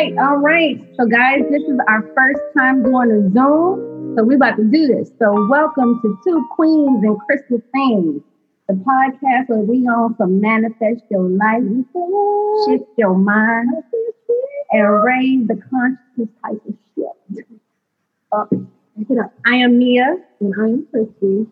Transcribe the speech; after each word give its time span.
right, 0.00 0.18
all 0.18 0.36
right. 0.36 0.80
So, 0.96 1.06
guys, 1.06 1.42
this 1.50 1.62
is 1.62 1.78
our 1.88 2.02
first 2.14 2.40
time 2.56 2.82
doing 2.82 3.10
a 3.10 3.20
Zoom. 3.32 4.14
So, 4.16 4.24
we're 4.24 4.36
about 4.36 4.56
to 4.56 4.64
do 4.64 4.86
this. 4.86 5.10
So, 5.18 5.46
welcome 5.48 6.00
to 6.02 6.18
Two 6.24 6.46
Queens 6.52 7.04
and 7.04 7.18
Crystal 7.20 7.60
Things, 7.72 8.22
the 8.68 8.74
podcast 8.74 9.48
where 9.48 9.58
we 9.58 9.86
on 9.86 10.16
some 10.16 10.40
manifest 10.40 11.02
your 11.10 11.28
life, 11.28 11.62
shift 12.66 12.88
your 12.96 13.14
mind, 13.14 13.68
and 14.70 15.04
raise 15.04 15.46
the 15.48 15.60
consciousness 15.68 16.28
type 16.44 16.62
of 16.66 16.74
shit. 16.96 17.46
Oh, 18.32 18.40
up, 18.42 18.50
pick 18.50 19.10
it 19.10 19.18
up. 19.18 19.34
I 19.44 19.56
am 19.56 19.78
Mia. 19.78 20.16
And 20.40 20.54
I 20.58 20.64
am 20.64 20.86
Christie. 20.90 21.46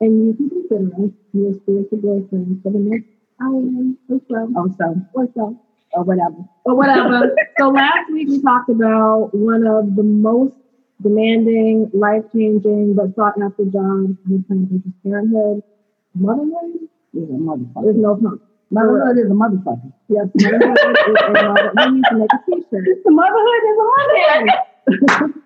And 0.00 0.26
you 0.26 0.34
can 0.36 0.50
consider 0.50 1.04
us 1.04 1.10
your 1.32 1.54
spiritual 1.54 1.98
girlfriend 1.98 2.60
for 2.62 2.70
the 2.70 2.78
next 2.78 3.08
hour 3.40 3.62
or 4.10 4.20
so. 4.28 4.52
Oh, 4.56 4.74
so, 4.78 4.96
Or 5.14 5.28
so. 5.34 5.60
or 5.92 6.04
whatever. 6.04 6.44
Or 6.68 6.76
whatever. 6.76 7.34
so 7.58 7.70
last 7.70 8.12
week 8.12 8.28
we 8.28 8.42
talked 8.42 8.68
about 8.68 9.30
one 9.32 9.66
of 9.66 9.96
the 9.96 10.02
most 10.02 10.54
demanding, 11.02 11.90
life 11.94 12.24
changing, 12.34 12.94
but 12.94 13.14
sought 13.16 13.40
after 13.40 13.64
jobs 13.64 14.12
in 14.28 14.28
the 14.28 14.44
planet, 14.46 14.68
which 14.72 14.84
is 14.84 14.92
parenthood. 15.02 15.62
Motherhood? 16.14 16.84
He's 17.14 17.22
a 17.24 17.40
motherfucker. 17.40 17.84
There's 17.84 17.96
no 17.96 18.16
pump. 18.16 18.42
Motherhood 18.70 19.16
is 19.16 19.30
a 19.30 19.34
motherfucker. 19.34 19.92
Yes, 20.08 20.26
motherhood 20.34 20.76
is 21.08 21.16
a 21.24 21.30
mother. 21.32 21.72
We 21.74 21.90
need 21.96 22.04
to 22.10 22.16
make 22.20 22.32
a 22.36 22.38
t-shirt. 22.44 22.84
Motherhood 23.06 23.62
is 23.70 23.76
a 23.80 23.86
motherfucker. 23.88 25.34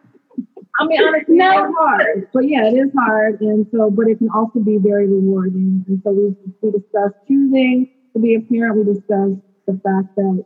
I 0.81 0.87
mean, 0.87 1.03
honestly, 1.05 1.37
No. 1.37 1.65
it's 1.67 1.75
hard. 1.79 2.29
But 2.33 2.49
yeah, 2.49 2.67
it 2.67 2.75
is 2.75 2.91
hard. 2.99 3.41
And 3.43 3.67
so, 3.71 3.91
but 3.91 4.09
it 4.09 4.19
can 4.19 4.31
also 4.35 4.59
be 4.59 4.79
very 4.79 5.07
rewarding. 5.07 5.85
And 5.87 6.01
so 6.03 6.11
we, 6.11 6.35
we 6.63 6.73
discussed 6.73 7.15
choosing 7.29 7.91
to 8.15 8.19
be 8.19 8.35
a 8.35 8.41
parent. 8.41 8.79
We 8.79 8.95
discussed 8.95 9.39
the 9.67 9.79
fact 9.85 10.17
that 10.17 10.45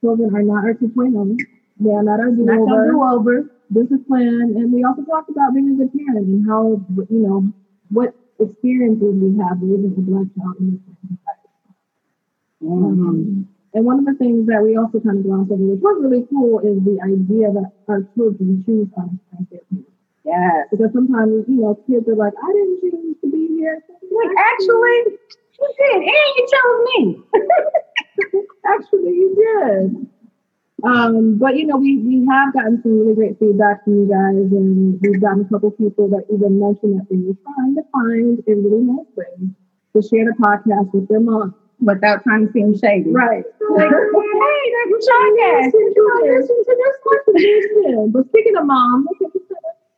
children 0.00 0.34
are 0.34 0.42
not 0.42 0.64
our 0.64 0.74
2.0. 0.74 1.38
They 1.78 1.90
are 1.90 2.02
not 2.02 2.20
our 2.20 2.30
do-over, 2.30 2.92
do-over. 2.92 3.50
discipline. 3.72 4.56
And 4.56 4.72
we 4.72 4.84
also 4.84 5.02
talked 5.02 5.30
about 5.30 5.54
being 5.54 5.72
a 5.72 5.76
good 5.76 5.92
parent 5.92 6.26
and 6.26 6.46
how, 6.48 6.80
you 7.10 7.20
know, 7.20 7.52
what 7.90 8.14
experiences 8.40 9.14
we 9.16 9.36
have 9.42 9.58
raising 9.60 9.94
a 9.96 10.00
black 10.00 10.28
child 10.36 10.56
in 10.60 10.72
this 10.72 10.82
society. 11.00 11.46
Mm-hmm. 12.64 13.08
Um, 13.08 13.48
and 13.74 13.84
one 13.84 13.98
of 13.98 14.06
the 14.06 14.14
things 14.16 14.46
that 14.48 14.62
we 14.62 14.76
also 14.76 15.00
kind 15.00 15.20
of 15.20 15.24
glossed 15.24 15.52
over, 15.52 15.60
which 15.60 15.84
was 15.84 16.00
really 16.00 16.24
cool, 16.32 16.64
is 16.64 16.80
the 16.80 16.96
idea 17.04 17.52
that 17.52 17.76
our 17.88 18.08
children 18.16 18.64
choose 18.64 18.88
us 18.96 19.12
as 19.36 19.44
their 19.52 19.60
parents. 19.68 19.92
Yes. 20.24 20.66
Because 20.72 20.90
sometimes, 20.96 21.44
you 21.46 21.60
know, 21.60 21.76
kids 21.84 22.08
are 22.08 22.16
like, 22.16 22.32
I 22.32 22.48
didn't 22.56 22.80
choose 22.80 23.16
to 23.20 23.28
be 23.30 23.60
here. 23.60 23.84
Like, 24.00 24.32
actually, 24.32 25.20
you 25.60 25.68
did, 25.76 26.08
and 26.08 26.30
you 26.34 26.42
chose 26.48 26.80
me. 26.88 27.20
Actually, 28.66 29.10
you 29.10 29.34
did. 29.36 30.06
Um, 30.84 31.38
but 31.38 31.56
you 31.56 31.66
know, 31.66 31.76
we 31.76 31.98
we 31.98 32.26
have 32.30 32.52
gotten 32.52 32.82
some 32.82 33.00
really 33.00 33.14
great 33.14 33.38
feedback 33.38 33.84
from 33.84 33.94
you 34.00 34.08
guys, 34.08 34.52
and 34.52 35.00
we've 35.00 35.20
gotten 35.20 35.42
a 35.42 35.48
couple 35.48 35.70
people 35.72 36.08
that 36.10 36.24
even 36.32 36.60
mentioned 36.60 37.00
that 37.00 37.06
they 37.08 37.16
were 37.16 37.34
trying 37.42 37.74
to 37.76 37.82
find 37.92 38.44
a 38.46 38.52
really 38.54 38.84
nice 38.84 39.08
way 39.16 39.48
to 39.94 40.02
share 40.02 40.26
the 40.26 40.36
podcast 40.36 40.92
with 40.92 41.08
their 41.08 41.20
mom. 41.20 41.54
Without 41.78 42.22
trying 42.22 42.46
to 42.46 42.52
seem 42.52 42.72
shady. 42.72 43.10
Right. 43.10 43.44
Like, 43.76 43.90
hey, 43.90 44.64
that's 44.72 45.08
podcast. 45.12 45.72
Listen 45.76 46.64
to 46.64 46.76
this 46.80 46.96
contribution. 47.04 48.10
But 48.12 48.26
speaking 48.28 48.56
of 48.56 48.64
mom, 48.64 49.06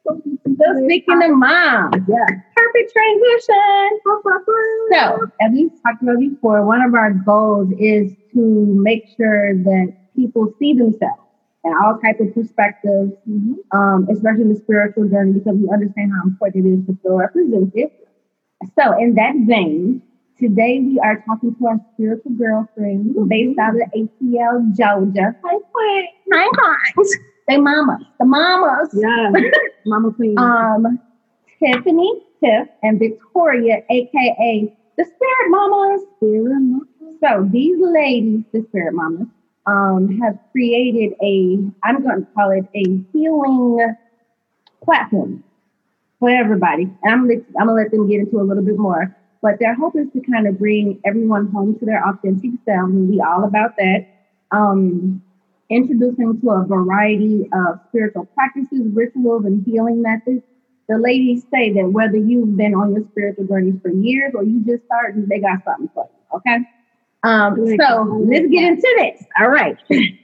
So 0.09 0.84
speaking 0.84 1.23
of 1.23 1.37
mom, 1.37 1.91
yeah. 2.09 2.25
perfect 2.56 2.92
transition. 2.92 3.98
So, 4.92 5.28
as 5.41 5.53
we 5.53 5.70
talked 5.84 6.03
about 6.03 6.19
before, 6.19 6.65
one 6.65 6.83
of 6.83 6.95
our 6.95 7.12
goals 7.12 7.73
is 7.78 8.12
to 8.34 8.67
make 8.83 9.05
sure 9.17 9.55
that 9.55 9.95
people 10.17 10.53
see 10.59 10.73
themselves 10.73 11.21
in 11.65 11.72
all 11.83 11.99
type 11.99 12.21
of 12.21 12.34
perspectives, 12.34 13.12
um, 13.72 14.09
especially 14.10 14.53
the 14.53 14.56
spiritual 14.56 15.09
journey, 15.09 15.33
because 15.33 15.56
we 15.56 15.69
understand 15.72 16.12
how 16.12 16.28
important 16.28 16.66
it 16.66 16.81
is 16.81 16.87
to 16.87 16.99
feel 17.03 17.16
represented. 17.16 17.91
So, 18.78 18.99
in 18.99 19.15
that 19.15 19.34
vein, 19.47 20.03
today 20.38 20.81
we 20.81 20.99
are 21.00 21.22
talking 21.27 21.54
to 21.56 21.66
our 21.66 21.81
spiritual 21.94 22.33
girlfriend 22.33 23.28
based 23.28 23.59
out 23.59 23.75
of 23.75 23.83
ATL, 23.94 24.77
Georgia. 24.77 25.37
Hi, 25.44 25.59
Queen. 25.72 26.06
Hi. 26.33 26.49
They 27.48 27.56
mamas, 27.56 28.03
the 28.19 28.26
mamas. 28.26 28.91
Yeah. 28.92 29.32
Mama 29.86 30.12
Queen. 30.12 30.38
Um, 30.38 31.00
Tiffany, 31.59 32.22
Tiff, 32.42 32.69
and 32.82 32.98
Victoria, 32.98 33.82
aka 33.91 34.72
the 34.98 35.04
Spirit 35.04 35.48
Mamas. 35.48 36.03
Spirit 36.16 36.60
Mama. 36.60 36.84
So 37.20 37.48
these 37.50 37.78
ladies, 37.81 38.42
the 38.53 38.64
Spirit 38.69 38.94
Mamas, 38.94 39.28
um, 39.66 40.19
have 40.20 40.38
created 40.53 41.14
a, 41.22 41.59
I'm 41.82 42.03
going 42.03 42.26
to 42.26 42.32
call 42.34 42.50
it 42.50 42.66
a 42.75 43.03
healing 43.12 43.94
platform 44.84 45.42
for 46.20 46.30
everybody. 46.30 46.82
And 47.03 47.12
I'm 47.12 47.28
gonna, 47.28 47.41
I'm 47.60 47.66
gonna 47.66 47.80
let 47.80 47.91
them 47.91 48.09
get 48.09 48.20
into 48.20 48.41
a 48.41 48.42
little 48.42 48.62
bit 48.62 48.78
more. 48.78 49.15
But 49.41 49.60
their 49.60 49.75
hope 49.75 49.97
is 49.97 50.09
to 50.15 50.20
kind 50.20 50.48
of 50.48 50.59
bring 50.59 51.00
everyone 51.04 51.47
home 51.47 51.78
to 51.78 51.84
their 51.84 52.04
authentic 52.06 52.50
self, 52.65 52.91
and 52.91 53.09
we 53.09 53.20
all 53.20 53.44
about 53.44 53.76
that. 53.76 54.06
Um, 54.50 55.22
introduce 55.71 56.17
them 56.17 56.41
to 56.41 56.51
a 56.51 56.65
variety 56.67 57.49
of 57.53 57.81
spiritual 57.89 58.27
practices, 58.34 58.83
rituals, 58.93 59.45
and 59.45 59.65
healing 59.65 60.03
methods. 60.03 60.43
The 60.89 60.99
ladies 60.99 61.45
say 61.53 61.73
that 61.75 61.91
whether 61.91 62.17
you've 62.17 62.56
been 62.56 62.75
on 62.75 62.95
your 62.95 63.05
spiritual 63.11 63.47
journey 63.47 63.78
for 63.83 63.91
years 63.91 64.33
or 64.34 64.43
you 64.43 64.65
just 64.65 64.84
started, 64.87 65.28
they 65.28 65.39
got 65.39 65.62
something 65.65 65.91
for 65.93 66.09
you. 66.09 66.39
Okay. 66.39 66.59
Um, 67.23 67.57
so 67.78 68.25
let's 68.27 68.47
get 68.47 68.65
into 68.65 68.95
this. 68.99 69.25
All 69.39 69.49
right. 69.49 69.77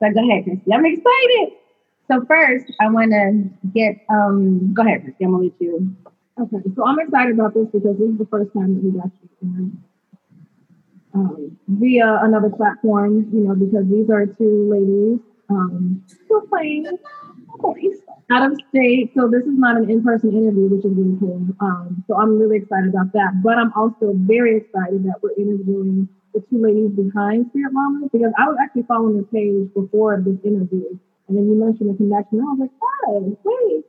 So 0.00 0.06
go 0.12 0.30
ahead, 0.30 0.44
Christie. 0.44 0.72
I'm 0.72 0.86
excited. 0.86 1.58
So 2.10 2.24
first, 2.26 2.72
I 2.80 2.88
want 2.88 3.10
to 3.10 3.50
get 3.74 3.96
um. 4.08 4.72
Go 4.72 4.82
ahead, 4.82 5.02
Christie. 5.02 5.24
I'm 5.24 5.32
gonna 5.32 5.44
let 5.44 5.60
you. 5.60 5.96
Okay, 6.40 6.70
so 6.76 6.86
I'm 6.86 7.00
excited 7.00 7.34
about 7.34 7.54
this 7.54 7.66
because 7.66 7.98
this 7.98 8.08
is 8.08 8.18
the 8.18 8.26
first 8.30 8.52
time 8.52 8.74
that 8.76 8.84
we've 8.84 8.96
actually 8.96 9.28
um, 11.14 11.56
via 11.68 12.20
another 12.22 12.50
platform, 12.50 13.28
you 13.32 13.40
know, 13.40 13.54
because 13.54 13.86
these 13.88 14.10
are 14.10 14.26
two 14.26 14.68
ladies 14.70 15.20
um, 15.50 16.02
still 16.06 16.42
playing 16.42 16.86
out 18.30 18.52
of 18.52 18.58
state. 18.68 19.12
So 19.16 19.28
this 19.28 19.42
is 19.42 19.56
not 19.56 19.76
an 19.76 19.90
in-person 19.90 20.30
interview, 20.32 20.68
which 20.68 20.84
is 20.84 20.92
really 20.92 21.16
cool. 21.18 21.46
Um, 21.60 22.04
so 22.06 22.16
I'm 22.16 22.38
really 22.38 22.58
excited 22.58 22.90
about 22.90 23.12
that. 23.12 23.42
But 23.42 23.58
I'm 23.58 23.72
also 23.72 24.12
very 24.14 24.56
excited 24.58 25.04
that 25.04 25.16
we're 25.22 25.36
interviewing 25.36 26.08
the 26.34 26.40
two 26.50 26.60
ladies 26.60 26.90
behind 26.92 27.46
Spirit 27.50 27.72
Mama 27.72 28.08
because 28.12 28.32
I 28.38 28.46
was 28.46 28.58
actually 28.62 28.84
following 28.84 29.16
the 29.16 29.24
page 29.24 29.72
before 29.74 30.20
this 30.20 30.36
interview. 30.44 30.84
And 31.28 31.36
then 31.36 31.46
you 31.48 31.56
mentioned 31.56 31.90
the 31.90 31.96
connection. 31.96 32.40
I 32.40 32.44
was 32.52 32.68
like, 32.68 32.76
oh, 33.08 33.38
wait. 33.44 33.84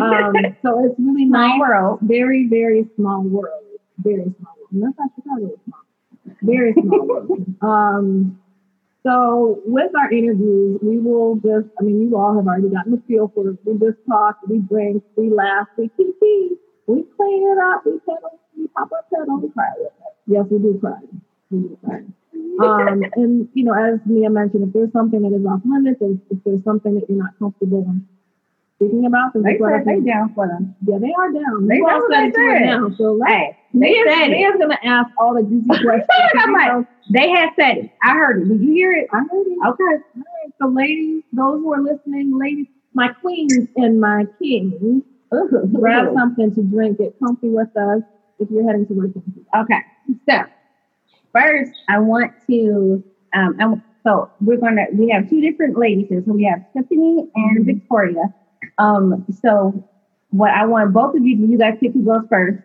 Um, 0.00 0.34
so 0.62 0.84
it's 0.84 0.98
really 0.98 1.26
Small 1.26 1.48
nice. 1.48 1.60
world. 1.60 1.98
Very, 2.02 2.48
very 2.48 2.86
small 2.96 3.22
world. 3.22 3.62
Very 3.98 4.24
small 4.38 4.54
world. 4.58 4.70
And 4.72 4.82
that's 4.82 4.98
not 4.98 5.10
Chicago 5.14 5.54
small. 5.64 5.83
Very 6.42 6.74
small. 6.74 7.26
Um, 7.62 8.38
so 9.06 9.60
with 9.66 9.92
our 9.96 10.10
interviews, 10.10 10.80
we 10.82 10.98
will 10.98 11.36
just, 11.36 11.68
I 11.78 11.84
mean, 11.84 12.08
you 12.08 12.16
all 12.16 12.34
have 12.36 12.46
already 12.46 12.70
gotten 12.70 12.92
the 12.92 13.02
feel 13.06 13.30
for 13.34 13.50
it. 13.50 13.58
We 13.64 13.74
just 13.74 13.98
talk, 14.08 14.38
we 14.48 14.58
drink, 14.58 15.02
we 15.16 15.28
laugh, 15.28 15.66
we 15.76 15.90
kiki, 15.96 16.56
we 16.86 17.04
clean 17.16 17.42
it 17.52 17.58
up, 17.58 17.84
we 17.84 17.98
pedal, 18.00 18.40
we 18.56 18.66
pop 18.68 18.90
our 18.92 19.04
pedal, 19.12 19.40
we 19.40 19.50
cry 19.50 19.72
with. 19.76 19.92
Yes, 20.26 20.46
we 20.50 20.58
do 20.58 20.78
cry. 20.80 21.00
We 21.50 21.58
do 21.58 21.78
cry. 21.84 22.00
Um, 22.62 23.02
and 23.16 23.48
you 23.52 23.64
know, 23.64 23.74
as 23.74 24.00
Mia 24.06 24.30
mentioned, 24.30 24.68
if 24.68 24.72
there's 24.72 24.92
something 24.92 25.20
that 25.22 25.36
is 25.36 25.44
off 25.44 25.60
limits, 25.64 26.00
if, 26.00 26.18
if 26.30 26.44
there's 26.44 26.64
something 26.64 26.94
that 26.94 27.04
you're 27.08 27.18
not 27.18 27.38
comfortable 27.38 27.84
speaking 28.88 29.06
about, 29.06 29.32
them. 29.32 29.42
They 29.42 29.52
just 29.52 29.60
let 29.62 29.72
us 29.74 29.84
said 29.84 29.96
they 29.96 30.00
down 30.10 30.32
for 30.34 30.46
them. 30.48 30.74
Yeah, 30.86 30.98
they 30.98 31.12
are 31.12 31.32
down. 31.32 31.66
They 31.66 31.76
You 31.76 31.86
all 31.88 31.98
know 32.00 32.06
said 32.10 32.32
they 32.32 32.32
said. 32.32 32.60
now. 32.66 32.90
So 32.96 33.20
Hey, 33.26 33.56
they 33.74 33.94
said 34.06 34.28
it. 34.28 34.30
Mia's 34.30 34.56
gonna 34.60 34.78
ask 34.84 35.08
all 35.18 35.34
the 35.34 35.42
juicy 35.42 35.68
questions. 35.84 36.06
I'm 36.38 36.50
You 36.50 36.56
like, 36.56 36.72
know, 36.72 36.84
They 37.10 37.28
had 37.30 37.50
said 37.58 37.76
it. 37.78 37.90
I 38.02 38.12
heard 38.14 38.42
it. 38.42 38.48
Did 38.48 38.60
you 38.62 38.72
hear 38.72 38.92
it? 38.92 39.06
I 39.12 39.18
heard 39.18 39.46
it. 39.46 39.58
Okay. 39.68 39.84
All 40.16 40.22
right, 40.22 40.52
so 40.60 40.68
ladies, 40.68 41.22
those 41.32 41.60
who 41.60 41.72
are 41.72 41.82
listening, 41.82 42.38
ladies, 42.38 42.66
my 42.94 43.08
queens 43.20 43.68
and 43.76 44.00
my 44.00 44.26
kings, 44.42 45.02
grab 45.72 46.12
something 46.14 46.54
to 46.54 46.62
drink, 46.62 46.98
get 46.98 47.14
comfy 47.22 47.48
with 47.48 47.68
us 47.76 48.02
if 48.38 48.50
you're 48.50 48.66
heading 48.66 48.86
to 48.86 48.94
work. 48.94 49.10
Okay. 49.56 49.80
So 50.28 50.42
first, 51.32 51.72
I 51.88 51.98
want 51.98 52.32
to. 52.48 53.02
Um, 53.34 53.56
I, 53.58 53.74
so 54.06 54.30
we're 54.40 54.58
gonna. 54.58 54.84
We 54.92 55.08
have 55.10 55.28
two 55.28 55.40
different 55.40 55.76
ladies 55.78 56.06
here. 56.08 56.22
So 56.24 56.32
we 56.32 56.44
have 56.44 56.60
Tiffany 56.76 57.24
and 57.34 57.64
Victoria. 57.66 58.24
Um, 58.78 59.24
so 59.42 59.88
what 60.30 60.50
I 60.50 60.66
want 60.66 60.92
both 60.92 61.14
of 61.14 61.24
you, 61.24 61.36
you 61.36 61.58
guys 61.58 61.74
pick 61.80 61.92
who 61.92 62.02
goes 62.04 62.22
first. 62.28 62.58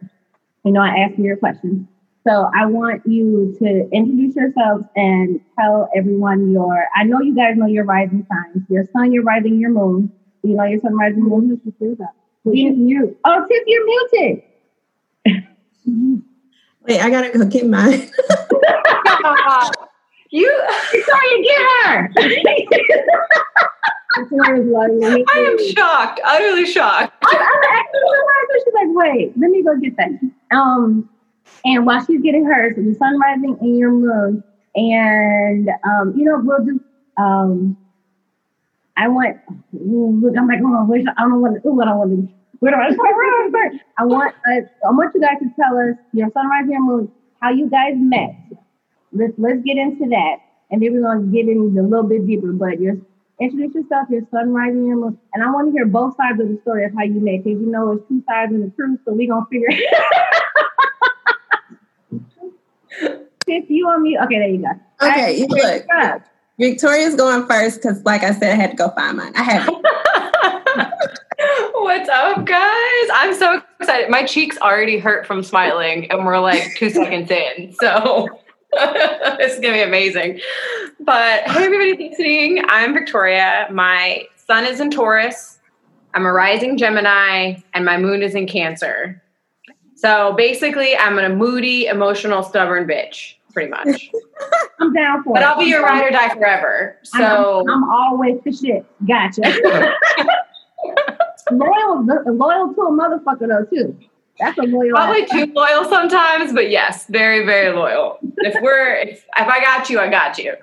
You 0.65 0.71
know, 0.71 0.81
I 0.81 0.89
asked 0.89 1.17
you 1.17 1.25
your 1.25 1.37
questions. 1.37 1.87
So 2.27 2.49
I 2.55 2.65
want 2.65 3.01
you 3.07 3.55
to 3.59 3.89
introduce 3.91 4.35
yourselves 4.35 4.83
and 4.95 5.39
tell 5.57 5.89
everyone 5.95 6.51
your. 6.51 6.85
I 6.95 7.03
know 7.03 7.21
you 7.21 7.33
guys 7.35 7.55
know 7.57 7.65
your 7.65 7.85
rising 7.85 8.25
signs. 8.29 8.65
Your 8.69 8.85
sun, 8.91 9.11
your 9.11 9.23
rising, 9.23 9.59
your 9.59 9.71
moon. 9.71 10.11
You 10.43 10.55
know 10.55 10.65
your 10.65 10.79
sun, 10.81 10.95
rising, 10.97 11.23
moon. 11.23 11.49
Who 11.49 11.59
should 11.63 11.73
hear 11.79 11.95
that? 11.95 12.13
You- 12.45 13.17
Oh, 13.25 13.45
Tiff, 13.47 13.63
you're 13.67 13.85
muted. 13.85 14.43
Wait, 16.87 16.99
I 17.01 17.09
gotta 17.09 17.29
go 17.37 17.45
get 17.45 17.67
mine. 17.67 18.09
You, 20.31 20.61
Victoria, 20.91 21.43
get 21.43 21.61
her. 21.87 23.68
I 25.29 25.39
am 25.39 25.73
shocked, 25.73 26.19
utterly 26.25 26.65
shocked. 26.65 27.13
I'm, 27.23 27.39
I'm. 27.39 27.85
She's 28.63 28.73
like, 28.73 28.87
wait, 28.89 29.33
let 29.37 29.51
me 29.51 29.63
go 29.63 29.77
get 29.77 29.95
that. 29.97 30.09
Um, 30.51 31.09
and 31.63 31.85
while 31.85 32.03
she's 32.05 32.21
getting 32.21 32.45
hers, 32.45 32.73
the 32.75 32.95
sun 32.95 33.19
rising 33.19 33.57
and 33.61 33.77
your 33.77 33.91
moon, 33.91 34.43
and 34.75 35.69
um, 35.83 36.13
you 36.15 36.25
know, 36.25 36.41
we'll 36.43 36.65
do. 36.65 36.79
Um, 37.17 37.77
I 38.97 39.07
want. 39.07 39.37
Look, 39.73 40.37
I'm 40.37 40.47
like, 40.47 40.59
oh, 40.63 40.85
wait, 40.85 41.05
I 41.17 41.21
don't 41.21 41.31
know 41.31 41.37
what. 41.37 41.65
Ooh, 41.65 41.81
I 41.81 41.93
want 41.93 42.11
to. 42.11 42.33
Where 42.59 42.71
do 42.71 42.77
I 42.77 42.91
start? 42.93 43.09
I? 43.09 43.79
I 43.99 44.05
want. 44.05 44.35
Uh, 44.47 44.61
I 44.87 44.91
want 44.91 45.13
you 45.13 45.21
guys 45.21 45.37
to 45.39 45.49
tell 45.55 45.77
us 45.77 45.95
your 46.13 46.29
sunrise 46.33 46.63
and 46.63 46.71
your 46.71 46.83
moon, 46.83 47.11
how 47.41 47.51
you 47.51 47.69
guys 47.69 47.93
met. 47.95 48.35
Let's 49.11 49.33
let's 49.37 49.61
get 49.63 49.77
into 49.77 50.09
that, 50.09 50.37
and 50.71 50.81
then 50.81 50.93
we're 50.93 51.01
gonna 51.01 51.27
get 51.27 51.47
in 51.47 51.77
a 51.77 51.81
little 51.81 52.07
bit 52.07 52.25
deeper. 52.25 52.51
But 52.51 52.79
your 52.79 52.97
introduce 53.39 53.75
yourself, 53.75 54.07
your 54.09 54.21
sunrise 54.31 54.73
and 54.73 54.87
your 54.87 54.97
moon, 54.97 55.17
and 55.33 55.43
I 55.43 55.51
want 55.51 55.67
to 55.67 55.71
hear 55.71 55.85
both 55.85 56.15
sides 56.15 56.39
of 56.39 56.47
the 56.47 56.57
story 56.61 56.85
of 56.85 56.93
how 56.93 57.03
you 57.03 57.19
met, 57.19 57.43
because 57.43 57.59
you 57.59 57.67
know 57.67 57.91
it's 57.93 58.07
two 58.07 58.23
sides 58.27 58.53
in 58.53 58.61
the 58.61 58.69
truth. 58.71 58.99
So 59.05 59.13
we're 59.13 59.29
gonna 59.29 59.45
figure. 59.51 59.69
If 63.51 63.67
you 63.69 63.87
on 63.87 64.03
me, 64.03 64.15
okay, 64.23 64.37
there 64.37 64.47
you 64.47 64.61
go. 64.61 64.69
Okay, 65.01 65.41
All 65.41 65.47
right, 65.47 65.49
look. 65.49 65.87
Victoria's 66.59 67.15
going 67.15 67.47
first 67.47 67.81
because, 67.81 68.03
like 68.03 68.21
I 68.21 68.31
said, 68.33 68.51
I 68.51 68.55
had 68.55 68.69
to 68.71 68.77
go 68.77 68.89
find 68.89 69.17
mine. 69.17 69.31
I 69.35 69.43
have. 69.43 69.67
What's 71.73 72.09
up, 72.09 72.45
guys? 72.45 73.09
I'm 73.13 73.33
so 73.33 73.61
excited. 73.79 74.09
My 74.09 74.25
cheeks 74.25 74.57
already 74.57 74.99
hurt 74.99 75.25
from 75.25 75.41
smiling, 75.41 76.11
and 76.11 76.25
we're 76.25 76.39
like 76.39 76.75
two 76.75 76.89
seconds 76.89 77.31
in. 77.31 77.73
So 77.79 78.27
it's 78.73 79.55
gonna 79.59 79.73
be 79.73 79.81
amazing. 79.81 80.39
But 80.99 81.41
hey, 81.43 81.65
everybody 81.65 82.09
listening. 82.09 82.63
I'm 82.67 82.93
Victoria. 82.93 83.67
My 83.71 84.25
sun 84.35 84.65
is 84.65 84.79
in 84.79 84.91
Taurus. 84.91 85.57
I'm 86.13 86.25
a 86.25 86.31
rising 86.31 86.77
Gemini, 86.77 87.55
and 87.73 87.85
my 87.85 87.97
moon 87.97 88.21
is 88.21 88.35
in 88.35 88.47
Cancer. 88.47 89.21
So 89.95 90.33
basically, 90.37 90.95
I'm 90.95 91.17
a 91.17 91.29
moody, 91.29 91.87
emotional, 91.87 92.43
stubborn 92.43 92.87
bitch, 92.87 93.35
pretty 93.53 93.69
much. 93.71 94.11
I'm 94.79 94.93
down 94.93 95.23
for 95.23 95.33
But 95.33 95.41
it. 95.43 95.45
I'll 95.47 95.59
be 95.59 95.65
your 95.65 95.83
ride 95.83 96.05
or 96.05 96.11
die 96.11 96.29
forever. 96.29 96.97
I'm- 97.13 97.21
So 97.21 97.65
I'm, 97.69 97.83
always 97.89 98.39
the 98.45 98.51
shit. 98.51 98.85
Gotcha. 99.07 99.41
loyal, 101.51 102.05
loyal 102.05 102.73
to 102.73 102.81
a 102.81 102.91
motherfucker 102.91 103.47
though 103.47 103.65
too. 103.65 103.97
That's 104.39 104.57
a 104.57 104.63
loyal. 104.63 104.91
Probably 104.91 105.25
too 105.25 105.51
loyal 105.53 105.85
sometimes, 105.85 106.53
but 106.53 106.69
yes, 106.69 107.05
very, 107.07 107.45
very 107.45 107.75
loyal. 107.75 108.19
If 108.37 108.61
we're 108.61 108.95
if, 108.95 109.25
if 109.35 109.47
I 109.47 109.59
got 109.59 109.89
you, 109.89 109.99
I 109.99 110.09
got 110.09 110.37
you. 110.37 110.55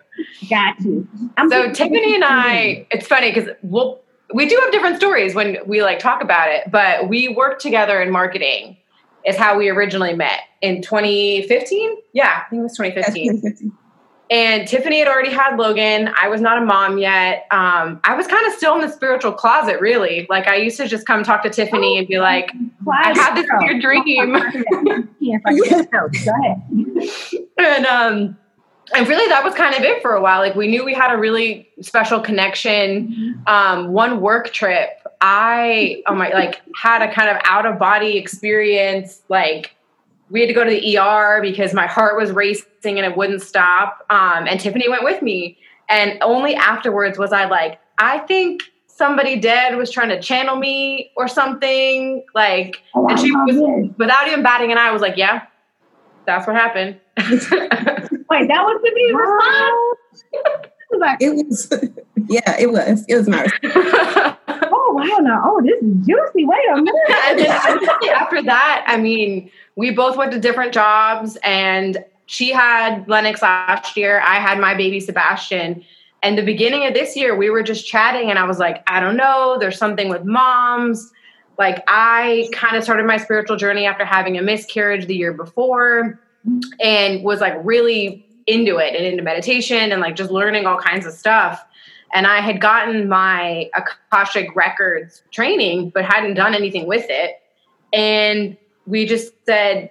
Got 0.48 0.80
you. 0.80 1.06
I'm 1.36 1.50
So 1.50 1.70
Tiffany 1.72 2.14
and 2.14 2.24
I, 2.24 2.86
it's 2.90 3.06
funny 3.06 3.32
because 3.32 3.50
we'll 3.62 4.00
we 4.34 4.48
do 4.48 4.58
have 4.62 4.72
different 4.72 4.96
stories 4.96 5.34
when 5.34 5.58
we 5.66 5.82
like 5.82 5.98
talk 5.98 6.22
about 6.22 6.48
it, 6.48 6.70
but 6.70 7.08
we 7.08 7.28
worked 7.28 7.60
together 7.60 8.00
in 8.00 8.10
marketing. 8.10 8.78
Is 9.24 9.36
how 9.36 9.58
we 9.58 9.68
originally 9.68 10.14
met 10.14 10.42
in 10.62 10.82
2015. 10.82 11.96
Yeah, 12.12 12.42
I 12.46 12.48
think 12.48 12.60
it 12.60 12.62
was 12.62 12.76
2015. 12.76 13.72
And 14.28 14.66
Tiffany 14.66 14.98
had 14.98 15.06
already 15.08 15.30
had 15.32 15.56
Logan. 15.56 16.10
I 16.20 16.26
was 16.28 16.40
not 16.40 16.60
a 16.60 16.64
mom 16.64 16.98
yet. 16.98 17.46
Um, 17.52 18.00
I 18.02 18.14
was 18.16 18.26
kind 18.26 18.44
of 18.46 18.52
still 18.54 18.74
in 18.74 18.80
the 18.80 18.88
spiritual 18.88 19.32
closet, 19.32 19.80
really. 19.80 20.26
Like 20.28 20.48
I 20.48 20.56
used 20.56 20.76
to 20.78 20.88
just 20.88 21.06
come 21.06 21.22
talk 21.22 21.42
to 21.44 21.50
Tiffany 21.50 21.96
and 21.98 22.08
be 22.08 22.18
like, 22.18 22.50
I 22.90 23.12
had 23.16 23.36
this 23.36 23.46
weird 23.60 23.80
dream. 23.80 24.02
Yeah, 25.20 25.36
if 25.36 25.42
I 25.46 25.68
can 25.68 25.88
help. 25.92 26.12
Go 26.24 26.32
ahead. 26.42 27.46
and 27.58 27.86
um 27.86 28.36
and 28.94 29.08
really 29.08 29.28
that 29.28 29.42
was 29.44 29.54
kind 29.54 29.74
of 29.74 29.82
it 29.82 30.00
for 30.02 30.12
a 30.14 30.20
while 30.20 30.40
like 30.40 30.54
we 30.54 30.68
knew 30.68 30.84
we 30.84 30.94
had 30.94 31.12
a 31.12 31.18
really 31.18 31.68
special 31.80 32.20
connection 32.20 33.42
um 33.46 33.92
one 33.92 34.20
work 34.20 34.52
trip 34.52 34.90
i 35.20 36.02
oh 36.06 36.14
my 36.14 36.28
like 36.30 36.62
had 36.80 37.02
a 37.02 37.12
kind 37.12 37.28
of 37.28 37.36
out 37.44 37.66
of 37.66 37.78
body 37.78 38.16
experience 38.16 39.22
like 39.28 39.74
we 40.30 40.40
had 40.40 40.46
to 40.48 40.52
go 40.54 40.64
to 40.64 40.70
the 40.70 40.98
er 40.98 41.38
because 41.40 41.72
my 41.74 41.86
heart 41.86 42.16
was 42.16 42.30
racing 42.32 42.98
and 42.98 43.04
it 43.04 43.16
wouldn't 43.16 43.42
stop 43.42 44.04
um 44.10 44.46
and 44.46 44.58
tiffany 44.60 44.88
went 44.88 45.04
with 45.04 45.22
me 45.22 45.56
and 45.88 46.18
only 46.22 46.54
afterwards 46.54 47.18
was 47.18 47.32
i 47.32 47.44
like 47.46 47.78
i 47.98 48.18
think 48.20 48.62
somebody 48.86 49.38
dead 49.38 49.76
was 49.76 49.90
trying 49.90 50.08
to 50.08 50.20
channel 50.20 50.56
me 50.56 51.10
or 51.16 51.28
something 51.28 52.24
like 52.34 52.82
Oh, 52.94 53.06
and 53.08 53.18
she 53.20 53.26
I 53.34 53.38
love 53.38 53.46
was 53.46 53.56
this. 53.88 53.96
without 53.98 54.26
even 54.28 54.42
batting 54.42 54.72
an 54.72 54.78
eye 54.78 54.88
I 54.88 54.90
was 54.92 55.02
like 55.02 55.16
yeah 55.16 55.42
that's 56.26 56.46
what 56.46 56.56
happened 56.56 56.98
Wait, 57.18 58.48
that 58.48 58.62
was 58.64 58.80
the 58.82 58.90
Tiffany's 58.90 59.14
response. 59.14 60.24
She 60.90 60.96
was 60.98 61.16
It 61.20 61.46
was, 61.46 61.90
yeah, 62.28 62.56
it 62.60 62.70
was. 62.72 63.04
It 63.08 63.16
was 63.16 63.28
nice. 63.28 63.50
oh 63.64 64.92
wow, 64.92 65.16
now 65.22 65.42
oh 65.44 65.62
this 65.62 65.80
is 65.82 66.06
juicy. 66.06 66.44
Wait 66.44 66.58
a 66.72 66.76
minute. 66.76 66.94
and 67.26 67.38
then 67.38 67.48
after 68.14 68.42
that, 68.42 68.84
I 68.86 68.96
mean, 68.98 69.50
we 69.76 69.90
both 69.90 70.16
went 70.16 70.32
to 70.32 70.40
different 70.40 70.72
jobs, 70.72 71.36
and 71.44 72.04
she 72.26 72.50
had 72.50 73.06
Lennox 73.08 73.42
last 73.42 73.96
year. 73.96 74.20
I 74.20 74.36
had 74.36 74.58
my 74.58 74.74
baby 74.74 74.98
Sebastian. 75.00 75.84
And 76.22 76.36
the 76.36 76.42
beginning 76.42 76.86
of 76.86 76.94
this 76.94 77.14
year, 77.14 77.36
we 77.36 77.50
were 77.50 77.62
just 77.62 77.86
chatting, 77.86 78.30
and 78.30 78.38
I 78.38 78.44
was 78.44 78.58
like, 78.58 78.82
I 78.88 79.00
don't 79.00 79.16
know, 79.16 79.58
there's 79.60 79.78
something 79.78 80.08
with 80.08 80.24
moms. 80.24 81.12
Like, 81.58 81.84
I 81.86 82.48
kind 82.52 82.76
of 82.76 82.82
started 82.82 83.06
my 83.06 83.16
spiritual 83.18 83.56
journey 83.56 83.86
after 83.86 84.04
having 84.04 84.36
a 84.36 84.42
miscarriage 84.42 85.06
the 85.06 85.14
year 85.14 85.32
before 85.32 86.20
and 86.80 87.22
was 87.22 87.40
like 87.40 87.54
really 87.62 88.26
into 88.46 88.78
it 88.78 88.94
and 88.94 89.04
into 89.04 89.22
meditation 89.22 89.92
and 89.92 90.00
like 90.00 90.16
just 90.16 90.30
learning 90.30 90.66
all 90.66 90.78
kinds 90.78 91.06
of 91.06 91.12
stuff. 91.12 91.64
And 92.14 92.26
I 92.26 92.40
had 92.40 92.60
gotten 92.60 93.08
my 93.08 93.70
Akashic 93.74 94.54
Records 94.54 95.22
training, 95.32 95.90
but 95.90 96.04
hadn't 96.04 96.34
done 96.34 96.54
anything 96.54 96.86
with 96.86 97.06
it. 97.08 97.42
And 97.92 98.56
we 98.86 99.06
just 99.06 99.32
said, 99.46 99.90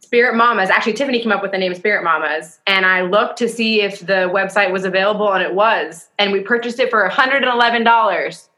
Spirit 0.00 0.36
Mamas. 0.36 0.70
Actually, 0.70 0.92
Tiffany 0.92 1.20
came 1.20 1.32
up 1.32 1.42
with 1.42 1.50
the 1.52 1.58
name 1.58 1.74
Spirit 1.74 2.04
Mamas. 2.04 2.60
And 2.66 2.86
I 2.86 3.02
looked 3.02 3.38
to 3.38 3.48
see 3.48 3.80
if 3.80 4.00
the 4.00 4.30
website 4.32 4.70
was 4.70 4.84
available, 4.84 5.32
and 5.32 5.42
it 5.42 5.54
was. 5.54 6.08
And 6.18 6.30
we 6.32 6.40
purchased 6.40 6.78
it 6.78 6.90
for 6.90 7.08
$111. 7.08 8.48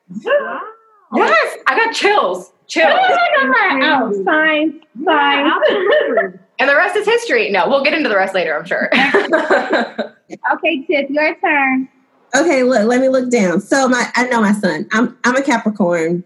Yes, 1.15 1.57
I 1.67 1.77
got 1.77 1.95
chills. 1.95 2.53
Chills. 2.67 2.93
Oh, 2.93 4.23
signs, 4.25 4.75
signs. 5.05 6.41
and 6.59 6.69
the 6.69 6.75
rest 6.75 6.97
is 6.97 7.07
history. 7.07 7.49
No, 7.51 7.69
we'll 7.69 7.85
get 7.85 7.95
into 7.95 8.09
the 8.09 8.17
rest 8.17 8.35
later, 8.35 8.59
I'm 8.59 8.65
sure. 8.65 8.91
Okay, 10.53 10.85
Tiff, 10.87 11.09
your 11.09 11.37
turn. 11.37 11.89
Okay, 12.35 12.65
look, 12.65 12.87
let 12.89 13.01
me 13.01 13.09
look 13.09 13.31
down. 13.31 13.61
So 13.61 13.89
my 13.89 14.11
I 14.17 14.27
know 14.27 14.41
my 14.41 14.53
son. 14.53 14.89
I'm 14.93 15.17
I'm 15.25 15.37
a 15.37 15.43
Capricorn. 15.43 16.25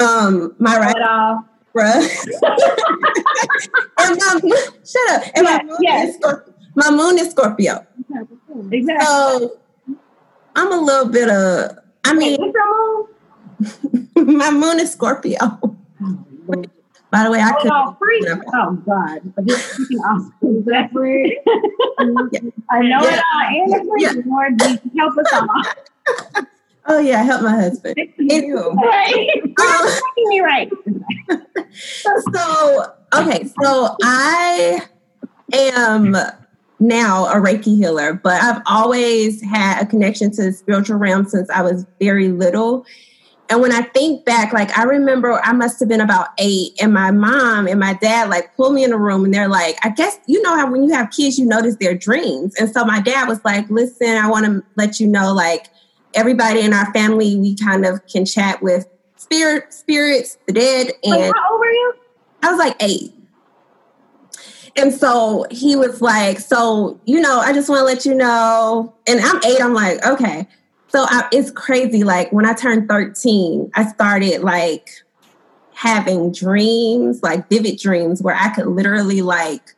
Um, 0.00 0.54
my 0.58 0.76
right 0.78 0.94
Right 0.94 1.02
off. 1.02 1.44
Bruh. 1.74 2.02
and 3.98 4.18
my, 4.18 4.40
shut 4.84 5.10
up. 5.10 5.22
And 5.34 5.44
Yeah, 5.46 5.58
my 5.58 5.62
moon 5.64 5.76
yeah. 5.80 6.04
is 6.04 6.16
Scorp- 6.18 6.52
my 6.74 6.90
moon 6.90 7.18
is 7.18 7.30
Scorpio. 7.30 7.86
Exactly. 8.70 9.04
So 9.06 9.58
I'm 10.56 10.72
a 10.72 10.80
little 10.80 11.08
bit 11.10 11.28
of 11.30 11.78
I 12.04 12.14
mean 12.14 12.38
my 14.16 14.50
moon 14.50 14.80
is 14.80 14.92
Scorpio. 14.92 15.38
Oh, 15.40 15.76
By 17.10 17.24
the 17.24 17.30
way, 17.30 17.40
I 17.40 17.52
could 17.60 17.70
Oh, 17.72 17.96
free. 17.98 18.26
Oh 18.54 18.72
God. 18.86 19.20
But 19.36 19.46
this 19.46 19.62
freaking 19.78 20.00
awesome. 20.04 20.34
Exactly. 20.42 21.38
I 22.70 22.80
know 22.82 23.00
Yeah. 23.02 23.16
it 23.18 23.22
all. 23.34 23.42
And 23.48 23.74
it's 23.74 23.88
free. 23.88 24.02
Yeah. 24.02 24.12
Lord, 24.26 24.60
help 24.96 25.18
us 25.18 25.32
all. 25.32 26.44
Oh 26.86 26.98
yeah, 26.98 27.22
help 27.22 27.42
my 27.42 27.54
husband. 27.54 27.96
Anywho. 27.96 28.74
Right. 28.74 29.42
Um, 29.60 30.28
me 30.28 30.40
right. 30.40 30.70
so 32.32 32.92
okay, 33.14 33.44
so 33.62 33.96
I 34.02 34.82
am 35.52 36.16
now 36.80 37.26
a 37.26 37.36
Reiki 37.36 37.76
healer, 37.76 38.14
but 38.14 38.42
I've 38.42 38.62
always 38.66 39.42
had 39.42 39.82
a 39.82 39.86
connection 39.86 40.32
to 40.32 40.42
the 40.42 40.52
spiritual 40.52 40.96
realm 40.96 41.26
since 41.26 41.48
I 41.50 41.62
was 41.62 41.86
very 42.00 42.28
little. 42.28 42.84
And 43.48 43.60
when 43.60 43.70
I 43.72 43.82
think 43.82 44.24
back, 44.24 44.52
like 44.52 44.76
I 44.76 44.84
remember 44.84 45.40
I 45.44 45.52
must 45.52 45.78
have 45.80 45.88
been 45.88 46.00
about 46.00 46.28
eight, 46.38 46.72
and 46.80 46.92
my 46.92 47.10
mom 47.10 47.68
and 47.68 47.78
my 47.78 47.94
dad 47.94 48.28
like 48.28 48.56
pulled 48.56 48.74
me 48.74 48.82
in 48.82 48.92
a 48.92 48.98
room 48.98 49.24
and 49.24 49.32
they're 49.32 49.48
like, 49.48 49.76
I 49.84 49.90
guess 49.90 50.18
you 50.26 50.42
know 50.42 50.56
how 50.56 50.70
when 50.70 50.82
you 50.82 50.92
have 50.94 51.10
kids, 51.10 51.38
you 51.38 51.46
notice 51.46 51.76
their 51.76 51.94
dreams. 51.94 52.54
And 52.58 52.70
so 52.72 52.84
my 52.84 53.00
dad 53.00 53.28
was 53.28 53.44
like, 53.44 53.68
Listen, 53.70 54.16
I 54.16 54.28
want 54.28 54.46
to 54.46 54.64
let 54.76 54.98
you 54.98 55.06
know, 55.06 55.32
like, 55.32 55.68
everybody 56.14 56.60
in 56.60 56.72
our 56.72 56.92
family, 56.92 57.36
we 57.36 57.56
kind 57.56 57.84
of 57.84 58.06
can 58.06 58.24
chat 58.24 58.62
with 58.62 58.86
spirit 59.16 59.72
spirits, 59.72 60.38
the 60.46 60.52
dead, 60.52 60.92
and 61.04 61.20
Wait, 61.20 61.32
how 61.34 61.52
old 61.52 61.60
were 61.60 61.66
you? 61.66 61.94
I 62.42 62.50
was 62.50 62.58
like 62.58 62.76
eight. 62.80 63.12
And 64.76 64.92
so 64.92 65.46
he 65.50 65.76
was 65.76 66.00
like, 66.00 66.38
So, 66.38 66.98
you 67.04 67.20
know, 67.20 67.38
I 67.38 67.52
just 67.52 67.68
want 67.68 67.80
to 67.80 67.84
let 67.84 68.06
you 68.06 68.14
know. 68.14 68.94
And 69.06 69.20
I'm 69.20 69.36
eight. 69.44 69.60
I'm 69.60 69.74
like, 69.74 70.04
Okay. 70.04 70.48
So 70.88 71.06
I, 71.08 71.28
it's 71.32 71.50
crazy. 71.50 72.04
Like 72.04 72.32
when 72.32 72.44
I 72.44 72.52
turned 72.52 72.88
13, 72.88 73.70
I 73.74 73.86
started 73.86 74.42
like 74.42 74.90
having 75.72 76.32
dreams, 76.32 77.22
like 77.22 77.48
vivid 77.48 77.78
dreams, 77.78 78.22
where 78.22 78.34
I 78.34 78.50
could 78.50 78.66
literally 78.66 79.22
like 79.22 79.74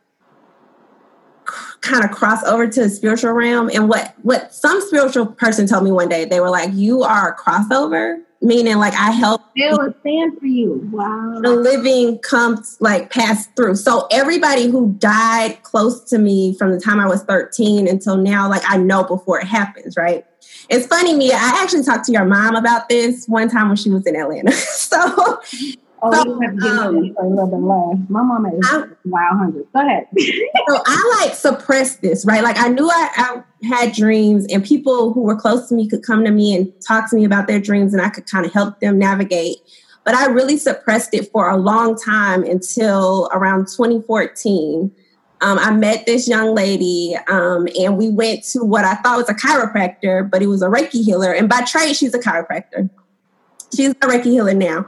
kind 1.85 2.05
of 2.05 2.11
cross 2.11 2.43
over 2.45 2.67
to 2.67 2.83
the 2.83 2.89
spiritual 2.89 3.33
realm. 3.33 3.71
And 3.73 3.89
what 3.89 4.15
what 4.23 4.53
some 4.55 4.81
spiritual 4.81 5.27
person 5.27 5.67
told 5.67 5.85
me 5.85 5.93
one 5.93 6.09
day, 6.09 6.25
they 6.25 6.41
were 6.41 6.51
like, 6.51 6.71
"You 6.73 7.03
are 7.03 7.33
a 7.33 7.37
crossover." 7.37 8.21
Meaning, 8.41 8.77
like 8.77 8.93
I 8.93 9.11
help 9.11 9.41
Still 9.57 9.95
stand 10.01 10.39
for 10.39 10.45
you. 10.45 10.87
Wow. 10.93 11.41
the 11.41 11.53
living 11.53 12.19
comes 12.19 12.77
like 12.79 13.11
pass 13.11 13.47
through. 13.57 13.77
So 13.77 14.07
everybody 14.11 14.69
who 14.69 14.93
died 14.99 15.63
close 15.63 16.03
to 16.11 16.19
me 16.19 16.55
from 16.59 16.71
the 16.71 16.79
time 16.79 17.01
I 17.01 17.07
was 17.07 17.23
13 17.23 17.89
until 17.89 18.19
now, 18.19 18.51
like 18.51 18.61
I 18.69 18.77
know 18.77 19.03
before 19.03 19.41
it 19.41 19.47
happens, 19.47 19.97
right? 19.97 20.27
It's 20.69 20.87
funny, 20.87 21.15
Mia. 21.15 21.37
I 21.37 21.63
actually 21.63 21.85
talked 21.85 22.05
to 22.07 22.13
your 22.13 22.27
mom 22.27 22.55
about 22.55 22.91
this 22.91 23.27
one 23.27 23.49
time 23.49 23.69
when 23.69 23.77
she 23.77 23.89
was 23.89 24.05
in 24.05 24.15
Atlanta. 24.15 24.53
so 24.53 25.41
Oh, 26.03 26.13
So, 26.13 26.25
you 26.25 26.41
have 26.41 26.55
to 26.55 26.61
give 26.61 26.73
um, 26.73 27.17
a 27.19 27.27
little 27.27 27.47
bit 27.47 27.61
less. 27.61 28.09
My 28.11 28.23
mama 28.23 28.55
is 28.55 28.67
I- 28.71 28.85
wild 29.05 29.39
hungry. 29.39 29.65
Go 29.73 29.81
ahead. 29.81 30.07
so 30.19 30.83
I 30.87 31.21
like 31.23 31.35
suppressed 31.35 32.03
this, 32.03 32.27
right? 32.27 32.43
Like 32.43 32.59
I 32.59 32.69
knew 32.69 32.89
I, 32.89 33.09
I 33.17 33.67
had 33.67 33.93
dreams, 33.95 34.47
and 34.53 34.65
people 34.65 35.13
who 35.13 35.23
were 35.23 35.37
close 35.37 35.69
to 35.69 35.75
me 35.75 35.89
could 35.89 36.03
come 36.03 36.25
to 36.25 36.31
me 36.31 36.55
and 36.55 36.73
talk 36.87 37.09
to 37.11 37.17
me 37.17 37.25
about 37.25 37.47
their 37.47 37.61
dreams, 37.61 37.95
and 37.95 38.03
I 38.03 38.11
could 38.11 38.27
kind 38.27 38.45
of 38.45 38.53
help 38.53 38.81
them 38.81 38.99
navigate. 38.99 39.57
But 40.05 40.15
I 40.15 40.27
really 40.27 40.59
suppressed 40.59 41.15
it 41.15 41.31
for 41.33 41.49
a 41.49 41.57
long 41.57 41.97
time 41.97 42.45
until 42.45 43.31
around 43.33 43.69
2014. 43.69 44.93
Um, 45.41 45.59
I 45.59 45.71
met 45.73 46.07
this 46.07 46.29
young 46.29 46.55
lady, 46.55 47.17
um, 47.29 47.67
and 47.79 47.97
we 47.97 48.11
went 48.11 48.45
to 48.45 48.65
what 48.65 48.85
I 48.85 48.95
thought 48.97 49.17
was 49.17 49.29
a 49.29 49.35
chiropractor, 49.35 50.31
but 50.31 50.43
it 50.43 50.47
was 50.47 50.63
a 50.63 50.69
Reiki 50.69 51.03
healer. 51.05 51.33
And 51.33 51.49
by 51.49 51.63
trade, 51.63 51.97
she's 51.97 52.15
a 52.15 52.19
chiropractor. 52.19 52.89
She's 53.75 53.91
a 53.91 54.07
Reiki 54.07 54.25
healer 54.25 54.55
now. 54.55 54.87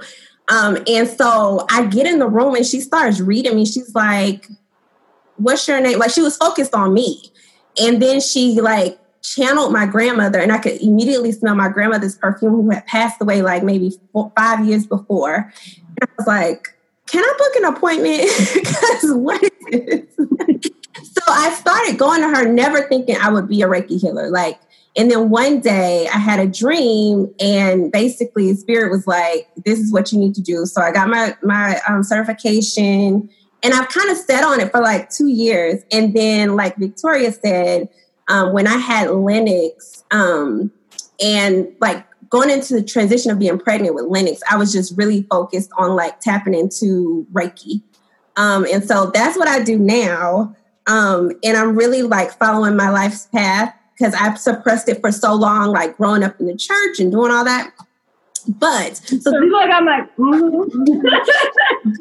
Um, 0.49 0.79
and 0.87 1.09
so 1.09 1.67
I 1.71 1.87
get 1.87 2.07
in 2.07 2.19
the 2.19 2.29
room, 2.29 2.55
and 2.55 2.65
she 2.65 2.81
starts 2.81 3.21
reading 3.21 3.57
me. 3.57 3.67
She's 3.67 3.95
like, 3.95 4.47
what's 5.37 5.67
your 5.69 5.81
name? 5.81 5.99
Like 5.99 6.11
she 6.11 6.23
was 6.23 6.37
focused 6.37 6.75
on 6.75 6.95
me. 6.95 7.23
And 7.81 8.01
then 8.01 8.21
she 8.21 8.61
like 8.61 8.99
channeled 9.23 9.73
my 9.73 9.87
grandmother 9.87 10.39
and 10.39 10.53
I 10.53 10.59
could 10.59 10.81
immediately 10.81 11.33
smell 11.33 11.55
my 11.55 11.69
grandmother's 11.69 12.17
perfume 12.17 12.53
who 12.53 12.71
had 12.71 12.87
passed 12.87 13.21
away 13.21 13.43
like 13.43 13.63
maybe 13.63 13.93
four, 14.13 14.33
five 14.37 14.65
years 14.67 14.87
before. 14.87 15.53
And 15.77 15.99
I 16.03 16.07
was 16.19 16.27
like, 16.27 16.69
can 17.07 17.23
I 17.23 17.33
book 17.39 17.57
an 17.57 17.65
appointment? 17.65 18.31
Because 18.55 19.13
what 19.13 19.43
is 19.43 19.51
this? 19.71 20.17
so 21.03 21.23
I 21.29 21.51
started 21.51 21.99
going 21.99 22.21
to 22.23 22.29
her, 22.29 22.51
never 22.51 22.83
thinking 22.83 23.17
I 23.17 23.31
would 23.31 23.49
be 23.49 23.63
a 23.63 23.67
Reiki 23.67 24.01
healer. 24.01 24.31
Like, 24.31 24.59
and 24.97 25.11
then 25.11 25.29
one 25.29 25.61
day 25.61 26.09
I 26.09 26.19
had 26.19 26.41
a 26.41 26.47
dream, 26.47 27.33
and 27.39 27.93
basically 27.93 28.55
Spirit 28.55 28.91
was 28.91 29.07
like, 29.07 29.49
"This 29.65 29.79
is 29.79 29.93
what 29.93 30.11
you 30.13 30.19
need 30.19 30.35
to 30.37 30.41
do." 30.41 30.65
So 30.65 30.81
I 30.81 30.91
got 30.91 31.09
my 31.09 31.37
my 31.43 31.81
um, 31.87 32.03
certification, 32.03 33.29
and 33.63 33.75
I've 33.75 33.89
kind 33.89 34.11
of 34.11 34.17
sat 34.17 34.43
on 34.43 34.61
it 34.61 34.71
for 34.71 34.81
like 34.81 35.11
two 35.11 35.29
years. 35.29 35.83
And 35.93 36.15
then, 36.15 36.57
like 36.57 36.77
Victoria 36.77 37.31
said, 37.33 37.89
um, 38.29 38.55
when 38.55 38.67
I 38.67 38.79
had 38.79 39.11
Lennox, 39.11 40.03
um, 40.11 40.73
and 41.23 41.69
like 41.81 42.07
going 42.31 42.49
into 42.49 42.75
the 42.75 42.83
transition 42.83 43.31
of 43.31 43.39
being 43.39 43.59
pregnant 43.59 43.95
with 43.95 44.07
Lennox, 44.07 44.41
I 44.51 44.57
was 44.57 44.73
just 44.73 44.97
really 44.97 45.25
focused 45.25 45.71
on 45.77 45.95
like 45.95 46.21
tapping 46.21 46.55
into 46.55 47.27
Reiki. 47.33 47.83
Um, 48.37 48.67
and 48.73 48.83
so 48.83 49.11
that's 49.13 49.37
what 49.39 49.49
I 49.49 49.63
do 49.63 49.79
now. 49.79 50.55
Um, 50.87 51.33
and 51.43 51.57
I'm 51.57 51.77
really 51.77 52.03
like 52.03 52.33
following 52.39 52.77
my 52.77 52.91
life's 52.91 53.27
path 53.27 53.75
because 53.97 54.15
I've 54.15 54.39
suppressed 54.39 54.89
it 54.89 55.01
for 55.01 55.11
so 55.11 55.35
long, 55.35 55.73
like 55.73 55.97
growing 55.97 56.23
up 56.23 56.39
in 56.41 56.47
the 56.47 56.57
church 56.57 56.99
and 56.99 57.11
doing 57.11 57.33
all 57.33 57.45
that. 57.45 57.73
But 58.49 58.97
so 58.97 59.19
So 59.19 59.31
like 59.31 59.71
I'm 59.71 59.87
like, 59.87 60.17
mm-hmm. 60.17 61.07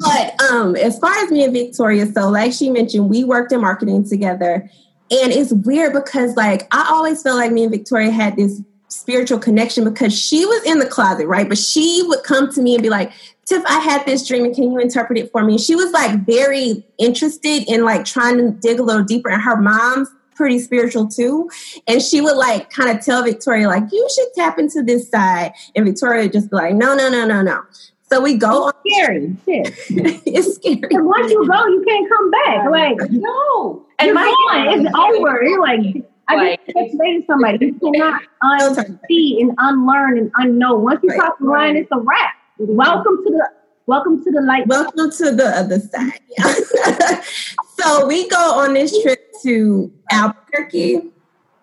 but 0.00 0.42
um, 0.50 0.76
as 0.76 0.98
far 0.98 1.12
as 1.24 1.30
me 1.30 1.44
and 1.44 1.52
Victoria, 1.52 2.06
so 2.06 2.28
like 2.28 2.52
she 2.52 2.70
mentioned, 2.70 3.10
we 3.10 3.24
worked 3.24 3.52
in 3.52 3.60
marketing 3.60 4.08
together. 4.08 4.68
And 5.10 5.32
it's 5.32 5.52
weird 5.52 5.92
because 5.92 6.36
like 6.36 6.68
I 6.72 6.88
always 6.90 7.22
felt 7.22 7.36
like 7.36 7.52
me 7.52 7.64
and 7.64 7.72
Victoria 7.72 8.10
had 8.10 8.36
this 8.36 8.60
spiritual 8.88 9.38
connection 9.38 9.84
because 9.84 10.16
she 10.16 10.44
was 10.44 10.64
in 10.64 10.78
the 10.78 10.86
closet, 10.86 11.26
right? 11.26 11.48
But 11.48 11.58
she 11.58 12.02
would 12.06 12.22
come 12.22 12.52
to 12.52 12.62
me 12.62 12.74
and 12.74 12.82
be 12.82 12.90
like, 12.90 13.12
Tiff, 13.46 13.64
I 13.66 13.78
had 13.78 14.04
this 14.06 14.26
dream 14.26 14.44
and 14.44 14.54
can 14.54 14.64
you 14.64 14.78
interpret 14.78 15.18
it 15.18 15.30
for 15.30 15.44
me? 15.44 15.58
She 15.58 15.74
was 15.76 15.92
like 15.92 16.24
very 16.24 16.84
interested 16.98 17.64
in 17.68 17.84
like 17.84 18.04
trying 18.04 18.38
to 18.38 18.50
dig 18.50 18.80
a 18.80 18.82
little 18.82 19.04
deeper. 19.04 19.30
And 19.30 19.42
her 19.42 19.60
mom's 19.60 20.08
pretty 20.36 20.58
spiritual 20.60 21.08
too. 21.08 21.50
And 21.88 22.00
she 22.02 22.20
would 22.20 22.36
like 22.36 22.70
kind 22.70 22.96
of 22.96 23.04
tell 23.04 23.24
Victoria, 23.24 23.66
like, 23.68 23.84
you 23.90 24.08
should 24.14 24.28
tap 24.34 24.58
into 24.58 24.82
this 24.82 25.08
side. 25.08 25.52
And 25.74 25.84
Victoria 25.84 26.22
would 26.24 26.32
just 26.32 26.50
be 26.50 26.56
like, 26.56 26.74
no, 26.74 26.94
no, 26.94 27.08
no, 27.08 27.26
no, 27.26 27.42
no. 27.42 27.62
So 28.08 28.20
we 28.20 28.36
go 28.36 28.64
on. 28.66 28.72
scary. 28.86 29.36
Shit. 29.44 29.74
it's 30.26 30.54
scary. 30.56 30.76
Because 30.76 31.00
once 31.02 31.32
you 31.32 31.44
go, 31.48 31.66
you 31.66 31.84
can't 31.88 32.08
come 32.08 32.30
back. 32.30 32.70
Like 32.70 32.96
No. 33.10 33.84
and 33.98 34.08
And 34.10 34.14
my 34.14 34.22
gone. 34.52 34.86
It's 34.86 34.94
over. 34.96 35.42
You're 35.42 35.60
like 35.60 35.80
I 36.28 36.36
Like- 36.36 36.60
just 36.66 36.76
to 36.92 37.22
somebody. 37.26 37.66
You 37.66 37.74
cannot 37.92 38.22
unsee 38.42 39.40
and 39.40 39.52
unlearn 39.58 40.18
and 40.18 40.32
unknow. 40.34 40.78
Once 40.78 41.00
you 41.02 41.10
Right. 41.10 41.18
cross 41.20 41.32
the 41.40 41.46
line, 41.46 41.76
it's 41.76 41.88
a 41.92 41.98
wrap. 41.98 42.34
Mm-hmm. 42.60 42.74
Welcome 42.76 43.18
to 43.24 43.30
the 43.30 43.48
welcome 43.86 44.22
to 44.22 44.30
the 44.30 44.40
light. 44.40 44.66
Welcome 44.66 45.10
to 45.10 45.32
the 45.32 45.46
other 45.46 45.80
side. 45.80 46.20
Yeah. 46.36 47.20
so 47.78 48.06
we 48.06 48.28
go 48.28 48.54
on 48.58 48.74
this 48.74 49.00
trip 49.02 49.32
to 49.42 49.92
Albuquerque, 50.10 51.10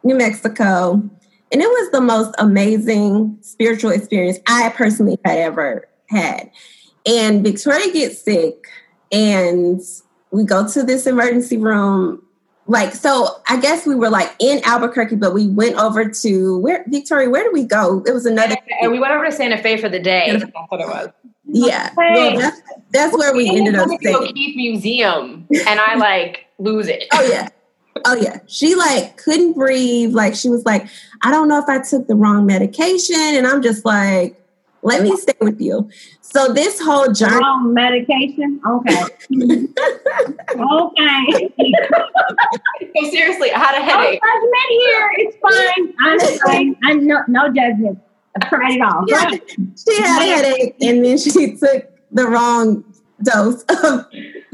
New 0.04 0.16
Mexico, 0.16 0.94
and 0.94 1.62
it 1.62 1.68
was 1.68 1.92
the 1.92 2.02
most 2.02 2.34
amazing 2.40 3.38
spiritual 3.42 3.92
experience 3.92 4.40
I 4.48 4.70
personally 4.70 5.20
had 5.24 5.38
ever 5.38 5.88
had. 6.10 6.50
And 7.06 7.44
Victoria 7.44 7.92
gets 7.92 8.22
sick, 8.22 8.66
and 9.12 9.82
we 10.32 10.46
go 10.46 10.68
to 10.68 10.84
this 10.84 11.06
emergency 11.06 11.58
room. 11.58 12.22
Like, 12.66 12.96
so 12.96 13.42
I 13.50 13.60
guess 13.60 13.86
we 13.86 13.94
were 13.94 14.10
like 14.10 14.34
in 14.40 14.62
Albuquerque, 14.64 15.18
but 15.18 15.34
we 15.34 15.48
went 15.48 15.76
over 15.76 16.10
to 16.10 16.58
where 16.60 16.86
Victoria, 16.88 17.30
where 17.30 17.44
did 17.44 17.52
we 17.52 17.66
go? 17.66 18.02
It 18.08 18.14
was 18.14 18.26
another 18.26 18.56
And 18.82 18.90
we 18.90 19.00
went 19.00 19.12
over 19.12 19.26
to 19.26 19.32
Santa 19.34 19.58
Fe 19.62 19.76
for 19.76 19.90
the 19.90 20.00
day. 20.00 20.30
That's 20.32 20.46
what 20.70 20.80
it 20.80 20.88
was. 20.88 21.10
Yeah. 21.54 21.92
Well, 21.96 22.38
that's, 22.38 22.62
that's 22.92 23.18
where 23.18 23.34
we 23.36 23.48
ended 23.48 23.76
up 23.76 23.88
the 23.88 23.98
staying. 24.02 24.16
O'Keeffe 24.16 24.56
Museum, 24.56 25.48
and 25.68 25.80
I 25.80 25.96
like 25.96 26.46
lose 26.58 26.88
it. 26.88 27.06
Oh 27.14 27.22
yeah. 27.28 27.50
Oh 28.06 28.16
yeah. 28.16 28.40
She 28.48 28.74
like 28.76 29.18
couldn't 29.18 29.54
breathe. 29.54 30.14
Like 30.14 30.34
she 30.34 30.50
was 30.50 30.66
like, 30.66 30.88
I 31.24 31.32
don't 31.32 31.48
know 31.48 31.60
if 31.60 31.70
I 31.70 31.80
took 31.80 32.08
the 32.08 32.16
wrong 32.16 32.46
medication. 32.48 33.16
And 33.16 33.46
I'm 33.46 33.62
just 33.62 33.86
like, 33.86 34.36
let 34.82 35.04
me 35.04 35.16
stay 35.16 35.34
with 35.40 35.62
you. 35.62 35.90
So 36.22 36.52
this 36.52 36.82
whole 36.82 37.12
journey. 37.12 37.36
Wrong 37.36 37.72
medication. 37.74 38.60
Okay. 38.68 39.04
okay. 40.60 41.54
No, 42.96 43.10
seriously, 43.10 43.52
I 43.52 43.60
had 43.60 43.76
a 43.76 43.80
No 43.80 43.86
headache. 43.86 44.20
Oh, 44.24 44.30
judgment 44.42 44.70
here. 44.70 45.12
It's 45.18 45.38
fine. 45.42 45.94
I'm 46.00 46.20
fine. 46.40 46.76
I'm 46.84 47.08
no 47.08 47.24
no 47.28 47.48
judgment. 47.48 48.00
I've 48.42 48.50
tried 48.50 48.74
it 48.76 48.82
all. 48.82 49.04
Yeah, 49.08 49.30
she 49.32 50.02
had 50.02 50.22
a 50.22 50.26
headache 50.26 50.76
and 50.82 51.06
then 51.06 51.18
she 51.18 51.56
took 51.56 51.90
the 52.12 52.28
wrong 52.28 52.84
dose 53.24 53.62
of 53.64 54.06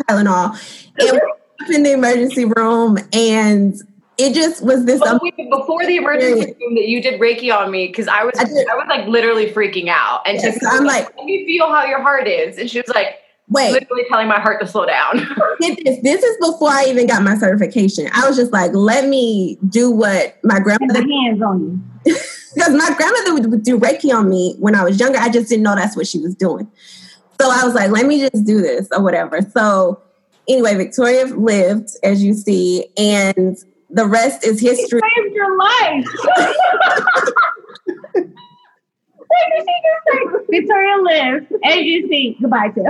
Tylenol. 0.09 0.57
And 0.99 1.11
we 1.11 1.17
were 1.17 1.29
up 1.29 1.69
in 1.71 1.83
the 1.83 1.93
emergency 1.93 2.45
room 2.45 2.97
and 3.13 3.75
it 4.17 4.33
just 4.33 4.61
was 4.63 4.85
this 4.85 4.99
But 4.99 5.21
wait, 5.21 5.33
before 5.49 5.85
the 5.85 5.95
emergency 5.95 6.55
room 6.59 6.75
that 6.75 6.87
you 6.87 7.01
did 7.01 7.21
Reiki 7.21 7.55
on 7.55 7.71
me 7.71 7.87
because 7.87 8.07
I 8.07 8.23
was 8.23 8.33
I 8.37 8.43
I, 8.43 8.75
was 8.75 8.85
like 8.89 9.07
literally 9.07 9.49
freaking 9.49 9.87
out 9.87 10.21
and 10.25 10.35
Yes, 10.35 10.59
just 10.59 10.65
I'm 10.73 10.83
like- 10.83 11.15
let 11.17 11.25
me 11.25 11.45
feel 11.45 11.67
how 11.71 11.85
your 11.85 12.01
heart 12.01 12.27
is 12.27 12.57
and 12.57 12.69
she 12.69 12.79
was 12.79 12.89
like 12.89 13.19
wait, 13.49 13.71
literally 13.71 14.03
telling 14.09 14.27
my 14.27 14.39
heart 14.39 14.61
to 14.61 14.67
slow 14.67 14.85
down. 14.85 15.25
get 15.59 15.79
this. 15.83 15.99
This 16.03 16.23
is 16.23 16.37
before 16.37 16.69
I 16.69 16.85
even 16.85 17.07
got 17.07 17.23
my 17.23 17.35
certification. 17.37 18.07
I 18.13 18.27
was 18.27 18.37
just 18.37 18.51
like, 18.51 18.73
let 18.73 19.07
me 19.07 19.57
do 19.67 19.89
what 19.91 20.37
my 20.43 20.55
Put 20.55 20.63
grandmother 20.63 21.01
my 21.05 21.23
hands 21.23 21.41
on 21.41 21.83
you. 22.05 22.15
because 22.53 22.73
my 22.73 22.93
grandmother 22.95 23.33
would, 23.33 23.51
would 23.51 23.63
do 23.63 23.77
Reiki 23.77 24.13
on 24.13 24.29
me 24.29 24.55
when 24.59 24.75
I 24.75 24.83
was 24.83 24.99
younger. 24.99 25.19
I 25.19 25.29
just 25.29 25.49
didn't 25.49 25.63
know 25.63 25.75
that's 25.75 25.95
what 25.95 26.07
she 26.07 26.19
was 26.19 26.35
doing. 26.35 26.69
So 27.39 27.49
I 27.49 27.63
was 27.63 27.73
like, 27.73 27.91
let 27.91 28.05
me 28.05 28.19
just 28.19 28.45
do 28.45 28.61
this 28.61 28.87
or 28.91 29.01
whatever. 29.01 29.41
So 29.53 30.01
anyway, 30.47 30.75
Victoria 30.75 31.25
lived, 31.25 31.89
as 32.03 32.23
you 32.23 32.33
see, 32.33 32.87
and 32.97 33.57
the 33.89 34.05
rest 34.05 34.45
is 34.45 34.59
history. 34.59 34.99
saved 35.17 35.35
your 35.35 35.57
life. 35.57 36.07
What 39.29 39.45
did 39.55 39.63
she 39.63 39.75
just 39.85 40.49
say? 40.49 40.59
Victoria 40.59 40.97
lives. 41.03 41.45
As 41.63 41.81
you 41.81 42.07
see, 42.07 42.35
goodbye, 42.41 42.69
Tiff. 42.69 42.83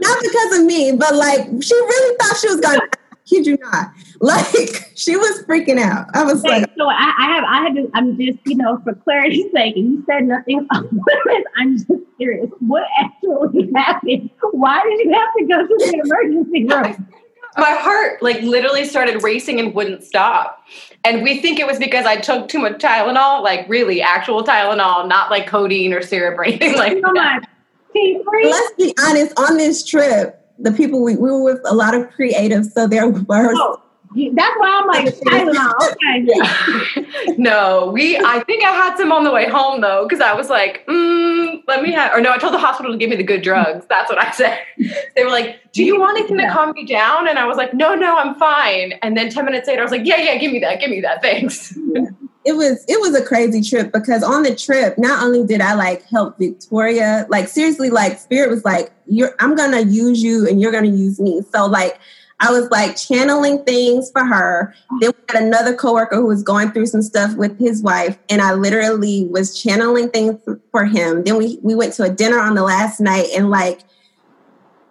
Not 0.00 0.18
because 0.22 0.58
of 0.58 0.64
me, 0.64 0.92
but 0.92 1.14
like 1.14 1.46
she 1.62 1.74
really 1.74 2.16
thought 2.16 2.36
she 2.38 2.48
was 2.48 2.60
gonna 2.60 2.80
kid 3.26 3.46
you 3.46 3.56
not. 3.58 3.90
Like 4.22 4.92
she 4.96 5.16
was 5.16 5.42
freaking 5.44 5.78
out. 5.80 6.08
I 6.14 6.24
was 6.24 6.44
Okay, 6.44 6.60
like, 6.60 6.70
so 6.76 6.86
I, 6.86 7.14
I 7.18 7.34
have, 7.34 7.44
I 7.44 7.62
had 7.62 7.74
to, 7.76 7.90
I'm 7.94 8.18
just, 8.18 8.38
you 8.44 8.56
know, 8.56 8.78
for 8.84 8.94
clarity's 8.94 9.50
sake, 9.54 9.76
and 9.76 9.92
you 9.92 10.04
said 10.06 10.24
nothing 10.24 10.58
about. 10.58 10.86
I'm 11.56 11.78
just 11.78 11.88
curious, 12.18 12.50
what 12.60 12.84
actually 12.98 13.70
happened? 13.74 14.28
Why 14.52 14.82
did 14.82 15.00
you 15.06 15.12
have 15.14 15.28
to 15.38 15.44
go 15.46 15.66
to 15.66 15.90
the 15.90 16.02
emergency 16.04 16.64
room? 16.66 17.08
my 17.56 17.70
heart 17.72 18.22
like 18.22 18.40
literally 18.42 18.84
started 18.84 19.22
racing 19.22 19.58
and 19.58 19.74
wouldn't 19.74 20.04
stop. 20.04 20.64
And 21.04 21.22
we 21.22 21.40
think 21.40 21.58
it 21.58 21.66
was 21.66 21.78
because 21.78 22.06
I 22.06 22.16
took 22.16 22.48
too 22.48 22.58
much 22.58 22.74
Tylenol, 22.80 23.42
like 23.42 23.68
really 23.68 24.02
actual 24.02 24.44
Tylenol, 24.44 25.08
not 25.08 25.30
like 25.30 25.46
codeine 25.46 25.92
or 25.92 26.02
syrup 26.02 26.38
or 26.38 26.44
anything 26.44 26.76
like 26.76 27.00
that. 27.00 27.04
on, 27.04 27.46
T 27.92 28.22
free. 28.28 28.50
let's 28.50 28.72
be 28.74 28.94
honest, 29.00 29.38
on 29.38 29.56
this 29.56 29.84
trip, 29.84 30.39
the 30.62 30.72
people 30.72 31.02
we, 31.02 31.16
we 31.16 31.30
were 31.30 31.42
with 31.42 31.60
a 31.64 31.74
lot 31.74 31.94
of 31.94 32.08
creatives, 32.10 32.72
so 32.72 32.86
there 32.86 33.08
were. 33.08 33.52
Oh, 33.54 33.82
that's 34.32 34.58
why 34.58 34.80
I'm 34.80 34.86
like 34.88 35.14
Tylenol. 35.20 35.74
Okay. 35.92 37.34
no, 37.38 37.90
we. 37.92 38.18
I 38.18 38.42
think 38.44 38.64
I 38.64 38.72
had 38.72 38.96
some 38.96 39.12
on 39.12 39.24
the 39.24 39.30
way 39.30 39.48
home 39.48 39.80
though, 39.80 40.06
because 40.08 40.20
I 40.20 40.32
was 40.34 40.48
like, 40.48 40.84
mm, 40.86 41.62
"Let 41.68 41.82
me 41.82 41.92
have." 41.92 42.12
Or 42.12 42.20
no, 42.20 42.32
I 42.32 42.38
told 42.38 42.54
the 42.54 42.58
hospital 42.58 42.92
to 42.92 42.98
give 42.98 43.10
me 43.10 43.16
the 43.16 43.22
good 43.22 43.42
drugs. 43.42 43.86
That's 43.88 44.10
what 44.10 44.18
I 44.18 44.30
said. 44.32 44.58
They 45.14 45.24
were 45.24 45.30
like, 45.30 45.72
"Do 45.72 45.84
you 45.84 45.98
want 45.98 46.18
anything 46.18 46.38
to 46.38 46.50
calm 46.50 46.72
me 46.72 46.84
down?" 46.84 47.28
And 47.28 47.38
I 47.38 47.46
was 47.46 47.56
like, 47.56 47.72
"No, 47.72 47.94
no, 47.94 48.16
I'm 48.16 48.34
fine." 48.34 48.92
And 49.02 49.16
then 49.16 49.30
ten 49.30 49.44
minutes 49.44 49.68
later, 49.68 49.80
I 49.80 49.84
was 49.84 49.92
like, 49.92 50.06
"Yeah, 50.06 50.18
yeah, 50.18 50.36
give 50.38 50.52
me 50.52 50.58
that, 50.60 50.80
give 50.80 50.90
me 50.90 51.00
that, 51.00 51.22
thanks." 51.22 51.76
It 52.44 52.54
was 52.54 52.84
it 52.88 53.00
was 53.00 53.14
a 53.14 53.24
crazy 53.24 53.60
trip 53.60 53.92
because 53.92 54.22
on 54.22 54.42
the 54.42 54.54
trip 54.54 54.96
not 54.96 55.22
only 55.22 55.44
did 55.46 55.60
i 55.60 55.74
like 55.74 56.02
help 56.04 56.38
victoria 56.38 57.26
like 57.28 57.48
seriously 57.48 57.90
like 57.90 58.18
spirit 58.18 58.50
was 58.50 58.64
like 58.64 58.90
you're 59.06 59.34
i'm 59.40 59.54
gonna 59.54 59.82
use 59.82 60.22
you 60.22 60.48
and 60.48 60.60
you're 60.60 60.72
gonna 60.72 60.86
use 60.86 61.20
me 61.20 61.42
so 61.52 61.66
like 61.66 61.98
I 62.42 62.50
was 62.50 62.70
like 62.70 62.96
channeling 62.96 63.62
things 63.64 64.10
for 64.10 64.24
her. 64.24 64.74
Then 65.00 65.10
we 65.10 65.22
had 65.28 65.42
another 65.42 65.74
coworker 65.74 66.16
who 66.16 66.26
was 66.26 66.42
going 66.42 66.72
through 66.72 66.86
some 66.86 67.02
stuff 67.02 67.36
with 67.36 67.58
his 67.58 67.82
wife, 67.82 68.18
and 68.30 68.40
I 68.40 68.54
literally 68.54 69.26
was 69.26 69.60
channeling 69.62 70.08
things 70.08 70.40
for 70.70 70.86
him. 70.86 71.22
Then 71.24 71.36
we 71.36 71.58
we 71.62 71.74
went 71.74 71.92
to 71.94 72.04
a 72.04 72.08
dinner 72.08 72.38
on 72.38 72.54
the 72.54 72.62
last 72.62 72.98
night, 72.98 73.28
and 73.36 73.50
like 73.50 73.80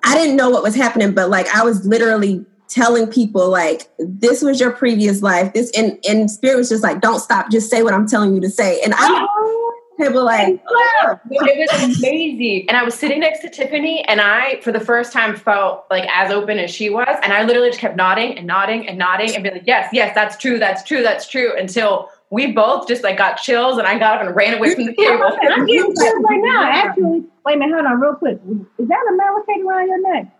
I 0.04 0.14
didn't 0.14 0.36
know 0.36 0.52
what 0.52 0.62
was 0.62 0.76
happening, 0.76 1.14
but 1.14 1.32
like 1.32 1.48
I 1.54 1.64
was 1.64 1.88
literally 1.88 2.46
telling 2.70 3.08
people 3.08 3.50
like 3.50 3.90
this 3.98 4.42
was 4.42 4.60
your 4.60 4.72
previous 4.72 5.22
life. 5.22 5.54
This 5.54 5.72
and 5.78 6.00
and 6.08 6.32
spirit 6.32 6.58
was 6.58 6.70
just 6.70 6.84
like, 6.84 7.02
don't 7.02 7.20
stop, 7.20 7.52
just 7.52 7.70
say 7.70 7.84
what 7.84 7.94
I'm 7.94 8.08
telling 8.08 8.34
you 8.34 8.42
to 8.42 8.50
say. 8.50 8.80
And 8.82 8.94
I'm 8.94 9.28
oh, 9.28 9.74
people 9.98 10.24
like, 10.24 10.62
oh. 10.70 11.20
it 11.32 11.72
was 11.72 11.98
amazing. 11.98 12.70
And 12.70 12.78
I 12.78 12.84
was 12.84 12.94
sitting 12.94 13.20
next 13.20 13.42
to 13.42 13.50
Tiffany, 13.50 14.06
and 14.06 14.22
I, 14.22 14.62
for 14.62 14.72
the 14.72 14.80
first 14.80 15.12
time, 15.12 15.36
felt 15.36 15.86
like 15.90 16.08
as 16.10 16.32
open 16.32 16.58
as 16.60 16.72
she 16.72 16.90
was. 16.90 17.16
And 17.24 17.34
I 17.34 17.44
literally 17.44 17.70
just 17.70 17.82
kept 17.82 17.98
nodding 17.98 18.38
and 18.38 18.48
nodding 18.48 18.88
and 18.88 18.98
nodding 18.98 19.36
and 19.36 19.44
be 19.44 19.52
like, 19.52 19.64
yes, 19.66 19.90
yes, 19.92 20.14
that's 20.16 20.38
true, 20.38 20.60
that's 20.60 20.84
true, 20.84 21.02
that's 21.02 21.28
true, 21.28 21.58
until 21.58 22.10
we 22.30 22.52
both 22.52 22.88
just 22.88 23.04
like 23.04 23.18
got 23.18 23.36
chills, 23.38 23.78
and 23.78 23.88
I 23.88 23.98
got 23.98 24.20
up 24.20 24.28
and 24.28 24.36
ran 24.36 24.54
away 24.54 24.76
from 24.76 24.86
the 24.86 24.94
table. 24.94 25.24
I'm 25.52 25.66
getting 25.66 25.96
chills 25.96 26.24
right 26.24 26.42
now. 26.44 26.64
Actually, 26.64 27.24
wait 27.44 27.56
a 27.56 27.58
minute, 27.58 27.74
hold 27.74 27.88
on, 27.88 28.00
real 28.00 28.16
quick. 28.16 28.40
Is 28.78 28.88
that 28.88 29.06
a 29.10 29.16
malachite 29.16 29.66
around 29.66 29.88
your 29.88 30.14
neck? 30.14 30.32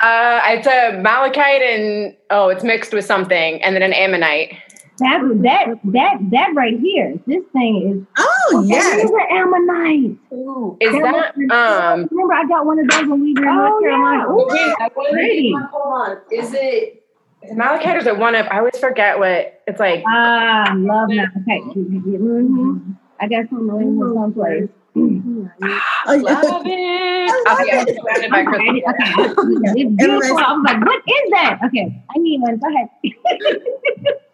Uh, 0.00 0.40
it's 0.46 0.66
a 0.66 1.00
malachite 1.00 1.62
and 1.62 2.16
oh, 2.30 2.48
it's 2.48 2.64
mixed 2.64 2.92
with 2.92 3.04
something, 3.04 3.62
and 3.62 3.74
then 3.74 3.82
an 3.82 3.92
ammonite. 3.92 4.56
That 4.98 5.20
that 5.42 5.66
that 5.92 6.18
that 6.30 6.54
right 6.54 6.78
here. 6.78 7.18
This 7.26 7.42
thing 7.52 8.06
is. 8.06 8.06
Oh 8.16 8.64
yeah, 8.66 8.96
it's 8.96 9.10
an 9.10 9.26
ammonite. 9.30 10.18
Ooh, 10.32 10.76
is 10.80 10.92
that, 10.92 11.34
that 11.36 11.54
um? 11.54 12.08
Remember, 12.12 12.34
I 12.34 12.46
got 12.46 12.64
one 12.64 12.78
of 12.78 12.88
those 12.88 13.06
when 13.08 13.20
we 13.20 13.34
were 13.34 13.40
in 13.40 13.56
North 13.56 13.72
oh, 13.74 13.80
Carolina. 13.80 14.24
Yeah. 14.28 14.86
Ooh, 14.86 15.12
pretty. 15.12 15.54
Hold 15.72 15.94
on, 15.94 16.16
is 16.30 16.54
it? 16.54 17.02
Is 17.42 17.56
malachite 17.56 17.96
or 17.96 17.98
is 17.98 18.06
it 18.06 18.16
one 18.16 18.36
of? 18.36 18.46
I 18.46 18.58
always 18.58 18.78
forget 18.78 19.18
what 19.18 19.62
it's 19.66 19.80
like. 19.80 20.04
Ah, 20.06 20.70
uh, 20.70 20.76
love 20.76 21.08
malachite. 21.08 21.76
Mm-hmm. 21.76 22.92
I 23.20 23.28
got 23.28 23.48
some 23.48 23.70
in 23.70 23.98
someplace. 23.98 24.68
I 24.96 26.16
love 26.16 26.62
it. 26.66 27.30
I 27.46 27.64
love 27.76 27.88
it. 27.88 27.96
surrounded 27.96 28.30
by 28.30 28.44
crystals. 28.44 28.82
Okay. 28.88 29.80
It's 29.80 29.96
beautiful. 29.96 30.38
I 30.38 30.52
was 30.52 30.64
like, 30.64 30.84
what 30.84 31.02
is 31.06 31.30
that? 31.30 31.58
Okay, 31.66 32.02
I 32.14 32.18
need 32.18 32.40
one. 32.40 32.58
Go 32.58 32.68
ahead. 32.68 32.88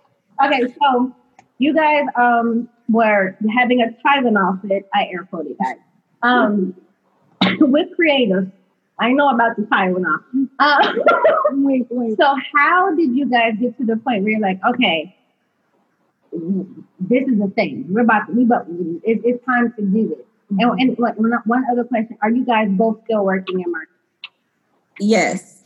Okay, 0.42 0.74
so 0.80 1.14
you 1.58 1.74
guys 1.74 2.06
um, 2.16 2.68
were 2.88 3.36
having 3.54 3.82
a 3.82 3.88
Tylenol 4.02 4.60
fit. 4.66 4.88
I 4.94 5.08
air 5.12 5.26
quoted 5.28 5.56
that. 5.58 5.76
Um, 6.22 6.74
with 7.60 7.94
creators, 7.94 8.48
I 8.98 9.12
know 9.12 9.28
about 9.28 9.56
the 9.56 9.62
Tylenol. 9.64 10.48
Uh, 10.58 10.94
wait, 11.50 11.86
wait. 11.90 12.16
So 12.18 12.34
how 12.54 12.94
did 12.94 13.14
you 13.14 13.26
guys 13.26 13.52
get 13.60 13.76
to 13.78 13.84
the 13.84 13.96
point 13.96 14.22
where 14.22 14.32
you're 14.32 14.40
like, 14.40 14.60
okay, 14.66 15.14
this 16.32 17.28
is 17.28 17.40
a 17.40 17.48
thing. 17.48 17.86
We're 17.88 18.02
about 18.02 18.26
to, 18.28 18.32
we 18.32 18.44
but 18.44 18.66
it, 19.04 19.20
it's 19.24 19.44
time 19.44 19.74
to 19.76 19.82
do 19.82 20.16
this. 20.50 20.66
And, 20.78 20.98
and 20.98 21.38
one 21.46 21.64
other 21.70 21.84
question: 21.84 22.18
Are 22.22 22.30
you 22.30 22.44
guys 22.44 22.68
both 22.70 23.00
still 23.04 23.24
working 23.24 23.60
in 23.60 23.70
marketing? 23.70 23.96
Yes. 25.00 25.62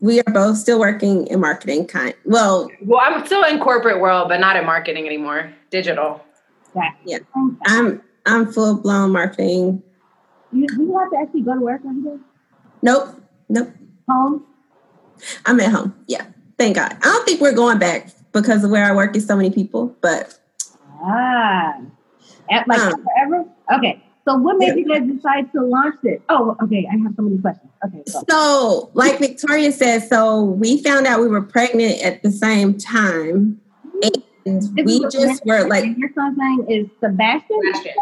We 0.00 0.20
are 0.20 0.32
both 0.32 0.58
still 0.58 0.78
working 0.78 1.26
in 1.26 1.40
marketing 1.40 1.86
kind 1.86 2.14
well. 2.24 2.70
Well 2.82 3.00
i'm 3.02 3.26
still 3.26 3.42
in 3.44 3.58
corporate 3.58 4.00
world 4.00 4.28
but 4.28 4.38
not 4.38 4.56
in 4.56 4.64
marketing 4.64 5.06
anymore 5.06 5.52
digital. 5.70 6.24
Yeah. 7.04 7.18
I'm 7.66 8.00
i'm 8.26 8.52
full 8.52 8.76
blown 8.76 9.10
marketing. 9.10 9.82
You, 10.52 10.66
you 10.78 10.98
have 10.98 11.10
to 11.10 11.18
actually 11.18 11.42
go 11.42 11.54
to 11.54 11.60
work 11.60 11.80
every 11.84 12.02
day 12.02 12.22
nope. 12.82 13.20
Nope. 13.48 13.70
Home? 14.08 14.46
I'm 15.44 15.58
at 15.60 15.72
home. 15.72 15.94
Yeah. 16.06 16.26
Thank 16.58 16.76
god. 16.76 16.96
I 16.98 17.04
don't 17.04 17.26
think 17.26 17.40
we're 17.40 17.52
going 17.52 17.78
back 17.78 18.10
because 18.32 18.62
of 18.62 18.70
where 18.70 18.84
i 18.84 18.94
work 18.94 19.16
is 19.16 19.26
so 19.26 19.36
many 19.36 19.50
people 19.50 19.96
but 20.00 20.38
ah. 21.02 21.80
At 22.50 22.68
like 22.68 22.78
um, 22.78 23.04
forever 23.04 23.44
okay 23.72 24.02
so 24.28 24.36
what 24.36 24.58
made 24.58 24.66
yeah. 24.66 24.74
you 24.74 24.84
guys 24.86 25.10
decide 25.10 25.50
to 25.52 25.62
launch 25.62 25.96
it? 26.02 26.20
Oh, 26.28 26.54
okay. 26.62 26.86
I 26.92 26.98
have 26.98 27.14
so 27.16 27.22
many 27.22 27.38
questions. 27.38 27.72
Okay. 27.82 28.02
So. 28.06 28.24
so, 28.28 28.90
like 28.92 29.18
Victoria 29.20 29.72
said, 29.72 30.00
so 30.00 30.42
we 30.42 30.82
found 30.82 31.06
out 31.06 31.22
we 31.22 31.28
were 31.28 31.40
pregnant 31.40 32.02
at 32.02 32.22
the 32.22 32.30
same 32.30 32.76
time. 32.76 33.58
And 34.44 34.62
this 34.76 34.84
we 34.84 35.00
just 35.08 35.46
were 35.46 35.66
like 35.66 35.96
your 35.96 36.10
son's 36.14 36.36
name 36.36 36.66
is 36.68 36.88
Sebastian. 37.00 37.58
Sebastian. 37.64 37.94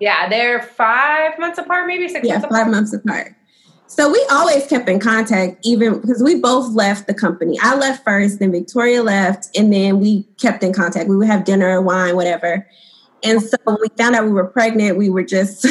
Yeah, 0.00 0.28
they're 0.28 0.60
five 0.60 1.38
months 1.38 1.58
apart, 1.58 1.86
maybe 1.86 2.08
six 2.08 2.26
yeah, 2.26 2.34
months 2.34 2.46
apart. 2.46 2.62
five 2.62 2.70
months 2.72 2.92
apart. 2.92 3.36
So 3.86 4.10
we 4.10 4.24
always 4.30 4.66
kept 4.66 4.88
in 4.88 4.98
contact, 4.98 5.58
even 5.64 6.00
because 6.00 6.20
we 6.20 6.40
both 6.40 6.72
left 6.74 7.06
the 7.06 7.14
company. 7.14 7.58
I 7.62 7.76
left 7.76 8.04
first, 8.04 8.40
then 8.40 8.50
Victoria 8.50 9.04
left, 9.04 9.48
and 9.56 9.72
then 9.72 10.00
we 10.00 10.24
kept 10.40 10.64
in 10.64 10.72
contact. 10.72 11.08
We 11.08 11.16
would 11.16 11.28
have 11.28 11.44
dinner, 11.44 11.80
wine, 11.80 12.16
whatever. 12.16 12.66
And 13.22 13.42
so 13.42 13.56
when 13.64 13.76
we 13.80 13.88
found 13.96 14.14
out 14.14 14.24
we 14.24 14.30
were 14.30 14.46
pregnant, 14.46 14.96
we 14.96 15.10
were 15.10 15.24
just 15.24 15.66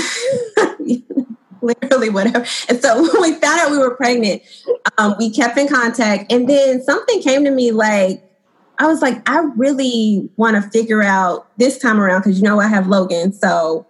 literally 1.62 2.10
whatever. 2.10 2.46
And 2.68 2.82
so 2.82 3.02
when 3.02 3.22
we 3.22 3.40
found 3.40 3.62
out 3.62 3.72
we 3.72 3.78
were 3.78 3.96
pregnant, 3.96 4.42
um, 4.98 5.16
we 5.18 5.30
kept 5.30 5.58
in 5.58 5.68
contact. 5.68 6.32
And 6.32 6.48
then 6.48 6.82
something 6.84 7.22
came 7.22 7.44
to 7.46 7.52
me 7.52 7.72
like, 7.72 8.24
I 8.78 8.88
was 8.88 9.02
like, 9.02 9.28
I 9.30 9.40
really 9.58 10.30
want 10.38 10.56
to 10.56 10.70
figure 10.70 11.04
out 11.04 11.48
this 11.58 11.78
time 11.78 12.00
around, 12.00 12.22
because 12.22 12.40
you 12.40 12.44
know 12.44 12.62
I 12.62 12.68
have 12.68 12.88
Logan. 12.88 13.34
So 13.34 13.86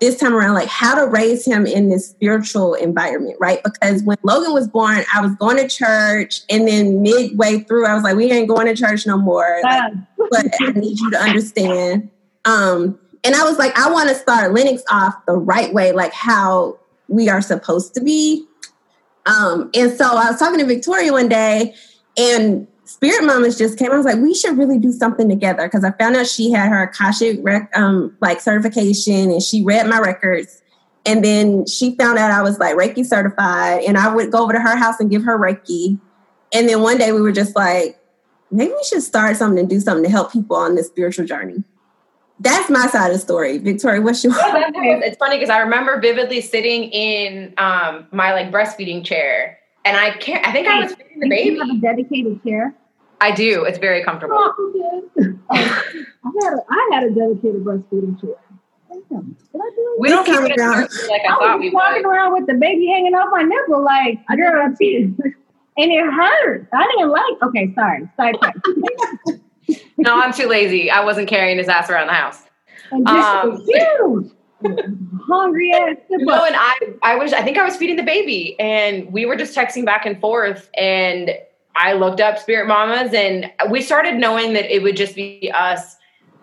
this 0.00 0.18
time 0.18 0.34
around, 0.34 0.52
like 0.52 0.68
how 0.68 0.94
to 0.94 1.10
raise 1.10 1.46
him 1.46 1.66
in 1.66 1.88
this 1.88 2.10
spiritual 2.10 2.74
environment, 2.74 3.36
right? 3.40 3.60
Because 3.64 4.02
when 4.02 4.18
Logan 4.22 4.52
was 4.52 4.68
born, 4.68 5.02
I 5.14 5.22
was 5.22 5.34
going 5.36 5.56
to 5.56 5.66
church, 5.66 6.42
and 6.50 6.68
then 6.68 7.00
midway 7.00 7.60
through, 7.60 7.86
I 7.86 7.94
was 7.94 8.02
like, 8.02 8.16
we 8.16 8.30
ain't 8.30 8.48
going 8.48 8.66
to 8.66 8.76
church 8.76 9.06
no 9.06 9.16
more. 9.16 9.60
Like, 9.62 9.92
but 10.30 10.46
I 10.60 10.72
need 10.72 11.00
you 11.00 11.10
to 11.12 11.18
understand. 11.18 12.10
Um, 12.44 12.98
and 13.24 13.34
I 13.34 13.42
was 13.44 13.58
like, 13.58 13.76
I 13.78 13.90
want 13.90 14.10
to 14.10 14.14
start 14.14 14.52
Lennox 14.52 14.82
off 14.90 15.14
the 15.26 15.32
right 15.32 15.72
way, 15.72 15.92
like 15.92 16.12
how 16.12 16.78
we 17.08 17.28
are 17.28 17.40
supposed 17.40 17.94
to 17.94 18.00
be. 18.02 18.46
Um, 19.26 19.70
and 19.74 19.90
so 19.96 20.04
I 20.04 20.30
was 20.30 20.38
talking 20.38 20.58
to 20.58 20.66
Victoria 20.66 21.10
one 21.10 21.28
day, 21.28 21.74
and 22.18 22.66
Spirit 22.84 23.24
Mamas 23.24 23.56
just 23.56 23.78
came. 23.78 23.90
I 23.90 23.96
was 23.96 24.04
like, 24.04 24.18
we 24.18 24.34
should 24.34 24.58
really 24.58 24.78
do 24.78 24.92
something 24.92 25.28
together 25.28 25.62
because 25.66 25.84
I 25.84 25.92
found 25.92 26.16
out 26.16 26.26
she 26.26 26.50
had 26.50 26.68
her 26.68 26.82
Akashic 26.82 27.38
rec- 27.42 27.70
um, 27.74 28.14
like 28.20 28.42
certification, 28.42 29.30
and 29.30 29.42
she 29.42 29.64
read 29.64 29.86
my 29.88 29.98
records. 29.98 30.60
And 31.06 31.22
then 31.24 31.66
she 31.66 31.96
found 31.96 32.18
out 32.18 32.30
I 32.30 32.42
was 32.42 32.58
like 32.58 32.76
Reiki 32.76 33.04
certified, 33.04 33.84
and 33.84 33.96
I 33.96 34.14
would 34.14 34.30
go 34.30 34.42
over 34.42 34.52
to 34.52 34.60
her 34.60 34.76
house 34.76 35.00
and 35.00 35.10
give 35.10 35.24
her 35.24 35.38
Reiki. 35.38 35.98
And 36.52 36.68
then 36.68 36.82
one 36.82 36.98
day 36.98 37.12
we 37.12 37.22
were 37.22 37.32
just 37.32 37.56
like, 37.56 37.98
maybe 38.50 38.72
we 38.72 38.84
should 38.84 39.02
start 39.02 39.36
something 39.36 39.58
and 39.58 39.68
do 39.68 39.80
something 39.80 40.04
to 40.04 40.10
help 40.10 40.32
people 40.32 40.56
on 40.56 40.74
this 40.74 40.86
spiritual 40.86 41.24
journey 41.24 41.64
that's 42.40 42.68
my 42.68 42.86
side 42.88 43.08
of 43.08 43.14
the 43.14 43.18
story. 43.18 43.58
Victoria, 43.58 44.00
what's 44.00 44.24
your? 44.24 44.32
it's 44.36 45.16
funny 45.16 45.36
because 45.36 45.50
I 45.50 45.58
remember 45.58 46.00
vividly 46.00 46.40
sitting 46.40 46.84
in 46.84 47.54
um, 47.58 48.06
my 48.12 48.32
like 48.32 48.50
breastfeeding 48.50 49.04
chair, 49.04 49.58
and 49.84 49.96
I 49.96 50.16
can't. 50.18 50.46
I 50.46 50.52
think 50.52 50.66
I 50.66 50.80
was 50.80 50.94
feeding 50.94 51.20
the 51.20 51.28
baby. 51.28 51.54
You 51.54 51.60
have 51.60 51.76
a 51.76 51.80
dedicated 51.80 52.42
chair. 52.42 52.74
I 53.20 53.30
do. 53.30 53.64
It's 53.64 53.78
very 53.78 54.02
comfortable. 54.02 54.36
Oh, 54.38 55.08
okay. 55.16 55.36
I 55.50 55.56
had 55.56 56.52
a, 56.52 56.58
I 56.68 56.90
had 56.92 57.04
a 57.04 57.10
dedicated 57.10 57.64
breastfeeding 57.64 58.20
chair. 58.20 58.34
We 59.98 60.08
don't 60.08 60.24
keep 60.24 60.40
it 60.40 60.58
around 60.58 60.88
like 61.08 61.22
I, 61.28 61.34
I 61.34 61.38
thought 61.38 61.58
we 61.58 61.70
walking 61.70 62.02
would. 62.02 62.10
around 62.10 62.32
with 62.32 62.46
the 62.46 62.54
baby 62.54 62.86
hanging 62.86 63.14
off 63.14 63.28
my 63.30 63.42
nipple, 63.42 63.82
like 63.82 64.20
girl, 64.36 64.66
and 64.76 64.76
it 65.76 66.12
hurt. 66.12 66.68
I 66.72 66.86
didn't 66.86 67.10
like. 67.10 67.42
Okay, 67.42 67.74
sorry. 67.74 68.08
Sorry. 68.16 69.40
no, 69.96 70.20
I'm 70.20 70.32
too 70.32 70.46
lazy. 70.46 70.90
I 70.90 71.04
wasn't 71.04 71.28
carrying 71.28 71.58
his 71.58 71.68
ass 71.68 71.90
around 71.90 72.08
the 72.08 72.12
house. 72.12 72.42
Um, 72.92 73.64
huge. 73.64 74.32
Hungry 75.26 75.72
ass. 75.72 75.96
No, 76.10 76.44
and 76.44 76.56
I, 76.56 76.74
I 77.02 77.16
was, 77.16 77.32
I 77.32 77.42
think 77.42 77.58
I 77.58 77.64
was 77.64 77.76
feeding 77.76 77.96
the 77.96 78.02
baby, 78.02 78.58
and 78.58 79.12
we 79.12 79.26
were 79.26 79.36
just 79.36 79.56
texting 79.56 79.84
back 79.84 80.06
and 80.06 80.20
forth, 80.20 80.70
and 80.76 81.30
I 81.76 81.94
looked 81.94 82.20
up 82.20 82.38
Spirit 82.38 82.68
Mamas, 82.68 83.12
and 83.12 83.50
we 83.70 83.82
started 83.82 84.14
knowing 84.14 84.52
that 84.54 84.74
it 84.74 84.82
would 84.82 84.96
just 84.96 85.14
be 85.14 85.50
us 85.54 85.96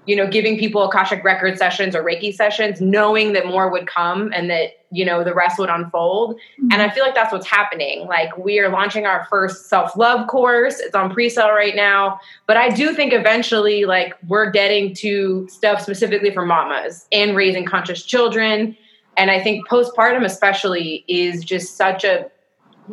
you 0.05 0.15
know, 0.15 0.27
giving 0.27 0.57
people 0.57 0.83
Akashic 0.83 1.23
record 1.23 1.57
sessions 1.57 1.95
or 1.95 2.03
Reiki 2.03 2.33
sessions, 2.33 2.81
knowing 2.81 3.33
that 3.33 3.45
more 3.45 3.69
would 3.69 3.85
come 3.85 4.33
and 4.33 4.49
that, 4.49 4.71
you 4.91 5.05
know, 5.05 5.23
the 5.23 5.33
rest 5.33 5.59
would 5.59 5.69
unfold. 5.69 6.35
Mm-hmm. 6.35 6.69
And 6.71 6.81
I 6.81 6.89
feel 6.89 7.03
like 7.03 7.13
that's 7.13 7.31
what's 7.31 7.45
happening. 7.45 8.07
Like 8.07 8.35
we 8.37 8.59
are 8.59 8.69
launching 8.69 9.05
our 9.05 9.27
first 9.29 9.69
self-love 9.69 10.27
course. 10.27 10.79
It's 10.79 10.95
on 10.95 11.13
pre-sale 11.13 11.51
right 11.51 11.75
now. 11.75 12.19
But 12.47 12.57
I 12.57 12.69
do 12.69 12.95
think 12.95 13.13
eventually 13.13 13.85
like 13.85 14.15
we're 14.27 14.49
getting 14.49 14.95
to 14.95 15.47
stuff 15.49 15.81
specifically 15.81 16.31
for 16.31 16.45
mamas 16.45 17.05
and 17.11 17.35
raising 17.35 17.65
conscious 17.65 18.03
children. 18.03 18.75
And 19.17 19.29
I 19.29 19.39
think 19.39 19.67
postpartum 19.67 20.25
especially 20.25 21.05
is 21.07 21.43
just 21.43 21.77
such 21.77 22.03
a 22.03 22.31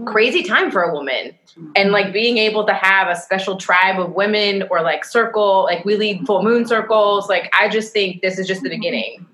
crazy 0.04 0.42
time 0.42 0.70
for 0.70 0.82
a 0.82 0.92
woman. 0.92 1.34
And 1.74 1.90
like 1.90 2.12
being 2.12 2.38
able 2.38 2.66
to 2.66 2.74
have 2.74 3.08
a 3.08 3.16
special 3.16 3.56
tribe 3.56 3.98
of 3.98 4.12
women 4.12 4.64
or 4.70 4.82
like 4.82 5.04
circle 5.04 5.64
like 5.64 5.84
we 5.84 5.96
lead 5.96 6.24
full 6.24 6.42
moon 6.42 6.66
circles 6.66 7.28
like 7.28 7.52
i 7.58 7.68
just 7.68 7.92
think 7.92 8.22
this 8.22 8.38
is 8.38 8.46
just 8.46 8.62
the 8.62 8.68
mm-hmm. 8.68 8.76
beginning. 8.76 9.26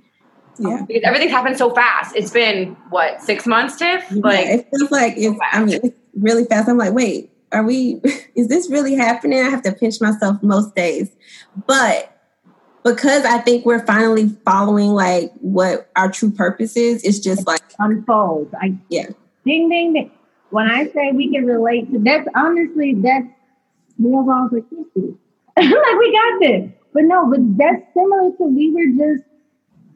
Yeah. 0.59 0.79
Oh, 0.81 0.87
because 0.87 1.03
everything's 1.03 1.33
happened 1.33 1.59
so 1.59 1.75
fast. 1.75 2.15
It's 2.15 2.31
been 2.31 2.77
what 2.91 3.21
six 3.21 3.45
months 3.47 3.77
tiff? 3.77 4.05
Like 4.11 4.47
yeah, 4.47 4.55
it 4.55 4.69
feels 4.71 4.91
like 4.91 5.15
it's 5.17 5.37
so 5.37 5.41
i 5.53 5.65
mean 5.65 5.81
it's 5.83 5.99
really 6.15 6.45
fast. 6.45 6.69
I'm 6.69 6.79
like 6.79 6.95
wait 6.95 7.31
are 7.53 7.63
we 7.63 8.01
is 8.35 8.49
this 8.49 8.71
really 8.71 8.95
happening? 8.95 9.41
I 9.41 9.49
have 9.49 9.63
to 9.63 9.73
pinch 9.73 10.01
myself 10.01 10.43
most 10.43 10.75
days. 10.75 11.11
But 11.67 12.11
because 12.85 13.25
i 13.25 13.39
think 13.39 13.65
we're 13.65 13.85
finally 13.87 14.29
following 14.45 14.91
like 14.91 15.33
what 15.41 15.91
our 15.97 16.11
true 16.11 16.31
purpose 16.31 16.77
is 16.77 17.03
it's 17.03 17.19
just 17.19 17.47
like 17.47 17.63
unfolds. 17.79 18.55
I 18.55 18.77
yeah. 18.89 19.09
Ding 19.45 19.69
ding 19.69 19.93
ding 19.93 20.11
when 20.55 20.71
I 20.71 20.87
say 20.87 21.11
we 21.13 21.33
can 21.33 21.45
relate 21.47 21.91
to 21.91 21.99
that's 21.99 22.29
honestly 22.37 22.95
that's 22.95 23.27
meals 23.99 24.29
all 24.31 24.49
for 24.49 24.61
Christie. 24.63 25.17
like 25.59 25.99
we 25.99 26.13
got 26.13 26.41
this. 26.41 26.71
But 26.93 27.05
no, 27.05 27.29
but 27.29 27.41
that's 27.59 27.83
similar 27.93 28.31
to 28.39 28.45
we 28.45 28.71
were 28.71 28.87
just 28.95 29.25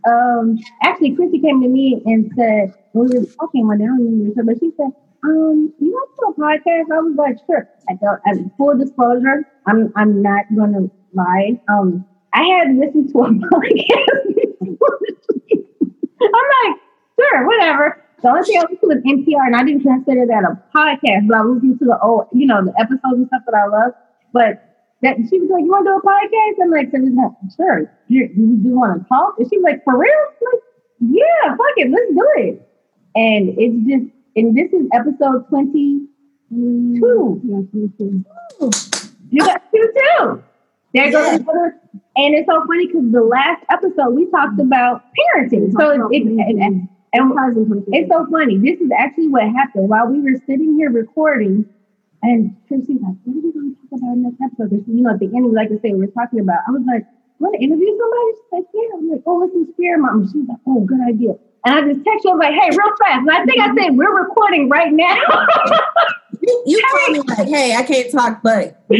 um 0.08 0.58
actually 0.82 1.14
Christie 1.14 1.38
came 1.40 1.62
to 1.62 1.68
me 1.68 2.02
and 2.06 2.32
said 2.36 2.74
when 2.92 3.08
we 3.08 3.18
were 3.20 3.26
talking 3.38 3.68
one 3.68 3.78
day, 3.78 3.84
I 3.84 3.86
don't 3.86 4.04
remember, 4.04 4.42
but 4.42 4.58
she 4.58 4.72
said, 4.76 4.90
um, 5.24 5.72
you 5.78 5.92
want 5.92 6.10
to 6.10 6.16
do 6.18 6.42
a 6.42 6.46
podcast? 6.46 6.86
I 6.92 7.00
was 7.06 7.14
like, 7.16 7.36
sure. 7.46 7.68
I 7.88 7.94
thought 7.94 8.18
as 8.26 8.40
full 8.56 8.76
disclosure, 8.76 9.46
I'm 9.66 9.92
I'm 9.94 10.22
not 10.22 10.44
gonna 10.56 10.90
lie. 11.14 11.52
Um 11.68 12.04
I 12.34 12.42
had 12.42 12.74
listened 12.74 13.10
to 13.12 13.18
a 13.20 13.30
podcast 13.54 14.38
I'm 16.20 16.48
like, 16.64 16.76
sure, 17.20 17.46
whatever. 17.46 18.04
The 18.22 18.28
only 18.28 18.42
thing 18.42 18.58
I 18.58 18.62
listened 18.62 18.80
to 18.80 18.86
was 18.88 19.02
NPR, 19.06 19.46
and 19.46 19.56
I 19.56 19.62
didn't 19.62 19.82
consider 19.82 20.26
that 20.26 20.42
a 20.42 20.58
podcast, 20.76 21.28
but 21.28 21.36
I 21.38 21.42
was 21.42 21.54
listening 21.56 21.78
to 21.78 21.84
the 21.84 21.98
old, 22.02 22.26
you 22.32 22.46
know, 22.46 22.64
the 22.64 22.74
episodes 22.78 23.14
and 23.14 23.26
stuff 23.28 23.42
that 23.46 23.54
I 23.54 23.66
love. 23.66 23.92
But 24.32 24.64
that 25.02 25.16
she 25.30 25.38
was 25.38 25.50
like, 25.50 25.62
"You 25.62 25.70
want 25.70 25.86
to 25.86 25.92
do 25.92 25.98
a 25.98 26.02
podcast?" 26.02 26.58
I'm 26.62 26.70
like, 26.70 26.90
"Sure." 27.56 27.90
You, 28.08 28.28
you 28.34 28.74
want 28.74 29.00
to 29.00 29.08
talk? 29.08 29.36
And 29.38 29.48
she 29.48 29.58
was 29.58 29.64
like, 29.64 29.84
"For 29.84 29.96
real?" 29.96 30.10
I'm 30.10 30.46
like, 30.52 30.62
"Yeah, 31.00 31.50
fuck 31.54 31.76
it, 31.76 31.90
let's 31.90 32.10
do 32.10 32.26
it." 32.42 32.68
And 33.14 33.54
it's 33.56 33.78
just, 33.86 34.10
and 34.36 34.56
this 34.56 34.72
is 34.72 34.88
episode 34.92 35.48
twenty 35.48 36.06
two. 36.50 37.40
You 39.30 39.40
got 39.44 39.62
two 39.70 39.92
too. 39.96 40.42
There 40.94 41.12
goes 41.12 41.40
another. 41.40 41.76
and 42.16 42.34
it's 42.34 42.48
so 42.48 42.66
funny 42.66 42.86
because 42.86 43.12
the 43.12 43.22
last 43.22 43.62
episode 43.70 44.10
we 44.10 44.26
talked 44.30 44.58
about 44.58 45.02
parenting. 45.14 45.70
So 45.78 46.08
it, 46.10 46.22
it, 46.22 46.56
it 46.56 46.88
it's 47.12 48.08
so 48.10 48.26
funny. 48.30 48.58
This 48.58 48.80
is 48.80 48.90
actually 48.96 49.28
what 49.28 49.44
happened 49.44 49.88
while 49.88 50.06
we 50.06 50.20
were 50.20 50.36
sitting 50.46 50.76
here 50.76 50.90
recording. 50.90 51.64
And 52.22 52.56
Tracy's 52.66 53.00
like, 53.00 53.14
what 53.24 53.36
are 53.36 53.40
we 53.46 53.52
going 53.52 53.74
to 53.74 53.80
talk 53.88 53.98
about 53.98 54.12
in 54.12 54.22
next 54.22 54.40
episode? 54.42 54.84
You 54.86 55.02
know, 55.02 55.10
at 55.10 55.18
the 55.20 55.26
end, 55.26 55.52
like 55.52 55.70
I 55.70 55.78
say, 55.80 55.94
we're 55.94 56.10
talking 56.10 56.40
about, 56.40 56.58
I 56.66 56.72
was 56.72 56.82
like, 56.86 57.06
want 57.38 57.54
to 57.54 57.60
interview 57.62 57.94
somebody? 57.94 58.32
She's 58.34 58.52
like, 58.52 58.64
yeah. 58.74 58.98
I'm 58.98 59.08
like, 59.10 59.22
oh, 59.26 59.36
listen, 59.38 59.68
Spirit 59.72 60.00
Mom. 60.00 60.26
She's 60.26 60.48
like, 60.48 60.58
oh, 60.66 60.80
good 60.82 61.00
idea. 61.06 61.38
And 61.64 61.74
I 61.74 61.80
just 61.86 62.04
text 62.04 62.24
you, 62.24 62.30
I 62.30 62.34
was 62.34 62.40
like, 62.42 62.54
hey, 62.58 62.70
real 62.74 62.92
fast. 62.98 63.22
And 63.22 63.30
I 63.30 63.44
think 63.46 63.60
I 63.60 63.72
said, 63.74 63.96
we're 63.96 64.14
recording 64.14 64.68
right 64.68 64.92
now. 64.92 65.14
you 66.42 66.62
you 66.66 66.78
hey. 66.78 66.84
told 66.90 67.12
me, 67.14 67.20
like, 67.34 67.48
hey, 67.48 67.74
I 67.74 67.82
can't 67.82 68.10
talk, 68.10 68.42
but. 68.42 68.82
I 68.90 68.94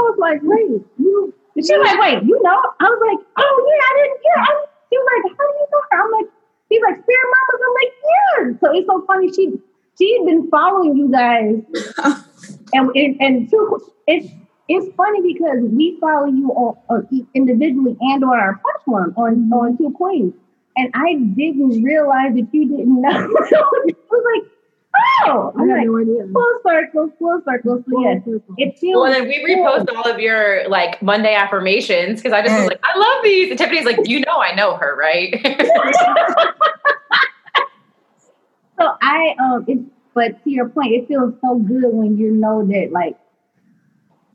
was 0.00 0.16
like, 0.18 0.40
wait, 0.42 0.80
you. 0.98 1.34
She 1.54 1.76
was 1.76 1.84
like, 1.84 2.00
wait, 2.00 2.22
you 2.24 2.40
know? 2.42 2.58
I 2.80 2.88
was 2.88 2.98
like, 3.04 3.20
oh, 3.36 3.56
yeah, 3.68 3.84
I 3.84 3.92
didn't 4.00 4.16
hear. 4.24 4.38
I 4.38 4.64
she 4.92 4.98
was 4.98 5.08
like, 5.08 5.32
how 5.32 5.46
do 5.48 5.54
you 5.56 5.66
know 5.72 5.82
her? 5.90 6.04
I'm 6.04 6.10
like, 6.12 6.30
she's 6.70 6.82
like, 6.82 7.02
Spirit 7.02 7.28
Mamas. 7.32 7.60
I'm 7.64 7.74
like, 7.80 7.92
yeah. 8.12 8.60
So 8.60 8.76
it's 8.76 8.86
so 8.86 9.04
funny. 9.06 9.32
She 9.32 9.52
she's 9.98 10.24
been 10.24 10.50
following 10.50 10.96
you 10.96 11.10
guys, 11.10 11.62
and 12.72 12.90
and, 12.94 13.16
and 13.20 13.50
too, 13.50 13.80
it's 14.06 14.28
it's 14.68 14.94
funny 14.96 15.32
because 15.32 15.58
we 15.62 15.98
follow 16.00 16.26
you 16.26 16.50
on, 16.50 16.76
on 16.88 17.26
individually 17.34 17.96
and 18.00 18.24
on 18.24 18.38
our 18.38 18.60
platform 18.62 19.14
on 19.16 19.36
mm-hmm. 19.36 19.52
on 19.52 19.78
Two 19.78 19.92
Queens, 19.92 20.34
and 20.76 20.90
I 20.94 21.14
didn't 21.14 21.82
realize 21.82 22.34
that 22.34 22.48
you 22.52 22.68
didn't 22.68 23.00
know. 23.00 23.10
it 23.86 23.96
was 24.10 24.24
like 24.34 24.50
Oh, 25.24 25.52
I 25.56 25.60
had 25.66 25.86
no 25.86 25.98
idea. 25.98 26.26
Full 26.32 26.60
circle, 26.66 27.12
full 27.18 27.40
circle. 27.46 27.82
So 27.88 28.00
yes, 28.00 28.22
it 28.58 28.78
feels. 28.78 29.02
Well, 29.02 29.10
then 29.10 29.26
we 29.26 29.42
repost 29.44 29.88
all 29.94 30.10
of 30.10 30.20
your 30.20 30.68
like 30.68 31.00
Monday 31.02 31.34
affirmations 31.34 32.20
because 32.20 32.32
I 32.32 32.42
just 32.42 32.54
was 32.54 32.66
like, 32.66 32.80
I 32.82 32.98
love 32.98 33.24
these. 33.24 33.50
And 33.50 33.58
Tiffany's 33.58 33.86
like, 33.86 34.06
you 34.06 34.20
know, 34.20 34.40
I 34.40 34.54
know 34.54 34.76
her, 34.76 34.94
right? 34.96 35.40
so 38.78 38.96
I 39.00 39.34
um, 39.40 39.64
it's 39.66 39.82
but 40.14 40.44
to 40.44 40.50
your 40.50 40.68
point, 40.68 40.92
it 40.92 41.08
feels 41.08 41.32
so 41.40 41.56
good 41.58 41.90
when 41.90 42.18
you 42.18 42.32
know 42.32 42.66
that 42.66 42.90
like, 42.92 43.16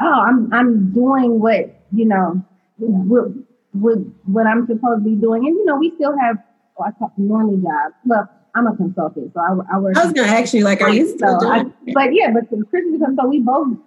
oh, 0.02 0.22
I'm 0.26 0.52
I'm 0.52 0.92
doing 0.92 1.40
what 1.40 1.86
you 1.92 2.06
know, 2.06 2.44
what, 2.78 3.28
what 3.74 3.98
what 4.26 4.48
I'm 4.48 4.66
supposed 4.66 5.04
to 5.04 5.10
be 5.10 5.16
doing, 5.16 5.46
and 5.46 5.56
you 5.56 5.66
know, 5.66 5.76
we 5.76 5.92
still 5.96 6.18
have 6.18 6.38
well, 6.80 6.90
I 6.90 6.92
call 6.98 7.14
normal 7.18 7.58
jobs. 7.58 7.94
Well 8.06 8.28
I'm 8.58 8.66
a 8.66 8.76
consultant, 8.76 9.32
so 9.36 9.40
I, 9.40 9.76
I 9.76 9.80
work. 9.80 9.96
I 9.96 10.04
was 10.04 10.14
going 10.14 10.28
to 10.28 10.34
ask 10.34 10.52
you, 10.54 10.64
like, 10.64 10.82
are 10.82 10.90
you 10.90 11.08
still 11.08 11.40
so 11.40 11.48
doing? 11.48 11.74
I, 11.88 11.92
but 11.94 12.14
yeah, 12.14 12.32
but 12.32 12.50
the 12.50 12.66
Christmas 12.66 13.02
so 13.16 13.28
we 13.28 13.40
both 13.40 13.78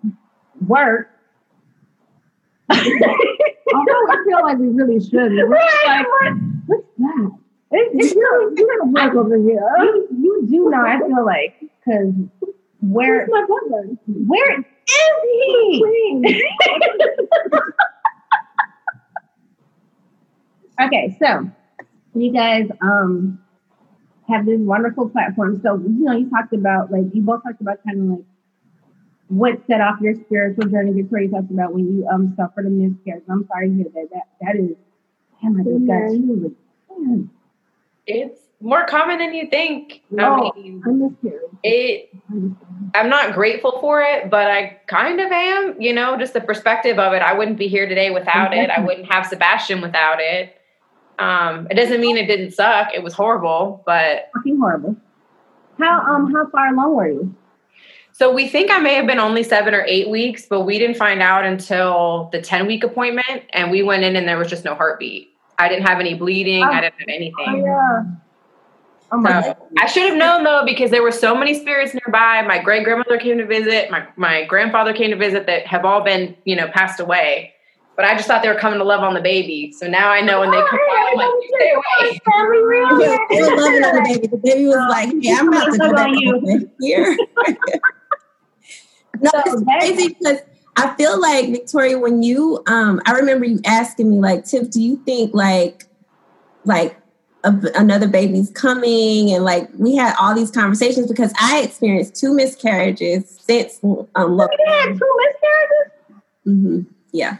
work. 0.66 1.10
Although 2.70 2.78
I 2.78 4.24
feel 4.24 4.42
like 4.42 4.58
we 4.58 4.68
really 4.68 5.00
should. 5.00 5.32
We're 5.32 5.48
like, 5.48 6.06
what's 6.66 6.86
that? 6.98 7.30
It, 7.72 7.90
it's 7.94 8.14
really 8.14 8.54
you 8.56 8.78
gotta 8.78 8.90
work 8.90 9.14
over 9.16 9.36
here. 9.36 9.60
You, 9.78 10.08
you 10.20 10.46
do 10.48 10.70
know. 10.70 10.84
I 10.84 10.98
feel 10.98 11.24
like 11.24 11.60
because 11.60 12.14
where 12.80 13.26
my 13.28 13.44
brother? 13.44 13.88
Where 14.06 14.58
is 14.58 14.64
he? 15.22 16.44
okay, 20.84 21.16
so 21.20 21.50
you 22.14 22.32
guys 22.32 22.68
um 22.80 23.40
have 24.30 24.46
this 24.46 24.60
wonderful 24.60 25.08
platform. 25.08 25.60
So, 25.62 25.76
you 25.76 26.04
know, 26.04 26.12
you 26.12 26.30
talked 26.30 26.52
about 26.52 26.90
like 26.90 27.04
you 27.12 27.22
both 27.22 27.42
talked 27.42 27.60
about 27.60 27.78
kind 27.84 28.00
of 28.00 28.18
like 28.18 28.26
what 29.28 29.60
set 29.66 29.80
off 29.80 30.00
your 30.00 30.14
spiritual 30.14 30.68
journey. 30.70 30.92
Victoria 30.92 31.28
talked 31.28 31.50
about 31.50 31.72
when 31.72 31.86
you 31.86 32.08
um 32.08 32.34
suffered 32.36 32.66
a 32.66 32.70
miscarriage. 32.70 33.24
I'm 33.28 33.46
sorry 33.46 33.68
to 33.68 33.74
hear 33.74 33.84
that. 33.94 34.08
That 34.12 34.26
that 34.40 34.56
is 34.56 34.76
damn 35.42 35.60
I 35.60 35.64
just 35.64 35.86
got 35.86 36.12
you. 36.12 37.30
It's 38.06 38.40
more 38.60 38.84
common 38.86 39.18
than 39.18 39.34
you 39.34 39.48
think. 39.48 40.02
No, 40.10 40.52
I 40.54 40.58
mean, 40.58 40.82
I'm 40.84 41.16
it 41.62 42.10
I'm 42.94 43.08
not 43.08 43.34
grateful 43.34 43.78
for 43.80 44.02
it, 44.02 44.30
but 44.30 44.50
I 44.50 44.80
kind 44.86 45.20
of 45.20 45.30
am, 45.30 45.80
you 45.80 45.92
know, 45.92 46.18
just 46.18 46.32
the 46.32 46.40
perspective 46.40 46.98
of 46.98 47.12
it. 47.12 47.22
I 47.22 47.34
wouldn't 47.34 47.58
be 47.58 47.68
here 47.68 47.88
today 47.88 48.10
without 48.10 48.52
it. 48.52 48.68
I 48.70 48.80
wouldn't 48.80 49.12
have 49.12 49.26
Sebastian 49.26 49.80
without 49.80 50.18
it. 50.20 50.59
Um, 51.20 51.68
it 51.70 51.74
doesn't 51.74 52.00
mean 52.00 52.16
it 52.16 52.26
didn't 52.26 52.52
suck. 52.52 52.88
It 52.94 53.02
was 53.02 53.12
horrible, 53.12 53.82
but 53.86 54.30
fucking 54.34 54.58
horrible. 54.58 54.96
How 55.78 56.00
um 56.00 56.32
how 56.32 56.48
far 56.50 56.72
along 56.72 56.96
were 56.96 57.08
you? 57.08 57.34
So 58.12 58.32
we 58.32 58.48
think 58.48 58.70
I 58.70 58.78
may 58.78 58.94
have 58.94 59.06
been 59.06 59.18
only 59.18 59.42
seven 59.42 59.74
or 59.74 59.84
eight 59.86 60.10
weeks, 60.10 60.46
but 60.46 60.62
we 60.62 60.78
didn't 60.78 60.96
find 60.96 61.22
out 61.22 61.44
until 61.44 62.28
the 62.32 62.42
10 62.42 62.66
week 62.66 62.84
appointment. 62.84 63.44
And 63.54 63.70
we 63.70 63.82
went 63.82 64.02
in 64.02 64.14
and 64.14 64.28
there 64.28 64.36
was 64.36 64.48
just 64.48 64.64
no 64.64 64.74
heartbeat. 64.74 65.30
I 65.58 65.68
didn't 65.68 65.86
have 65.86 66.00
any 66.00 66.14
bleeding. 66.14 66.62
Oh, 66.62 66.66
I 66.66 66.80
didn't 66.82 66.98
have 66.98 67.08
anything. 67.08 67.34
Oh, 67.48 67.64
yeah. 67.64 68.02
Oh 69.12 69.24
so 69.24 69.68
I 69.78 69.86
should 69.86 70.08
have 70.08 70.18
known 70.18 70.44
though, 70.44 70.64
because 70.64 70.90
there 70.90 71.02
were 71.02 71.12
so 71.12 71.34
many 71.34 71.58
spirits 71.58 71.94
nearby. 71.94 72.42
My 72.42 72.62
great 72.62 72.84
grandmother 72.84 73.18
came 73.18 73.38
to 73.38 73.46
visit, 73.46 73.90
my, 73.90 74.06
my 74.16 74.44
grandfather 74.44 74.92
came 74.92 75.10
to 75.10 75.16
visit 75.16 75.46
that 75.46 75.66
have 75.66 75.84
all 75.84 76.02
been, 76.02 76.36
you 76.44 76.56
know, 76.56 76.68
passed 76.68 77.00
away. 77.00 77.54
But 78.00 78.08
I 78.08 78.14
just 78.14 78.26
thought 78.26 78.40
they 78.40 78.48
were 78.48 78.54
coming 78.54 78.78
to 78.78 78.84
love 78.86 79.02
on 79.02 79.12
the 79.12 79.20
baby. 79.20 79.72
So 79.72 79.86
now 79.86 80.08
I 80.08 80.22
know 80.22 80.40
when 80.40 80.50
they 80.50 80.56
come 80.56 80.78
out, 80.90 81.08
I'm 81.10 81.16
like, 81.18 81.28
stay 81.54 81.70
away. 81.70 82.18
They 83.28 83.42
were 83.42 83.56
loving 83.58 83.84
on 83.84 83.94
the 83.94 84.02
baby. 84.06 84.26
The 84.26 84.40
baby 84.42 84.64
was 84.64 84.86
like, 84.88 85.10
yeah, 85.18 85.36
I'm 85.38 85.48
about 85.48 85.70
to 85.70 85.76
go 85.76 85.92
back 85.92 86.08
you. 86.14 86.70
here. 86.80 87.14
no, 89.20 89.30
it's 89.34 89.64
crazy 89.64 90.16
because 90.18 90.38
I 90.76 90.94
feel 90.94 91.20
like 91.20 91.50
Victoria, 91.50 91.98
when 91.98 92.22
you, 92.22 92.62
um, 92.66 93.02
I 93.04 93.12
remember 93.12 93.44
you 93.44 93.60
asking 93.66 94.10
me 94.10 94.18
like, 94.18 94.46
Tiff, 94.46 94.70
do 94.70 94.80
you 94.80 94.96
think 95.04 95.34
like, 95.34 95.84
like 96.64 96.96
a, 97.44 97.54
another 97.74 98.08
baby's 98.08 98.48
coming 98.48 99.30
and 99.30 99.44
like 99.44 99.68
we 99.76 99.94
had 99.94 100.14
all 100.18 100.34
these 100.34 100.50
conversations 100.50 101.06
because 101.06 101.34
I 101.38 101.60
experienced 101.60 102.16
two 102.16 102.34
miscarriages 102.34 103.28
since 103.46 103.78
um 103.82 104.08
you 104.14 104.48
had 104.66 104.98
two 104.98 105.16
miscarriages 105.18 105.92
mm-hmm. 106.46 106.80
yeah 107.12 107.38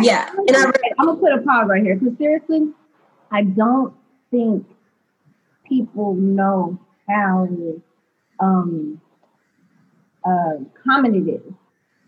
Yeah, 0.00 0.28
I'm 0.30 0.46
and 0.46 0.56
I 0.56 0.62
gonna, 0.62 0.72
I'm 0.98 1.06
gonna 1.06 1.20
put 1.20 1.32
a 1.32 1.42
pause 1.42 1.68
right 1.68 1.82
here 1.82 1.96
because 1.96 2.16
seriously, 2.18 2.72
I 3.30 3.44
don't 3.44 3.94
think 4.30 4.66
people 5.68 6.14
know 6.14 6.78
how 7.08 7.48
um 8.40 9.00
uh 10.24 10.54
common 10.84 11.14
it 11.14 11.30
is 11.30 11.52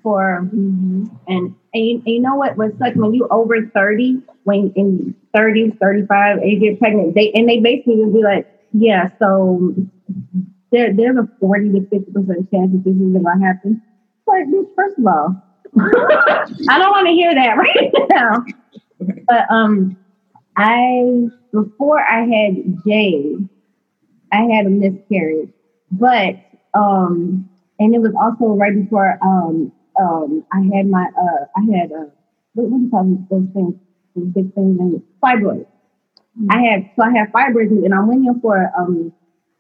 for 0.03 0.39
and, 0.39 1.11
and 1.29 1.57
you, 1.75 2.03
you 2.07 2.21
know 2.21 2.37
what 2.37 2.57
was 2.57 2.73
like 2.79 2.95
when 2.95 3.15
you 3.15 3.27
over 3.31 3.57
30 3.75 4.23
when 4.45 4.73
in 4.77 5.15
30s 5.35 5.79
35 5.79 6.39
and 6.39 6.51
you 6.51 6.61
get 6.61 6.79
pregnant 6.79 7.15
they 7.15 7.33
and 7.33 7.49
they 7.49 7.61
basically 7.61 7.97
just 7.97 8.13
be 8.13 8.23
like 8.23 8.47
yeah 8.73 9.09
so 9.19 9.75
there, 10.73 10.93
there's 10.93 11.17
a 11.17 11.29
40 11.41 11.71
to 11.73 11.81
50 11.89 12.13
percent 12.13 12.51
chance 12.51 12.73
that 12.73 12.83
this 12.85 12.95
is 12.97 13.13
gonna 13.13 13.45
happen. 13.45 13.81
Bitch 14.29 14.67
first 14.75 14.99
of 14.99 15.07
all 15.07 15.37
i 15.79 16.79
don't 16.79 16.91
want 16.91 17.07
to 17.07 17.13
hear 17.13 17.35
that 17.35 17.57
right 17.57 17.93
now. 18.11 18.45
But 19.29 19.51
um 19.51 19.97
i 20.57 21.29
before 21.53 22.01
i 22.01 22.21
had 22.27 22.55
jade 22.87 23.49
i 24.33 24.43
had 24.43 24.67
a 24.67 24.71
miscarriage. 24.71 25.51
But 25.91 26.37
um 26.75 27.49
and 27.79 27.95
it 27.95 28.01
was 28.01 28.13
also 28.21 28.55
right 28.57 28.75
before 28.75 29.19
um 29.23 29.73
um 30.01 30.45
I 30.53 30.61
had 30.77 30.87
my 30.89 31.07
uh 31.19 31.45
I 31.57 31.79
had 31.79 31.93
uh 31.93 32.07
what, 32.55 32.71
what 32.71 32.79
do 32.79 32.85
you 32.85 32.91
call 32.91 33.27
those 33.31 33.49
things? 33.55 33.75
Those 34.17 34.29
big 34.35 34.55
things 34.55 35.03
fibroids. 35.23 35.67
I 36.51 36.61
had 36.63 36.91
so 36.97 37.05
I 37.05 37.11
had 37.17 37.33
fibroids 37.33 37.71
and 37.85 37.95
I 37.95 38.01
went 38.01 38.27
in 38.27 38.41
for 38.41 38.71
um 38.79 39.13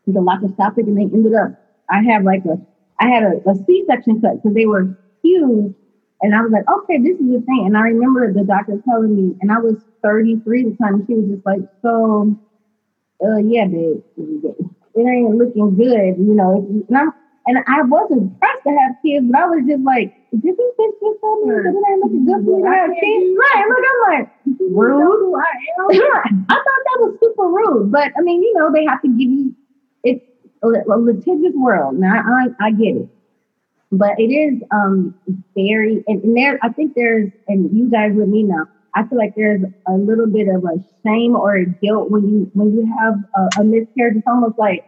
the 0.07 0.21
laparoscopic 0.21 0.87
and 0.89 0.97
they 0.99 1.03
ended 1.15 1.35
up 1.35 1.53
I 1.91 2.03
had 2.03 2.25
like 2.25 2.45
a 2.47 2.59
I 3.01 3.09
had 3.09 3.23
a, 3.25 3.51
a 3.51 3.55
C 3.67 3.85
section 3.89 4.21
cut 4.21 4.43
because 4.43 4.55
they 4.55 4.67
were 4.67 4.89
huge 5.23 5.75
and 6.25 6.35
I 6.35 6.43
was 6.43 6.53
like 6.53 6.65
okay 6.69 6.99
this 7.03 7.21
is 7.21 7.29
the 7.29 7.43
thing 7.47 7.65
and 7.69 7.77
I 7.77 7.83
remember 7.93 8.33
the 8.33 8.45
doctor 8.45 8.75
telling 8.89 9.17
me 9.17 9.37
and 9.43 9.53
I 9.53 9.61
was 9.61 9.77
33 10.03 10.61
at 10.61 10.67
the 10.67 10.79
time 10.85 11.05
she 11.07 11.15
was 11.15 11.29
just 11.29 11.47
like 11.47 11.63
so 11.83 12.35
uh 13.25 13.39
yeah 13.45 13.67
babe 13.67 14.03
it 14.19 15.01
ain't 15.09 15.37
looking 15.37 15.77
good 15.77 16.19
you 16.19 16.35
know 16.35 16.67
and 16.89 16.99
I'm 16.99 17.11
and 17.47 17.59
I 17.69 17.83
wasn't 17.83 18.39
pressed 18.41 18.63
to 18.67 18.71
have 18.73 18.97
kids, 19.05 19.27
but 19.31 19.41
I 19.41 19.47
was 19.47 19.65
just 19.69 19.83
like, 19.85 20.11
did 20.33 20.57
this 20.57 20.73
bitch 20.81 20.95
just 21.03 21.21
tell 21.21 21.37
me 21.45 21.53
that 21.53 21.69
it 21.69 21.85
ain't 21.93 22.01
looking 22.03 22.27
good 22.27 22.45
for 22.45 22.57
me 22.57 22.63
to 22.65 22.71
have 22.71 22.91
kids? 22.91 23.27
Right. 23.37 23.65
Look, 23.69 23.85
I'm 23.91 24.01
like, 24.09 24.29
rude. 24.73 25.35
I 26.49 26.57
thought 26.57 26.83
that 26.89 26.99
was 27.01 27.17
super 27.21 27.49
rude. 27.49 27.93
But 27.93 28.13
I 28.19 28.23
mean, 28.23 28.43
you 28.43 28.55
know, 28.57 28.73
they 28.73 28.85
have 28.89 29.03
to 29.03 29.09
give 29.09 29.31
you 29.31 29.55
it's 30.05 30.21
a, 30.63 30.69
a 30.69 30.99
litigious 30.99 31.55
world. 31.55 31.97
Now 31.99 32.15
I, 32.17 32.49
I 32.61 32.73
get 32.73 32.97
it. 32.97 33.09
But 33.97 34.19
it 34.19 34.33
is 34.33 34.63
um 34.71 35.15
very 35.55 36.03
and, 36.07 36.23
and 36.23 36.37
there 36.37 36.59
I 36.63 36.71
think 36.71 36.95
there's 36.95 37.31
and 37.49 37.71
you 37.77 37.91
guys 37.91 38.13
with 38.15 38.29
me 38.29 38.43
now, 38.43 38.67
I 38.95 39.07
feel 39.07 39.19
like 39.19 39.35
there's 39.37 39.63
a 39.87 39.93
little 39.93 40.27
bit 40.27 40.49
of 40.49 40.65
a 40.65 40.83
shame 41.07 41.37
or 41.37 41.57
a 41.57 41.67
guilt 41.67 42.11
when 42.11 42.29
you 42.29 42.51
when 42.55 42.73
you 42.73 42.93
have 42.99 43.15
a, 43.37 43.61
a 43.61 43.65
miscarriage. 43.65 44.17
It's 44.17 44.27
almost 44.27 44.59
like 44.59 44.85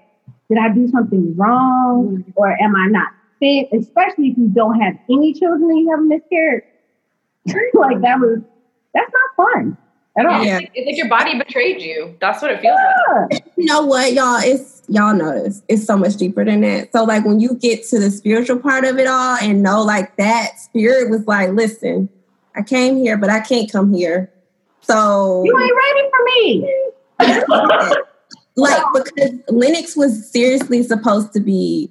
did 0.49 0.59
I 0.59 0.73
do 0.73 0.89
something 0.89 1.37
wrong 1.37 2.25
or 2.37 2.51
am 2.63 2.77
I 2.77 2.87
not 2.89 3.09
fit? 3.41 3.69
Especially 3.73 4.29
if 4.29 4.39
you 4.39 4.49
don't 4.49 4.81
have 4.81 4.95
any 5.11 5.33
children 5.33 5.71
and 5.71 5.81
you 5.81 5.91
have 5.91 6.01
a 6.01 6.03
miscarriage. 6.03 6.65
like 7.75 8.01
that 8.01 8.19
was 8.19 8.41
that's 8.93 9.13
not 9.13 9.53
fun 9.53 9.77
at 10.19 10.27
all. 10.27 10.45
Yeah. 10.45 10.61
It's 10.75 10.87
like 10.87 10.97
your 10.97 11.09
body 11.09 11.39
betrayed 11.39 11.81
you. 11.81 12.17
That's 12.21 12.43
what 12.43 12.51
it 12.51 12.61
feels 12.61 12.79
yeah. 12.79 13.27
like. 13.31 13.45
You 13.57 13.65
know 13.65 13.83
what, 13.83 14.13
y'all? 14.13 14.41
It's 14.43 14.83
y'all 14.89 15.15
know 15.15 15.43
this. 15.43 15.63
It's 15.69 15.85
so 15.85 15.97
much 15.97 16.17
deeper 16.17 16.45
than 16.45 16.61
that. 16.63 16.93
So 16.93 17.05
like 17.05 17.25
when 17.25 17.41
you 17.41 17.55
get 17.55 17.85
to 17.89 17.99
the 17.99 18.11
spiritual 18.11 18.59
part 18.59 18.85
of 18.85 18.99
it 18.99 19.07
all 19.07 19.37
and 19.41 19.63
know 19.63 19.83
like 19.83 20.17
that 20.17 20.59
spirit 20.61 21.11
was 21.11 21.27
like, 21.27 21.51
listen, 21.51 22.09
I 22.55 22.63
came 22.63 22.97
here, 22.97 23.17
but 23.17 23.31
I 23.31 23.41
can't 23.41 23.71
come 23.71 23.93
here. 23.93 24.33
So 24.81 25.43
you 25.45 25.59
ain't 25.59 25.73
ready 25.77 26.11
for 26.11 26.25
me. 26.25 26.83
like 28.57 28.83
because 28.95 29.33
Lennox 29.49 29.97
was 29.97 30.31
seriously 30.31 30.83
supposed 30.83 31.33
to 31.33 31.41
be 31.41 31.91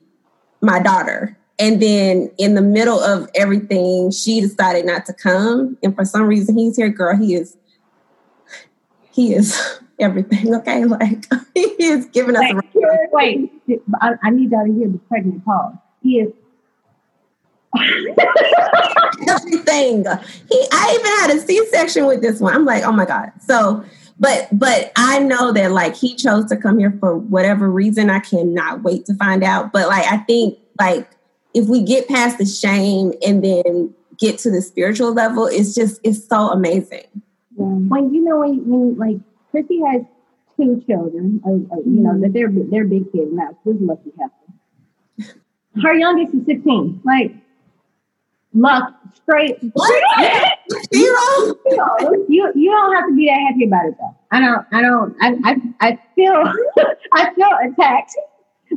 my 0.62 0.80
daughter. 0.80 1.38
And 1.58 1.82
then 1.82 2.32
in 2.38 2.56
the 2.56 2.62
middle 2.62 3.00
of 3.00 3.30
everything, 3.34 4.12
she 4.12 4.42
decided 4.42 4.86
not 4.86 5.06
to 5.06 5.14
come. 5.14 5.78
And 5.84 5.96
for 5.96 6.04
some 6.04 6.24
reason, 6.24 6.58
he's 6.58 6.76
here, 6.76 6.90
girl. 6.90 7.16
He 7.16 7.34
is, 7.36 7.56
he 9.16 9.34
is 9.34 9.80
everything. 10.00 10.54
Okay, 10.56 10.86
like 10.86 11.26
he 11.54 11.62
is 11.80 12.06
giving 12.08 12.36
us. 12.36 12.44
Like, 12.54 12.66
a 12.76 13.08
wait, 13.12 13.52
I, 14.02 14.14
I, 14.24 14.30
need 14.30 14.52
y'all 14.52 14.66
to 14.66 14.74
hear 14.74 14.90
the 14.90 15.00
pregnant 15.08 15.46
pause. 15.46 15.76
He 16.04 16.20
is 16.20 16.34
everything. 19.28 20.06
He, 20.50 20.68
I 20.72 20.98
even 21.00 21.12
had 21.20 21.32
a 21.32 21.40
C 21.40 21.66
section 21.68 22.06
with 22.06 22.22
this 22.22 22.40
one. 22.40 22.54
I'm 22.54 22.66
like, 22.66 22.84
oh 22.84 22.92
my 22.92 23.06
god. 23.06 23.32
So 23.40 23.84
but 24.20 24.48
but 24.52 24.92
I 24.96 25.20
know 25.20 25.52
that 25.52 25.72
like 25.72 25.96
he 25.96 26.16
chose 26.16 26.46
to 26.46 26.58
come 26.58 26.80
here 26.80 26.96
for 27.00 27.18
whatever 27.18 27.70
reason. 27.70 28.10
I 28.10 28.20
cannot 28.20 28.84
wait 28.84 29.06
to 29.08 29.16
find 29.16 29.44
out. 29.44 29.72
But 29.74 29.88
like 29.88 30.06
I 30.12 30.18
think 30.18 30.58
like 30.80 31.10
if 31.54 31.68
we 31.68 31.82
get 31.84 32.08
past 32.08 32.38
the 32.38 32.46
shame 32.46 33.14
and 33.26 33.44
then 33.44 33.94
get 34.18 34.40
to 34.40 34.52
the 34.52 34.62
spiritual 34.62 35.14
level, 35.14 35.48
it's 35.48 35.76
just 35.76 36.00
it's 36.04 36.26
so 36.26 36.50
amazing. 36.50 37.06
Yeah. 37.58 37.66
When 37.66 38.14
you 38.14 38.24
know 38.24 38.40
when, 38.40 38.68
when 38.68 38.98
like 38.98 39.18
Chrissy 39.52 39.82
has 39.88 40.02
two 40.58 40.84
children, 40.88 41.42
uh, 41.46 41.76
uh, 41.76 41.80
you 41.86 42.02
know 42.02 42.20
that 42.20 42.34
they're 42.34 42.52
they're 42.52 42.86
big 42.86 43.12
kids 43.12 43.32
now. 43.32 43.58
She's 43.64 43.80
lucky 43.80 44.12
happen. 44.20 45.42
Her 45.82 45.94
youngest 45.94 46.36
is 46.36 46.46
sixteen. 46.46 47.02
Like 47.06 47.34
luck 48.54 48.94
straight. 49.14 49.58
What? 49.74 50.60
Zero. 50.94 51.56
You 52.28 52.52
you 52.56 52.72
don't 52.72 52.96
have 52.96 53.08
to 53.08 53.16
be 53.16 53.28
that 53.28 53.40
happy 53.48 53.66
about 53.66 53.86
it 53.88 53.96
though. 54.00 54.16
I 54.32 54.40
don't 54.40 54.66
I 54.74 54.82
don't 54.82 55.16
I 55.22 55.36
I, 55.44 55.88
I 55.88 56.00
feel 56.16 56.44
I 57.14 57.34
feel 57.34 57.50
attacked 57.72 58.16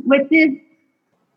with 0.05 0.29
this 0.29 0.51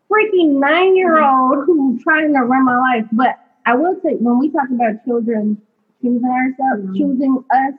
freaking 0.09 0.59
nine 0.59 0.95
year 0.95 1.21
old 1.21 1.65
who's 1.65 2.03
trying 2.03 2.33
to 2.33 2.41
run 2.41 2.65
my 2.65 2.77
life. 2.77 3.05
But 3.11 3.39
I 3.65 3.75
will 3.75 3.99
say 4.03 4.15
when 4.15 4.39
we 4.39 4.49
talk 4.49 4.69
about 4.69 5.03
children 5.05 5.61
choosing 6.03 6.27
ourselves, 6.27 6.83
mm-hmm. 6.83 6.95
choosing 6.99 7.43
us, 7.49 7.73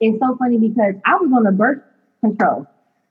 it's 0.00 0.20
so 0.20 0.36
funny 0.36 0.58
because 0.58 0.94
I 1.04 1.16
was 1.16 1.32
on 1.34 1.44
the 1.44 1.52
birth 1.52 1.82
control. 2.20 2.66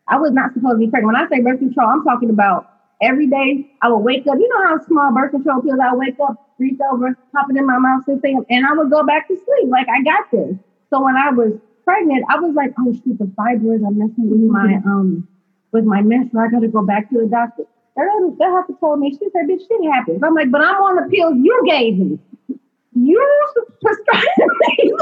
I 0.07 0.17
was 0.17 0.31
not 0.31 0.53
supposed 0.53 0.75
to 0.75 0.85
be 0.85 0.87
pregnant. 0.87 1.13
When 1.13 1.21
I 1.21 1.27
say 1.27 1.41
birth 1.41 1.59
control, 1.59 1.89
I'm 1.89 2.03
talking 2.05 2.29
about 2.29 2.69
every 3.01 3.27
day 3.27 3.71
I 3.81 3.89
would 3.89 4.05
wake 4.05 4.27
up. 4.27 4.37
You 4.37 4.47
know 4.47 4.63
how 4.69 4.85
small 4.85 5.11
birth 5.11 5.31
control 5.31 5.61
pills 5.61 5.79
I 5.81 5.95
wake 5.95 6.17
up, 6.21 6.53
reach 6.59 6.79
over, 6.93 7.17
pop 7.33 7.47
it 7.49 7.57
in 7.57 7.65
my 7.65 7.79
mouth, 7.79 8.03
and 8.07 8.21
thing, 8.21 8.45
and 8.49 8.65
I 8.65 8.73
would 8.73 8.91
go 8.91 9.03
back 9.03 9.27
to 9.27 9.35
sleep. 9.35 9.69
Like 9.69 9.87
I 9.89 10.03
got 10.03 10.29
this. 10.31 10.55
So 10.91 11.03
when 11.03 11.17
I 11.17 11.31
was 11.31 11.53
pregnant, 11.83 12.23
I 12.29 12.39
was 12.39 12.53
like, 12.53 12.73
oh 12.79 12.93
shoot, 12.93 13.17
the 13.17 13.25
fibroids 13.25 13.85
are 13.85 13.91
messing 13.91 14.29
with 14.29 14.39
my 14.39 14.75
um 14.85 15.27
with 15.71 15.85
my 15.85 16.01
menstrual. 16.01 16.43
I 16.43 16.49
gotta 16.49 16.67
go 16.67 16.85
back 16.85 17.09
to 17.09 17.19
the 17.19 17.25
doctor. 17.25 17.63
They 17.97 18.03
have 18.43 18.67
to 18.67 18.75
tell 18.79 18.97
me, 18.97 19.11
she 19.11 19.25
said, 19.31 19.47
bitch, 19.47 19.65
shit 19.67 19.91
happens. 19.91 20.21
I'm 20.21 20.35
like, 20.35 20.51
but 20.51 20.59
I'm 20.59 20.75
on 20.75 20.95
the 20.97 21.09
pills 21.09 21.35
you 21.41 21.63
gave 21.65 21.97
me. 21.97 22.19
You 22.95 23.21
prescribed 23.81 24.27
me. 24.37 24.93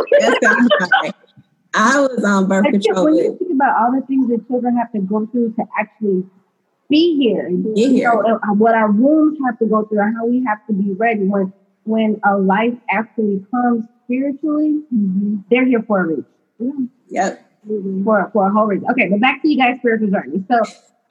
I 1.76 2.00
was 2.00 2.24
on 2.24 2.48
birth 2.48 2.66
control. 2.66 3.06
When 3.06 3.16
you 3.16 3.38
think 3.38 3.52
about 3.54 3.76
all 3.82 3.92
the 3.92 4.06
things 4.06 4.28
that 4.30 4.48
children 4.48 4.78
have 4.78 4.92
to 4.92 5.00
go 5.00 5.26
through 5.28 5.54
to 5.54 5.64
actually 5.78 6.24
be 6.90 7.18
here. 7.18 7.50
Be 7.50 7.90
here. 7.90 8.14
Know, 8.14 8.40
uh, 8.44 8.54
what 8.54 8.76
our 8.76 8.92
wombs 8.92 9.38
have 9.46 9.58
to 9.60 9.66
go 9.66 9.86
through 9.86 10.02
and 10.02 10.16
how 10.16 10.26
we 10.26 10.44
have 10.46 10.66
to 10.68 10.74
be 10.74 10.94
ready 10.94 11.26
when 11.26 11.54
when 11.86 12.20
a 12.24 12.38
life 12.38 12.74
actually 12.90 13.46
comes 13.52 13.86
spiritually, 14.06 14.82
mm-hmm. 14.94 15.38
they're 15.50 15.66
here 15.66 15.84
for 15.86 16.02
a 16.02 16.08
reason. 16.08 16.90
Yeah. 17.10 17.26
Yep. 17.26 17.50
For, 18.06 18.30
for 18.34 18.48
a 18.48 18.52
whole 18.52 18.66
reason. 18.66 18.88
Okay, 18.92 19.10
but 19.10 19.20
back 19.20 19.42
to 19.42 19.50
you 19.50 19.58
guys' 19.58 19.78
spiritual 19.80 20.10
journey. 20.10 20.44
So 20.50 20.62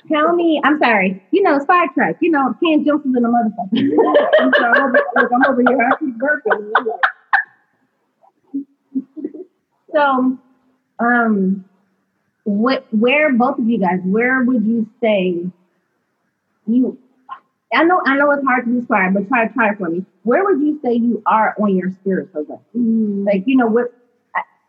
tell 0.09 0.35
me, 0.35 0.61
I'm 0.65 0.79
sorry, 0.79 1.23
you 1.31 1.43
know, 1.43 1.59
sidetrack, 1.65 2.17
you 2.21 2.31
know, 2.31 2.55
Ken 2.63 2.85
Johnson 2.85 3.15
in 3.17 3.25
a 3.25 3.29
motherfucker. 3.29 4.27
I'm, 4.41 4.53
sorry, 4.55 4.79
I'm, 4.79 4.89
over, 4.89 5.35
I'm 5.35 5.45
over 5.47 5.63
here, 5.67 5.81
I 5.81 5.97
keep 5.99 6.17
working. 6.19 6.73
so, 9.95 10.39
um, 10.99 11.65
what, 12.45 12.87
where 12.91 13.33
both 13.33 13.59
of 13.59 13.69
you 13.69 13.79
guys, 13.79 14.01
where 14.05 14.43
would 14.43 14.65
you 14.65 14.89
say 15.01 15.47
you 16.67 16.99
I 17.75 17.85
know 17.85 18.03
I 18.05 18.17
know 18.17 18.31
it's 18.33 18.45
hard 18.45 18.67
to 18.67 18.73
describe, 18.73 19.15
but 19.15 19.29
try 19.29 19.49
to 19.49 19.55
try 19.55 19.71
it 19.71 19.79
for 19.79 19.89
me. 19.89 20.05
Where 20.25 20.45
would 20.45 20.61
you 20.61 20.79
say 20.85 20.93
you 20.93 21.23
are 21.25 21.55
on 21.59 21.75
your 21.75 21.91
spiritual 21.91 22.45
journey? 22.45 22.61
Mm. 22.77 23.27
Like 23.27 23.45
you 23.47 23.57
know 23.57 23.67
what 23.67 23.95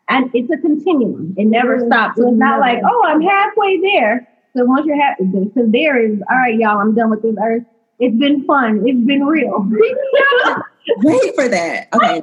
and 0.09 0.29
it's 0.33 0.51
a 0.51 0.57
continuum. 0.57 1.33
It 1.37 1.45
never 1.45 1.79
mm. 1.79 1.87
stops. 1.87 2.17
So 2.17 2.29
it's 2.29 2.37
not 2.37 2.59
like, 2.59 2.79
oh, 2.85 3.03
I'm 3.05 3.21
halfway 3.21 3.79
there. 3.81 4.27
So 4.55 4.65
once 4.65 4.85
you're 4.85 5.01
happy, 5.01 5.25
because 5.25 5.71
there 5.71 5.99
is, 5.99 6.19
all 6.29 6.37
right, 6.37 6.55
y'all, 6.55 6.79
I'm 6.79 6.93
done 6.93 7.09
with 7.09 7.21
this 7.21 7.35
earth. 7.43 7.63
It's 7.99 8.15
been 8.17 8.45
fun. 8.45 8.83
It's 8.87 9.05
been 9.05 9.25
real. 9.25 9.67
Wait 11.03 11.35
for 11.35 11.47
that. 11.47 11.87
Okay. 11.93 12.21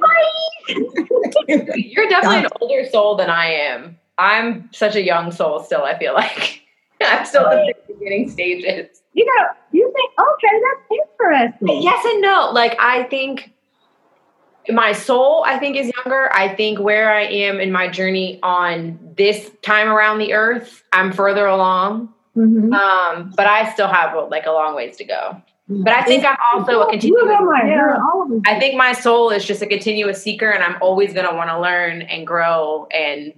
You're 1.89 2.07
definitely 2.07 2.45
an 2.45 2.47
older 2.61 2.87
soul 2.89 3.15
than 3.15 3.29
I 3.29 3.47
am. 3.47 3.97
I'm 4.17 4.69
such 4.71 4.95
a 4.95 5.01
young 5.01 5.31
soul 5.31 5.63
still, 5.63 5.83
I 5.83 5.97
feel 5.97 6.13
like. 6.13 6.61
I'm 7.01 7.25
still 7.25 7.49
in 7.49 7.67
the 7.67 7.73
beginning 7.87 8.29
stages 8.29 9.01
you 9.13 9.25
know, 9.25 9.47
you 9.71 9.91
think, 9.93 10.11
okay, 10.19 10.61
that's 10.61 11.01
interesting. 11.59 11.81
Yes 11.81 12.05
and 12.05 12.21
no. 12.21 12.51
Like 12.53 12.75
I 12.79 13.03
think 13.03 13.53
my 14.69 14.93
soul 14.93 15.43
i 15.47 15.57
think 15.57 15.75
is 15.75 15.91
younger 15.97 16.31
i 16.35 16.47
think 16.47 16.79
where 16.79 17.11
i 17.11 17.23
am 17.23 17.59
in 17.59 17.71
my 17.71 17.87
journey 17.87 18.39
on 18.43 18.97
this 19.17 19.49
time 19.63 19.87
around 19.87 20.19
the 20.19 20.33
earth 20.33 20.83
i'm 20.93 21.11
further 21.11 21.47
along 21.47 22.07
Mhm. 22.37 22.73
um 22.73 23.33
but 23.35 23.45
i 23.45 23.71
still 23.73 23.87
have 23.87 24.15
like 24.29 24.45
a 24.45 24.51
long 24.51 24.73
ways 24.75 24.95
to 24.97 25.03
go 25.03 25.41
but 25.67 25.93
i 25.93 26.01
think 26.03 26.23
i'm 26.25 26.37
also 26.53 26.81
a 26.83 26.89
continuous 26.89 27.25
my 27.41 27.63
Yeah. 27.67 27.97
all 28.13 28.23
of 28.23 28.31
us. 28.31 28.39
i 28.45 28.57
think 28.59 28.75
my 28.75 28.93
soul 28.93 29.31
is 29.31 29.43
just 29.43 29.61
a 29.61 29.67
continuous 29.67 30.21
seeker 30.23 30.49
and 30.49 30.63
i'm 30.63 30.77
always 30.81 31.13
going 31.13 31.27
to 31.27 31.35
want 31.35 31.49
to 31.49 31.59
learn 31.59 32.03
and 32.03 32.25
grow 32.25 32.87
and 32.93 33.33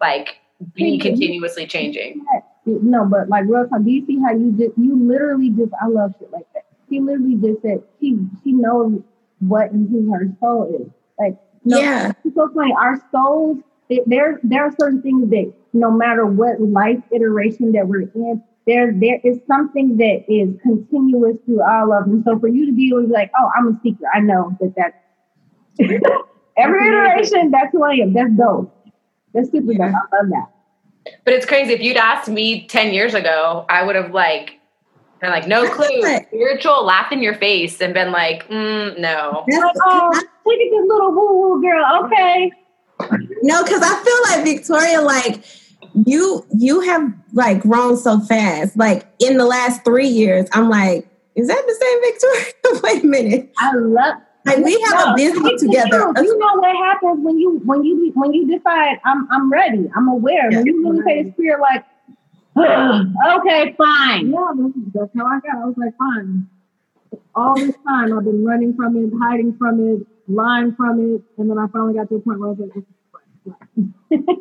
like 0.00 0.36
be 0.74 0.98
continuously 0.98 1.66
changing 1.66 2.24
No, 2.64 3.04
but 3.04 3.28
like 3.28 3.44
real 3.48 3.66
talk, 3.66 3.82
do 3.82 3.90
you 3.90 4.06
see 4.06 4.20
how 4.20 4.30
you 4.32 4.52
just 4.52 4.78
you 4.78 4.94
literally 4.96 5.50
just 5.50 5.72
I 5.82 5.88
love 5.88 6.14
shit 6.20 6.30
like 6.30 6.46
that. 6.54 6.64
She 6.88 7.00
literally 7.00 7.34
just 7.34 7.60
said 7.62 7.82
she 7.98 8.16
she 8.44 8.52
knows 8.52 9.00
what 9.40 9.72
and 9.72 9.90
who 9.90 10.12
her 10.12 10.28
soul 10.38 10.72
is. 10.80 10.86
Like 11.18 11.36
no, 11.64 11.78
Yeah. 11.80 12.12
it's 12.24 12.36
so 12.36 12.48
funny. 12.54 12.72
Our 12.78 13.02
souls, 13.10 13.58
they- 13.88 14.04
there 14.06 14.38
there 14.44 14.62
are 14.64 14.70
certain 14.78 15.02
things 15.02 15.28
that 15.30 15.52
no 15.72 15.90
matter 15.90 16.26
what 16.26 16.60
life 16.60 17.02
iteration 17.10 17.72
that 17.72 17.86
we're 17.88 18.02
in, 18.14 18.42
there 18.66 18.92
there 18.92 19.18
is 19.24 19.38
something 19.46 19.96
that 19.96 20.24
is 20.28 20.50
continuous 20.62 21.36
through 21.46 21.62
all 21.62 21.92
of 21.92 22.04
them. 22.04 22.22
So 22.24 22.38
for 22.38 22.48
you 22.48 22.66
to 22.66 22.72
be 22.72 22.88
able 22.88 23.02
to 23.02 23.06
be 23.08 23.12
like, 23.12 23.30
oh, 23.38 23.50
I'm 23.56 23.68
a 23.68 23.80
seeker, 23.82 24.04
I 24.14 24.20
know 24.20 24.56
that 24.60 24.74
that's 24.76 24.96
every 26.56 26.88
iteration. 26.88 27.50
That's 27.50 27.72
who 27.72 27.82
I 27.84 27.94
am. 27.94 28.12
That's 28.12 28.30
dope. 28.32 28.74
That's 29.34 29.50
super 29.50 29.72
dope. 29.72 29.80
I 29.80 30.16
love 30.16 30.28
that. 30.30 30.46
but 31.24 31.34
it's 31.34 31.46
crazy 31.46 31.72
if 31.72 31.80
you'd 31.80 31.96
asked 31.96 32.28
me 32.28 32.64
10 32.68 32.94
years 32.94 33.12
ago 33.14 33.64
i 33.68 33.82
would 33.82 33.96
have 33.96 34.12
like 34.12 34.60
been 35.20 35.30
like 35.30 35.48
no 35.48 35.68
clue 35.68 36.00
Right. 36.00 36.24
spiritual 36.28 36.84
laugh 36.84 37.10
in 37.10 37.20
your 37.22 37.34
face 37.34 37.80
and 37.80 37.92
been 37.92 38.12
like 38.12 38.46
mm, 38.48 38.96
no 39.00 39.44
Like, 39.48 39.74
oh, 39.84 40.10
look 40.46 40.60
at 40.60 40.70
this 40.70 40.88
little 40.88 41.10
woo 41.12 41.38
woo 41.38 41.60
girl. 41.62 42.04
Okay. 42.04 42.52
No, 43.42 43.64
because 43.64 43.80
I 43.82 43.94
feel 44.04 44.36
like 44.36 44.44
Victoria, 44.56 45.00
like 45.00 45.42
you, 46.06 46.44
you 46.56 46.80
have 46.80 47.12
like 47.32 47.60
grown 47.62 47.96
so 47.96 48.20
fast. 48.20 48.76
Like 48.76 49.06
in 49.18 49.36
the 49.36 49.44
last 49.44 49.84
three 49.84 50.08
years, 50.08 50.48
I'm 50.52 50.68
like, 50.68 51.08
is 51.34 51.48
that 51.48 51.62
the 51.66 51.74
same 51.74 52.00
Victoria? 52.12 52.80
Wait 52.82 53.04
a 53.04 53.06
minute. 53.06 53.52
I 53.58 53.72
love 53.74 54.16
Like 54.44 54.58
we 54.58 54.72
have 54.82 55.06
No, 55.06 55.12
a 55.12 55.16
business 55.16 55.60
together. 55.62 55.88
truth. 56.12 56.16
You 56.18 56.38
know 56.38 56.54
what 56.56 56.76
happens 56.76 57.24
when 57.24 57.38
you 57.38 57.60
when 57.64 57.84
you 57.84 58.10
when 58.14 58.32
you 58.34 58.46
decide 58.46 58.98
I'm 59.04 59.26
I'm 59.30 59.50
ready. 59.50 59.88
I'm 59.96 60.08
aware. 60.08 60.50
When 60.50 60.66
you 60.66 60.82
really 60.90 61.02
say 61.04 61.22
the 61.22 61.32
spirit 61.32 61.60
like, 61.60 61.84
okay, 63.38 63.74
fine. 63.78 64.30
Yeah, 64.30 64.50
that's, 64.56 64.74
that's 64.92 65.10
how 65.16 65.26
I 65.26 65.40
got. 65.40 65.62
I 65.62 65.64
was 65.66 65.74
like, 65.78 65.96
fine. 65.96 66.48
All 67.34 67.54
this 67.58 67.74
time 67.86 68.16
I've 68.16 68.24
been 68.24 68.44
running 68.44 68.74
from 68.74 68.96
it, 68.96 69.10
hiding 69.22 69.56
from 69.56 69.80
it, 69.80 70.06
lying 70.28 70.74
from 70.74 71.00
it, 71.00 71.22
and 71.38 71.48
then 71.50 71.58
I 71.58 71.66
finally 71.68 71.94
got 71.94 72.08
to 72.10 72.16
a 72.16 72.20
point 72.20 72.40
where 72.40 72.48
I 72.50 72.52
was 72.52 72.70
like, 72.74 72.84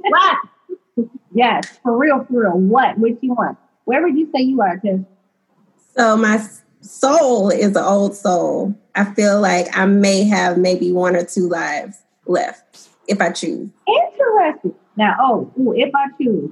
What? 0.09 0.37
Yes, 1.33 1.79
for 1.83 1.97
real, 1.97 2.25
for 2.25 2.41
real. 2.41 2.59
What? 2.59 2.97
What 2.97 3.23
you 3.23 3.33
want? 3.33 3.57
Where 3.85 4.01
would 4.03 4.17
you 4.17 4.29
say 4.33 4.41
you 4.41 4.61
are? 4.61 4.79
Cause 4.79 4.99
So 5.97 6.17
my 6.17 6.43
soul 6.81 7.49
is 7.49 7.75
an 7.75 7.83
old 7.83 8.15
soul. 8.15 8.75
I 8.95 9.05
feel 9.13 9.39
like 9.41 9.75
I 9.77 9.85
may 9.85 10.23
have 10.25 10.57
maybe 10.57 10.91
one 10.91 11.15
or 11.15 11.23
two 11.23 11.47
lives 11.47 11.97
left 12.25 12.87
if 13.07 13.21
I 13.21 13.31
choose. 13.31 13.69
interesting. 13.87 14.75
Now, 14.97 15.15
oh, 15.19 15.51
ooh, 15.59 15.73
if 15.73 15.93
I 15.95 16.07
choose, 16.21 16.51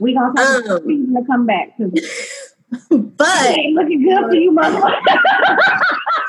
we 0.00 0.14
gonna 0.14 0.34
talk 0.34 0.68
Um. 0.82 1.14
to 1.14 1.24
come 1.26 1.46
back. 1.46 1.76
Cause 1.76 1.92
But 2.90 3.50
it 3.50 3.58
ain't 3.58 3.74
looking 3.74 4.02
good 4.02 4.24
for 4.28 4.34
you, 4.34 4.52
motherfucker. 4.52 4.92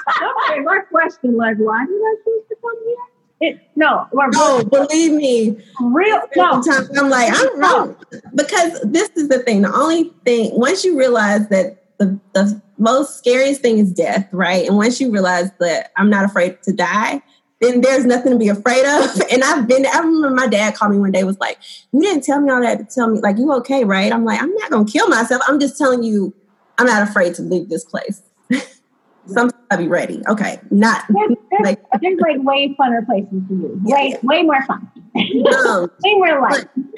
okay, 0.08 0.60
my 0.62 0.80
question, 0.90 1.36
like, 1.36 1.58
why 1.58 1.86
did 1.86 1.96
I 1.96 2.16
choose 2.24 2.44
to 2.50 2.56
come 2.62 2.78
here? 2.86 2.96
It, 3.42 3.62
no, 3.76 4.06
we're 4.12 4.30
no, 4.32 4.64
believe 4.66 5.14
me, 5.14 5.58
real. 5.80 6.22
No, 6.36 6.62
Sometimes 6.62 6.98
I'm 6.98 7.10
like, 7.10 7.32
I'm 7.34 7.60
wrong. 7.60 7.96
Because 8.36 8.82
this 8.82 9.10
is 9.16 9.30
the 9.30 9.40
thing. 9.40 9.62
The 9.62 9.74
only 9.74 10.12
thing, 10.26 10.52
once 10.54 10.84
you 10.84 10.98
realize 11.00 11.48
that 11.48 11.98
the, 12.00 12.20
the 12.34 12.62
most 12.78 13.18
scariest 13.18 13.62
thing 13.62 13.78
is 13.78 13.94
death, 13.94 14.28
right? 14.32 14.68
And 14.68 14.76
once 14.76 15.00
you 15.00 15.12
realize 15.12 15.52
that 15.60 15.92
I'm 15.96 16.10
not 16.10 16.26
afraid 16.26 16.62
to 16.64 16.74
die, 16.74 17.22
then 17.62 17.82
there's 17.82 18.06
nothing 18.06 18.32
to 18.32 18.38
be 18.38 18.50
afraid 18.50 18.86
of. 18.86 19.22
And 19.32 19.44
I've 19.44 19.68
been, 19.68 19.86
I 19.86 20.00
remember 20.00 20.32
my 20.32 20.48
dad 20.48 20.76
called 20.76 20.92
me 20.92 20.98
one 20.98 21.12
day, 21.12 21.24
was 21.24 21.40
like, 21.40 21.60
You 21.92 22.02
didn't 22.02 22.24
tell 22.24 22.42
me 22.42 22.50
all 22.50 22.62
that 22.62 22.80
to 22.80 22.86
tell 22.86 23.10
me, 23.10 23.20
like, 23.20 23.38
you 23.38 23.52
okay, 23.54 23.84
right? 23.84 24.12
I'm 24.12 24.26
like, 24.26 24.42
I'm 24.42 24.54
not 24.56 24.72
going 24.72 24.86
to 24.86 24.92
kill 24.92 25.08
myself. 25.08 25.42
I'm 25.48 25.60
just 25.60 25.78
telling 25.78 26.04
you, 26.04 26.34
I'm 26.78 26.88
not 26.88 27.08
afraid 27.08 27.36
to 27.36 27.42
leave 27.42 27.70
this 27.70 27.86
place. 27.86 28.22
Sometimes 29.28 29.59
I'll 29.72 29.78
be 29.78 29.88
ready. 29.88 30.22
Okay. 30.28 30.60
Not 30.72 31.04
there's, 31.10 31.30
there's, 31.52 31.62
like, 31.64 31.80
there's 32.02 32.20
like 32.20 32.38
way 32.42 32.76
funner 32.80 33.06
places 33.06 33.44
to 33.48 33.54
you. 33.54 33.82
Yeah, 33.86 33.96
Way, 33.96 34.10
yeah. 34.10 34.18
way 34.24 34.44
more 34.44 34.66
fun. 34.66 34.92
um, 35.16 35.92
way 36.04 36.14
more 36.16 36.42
life. 36.42 36.66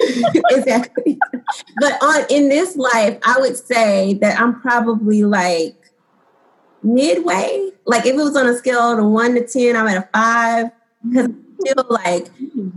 exactly. 0.50 1.18
But 1.78 2.02
on 2.02 2.24
in 2.30 2.48
this 2.48 2.76
life, 2.76 3.18
I 3.24 3.38
would 3.40 3.56
say 3.56 4.14
that 4.14 4.40
I'm 4.40 4.60
probably 4.60 5.22
like 5.24 5.76
midway. 6.82 7.70
Like 7.86 8.06
if 8.06 8.14
it 8.14 8.16
was 8.16 8.36
on 8.36 8.46
a 8.46 8.56
scale 8.56 8.98
of 8.98 9.04
one 9.04 9.34
to 9.34 9.46
ten, 9.46 9.76
I'm 9.76 9.86
at 9.88 9.96
a 9.98 10.08
five 10.12 10.70
because 11.06 11.26
I'm 11.26 11.44
still 11.60 11.84
like 11.90 12.28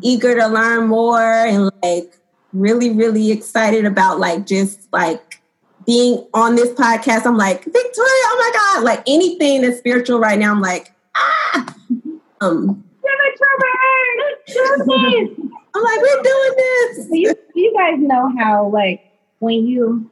eager 0.02 0.36
to 0.36 0.48
learn 0.48 0.88
more 0.88 1.22
and 1.22 1.72
like 1.84 2.18
really, 2.52 2.90
really 2.90 3.32
excited 3.32 3.86
about 3.86 4.20
like 4.20 4.46
just 4.46 4.92
like 4.92 5.25
being 5.86 6.26
on 6.34 6.56
this 6.56 6.72
podcast. 6.72 7.26
I'm 7.26 7.38
like 7.38 7.64
Victoria, 7.64 8.26
oh 8.28 8.38
my 8.40 8.52
god, 8.60 8.84
like 8.84 9.04
anything 9.08 9.62
that's 9.62 9.78
spiritual 9.78 10.20
right 10.20 10.40
now. 10.40 10.52
I'm 10.52 10.62
like 10.62 10.92
ah, 11.16 11.76
um, 12.42 12.84
I'm 15.76 15.84
like 15.84 16.02
we're 16.02 16.24
doing 16.24 16.54
this. 16.58 17.08
So 17.08 17.14
you, 17.14 17.36
you 17.54 17.74
guys 17.74 18.00
know 18.00 18.32
how 18.38 18.70
like 18.70 19.02
when 19.40 19.66
you 19.66 20.10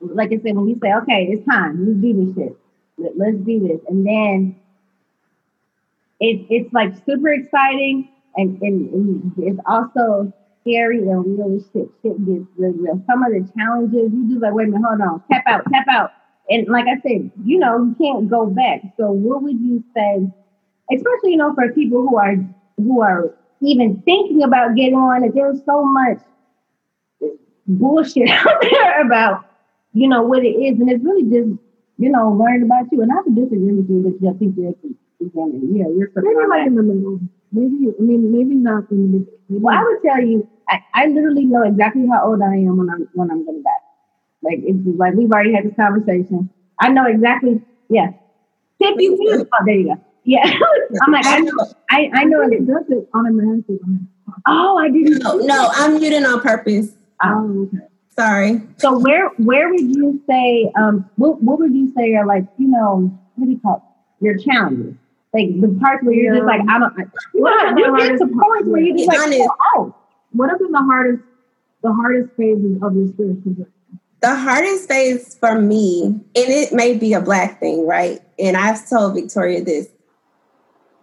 like 0.00 0.32
I 0.32 0.36
said 0.36 0.56
when 0.56 0.68
you 0.68 0.78
say 0.82 0.92
okay 1.02 1.28
it's 1.30 1.44
time 1.46 1.84
you 1.84 1.94
do 1.94 2.26
this 2.26 2.34
shit 2.34 2.56
Let, 2.98 3.18
let's 3.18 3.36
do 3.38 3.66
this 3.66 3.80
and 3.88 4.06
then 4.06 4.56
it, 6.20 6.46
it's 6.50 6.72
like 6.72 6.94
super 7.06 7.28
exciting 7.30 8.08
and, 8.36 8.60
and, 8.62 8.92
and 8.92 9.32
it's 9.38 9.58
also 9.66 10.32
scary 10.60 10.98
and 10.98 11.38
real 11.38 11.60
shit 11.72 11.88
shit 12.02 12.26
gets 12.26 12.46
really 12.56 12.78
real 12.78 13.02
some 13.06 13.22
of 13.22 13.32
the 13.32 13.48
challenges 13.56 14.12
you 14.12 14.28
just 14.28 14.42
like 14.42 14.54
wait 14.54 14.68
a 14.68 14.70
minute 14.70 14.86
hold 14.86 15.00
on 15.00 15.22
tap 15.30 15.44
out 15.46 15.62
tap 15.72 15.86
out 15.90 16.10
and 16.50 16.66
like 16.68 16.86
I 16.86 17.00
said 17.02 17.30
you 17.44 17.58
know 17.58 17.78
you 17.78 17.96
can't 18.00 18.28
go 18.28 18.46
back 18.46 18.80
so 18.96 19.10
what 19.10 19.42
would 19.42 19.60
you 19.60 19.82
say 19.94 20.26
especially 20.92 21.32
you 21.32 21.36
know 21.36 21.54
for 21.54 21.72
people 21.72 22.02
who 22.02 22.16
are 22.16 22.36
who 22.76 23.00
are 23.02 23.34
even 23.60 24.02
thinking 24.04 24.42
about 24.42 24.76
getting 24.76 24.94
on 24.94 25.24
it. 25.24 25.34
There's 25.34 25.58
so 25.64 25.84
much 25.84 26.18
bullshit 27.66 28.28
out 28.30 28.60
there 28.62 29.00
about, 29.02 29.44
you 29.92 30.08
know, 30.08 30.22
what 30.22 30.44
it 30.44 30.50
is. 30.50 30.80
And 30.80 30.90
it's 30.90 31.04
really 31.04 31.24
just, 31.24 31.60
you 31.98 32.10
know, 32.10 32.30
learning 32.30 32.64
about 32.64 32.86
you. 32.92 33.02
And 33.02 33.10
I 33.12 33.16
would 33.24 33.34
disagree 33.34 33.72
with 33.72 33.88
you 33.88 33.98
with 33.98 34.20
just 34.22 34.38
think 34.38 34.56
you're 34.56 34.70
at 34.70 34.82
the. 34.82 34.94
You 35.20 35.30
know, 35.34 35.90
you're 35.98 36.12
Maybe 36.14 36.48
like 36.48 36.68
in 36.68 36.76
the 36.76 36.82
middle. 36.84 37.18
Maybe, 37.52 37.88
I 37.98 38.02
mean, 38.02 38.32
maybe 38.32 38.54
not 38.54 38.90
in 38.90 39.12
the 39.12 39.18
middle. 39.18 39.32
well, 39.48 39.74
I 39.74 39.82
would 39.82 40.02
tell 40.02 40.20
you, 40.20 40.48
I, 40.68 40.84
I 40.94 41.06
literally 41.06 41.44
know 41.44 41.62
exactly 41.62 42.06
how 42.06 42.28
old 42.28 42.42
I 42.42 42.54
am 42.56 42.76
when 42.76 42.90
I'm 42.90 43.08
when 43.14 43.30
I'm 43.30 43.44
gonna 43.44 43.62
die. 43.62 43.70
Like 44.42 44.60
it's 44.62 44.84
just 44.84 44.98
like 44.98 45.14
we've 45.14 45.30
already 45.30 45.54
had 45.54 45.64
this 45.64 45.74
conversation. 45.74 46.50
I 46.78 46.90
know 46.90 47.06
exactly. 47.06 47.62
Yeah, 47.88 48.10
fifty 48.78 49.04
years. 49.04 49.44
Oh, 49.52 49.64
there 49.64 49.74
you 49.74 49.86
go. 49.86 50.00
Yeah, 50.24 50.44
I'm 51.02 51.12
like 51.12 51.24
I 51.24 51.38
know. 51.40 51.52
I, 51.90 52.10
I 52.12 52.24
know. 52.24 52.42
I 52.42 52.48
think 52.48 52.62
it 52.62 52.66
does 52.66 52.84
it 52.90 53.08
automatically. 53.14 53.78
Oh, 54.46 54.78
I 54.78 54.90
didn't. 54.90 55.22
No, 55.22 55.38
no, 55.38 55.70
I'm 55.72 55.98
muting 55.98 56.26
on 56.26 56.40
purpose. 56.42 56.90
Oh, 57.24 57.68
okay. 57.72 57.86
Sorry. 58.14 58.62
So 58.76 58.98
where 58.98 59.30
where 59.38 59.70
would 59.70 59.80
you 59.80 60.22
say 60.28 60.70
um 60.76 61.08
what 61.16 61.42
what 61.42 61.58
would 61.60 61.74
you 61.74 61.92
say 61.96 62.14
are 62.14 62.26
like 62.26 62.44
you 62.58 62.68
know 62.68 63.18
what 63.36 63.46
do 63.46 63.52
you 63.52 63.60
call 63.60 63.76
it? 63.76 63.82
your 64.24 64.36
challenges 64.36 64.94
like 65.34 65.60
the 65.60 65.78
parts 65.80 66.02
where 66.04 66.14
you're 66.14 66.34
just 66.34 66.46
like 66.46 66.60
I 66.68 66.78
don't 66.78 66.94
you, 67.34 67.42
know, 67.42 67.76
you 67.76 68.08
get 68.08 68.18
to 68.18 68.26
points 68.26 68.68
where 68.68 68.80
you 68.80 68.96
just 68.96 69.08
like 69.08 69.40
oh, 69.40 69.56
oh 69.74 69.94
What 70.32 70.50
have 70.50 70.58
been 70.58 70.72
the 70.72 70.78
hardest, 70.78 71.22
the 71.82 71.92
hardest 71.92 72.34
phases 72.36 72.78
of 72.82 72.96
your 72.96 73.08
spiritual 73.08 73.52
journey? 73.52 73.70
The 74.20 74.34
hardest 74.34 74.88
phase 74.88 75.36
for 75.38 75.60
me, 75.60 76.06
and 76.06 76.24
it 76.34 76.72
may 76.72 76.96
be 76.96 77.12
a 77.12 77.20
black 77.20 77.60
thing, 77.60 77.86
right? 77.86 78.20
And 78.38 78.56
I've 78.56 78.88
told 78.88 79.14
Victoria 79.14 79.62
this, 79.62 79.88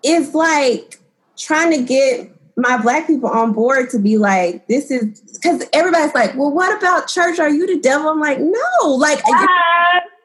It's 0.04 0.34
like 0.34 1.00
trying 1.38 1.72
to 1.72 1.84
get 1.84 2.36
my 2.58 2.82
black 2.82 3.08
people 3.08 3.30
on 3.30 3.54
board 3.54 3.90
to 3.92 4.00
be 4.00 4.18
like, 4.18 4.68
this 4.68 4.90
is 4.90 5.22
because 5.34 5.64
everybody's 5.74 6.14
like, 6.16 6.36
well, 6.36 6.52
what 6.52 6.78
about 6.78 7.08
church? 7.08 7.40
Are 7.40 7.50
you 7.50 7.68
the 7.68 7.80
devil? 7.80 8.10
I'm 8.10 8.20
like, 8.20 8.40
no, 8.40 8.88
like, 8.88 9.22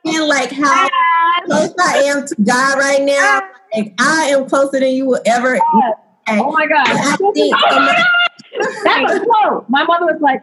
and 0.04 0.26
like 0.28 0.50
how 0.50 0.88
close 1.46 1.74
I 1.80 2.02
am 2.06 2.26
to 2.26 2.34
God 2.42 2.78
right 2.78 3.02
now. 3.02 3.40
Like, 3.76 3.94
I 3.98 4.30
am 4.30 4.48
closer 4.48 4.80
than 4.80 4.90
you 4.90 5.06
will 5.06 5.20
ever. 5.26 5.58
oh 6.28 6.52
my 6.52 6.66
god 6.66 6.86
I 6.86 7.16
think 7.34 7.56
so 7.70 7.80
much- 7.80 7.96
that 8.84 9.02
was 9.02 9.22
slow 9.22 9.64
my 9.68 9.84
mother 9.84 10.06
was 10.06 10.20
like 10.20 10.42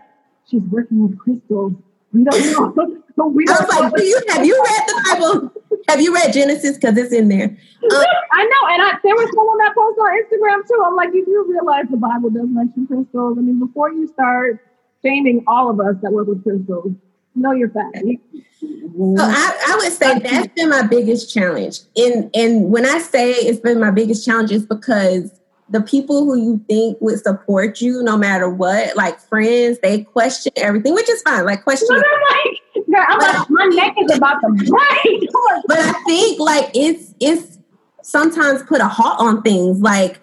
She's 0.49 0.61
working 0.71 1.07
with 1.07 1.19
crystals. 1.19 1.73
We 2.13 2.23
don't 2.23 2.75
know. 2.77 2.93
But 3.17 3.33
we 3.33 3.45
don't 3.45 3.59
was 3.59 3.79
like, 3.81 3.95
do 3.95 4.03
you 4.03 4.21
have 4.29 4.45
you 4.45 4.53
read 4.53 4.83
the 4.85 5.03
Bible? 5.09 5.51
Have 5.89 5.99
you 5.99 6.13
read 6.13 6.31
Genesis? 6.33 6.77
Because 6.77 6.95
it's 6.97 7.11
in 7.11 7.29
there. 7.29 7.57
Um, 7.87 8.03
I 8.33 8.43
know, 8.43 8.67
and 8.69 8.81
I, 8.83 8.91
there 9.01 9.15
was 9.15 9.29
someone 9.33 9.57
that 9.59 9.73
posted 9.73 10.01
on 10.01 10.21
Instagram 10.21 10.67
too. 10.67 10.83
I'm 10.85 10.95
like, 10.95 11.13
you 11.13 11.25
do 11.25 11.45
realize 11.49 11.85
the 11.89 11.97
Bible 11.97 12.29
doesn't 12.29 12.53
mention 12.53 12.85
crystals. 12.85 13.37
I 13.37 13.41
mean, 13.41 13.59
before 13.59 13.91
you 13.91 14.07
start 14.07 14.59
shaming 15.03 15.43
all 15.47 15.69
of 15.69 15.79
us 15.79 15.95
that 16.01 16.11
work 16.11 16.27
with 16.27 16.43
crystals, 16.43 16.91
know 17.37 17.51
your 17.51 17.69
facts. 17.69 17.99
So 17.99 19.15
I, 19.19 19.65
I 19.67 19.75
would 19.77 19.93
say 19.93 20.19
that's 20.19 20.47
been 20.53 20.69
my 20.69 20.81
biggest 20.81 21.33
challenge. 21.33 21.81
And 21.95 22.29
and 22.33 22.71
when 22.71 22.85
I 22.85 22.99
say 22.99 23.31
it's 23.31 23.59
been 23.59 23.79
my 23.79 23.91
biggest 23.91 24.25
challenge, 24.25 24.51
it's 24.51 24.65
because 24.65 25.31
the 25.69 25.81
people 25.81 26.25
who 26.25 26.35
you 26.35 26.61
think 26.67 26.97
would 27.01 27.19
support 27.19 27.81
you 27.81 28.01
no 28.01 28.17
matter 28.17 28.49
what, 28.49 28.95
like 28.95 29.19
friends, 29.19 29.79
they 29.79 30.03
question 30.03 30.51
everything, 30.55 30.93
which 30.93 31.09
is 31.09 31.21
fine. 31.21 31.45
Like 31.45 31.63
question. 31.63 31.87
But 31.89 32.05
I'm 32.05 32.45
like, 32.45 32.85
girl, 32.87 33.05
I'm 33.07 33.19
like, 33.19 33.49
my 33.49 33.65
neck 33.65 33.95
is 33.99 34.17
about 34.17 34.39
to 34.41 34.49
break. 34.49 35.29
But 35.67 35.79
I 35.79 35.93
think 36.05 36.39
like 36.39 36.71
it's 36.73 37.13
it's 37.19 37.59
sometimes 38.01 38.63
put 38.63 38.81
a 38.81 38.87
halt 38.87 39.19
on 39.19 39.41
things. 39.41 39.79
Like 39.79 40.19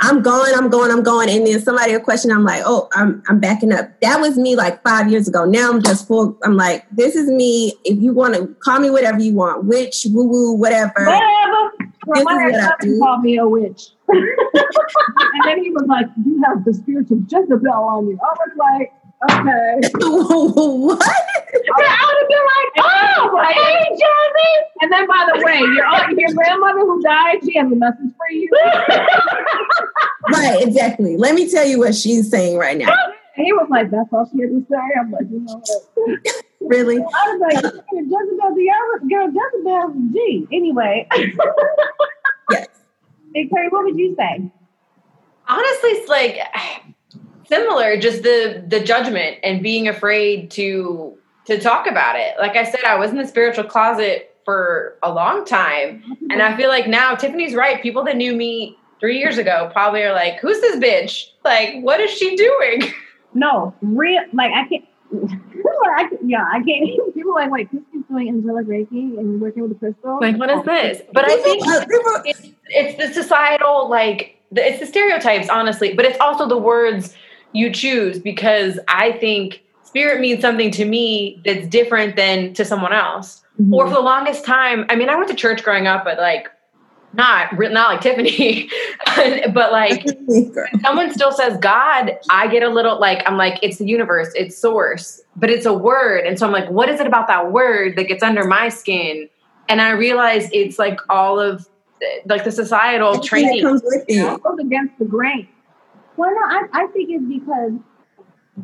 I'm 0.00 0.22
going, 0.22 0.52
I'm 0.54 0.68
going, 0.68 0.90
I'm 0.90 1.02
going, 1.02 1.30
and 1.30 1.46
then 1.46 1.60
somebody 1.60 1.94
a 1.94 2.00
question, 2.00 2.30
I'm 2.30 2.44
like, 2.44 2.62
oh, 2.66 2.88
I'm 2.92 3.22
I'm 3.28 3.40
backing 3.40 3.72
up. 3.72 3.98
That 4.00 4.20
was 4.20 4.36
me 4.36 4.54
like 4.54 4.82
five 4.82 5.10
years 5.10 5.26
ago. 5.28 5.44
Now 5.44 5.70
I'm 5.70 5.82
just 5.82 6.06
full. 6.06 6.38
I'm 6.42 6.54
like, 6.54 6.84
this 6.90 7.14
is 7.16 7.30
me. 7.30 7.74
If 7.84 8.00
you 8.00 8.12
want 8.12 8.34
to 8.34 8.46
call 8.62 8.80
me 8.80 8.90
whatever 8.90 9.20
you 9.20 9.34
want, 9.34 9.64
witch, 9.64 10.06
woo 10.10 10.28
woo, 10.28 10.52
whatever. 10.52 10.92
Whatever. 10.96 11.72
This 12.14 12.24
my 12.24 12.46
is 12.46 12.52
what 12.52 12.54
I 12.54 12.72
do. 12.80 12.98
called 12.98 13.22
me 13.22 13.38
a 13.38 13.46
witch. 13.48 13.88
and 14.08 15.44
then 15.44 15.62
he 15.62 15.70
was 15.70 15.84
like, 15.88 16.06
You 16.24 16.42
have 16.44 16.64
the 16.64 16.74
spiritual 16.74 17.18
Jezebel 17.28 17.72
on 17.72 18.08
you. 18.08 18.18
I 18.22 18.34
was 18.46 18.56
like, 18.56 18.92
Okay. 19.30 19.88
what? 19.98 21.02
I 21.02 22.02
would 22.06 22.18
have 22.20 22.28
been 22.28 22.46
like, 22.54 22.70
Oh, 22.78 23.42
hey, 23.52 23.88
Johnny. 23.88 24.52
And 24.82 24.92
then, 24.92 25.06
by 25.06 25.26
the 25.34 25.44
way, 25.44 25.58
your, 25.58 25.86
aunt- 25.86 26.18
your 26.18 26.32
grandmother 26.34 26.80
who 26.80 27.02
died, 27.02 27.38
she 27.44 27.56
has 27.58 27.70
a 27.70 27.74
message 27.74 28.12
for 28.16 28.30
you. 28.30 28.48
Right, 30.28 30.60
exactly. 30.60 31.16
Let 31.16 31.36
me 31.36 31.48
tell 31.48 31.64
you 31.64 31.78
what 31.78 31.94
she's 31.94 32.28
saying 32.28 32.58
right 32.58 32.76
now. 32.76 32.88
And 33.36 33.44
he 33.46 33.52
was 33.52 33.68
like, 33.70 33.90
That's 33.92 34.08
all 34.12 34.28
she 34.32 34.40
had 34.40 34.50
to 34.50 34.66
say. 34.68 34.76
I'm 35.00 35.10
like, 35.12 35.22
You 35.30 35.40
know 35.40 35.62
what? 35.64 36.20
Really? 36.60 36.96
I 36.96 37.00
was 37.00 37.40
like, 37.40 37.62
Jezebel, 37.62 38.54
the 38.56 38.70
other 38.74 39.06
girl, 39.08 39.28
Jezebel, 39.28 39.94
G. 40.12 40.48
Anyway, 40.52 41.06
Yes. 42.50 42.66
Victoria, 43.32 43.68
what 43.70 43.84
would 43.84 43.96
you 43.98 44.14
say? 44.16 44.50
honestly 45.48 45.90
it's 45.90 46.08
like 46.08 46.38
similar 47.48 47.98
just 47.98 48.22
the 48.22 48.64
the 48.66 48.80
judgment 48.80 49.38
and 49.42 49.62
being 49.62 49.88
afraid 49.88 50.50
to 50.52 51.16
to 51.46 51.60
talk 51.60 51.86
about 51.86 52.16
it. 52.16 52.34
Like 52.38 52.56
i 52.56 52.64
said 52.64 52.84
i 52.84 52.96
was 52.96 53.10
in 53.10 53.16
the 53.16 53.26
spiritual 53.26 53.64
closet 53.64 54.34
for 54.44 54.96
a 55.02 55.12
long 55.12 55.44
time. 55.44 56.02
Mm-hmm. 56.02 56.30
And 56.30 56.42
i 56.42 56.56
feel 56.56 56.68
like 56.68 56.86
now 56.86 57.14
tiffany's 57.14 57.54
right. 57.54 57.82
People 57.82 58.04
that 58.04 58.16
knew 58.16 58.34
me 58.34 58.76
three 59.00 59.18
years 59.18 59.38
ago 59.38 59.68
probably 59.72 60.02
are 60.02 60.12
like 60.12 60.38
who's 60.40 60.60
this 60.60 60.76
bitch? 60.76 61.30
Like 61.44 61.80
what 61.82 62.00
is 62.00 62.10
she 62.10 62.36
doing? 62.36 62.92
No, 63.34 63.74
real 63.82 64.22
like 64.32 64.50
I 64.50 64.66
can't. 64.66 64.84
I 65.98 66.08
yeah, 66.24 66.48
I 66.50 66.62
can't. 66.62 67.14
people 67.14 67.32
are 67.32 67.42
like, 67.42 67.50
Wait, 67.50 67.68
Christie's 67.70 68.02
doing 68.08 68.28
angelic 68.28 68.66
Reiki 68.66 69.18
and 69.18 69.40
working 69.42 69.62
with 69.62 69.72
the 69.72 69.78
crystal. 69.78 70.18
like 70.22 70.38
what 70.38 70.48
is 70.48 70.60
oh. 70.60 70.62
this? 70.62 71.02
But 71.12 71.26
i 71.26 71.36
think 71.42 71.62
People- 71.62 71.80
people- 71.80 72.22
it's, 72.24 72.42
it's 72.68 72.96
the 72.98 73.22
societal 73.22 73.90
like 73.90 74.40
the, 74.52 74.66
it's 74.66 74.80
the 74.80 74.86
stereotypes 74.86 75.48
honestly 75.50 75.92
but 75.92 76.04
it's 76.06 76.18
also 76.18 76.48
the 76.48 76.56
words 76.56 77.14
you 77.56 77.72
choose 77.72 78.18
because 78.18 78.78
i 78.88 79.12
think 79.12 79.62
spirit 79.84 80.20
means 80.20 80.40
something 80.40 80.70
to 80.70 80.84
me 80.84 81.40
that's 81.44 81.66
different 81.68 82.16
than 82.16 82.52
to 82.54 82.64
someone 82.64 82.92
else. 82.92 83.42
Or 83.58 83.62
mm-hmm. 83.62 83.88
for 83.88 83.90
the 83.90 84.00
longest 84.00 84.44
time 84.44 84.84
i 84.88 84.96
mean 84.96 85.08
i 85.08 85.16
went 85.16 85.28
to 85.28 85.34
church 85.34 85.62
growing 85.62 85.86
up 85.86 86.04
but 86.04 86.18
like 86.18 86.48
not 87.14 87.58
not 87.58 87.72
like 87.72 88.00
tiffany 88.02 88.68
but 89.54 89.72
like 89.72 90.04
when 90.26 90.80
someone 90.82 91.12
still 91.12 91.32
says 91.32 91.56
god 91.58 92.18
i 92.30 92.46
get 92.46 92.62
a 92.62 92.68
little 92.68 93.00
like 93.00 93.22
i'm 93.26 93.38
like 93.38 93.58
it's 93.62 93.78
the 93.78 93.86
universe 93.86 94.30
it's 94.34 94.56
source 94.56 95.22
but 95.36 95.50
it's 95.50 95.66
a 95.66 95.72
word. 95.72 96.26
And 96.26 96.38
so 96.38 96.46
i'm 96.46 96.52
like 96.52 96.70
what 96.70 96.88
is 96.88 97.00
it 97.00 97.06
about 97.06 97.26
that 97.28 97.52
word 97.52 97.96
that 97.96 98.04
gets 98.04 98.22
under 98.22 98.44
my 98.44 98.68
skin? 98.68 99.28
And 99.68 99.80
i 99.80 99.90
realized 99.90 100.50
it's 100.52 100.78
like 100.78 101.00
all 101.08 101.40
of 101.40 101.66
like 102.26 102.44
the 102.44 102.52
societal 102.52 103.14
That 103.14 103.24
training 103.24 103.62
comes 103.62 103.82
with 103.84 104.04
It. 104.08 104.18
It. 104.18 104.42
goes 104.42 104.58
against 104.58 104.98
the 104.98 105.04
grain. 105.04 105.48
Well, 106.16 106.30
no, 106.30 106.40
I, 106.40 106.62
I 106.72 106.86
think 106.88 107.10
it's 107.10 107.24
because 107.24 107.72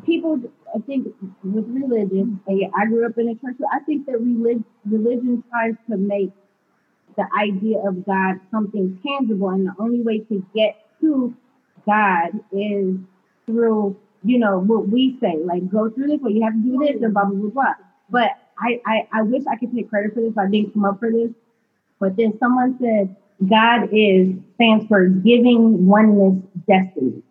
people, 0.07 0.41
I 0.75 0.79
think 0.81 1.09
with 1.45 1.67
religion, 1.69 2.41
I 2.49 2.87
grew 2.87 3.07
up 3.07 3.19
in 3.19 3.29
a 3.29 3.35
church, 3.35 3.57
I 3.73 3.81
think 3.81 4.07
that 4.07 4.21
religion, 4.21 4.65
religion 4.87 5.45
tries 5.51 5.75
to 5.91 5.97
make 5.97 6.33
the 7.17 7.27
idea 7.39 7.79
of 7.79 8.07
God 8.07 8.41
something 8.51 8.99
tangible, 9.07 9.51
and 9.51 9.67
the 9.67 9.75
only 9.79 10.01
way 10.01 10.21
to 10.21 10.47
get 10.55 10.77
to 11.01 11.35
God 11.85 12.31
is 12.53 12.97
through, 13.45 13.97
you 14.25 14.39
know, 14.39 14.61
what 14.61 14.89
we 14.89 15.19
say, 15.21 15.37
like 15.45 15.71
go 15.71 15.91
through 15.91 16.07
this, 16.07 16.21
or 16.23 16.31
you 16.31 16.43
have 16.43 16.55
to 16.55 16.59
do 16.61 16.79
this, 16.79 17.03
and 17.03 17.13
blah 17.13 17.27
blah 17.27 17.39
blah 17.39 17.51
blah. 17.51 17.75
But 18.09 18.31
I, 18.59 18.81
I, 18.87 19.09
I 19.13 19.23
wish 19.23 19.43
I 19.51 19.57
could 19.57 19.75
take 19.75 19.91
credit 19.91 20.15
for 20.15 20.21
this. 20.21 20.33
I 20.39 20.47
didn't 20.47 20.73
come 20.73 20.85
up 20.85 21.01
for 21.01 21.11
this, 21.11 21.31
but 22.01 22.17
then 22.17 22.39
someone 22.39 22.79
said 22.81 23.15
God 23.47 23.89
is 23.93 24.37
stands 24.55 24.87
for 24.87 25.09
giving 25.09 25.87
oneness 25.87 26.43
destiny. 26.67 27.23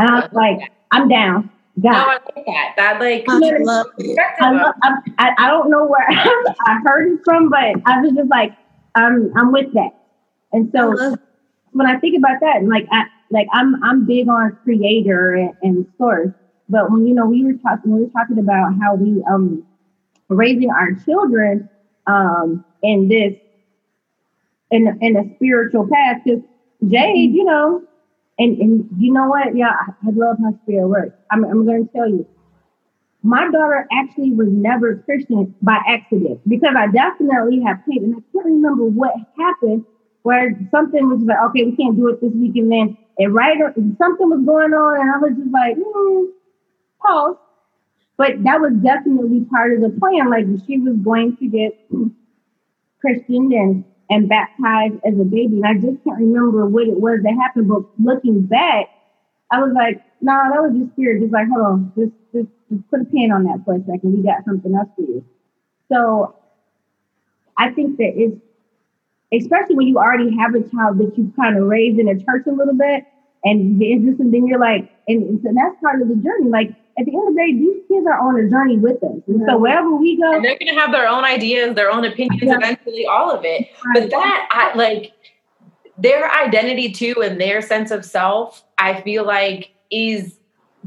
And 0.00 0.08
I 0.08 0.20
was 0.20 0.32
like, 0.32 0.72
I'm 0.90 1.08
down. 1.08 1.50
no 1.76 1.90
i 1.90 2.06
like 2.06 2.46
that 2.46 2.72
that 2.76 3.00
like 3.00 3.24
I 3.28 3.38
love 3.58 3.86
it. 3.98 4.18
I, 4.40 4.50
love, 4.50 4.74
I, 4.82 4.94
I 5.18 5.34
I 5.38 5.46
don't 5.48 5.70
know 5.70 5.84
where 5.84 6.06
I 6.08 6.80
heard 6.86 7.12
it 7.12 7.20
from, 7.22 7.50
but 7.50 7.76
I 7.84 8.00
was 8.00 8.12
just 8.14 8.30
like, 8.30 8.52
I'm 8.94 9.30
I'm 9.36 9.52
with 9.52 9.72
that. 9.74 9.90
And 10.52 10.70
so 10.74 10.88
love 10.88 11.18
when 11.72 11.86
I 11.86 11.98
think 11.98 12.16
about 12.16 12.40
that, 12.40 12.56
and 12.56 12.68
like 12.70 12.86
I 12.90 13.04
like 13.30 13.46
I'm 13.52 13.82
I'm 13.84 14.06
big 14.06 14.26
on 14.28 14.56
creator 14.64 15.34
and, 15.34 15.54
and 15.62 15.86
source. 15.98 16.32
But 16.70 16.90
when 16.90 17.06
you 17.06 17.14
know 17.14 17.26
we 17.26 17.44
were 17.44 17.58
talking 17.62 17.92
we 17.92 18.04
were 18.04 18.10
talking 18.10 18.38
about 18.38 18.72
how 18.80 18.94
we 18.94 19.22
um 19.30 19.66
raising 20.28 20.70
our 20.70 20.94
children 21.04 21.68
um 22.06 22.64
in 22.82 23.08
this 23.08 23.34
in 24.70 24.98
in 25.02 25.16
a 25.16 25.34
spiritual 25.36 25.86
path 25.92 26.22
because 26.24 26.40
Jade, 26.88 27.34
you 27.34 27.44
know, 27.44 27.82
and 28.40 28.58
and 28.58 28.88
you 28.96 29.12
know 29.12 29.28
what? 29.28 29.54
Yeah, 29.54 29.68
I, 29.68 30.10
love 30.10 30.38
how 30.42 30.58
spirit 30.62 30.88
works. 30.88 31.14
I'm 31.30 31.44
I'm 31.44 31.66
to 31.66 31.88
tell 31.94 32.08
you. 32.08 32.26
My 33.22 33.50
daughter 33.50 33.86
actually 33.92 34.32
was 34.32 34.48
never 34.50 34.96
Christian 35.04 35.54
by 35.60 35.78
accident 35.86 36.40
because 36.48 36.74
I 36.74 36.86
definitely 36.86 37.60
have 37.66 37.84
paid, 37.86 38.00
and 38.02 38.16
I 38.16 38.20
can't 38.32 38.46
remember 38.46 38.84
what 38.84 39.12
happened 39.38 39.84
where 40.22 40.58
something 40.70 41.08
was 41.08 41.20
like, 41.22 41.36
okay, 41.50 41.64
we 41.64 41.76
can't 41.76 41.96
do 41.96 42.08
it 42.08 42.20
this 42.22 42.32
week, 42.32 42.56
and 42.56 42.72
then 42.72 42.96
right 43.28 43.60
or 43.60 43.74
something 43.98 44.30
was 44.30 44.42
going 44.46 44.72
on, 44.72 45.00
and 45.00 45.10
I 45.10 45.18
was 45.18 45.36
just 45.36 45.52
like, 45.52 45.76
hmm, 45.78 46.24
pause. 47.02 47.36
But 48.16 48.42
that 48.44 48.60
was 48.60 48.72
definitely 48.82 49.44
part 49.50 49.72
of 49.74 49.82
the 49.82 49.90
plan. 50.00 50.30
Like 50.30 50.46
she 50.66 50.78
was 50.78 50.96
going 50.96 51.36
to 51.36 51.46
get 51.46 51.72
Christian 53.00 53.52
and 53.52 53.84
and 54.10 54.28
baptized 54.28 54.96
as 55.04 55.14
a 55.18 55.24
baby, 55.24 55.56
and 55.62 55.66
I 55.66 55.74
just 55.74 56.02
can't 56.04 56.18
remember 56.18 56.66
what 56.66 56.88
it 56.88 57.00
was 57.00 57.20
that 57.22 57.34
happened. 57.40 57.68
But 57.68 57.84
looking 57.98 58.42
back, 58.42 58.86
I 59.50 59.60
was 59.60 59.72
like, 59.74 60.02
no, 60.20 60.32
nah, 60.32 60.50
that 60.50 60.62
was 60.62 60.76
just 60.78 60.92
spirit. 60.92 61.22
Just 61.22 61.32
like, 61.32 61.48
hold 61.48 61.64
on, 61.64 61.92
just, 61.96 62.12
just 62.34 62.48
just 62.70 62.90
put 62.90 63.02
a 63.02 63.04
pin 63.04 63.32
on 63.32 63.44
that 63.44 63.64
for 63.64 63.74
a 63.74 63.80
second. 63.80 64.16
We 64.16 64.22
got 64.22 64.44
something 64.44 64.74
else 64.74 64.88
for 64.96 65.02
you. 65.02 65.24
So 65.88 66.34
I 67.56 67.70
think 67.70 67.98
that 67.98 68.12
it's 68.16 68.36
especially 69.32 69.76
when 69.76 69.86
you 69.86 69.98
already 69.98 70.36
have 70.36 70.54
a 70.54 70.62
child 70.68 70.98
that 70.98 71.16
you 71.16 71.32
kind 71.36 71.56
of 71.56 71.64
raised 71.64 71.98
in 71.98 72.08
a 72.08 72.18
church 72.18 72.46
a 72.46 72.52
little 72.52 72.74
bit, 72.74 73.04
and 73.44 73.80
it's 73.82 74.04
just 74.04 74.20
and 74.20 74.32
then 74.32 74.46
you're 74.46 74.60
like, 74.60 74.90
and, 75.08 75.22
and 75.22 75.40
so 75.42 75.50
that's 75.54 75.80
part 75.80 76.02
of 76.02 76.08
the 76.08 76.16
journey. 76.16 76.50
Like 76.50 76.70
at 76.98 77.06
the 77.06 77.14
end 77.14 77.28
of 77.28 77.34
the 77.34 77.40
day, 77.40 77.52
these 77.52 77.82
kids 77.88 78.06
are 78.06 78.20
on 78.20 78.38
a 78.38 78.48
journey 78.50 78.78
with 78.78 79.02
us, 79.02 79.22
and 79.26 79.40
so 79.40 79.52
mm-hmm. 79.52 79.62
wherever 79.62 79.94
we 79.94 80.20
go, 80.20 80.34
and 80.34 80.44
they're 80.44 80.58
going 80.58 80.74
to 80.74 80.80
have 80.80 80.92
their 80.92 81.08
own 81.08 81.24
ideas 81.24 81.74
their 81.74 81.90
own 81.90 82.04
opinions 82.04 82.42
Yeah. 82.42 82.56
eventually 82.56 83.06
all 83.06 83.30
of 83.30 83.44
it. 83.44 83.68
But 83.94 84.10
that 84.10 84.48
I, 84.50 84.76
like 84.76 85.12
their 86.00 86.30
identity 86.32 86.90
too 86.90 87.22
and 87.22 87.40
their 87.40 87.60
sense 87.60 87.90
of 87.90 88.04
self 88.04 88.64
i 88.78 89.00
feel 89.02 89.24
like 89.24 89.70
is 89.90 90.36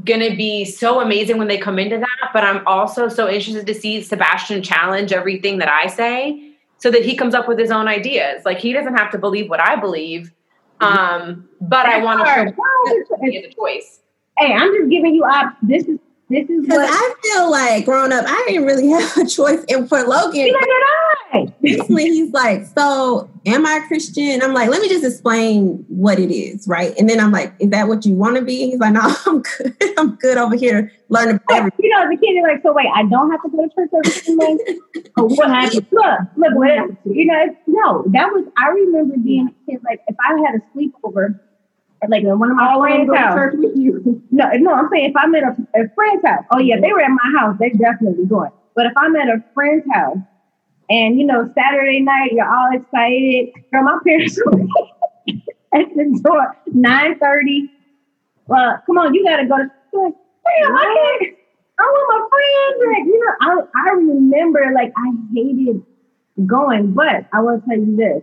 gonna 0.04 0.34
be 0.34 0.64
so 0.64 1.00
amazing 1.00 1.38
when 1.38 1.46
they 1.46 1.58
come 1.58 1.78
into 1.78 1.98
that. 1.98 2.30
But 2.32 2.44
i'm 2.44 2.66
also 2.66 3.08
so 3.08 3.28
interested 3.28 3.66
to 3.66 3.74
see 3.74 4.02
sebastian 4.02 4.62
challenge 4.62 5.12
everything 5.12 5.58
that 5.58 5.68
i 5.68 5.86
say 5.86 6.50
so 6.78 6.90
that 6.90 7.04
he 7.04 7.16
comes 7.16 7.34
up 7.34 7.48
with 7.48 7.58
his 7.58 7.70
own 7.70 7.88
ideas. 7.88 8.44
Like 8.44 8.58
he 8.58 8.72
doesn't 8.72 8.94
have 8.94 9.10
to 9.12 9.18
believe 9.18 9.48
what 9.48 9.60
i 9.60 9.76
believe 9.76 10.32
um 10.80 11.48
but 11.60 11.86
i 11.86 12.02
want 12.02 12.20
to 12.20 12.26
show 12.26 12.44
Why 12.56 12.94
is 13.00 13.08
that 13.08 13.18
it- 13.22 13.30
he 13.30 13.36
has 13.36 13.44
a 13.46 13.54
choice 13.54 14.00
hey, 14.38 14.52
I'm 14.52 14.74
just 14.74 14.90
giving 14.90 15.14
you 15.14 15.22
op. 15.24 15.56
This 15.62 15.84
is 15.86 15.98
This 16.30 16.48
is 16.48 16.62
Because 16.62 16.78
what 16.78 16.90
I 16.90 17.14
feel 17.22 17.50
like 17.50 17.84
growing 17.84 18.12
up, 18.12 18.24
I 18.26 18.44
didn't 18.48 18.64
really 18.64 18.88
have 18.90 19.16
a 19.16 19.26
choice. 19.26 19.62
And 19.68 19.88
for 19.88 20.02
Logan, 20.02 20.40
neither 20.40 20.52
did 20.52 20.82
I. 21.32 21.54
recently 21.60 22.04
he's 22.04 22.32
like, 22.32 22.66
So 22.66 23.28
am 23.44 23.66
I 23.66 23.80
a 23.84 23.86
Christian? 23.86 24.42
I'm 24.42 24.54
like, 24.54 24.70
Let 24.70 24.80
me 24.80 24.88
just 24.88 25.04
explain 25.04 25.84
what 25.88 26.18
it 26.18 26.30
is, 26.30 26.66
right? 26.66 26.94
And 26.98 27.08
then 27.08 27.20
I'm 27.20 27.30
like, 27.30 27.54
Is 27.58 27.70
that 27.70 27.88
what 27.88 28.06
you 28.06 28.14
want 28.14 28.36
to 28.36 28.42
be? 28.42 28.70
He's 28.70 28.78
like, 28.78 28.94
No, 28.94 29.00
I'm 29.26 29.42
good. 29.42 29.76
I'm 29.98 30.14
good 30.16 30.38
over 30.38 30.56
here 30.56 30.90
learning 31.10 31.36
about 31.36 31.58
everything. 31.58 31.84
You 31.84 31.90
know, 31.90 32.08
the 32.08 32.16
kid 32.16 32.32
is 32.32 32.42
like, 32.42 32.62
so 32.62 32.72
wait, 32.72 32.88
I 32.94 33.02
don't 33.04 33.30
have 33.30 33.42
to 33.42 33.48
go 33.50 33.62
to 33.62 33.74
church 33.74 33.90
every 33.92 34.10
Sunday. 34.10 34.78
oh, 35.18 35.24
what 35.24 35.48
happened? 35.50 35.86
Look, 35.92 36.18
look, 36.36 36.54
what, 36.54 36.88
you 37.04 37.26
know, 37.26 37.44
it's, 37.44 37.56
no, 37.66 38.04
that 38.08 38.28
was. 38.32 38.46
I 38.56 38.68
remember 38.68 39.16
being 39.18 39.48
a 39.48 39.70
kid. 39.70 39.80
Like, 39.84 40.00
if 40.08 40.16
I 40.20 40.38
had 40.40 40.60
a 40.60 40.62
sleepover, 40.76 41.38
like 42.08 42.24
one 42.24 42.50
of 42.50 42.56
my 42.56 42.74
to 42.74 42.80
friends' 42.80 43.16
house. 43.16 43.34
church 43.34 43.54
with 43.58 43.76
you. 43.76 44.22
No, 44.34 44.50
no, 44.54 44.72
I'm 44.74 44.88
saying 44.90 45.10
if 45.10 45.16
I'm 45.16 45.32
at 45.36 45.44
a, 45.44 45.56
a 45.76 45.88
friend's 45.94 46.26
house. 46.26 46.44
Oh 46.50 46.58
yeah, 46.58 46.74
if 46.76 46.82
they 46.82 46.92
were 46.92 47.00
at 47.00 47.10
my 47.10 47.40
house. 47.40 47.56
They 47.60 47.70
definitely 47.70 48.26
going. 48.26 48.50
But 48.74 48.86
if 48.86 48.92
I'm 48.96 49.14
at 49.14 49.28
a 49.28 49.44
friend's 49.54 49.84
house, 49.92 50.18
and 50.90 51.18
you 51.18 51.24
know, 51.24 51.48
Saturday 51.54 52.00
night, 52.00 52.32
you're 52.32 52.44
all 52.48 52.70
excited. 52.74 53.50
Girl, 53.72 53.84
my 53.84 53.98
parents 54.04 54.36
at 55.72 55.86
the 55.94 56.20
door 56.24 56.56
nine 56.72 57.18
thirty. 57.20 57.70
Well, 58.48 58.82
come 58.86 58.98
on, 58.98 59.14
you 59.14 59.24
gotta 59.24 59.46
go 59.46 59.56
to. 59.56 59.62
Like, 60.02 60.14
Damn, 60.44 60.74
I 60.76 61.16
can't. 61.20 61.36
I'm 61.78 61.86
with 61.92 62.08
my 62.08 62.28
friends. 62.30 62.82
Like, 62.92 63.06
you 63.06 63.20
know, 63.24 63.32
I 63.40 63.88
I 63.88 63.90
remember 63.94 64.72
like 64.74 64.92
I 64.96 65.12
hated 65.32 65.82
going, 66.44 66.92
but 66.92 67.26
I 67.32 67.40
will 67.40 67.60
tell 67.68 67.78
you 67.78 67.96
this: 67.96 68.22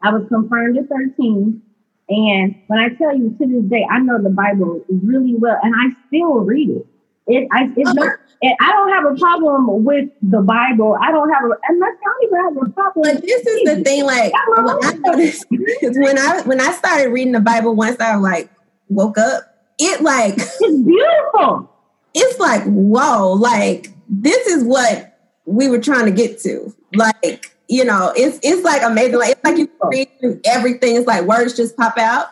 I 0.00 0.10
was 0.12 0.28
confirmed 0.28 0.78
at 0.78 0.88
13. 0.88 1.60
And 2.08 2.54
when 2.66 2.78
I 2.78 2.88
tell 2.90 3.16
you 3.16 3.34
to 3.38 3.46
this 3.46 3.64
day, 3.64 3.86
I 3.90 3.98
know 3.98 4.22
the 4.22 4.30
Bible 4.30 4.84
really 4.88 5.34
well, 5.36 5.58
and 5.62 5.74
I 5.74 5.94
still 6.06 6.40
read 6.40 6.70
it. 6.70 6.86
It, 7.26 7.48
I, 7.50 7.72
it's 7.76 7.94
not, 7.94 8.18
and 8.42 8.56
I 8.60 8.72
don't 8.72 8.92
have 8.92 9.12
a 9.12 9.18
problem 9.18 9.84
with 9.84 10.10
the 10.22 10.42
Bible. 10.42 10.98
I 11.00 11.10
don't 11.10 11.32
have 11.32 11.44
a, 11.44 11.48
that's 11.48 11.80
not 11.80 12.16
even 12.22 12.44
have 12.44 12.56
a 12.56 12.70
problem. 12.72 13.14
But 13.14 13.22
this 13.22 13.46
is 13.46 13.64
the 13.64 13.82
thing, 13.82 14.04
like 14.04 14.32
I 14.34 14.94
noticed 14.98 15.46
when 15.50 16.18
I 16.18 16.42
when 16.42 16.60
I 16.60 16.72
started 16.72 17.08
reading 17.08 17.32
the 17.32 17.40
Bible 17.40 17.74
once 17.74 17.98
I 18.00 18.16
like 18.16 18.50
woke 18.88 19.16
up, 19.16 19.44
it 19.78 20.02
like 20.02 20.34
It's 20.36 20.58
beautiful. 20.60 21.70
it's 22.14 22.38
like 22.38 22.64
whoa, 22.64 23.32
like 23.32 23.88
this 24.08 24.46
is 24.46 24.64
what 24.64 25.18
we 25.46 25.68
were 25.68 25.80
trying 25.80 26.06
to 26.06 26.12
get 26.12 26.40
to. 26.40 26.74
Like, 26.94 27.53
you 27.68 27.84
know, 27.84 28.12
it's 28.16 28.38
it's 28.42 28.62
like 28.62 28.82
amazing. 28.82 29.18
Like 29.18 29.32
it's 29.32 29.44
like 29.44 29.58
you 29.58 29.70
read 29.84 30.40
everything, 30.44 30.96
it's 30.96 31.06
like 31.06 31.24
words 31.24 31.54
just 31.54 31.76
pop 31.76 31.96
out. 31.98 32.28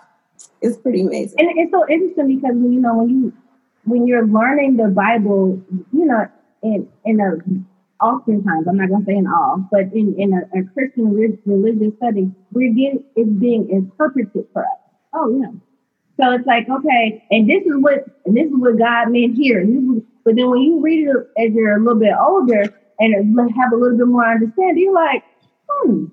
It's 0.61 0.76
pretty 0.76 1.03
amazing. 1.03 1.39
And 1.39 1.49
it's 1.59 1.72
so 1.72 1.89
interesting 1.89 2.37
because 2.37 2.57
you 2.57 2.80
know 2.80 2.99
when 2.99 3.09
you 3.11 3.33
when 3.85 4.07
you're 4.07 4.26
learning 4.26 4.76
the 4.76 4.89
Bible, 4.89 5.61
you 5.93 6.05
know, 6.05 6.28
in 6.62 6.89
in 7.05 7.20
a 7.20 8.05
oftentimes 8.05 8.66
I'm 8.68 8.76
not 8.76 8.91
gonna 8.91 9.05
say 9.05 9.16
in 9.16 9.26
all, 9.26 9.66
but 9.70 9.93
in 9.93 10.14
in 10.18 10.35
a, 10.35 10.61
a 10.61 10.64
Christian 10.74 11.14
re- 11.14 11.39
religious 11.47 11.93
setting, 12.01 12.35
we're 12.53 12.72
getting 12.72 13.05
it's 13.16 13.30
being 13.30 13.70
interpreted 13.70 14.47
for 14.53 14.62
us. 14.62 14.78
Oh 15.14 15.39
yeah. 15.41 15.51
So 16.20 16.33
it's 16.35 16.47
like 16.47 16.68
okay, 16.68 17.24
and 17.30 17.49
this 17.49 17.64
is 17.64 17.72
what 17.76 18.05
and 18.26 18.37
this 18.37 18.47
is 18.47 18.55
what 18.55 18.78
God 18.78 19.11
meant 19.11 19.37
here. 19.37 19.61
And 19.61 19.76
this 19.76 19.97
is, 19.97 20.09
but 20.24 20.37
then 20.37 20.51
when 20.51 20.61
you 20.61 20.80
read 20.80 21.09
it 21.09 21.16
as 21.39 21.55
you're 21.55 21.76
a 21.76 21.80
little 21.80 21.99
bit 21.99 22.14
older 22.20 22.72
and 22.99 23.40
have 23.57 23.72
a 23.72 23.76
little 23.76 23.99
bit 23.99 24.07
more 24.07 24.26
understanding, 24.26 24.82
you're 24.82 24.95
like, 24.95 25.24
hmm, 25.68 26.07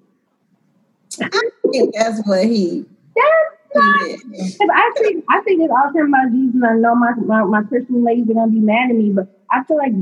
I 1.22 1.50
think 1.72 1.96
that's 1.96 2.22
what 2.28 2.46
he, 2.46 2.86
that's 3.16 3.76
not 3.76 4.08
he 4.08 4.16
did. 4.16 4.70
I 4.72 4.92
think 4.98 5.26
I 5.30 5.42
think 5.42 5.62
it's 5.62 5.72
all 5.72 5.92
time 5.94 6.14
about 6.14 6.32
Jesus, 6.32 6.56
and 6.56 6.66
I 6.66 6.74
know 6.76 6.96
my, 6.96 7.12
my 7.26 7.44
my 7.44 7.64
Christian 7.64 8.04
ladies 8.04 8.30
are 8.30 8.34
gonna 8.34 8.52
be 8.52 8.60
mad 8.60 8.90
at 8.90 8.96
me, 8.96 9.12
but 9.12 9.28
I 9.52 9.64
feel 9.64 9.78
like 9.78 9.94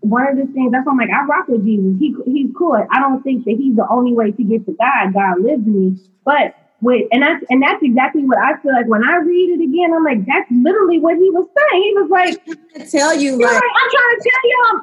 one 0.00 0.26
of 0.26 0.36
the 0.36 0.52
things 0.52 0.72
that's 0.72 0.86
why 0.86 0.92
I'm 0.92 0.98
like 0.98 1.10
I 1.10 1.24
rock 1.24 1.48
with 1.48 1.64
Jesus. 1.64 1.98
He 1.98 2.14
he's 2.26 2.50
cool. 2.56 2.86
I 2.90 3.00
don't 3.00 3.22
think 3.22 3.44
that 3.44 3.56
he's 3.58 3.76
the 3.76 3.86
only 3.90 4.12
way 4.12 4.32
to 4.32 4.42
get 4.42 4.66
to 4.66 4.72
God. 4.72 5.12
God 5.12 5.40
lives 5.42 5.66
in 5.66 5.94
me, 5.94 5.96
but 6.24 6.54
with 6.80 7.06
and 7.12 7.22
that's 7.22 7.44
and 7.50 7.62
that's 7.62 7.82
exactly 7.82 8.24
what 8.24 8.38
I 8.38 8.56
feel 8.60 8.72
like 8.72 8.86
when 8.86 9.04
I 9.04 9.16
read 9.16 9.60
it 9.60 9.62
again. 9.62 9.92
I'm 9.94 10.04
like 10.04 10.24
that's 10.26 10.50
literally 10.50 10.98
what 10.98 11.16
he 11.16 11.30
was 11.30 11.46
saying. 11.56 11.82
He 11.82 11.92
was 11.94 12.10
like, 12.10 12.40
I 12.76 12.84
tell 12.86 13.14
you, 13.14 13.32
he 13.32 13.36
was 13.36 13.44
like, 13.44 13.54
like 13.54 13.62
I'm 13.62 13.90
trying 13.90 14.16
to 14.16 14.30
tell 14.30 14.42
y'all, 14.50 14.80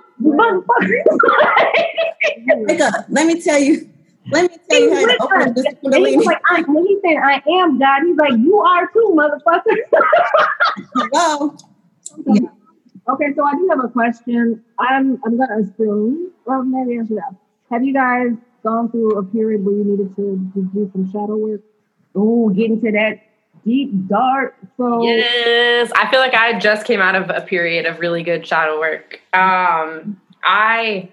wake 2.65 2.81
up. 2.81 3.05
Let 3.09 3.27
me 3.27 3.41
tell 3.41 3.59
you. 3.59 3.89
Let 4.29 4.51
me 4.51 4.57
tell 4.69 4.81
you 4.81 4.93
how 4.93 5.05
to 5.05 5.23
open 5.23 5.53
this 5.53 5.65
Kundalini. 5.81 6.17
was 6.17 6.25
like, 6.25 6.41
I, 6.49 6.61
when 6.63 6.85
he 6.85 6.99
said, 7.01 7.15
I 7.15 7.41
am 7.61 7.79
God, 7.79 8.01
he's 8.03 8.17
like, 8.17 8.33
you 8.33 8.57
are 8.59 8.87
too, 8.91 9.15
motherfucker. 9.15 9.77
Hello. 11.13 11.55
Okay, 13.09 13.33
so 13.37 13.45
I 13.45 13.53
do 13.53 13.67
have 13.69 13.85
a 13.85 13.87
question. 13.87 14.63
I'm 14.79 15.19
I'm 15.25 15.37
gonna 15.37 15.61
assume, 15.61 16.31
well, 16.45 16.63
maybe 16.63 16.99
I 16.99 17.05
should 17.05 17.19
ask. 17.19 17.37
Have 17.71 17.83
you 17.83 17.93
guys 17.93 18.31
gone 18.63 18.91
through 18.91 19.17
a 19.17 19.23
period 19.23 19.63
where 19.63 19.75
you 19.75 19.83
needed 19.85 20.15
to, 20.17 20.51
to 20.53 20.61
do 20.73 20.89
some 20.91 21.09
shadow 21.09 21.37
work? 21.37 21.61
Ooh, 22.15 22.53
get 22.55 22.71
into 22.71 22.91
that 22.91 23.19
deep, 23.65 24.07
dark. 24.07 24.55
So 24.77 25.03
Yes, 25.03 25.91
I 25.95 26.09
feel 26.09 26.19
like 26.19 26.33
I 26.33 26.57
just 26.57 26.85
came 26.85 27.01
out 27.01 27.15
of 27.15 27.29
a 27.29 27.41
period 27.41 27.85
of 27.85 27.99
really 27.99 28.23
good 28.23 28.45
shadow 28.45 28.79
work. 28.79 29.19
Um, 29.33 30.19
I, 30.43 31.09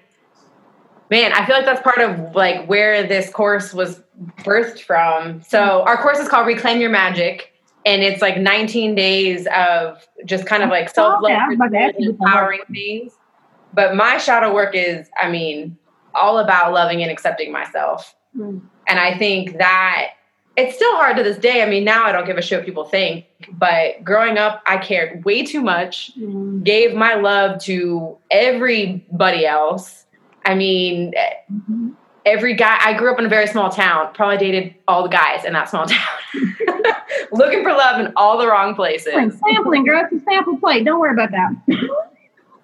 man, 1.11 1.33
I 1.33 1.45
feel 1.47 1.57
like 1.57 1.65
that's 1.65 1.83
part 1.83 1.99
of 1.99 2.35
like 2.35 2.67
where 2.67 3.07
this 3.07 3.31
course 3.31 3.75
was 3.75 4.01
birthed 4.39 4.81
from. 4.81 5.43
So 5.43 5.83
our 5.83 6.01
course 6.01 6.19
is 6.19 6.29
called 6.29 6.47
Reclaim 6.47 6.81
Your 6.81 6.91
Magic, 6.91 7.53
and 7.85 8.03
it's 8.03 8.23
like 8.23 8.39
19 8.39 8.95
days 8.95 9.47
of 9.55 10.07
just 10.25 10.47
kind 10.47 10.63
of 10.63 10.71
like 10.71 10.89
self 10.89 11.23
love, 11.23 11.25
Okay, 11.25 11.35
I 11.35 11.49
was 11.49 11.57
about 11.57 11.73
to 11.73 11.79
ask 11.79 11.95
you 11.99 12.13
what 12.13 12.19
that 12.19 12.27
empowering 12.27 12.61
things. 12.73 13.13
But 13.73 13.97
my 13.97 14.19
shadow 14.19 14.55
work 14.55 14.75
is, 14.75 15.09
I 15.21 15.29
mean, 15.29 15.77
all 16.15 16.39
about 16.39 16.73
loving 16.73 17.03
and 17.03 17.11
accepting 17.11 17.51
myself. 17.51 18.15
Right. 18.35 18.61
And 18.87 19.01
I 19.01 19.19
think 19.19 19.59
that 19.59 20.11
it's 20.57 20.77
still 20.77 20.95
hard 20.97 21.17
to 21.17 21.23
this 21.23 21.37
day. 21.39 21.63
I 21.63 21.69
mean, 21.69 21.85
now 21.85 22.05
I 22.05 22.13
don't 22.13 22.27
give 22.27 22.39
a 22.39 22.43
shit 22.43 22.59
what 22.59 22.67
people 22.67 22.85
think, 22.85 23.27
but 23.53 24.03
growing 24.05 24.39
up, 24.39 24.63
I 24.67 24.79
cared 24.79 25.25
way 25.25 25.43
too 25.45 25.61
much, 25.61 26.13
Mm, 26.19 26.63
gave 26.63 26.95
my 26.95 27.15
love 27.15 27.61
to 27.65 28.17
everybody 28.31 29.47
else. 29.47 30.05
I 30.45 30.55
mean, 30.55 31.13
mhm. 31.53 31.95
every 32.25 32.55
guy, 32.55 32.79
I 32.81 32.93
grew 32.95 33.13
up 33.13 33.19
in 33.19 33.27
a 33.27 33.29
very 33.29 33.47
small 33.47 33.71
town, 33.71 34.13
probably 34.15 34.37
dated 34.37 34.75
all 34.87 35.03
the 35.03 35.09
guys 35.09 35.45
in 35.45 35.53
that 35.55 35.69
small 35.71 35.87
town, 35.87 36.09
looking 37.33 37.63
for 37.63 37.73
love 37.73 38.01
in 38.01 38.13
all 38.17 38.39
the 38.39 38.47
wrong 38.47 38.75
places. 38.75 39.13
Sampling, 39.13 39.85
girl. 39.85 40.07
It's 40.11 40.23
a 40.23 40.25
sample 40.25 40.59
plate. 40.59 40.85
Don't 40.85 41.01
worry 41.01 41.13
about 41.13 41.31
that. 41.33 41.51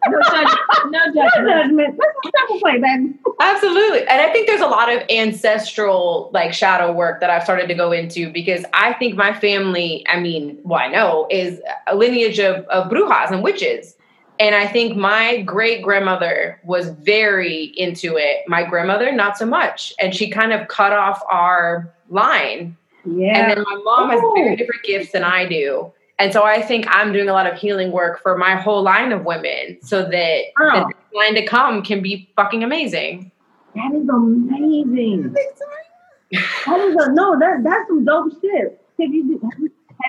No 0.06 0.18
judgment. 0.22 0.60
No 0.86 0.98
No 1.06 1.14
judgment. 1.14 1.48
judgment. 1.48 1.98
That's 1.98 2.26
a 2.26 2.30
sample 2.38 2.60
baby. 2.64 3.18
Absolutely. 3.40 4.00
And 4.00 4.20
I 4.20 4.32
think 4.32 4.46
there's 4.46 4.60
a 4.60 4.66
lot 4.66 4.92
of 4.92 5.02
ancestral 5.10 6.30
like 6.32 6.52
shadow 6.52 6.92
work 6.92 7.20
that 7.20 7.30
I've 7.30 7.42
started 7.42 7.68
to 7.68 7.74
go 7.74 7.92
into 7.92 8.32
because 8.32 8.64
I 8.72 8.94
think 8.94 9.14
my 9.14 9.32
family, 9.38 10.04
I 10.08 10.20
mean, 10.20 10.58
well, 10.62 10.80
I 10.80 10.88
know 10.88 11.26
is 11.30 11.60
a 11.86 11.96
lineage 11.96 12.38
of, 12.38 12.64
of 12.66 12.90
brujas 12.90 13.30
and 13.30 13.42
witches. 13.42 13.96
And 14.38 14.54
I 14.54 14.66
think 14.66 14.96
my 14.96 15.42
great 15.42 15.82
grandmother 15.82 16.58
was 16.64 16.88
very 16.88 17.64
into 17.76 18.16
it. 18.16 18.48
My 18.48 18.64
grandmother, 18.64 19.12
not 19.12 19.36
so 19.36 19.44
much. 19.44 19.92
And 20.00 20.14
she 20.14 20.30
kind 20.30 20.54
of 20.54 20.66
cut 20.68 20.94
off 20.94 21.22
our 21.30 21.92
line. 22.08 22.74
Yeah. 23.04 23.38
And 23.38 23.50
then 23.50 23.62
my 23.62 23.80
mom 23.84 24.10
has 24.10 24.20
very 24.34 24.56
different 24.56 24.82
gifts 24.82 25.12
than 25.12 25.24
I 25.24 25.46
do. 25.46 25.92
And 26.20 26.34
so 26.34 26.44
I 26.44 26.60
think 26.60 26.84
I'm 26.90 27.14
doing 27.14 27.30
a 27.30 27.32
lot 27.32 27.50
of 27.50 27.58
healing 27.58 27.92
work 27.92 28.22
for 28.22 28.36
my 28.36 28.54
whole 28.54 28.82
line 28.82 29.10
of 29.10 29.24
women 29.24 29.78
so 29.82 30.02
that 30.02 30.10
the 30.10 30.52
Girl. 30.54 30.74
next 30.74 31.14
line 31.14 31.34
to 31.34 31.46
come 31.46 31.82
can 31.82 32.02
be 32.02 32.30
fucking 32.36 32.62
amazing. 32.62 33.32
That 33.74 33.94
is 33.94 34.06
amazing. 34.06 35.32
That 35.32 36.80
is 36.80 36.94
a 36.96 37.12
no. 37.12 37.38
That 37.38 37.62
that's 37.64 37.88
some 37.88 38.04
dope 38.04 38.32
shit. 38.38 38.84
Have 39.00 39.14
you 39.14 39.40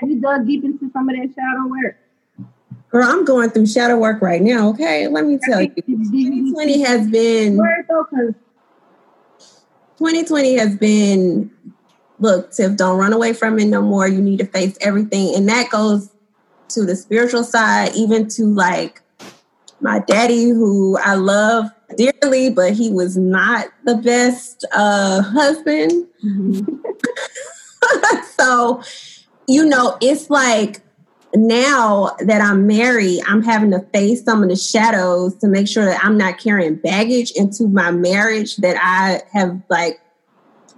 have 0.02 0.10
you, 0.10 0.20
dug 0.20 0.46
deep 0.46 0.66
into 0.66 0.92
some 0.92 1.08
of 1.08 1.16
that 1.16 1.30
shadow 1.34 1.70
work? 1.70 1.98
Girl, 2.90 3.08
I'm 3.08 3.24
going 3.24 3.50
through 3.52 3.68
shadow 3.68 3.98
work 3.98 4.22
right 4.22 4.42
now. 4.42 4.68
Okay, 4.72 5.08
let 5.08 5.26
me 5.26 5.40
tell 5.42 5.62
you. 5.62 5.70
2020 5.70 6.82
has 6.82 7.08
been 7.08 7.56
Word 7.56 7.86
though, 7.88 8.06
because 8.12 8.34
2020 9.98 10.58
has 10.58 10.76
been 10.76 11.50
look, 12.22 12.52
Tiff, 12.52 12.78
don't 12.78 12.98
run 12.98 13.14
away 13.14 13.34
from 13.34 13.60
it 13.60 13.66
no 13.66 13.82
more. 13.82 14.08
You 14.08 14.22
need 14.22 14.40
to 14.40 14.46
face 14.46 14.78
everything. 14.80 15.36
And 15.36 15.50
that 15.50 15.70
goes 15.70 16.10
to 16.70 16.86
the 16.86 16.96
spiritual 16.96 17.44
side, 17.44 17.94
even 17.96 18.28
to 18.30 18.46
like 18.46 19.02
my 19.82 20.00
daddy, 20.00 20.50
who 20.50 20.98
I 21.00 21.16
love 21.16 21.66
dearly, 21.98 22.52
but 22.52 22.74
he 22.74 22.92
was 22.92 23.18
not 23.18 23.68
the 23.84 23.96
best 23.96 24.66
uh 24.72 25.24
husband. 25.24 26.08
so, 28.38 28.82
you 29.48 29.66
know, 29.66 29.98
it's 30.00 30.30
like 30.30 30.82
now 31.34 32.16
that 32.20 32.42
I'm 32.42 32.68
married, 32.68 33.22
I'm 33.28 33.42
having 33.42 33.72
to 33.72 33.80
face 33.94 34.24
some 34.24 34.44
of 34.44 34.50
the 34.50 34.56
shadows 34.56 35.36
to 35.38 35.48
make 35.48 35.68
sure 35.68 35.86
that 35.86 36.04
I'm 36.04 36.18
not 36.18 36.38
carrying 36.38 36.76
baggage 36.76 37.32
into 37.32 37.68
my 37.68 37.90
marriage 37.90 38.58
that 38.58 38.78
I 38.80 39.24
have 39.32 39.60
like 39.70 40.00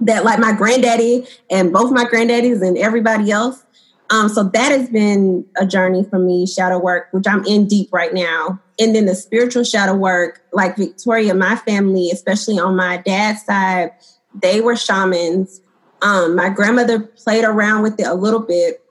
that 0.01 0.25
like 0.25 0.39
my 0.39 0.51
granddaddy 0.53 1.25
and 1.49 1.71
both 1.71 1.91
my 1.91 2.05
granddaddies 2.05 2.61
and 2.65 2.77
everybody 2.77 3.31
else 3.31 3.63
Um, 4.09 4.29
so 4.29 4.43
that 4.43 4.71
has 4.71 4.89
been 4.89 5.45
a 5.57 5.65
journey 5.65 6.03
for 6.03 6.19
me, 6.19 6.45
shadow 6.45 6.77
work, 6.77 7.07
which 7.11 7.25
I'm 7.27 7.43
in 7.45 7.67
deep 7.67 7.91
right 7.91 8.13
now. 8.13 8.59
And 8.79 8.93
then 8.93 9.05
the 9.05 9.15
spiritual 9.15 9.63
shadow 9.63 9.95
work, 9.95 10.43
like 10.51 10.77
Victoria, 10.77 11.33
my 11.33 11.55
family, 11.55 12.11
especially 12.11 12.59
on 12.59 12.75
my 12.75 12.97
dad's 12.97 13.43
side, 13.43 13.91
they 14.39 14.61
were 14.61 14.75
shamans. 14.75 15.61
Um, 16.01 16.35
my 16.35 16.49
grandmother 16.49 16.99
played 16.99 17.43
around 17.43 17.81
with 17.83 17.99
it 17.99 18.05
a 18.05 18.13
little 18.13 18.41
bit. 18.41 18.83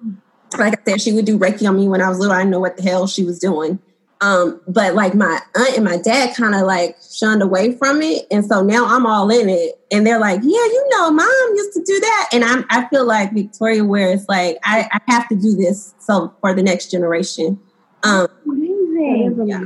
Like 0.59 0.81
I 0.81 0.93
said, 0.93 1.01
she 1.01 1.13
would 1.13 1.25
do 1.25 1.39
Reiki 1.39 1.69
on 1.69 1.77
me 1.77 1.89
when 1.89 2.01
I 2.01 2.09
was 2.09 2.19
little. 2.19 2.35
I 2.35 2.45
know 2.45 2.61
what 2.61 2.77
the 2.77 2.83
hell 2.83 3.07
she 3.07 3.25
was 3.25 3.39
doing. 3.39 3.79
Um, 4.23 4.61
but 4.69 4.95
like 4.95 5.17
my 5.17 5.41
aunt 5.57 5.75
and 5.75 5.85
my 5.85 5.97
dad 5.97 6.37
kind 6.37 6.55
of 6.55 6.63
like 6.63 6.97
shunned 7.13 7.43
away 7.43 7.77
from 7.77 8.01
it. 8.03 8.25
And 8.31 8.47
so 8.47 8.63
now 8.63 8.87
I'm 8.87 9.05
all 9.05 9.29
in 9.31 9.49
it. 9.49 9.81
And 9.91 10.07
they're 10.07 10.21
like, 10.21 10.39
yeah, 10.45 10.49
you 10.49 10.89
know, 10.93 11.11
mom 11.11 11.27
used 11.57 11.73
to 11.73 11.83
do 11.83 11.99
that. 11.99 12.29
And 12.33 12.45
I'm, 12.45 12.65
I 12.71 12.87
feel 12.87 13.05
like 13.05 13.33
Victoria, 13.33 13.85
where 13.85 14.13
it's 14.13 14.29
like, 14.29 14.59
I, 14.63 14.89
I 14.93 15.13
have 15.13 15.29
to 15.31 15.35
do 15.35 15.57
this. 15.57 15.93
So 15.99 16.33
for 16.41 16.55
the 16.55 16.63
next 16.63 16.93
generation. 16.93 17.59
Um, 18.05 18.29
Amazing. 18.47 19.49
Yeah. 19.49 19.65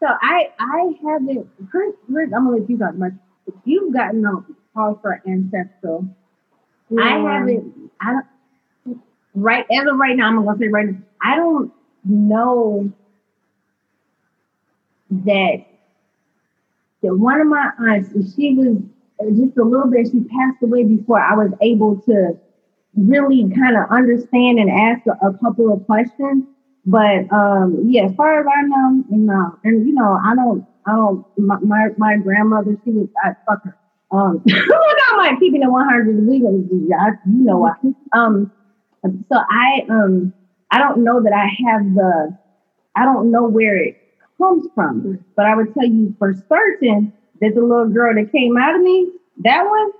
So 0.00 0.06
I, 0.22 0.50
I 0.58 0.94
haven't, 1.04 1.50
Chris, 1.70 1.94
Chris, 2.10 2.30
I'm 2.34 2.46
gonna 2.46 2.56
let 2.56 2.70
you 2.70 2.78
talk 2.78 2.94
much. 2.94 3.12
You've 3.66 3.92
gotten 3.92 4.24
a 4.24 4.42
call 4.72 4.98
for 5.02 5.22
ancestral. 5.28 6.08
Yeah. 6.88 7.02
I 7.02 7.34
haven't, 7.34 7.90
I 8.00 8.12
don't, 8.86 9.02
right, 9.34 9.66
as 9.70 9.86
of 9.86 9.98
right 9.98 10.16
now, 10.16 10.28
I'm 10.28 10.42
gonna 10.42 10.58
say 10.58 10.68
right 10.68 10.86
now, 10.86 10.98
I 11.22 11.36
don't 11.36 11.70
know 12.04 12.90
that 15.24 15.64
that 17.02 17.16
one 17.16 17.40
of 17.40 17.46
my 17.48 17.70
aunts, 17.78 18.10
she 18.34 18.54
was 18.54 18.78
just 19.36 19.56
a 19.58 19.64
little 19.64 19.90
bit, 19.90 20.06
she 20.06 20.20
passed 20.20 20.62
away 20.62 20.84
before 20.84 21.20
I 21.20 21.34
was 21.34 21.52
able 21.60 22.00
to 22.02 22.38
really 22.96 23.50
kind 23.54 23.76
of 23.76 23.90
understand 23.90 24.58
and 24.58 24.70
ask 24.70 25.06
a, 25.06 25.26
a 25.26 25.38
couple 25.38 25.72
of 25.72 25.84
questions. 25.86 26.44
But 26.84 27.30
um, 27.32 27.84
yeah, 27.86 28.06
as 28.06 28.14
far 28.16 28.40
as 28.40 28.46
I 28.46 28.62
know, 28.62 29.04
you 29.10 29.18
know, 29.18 29.58
and 29.64 29.86
you 29.86 29.94
know, 29.94 30.18
I 30.24 30.34
don't, 30.34 30.66
I 30.86 30.92
don't. 30.92 31.24
My 31.38 31.58
my, 31.60 31.88
my 31.96 32.16
grandmother, 32.16 32.76
she 32.84 32.90
was, 32.90 33.08
I 33.22 33.34
fuck 33.46 33.62
her. 33.64 33.78
Um, 34.10 34.42
look, 34.44 34.98
I 35.08 35.16
might 35.16 35.38
keeping 35.38 35.62
it 35.62 35.70
one 35.70 35.88
hundred. 35.88 36.26
We 36.26 36.40
gonna 36.40 36.58
do 36.58 36.88
you 36.88 37.44
know 37.44 37.58
what? 37.58 37.76
Um, 38.12 38.50
so 39.04 39.36
I 39.48 39.86
um, 39.88 40.32
I 40.72 40.78
don't 40.78 41.04
know 41.04 41.22
that 41.22 41.32
I 41.32 41.46
have 41.70 41.94
the, 41.94 42.36
I 42.96 43.04
don't 43.04 43.30
know 43.30 43.44
where 43.44 43.76
it 43.76 44.01
comes 44.38 44.66
from. 44.74 45.24
But 45.36 45.46
I 45.46 45.54
would 45.54 45.74
tell 45.74 45.86
you 45.86 46.14
for 46.18 46.34
certain 46.48 47.12
that 47.40 47.54
the 47.54 47.60
little 47.60 47.88
girl 47.88 48.14
that 48.14 48.32
came 48.32 48.56
out 48.56 48.74
of 48.74 48.82
me, 48.82 49.12
that 49.44 49.64
one, 49.64 49.90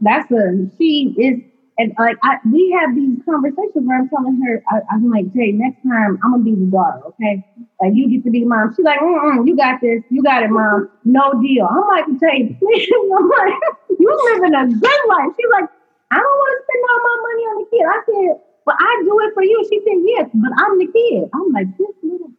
that's 0.00 0.30
a 0.30 0.66
she 0.78 1.14
is 1.18 1.40
and 1.80 1.94
like 1.98 2.18
I, 2.22 2.36
we 2.44 2.76
have 2.78 2.94
these 2.94 3.16
conversations 3.24 3.88
where 3.88 3.98
I'm 3.98 4.08
telling 4.10 4.36
her, 4.44 4.62
I, 4.68 4.80
am 4.92 5.08
like, 5.08 5.32
Jay, 5.32 5.52
next 5.52 5.80
time 5.82 6.20
I'm 6.22 6.32
gonna 6.32 6.44
be 6.44 6.54
the 6.54 6.68
daughter, 6.68 7.00
okay? 7.16 7.40
Like 7.80 7.92
you 7.94 8.10
get 8.10 8.22
to 8.24 8.30
be 8.30 8.44
mom. 8.44 8.74
She's 8.76 8.84
like, 8.84 9.00
Mm-mm, 9.00 9.48
you 9.48 9.56
got 9.56 9.80
this, 9.80 10.02
you 10.10 10.22
got 10.22 10.42
it, 10.42 10.50
mom. 10.50 10.90
No 11.04 11.40
deal. 11.40 11.64
I'm 11.64 11.88
like, 11.88 12.04
Jay, 12.20 12.52
please. 12.60 12.88
I'm 12.92 13.28
like, 13.32 13.54
you 13.96 14.12
living 14.12 14.52
a 14.52 14.68
good 14.68 15.02
life. 15.08 15.32
She's 15.40 15.52
like, 15.56 15.72
I 16.12 16.20
don't 16.20 16.36
want 16.36 16.52
to 16.52 16.60
spend 16.68 16.82
all 16.84 17.00
my 17.00 17.16
money 17.24 17.44
on 17.48 17.56
the 17.64 17.66
kid. 17.72 17.84
I 17.88 17.98
said, 18.04 18.32
but 18.66 18.76
I 18.78 19.02
do 19.04 19.20
it 19.24 19.32
for 19.32 19.42
you. 19.42 19.64
She 19.72 19.80
said, 19.80 19.98
yes, 20.04 20.28
but 20.34 20.52
I'm 20.60 20.76
the 20.76 20.86
kid. 20.92 21.30
I'm 21.32 21.48
like, 21.52 21.70
this 21.78 21.96
little 22.02 22.32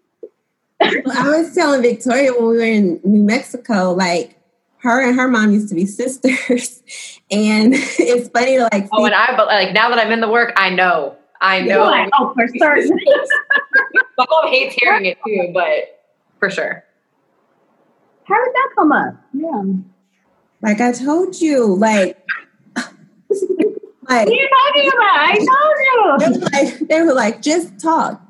I 0.82 1.38
was 1.38 1.54
telling 1.54 1.82
Victoria 1.82 2.34
when 2.34 2.48
we 2.48 2.56
were 2.56 2.62
in 2.62 3.00
New 3.04 3.24
Mexico, 3.24 3.94
like 3.94 4.38
her 4.80 5.08
and 5.08 5.16
her 5.16 5.28
mom 5.28 5.52
used 5.52 5.70
to 5.70 5.76
be 5.76 5.86
sisters, 5.86 6.82
and 7.30 7.74
it's 7.74 8.30
funny 8.30 8.58
to 8.58 8.64
like. 8.72 8.88
Oh, 8.92 9.06
and 9.06 9.14
I 9.14 9.36
but 9.36 9.48
like 9.48 9.74
now 9.74 9.90
that 9.90 10.00
I'm 10.00 10.12
in 10.12 10.22
the 10.22 10.30
work, 10.30 10.54
I 10.56 10.70
know, 10.70 11.16
I 11.40 11.62
know. 11.62 11.84
Like, 11.84 12.10
oh, 12.20 12.34
for 12.34 12.48
certain. 12.58 13.00
My 14.18 14.26
mom 14.30 14.48
hates 14.48 14.76
hearing 14.80 15.06
it 15.06 15.18
too, 15.26 15.52
but 15.54 16.02
for 16.40 16.50
sure. 16.50 16.84
How 18.24 18.44
did 18.44 18.54
that 18.54 18.70
come 18.76 18.92
up? 18.92 19.16
Yeah. 19.34 19.64
Like 20.62 20.82
I 20.82 20.92
told 20.94 21.40
you, 21.40 21.76
like. 21.76 22.18
like, 22.76 24.30
you 24.30 24.50
talking 24.50 24.88
about? 24.88 25.16
I 25.16 25.38
told 25.38 25.78
you. 25.82 26.18
They 26.20 26.30
were, 26.30 26.46
like, 26.46 26.88
they 26.88 27.02
were 27.02 27.14
like, 27.14 27.42
just 27.42 27.80
talk 27.80 28.22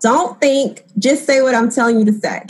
don't 0.00 0.40
think, 0.40 0.84
just 0.98 1.26
say 1.26 1.42
what 1.42 1.54
I'm 1.54 1.70
telling 1.70 1.98
you 1.98 2.04
to 2.06 2.12
say. 2.12 2.42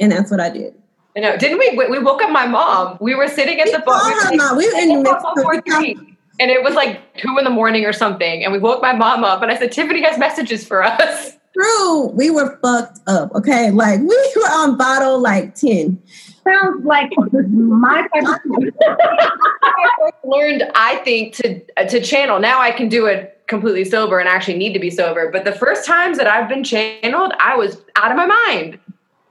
And 0.00 0.12
that's 0.12 0.30
what 0.30 0.40
I 0.40 0.50
did. 0.50 0.74
I 1.16 1.20
know. 1.20 1.36
Didn't 1.36 1.58
we? 1.58 1.70
We 1.88 1.98
woke 2.00 2.22
up 2.22 2.30
my 2.30 2.46
mom. 2.46 2.98
We 3.00 3.14
were 3.14 3.28
sitting 3.28 3.60
at 3.60 3.66
we 3.66 3.72
the 3.72 3.82
phone. 3.82 4.56
We 4.56 4.66
were, 4.66 4.78
in 4.78 5.02
the 5.02 6.14
and 6.40 6.50
it 6.50 6.64
was 6.64 6.74
like 6.74 7.16
two 7.16 7.38
in 7.38 7.44
the 7.44 7.50
morning 7.50 7.84
or 7.84 7.92
something. 7.92 8.42
And 8.42 8.52
we 8.52 8.58
woke 8.58 8.82
my 8.82 8.92
mom 8.92 9.22
up, 9.22 9.40
and 9.40 9.50
I 9.50 9.56
said, 9.56 9.70
"Tiffany 9.70 10.02
has 10.02 10.18
messages 10.18 10.66
for 10.66 10.82
us." 10.82 11.32
True, 11.54 12.08
we 12.08 12.30
were 12.30 12.58
fucked 12.60 12.98
up. 13.06 13.32
Okay, 13.36 13.70
like 13.70 14.00
we 14.00 14.32
were 14.36 14.42
on 14.42 14.76
bottle 14.76 15.20
like 15.20 15.54
ten. 15.54 16.02
Sounds 16.42 16.84
like 16.84 17.12
my. 17.16 18.08
I 18.14 20.10
learned, 20.24 20.64
I 20.74 20.96
think, 21.04 21.36
to 21.36 21.60
to 21.86 22.00
channel. 22.00 22.40
Now 22.40 22.60
I 22.60 22.72
can 22.72 22.88
do 22.88 23.06
it 23.06 23.33
completely 23.46 23.84
sober 23.84 24.18
and 24.18 24.28
actually 24.28 24.56
need 24.56 24.72
to 24.72 24.78
be 24.78 24.90
sober. 24.90 25.30
But 25.30 25.44
the 25.44 25.52
first 25.52 25.86
times 25.86 26.18
that 26.18 26.26
I've 26.26 26.48
been 26.48 26.64
channeled, 26.64 27.32
I 27.38 27.56
was 27.56 27.82
out 27.96 28.10
of 28.10 28.16
my 28.16 28.26
mind, 28.26 28.78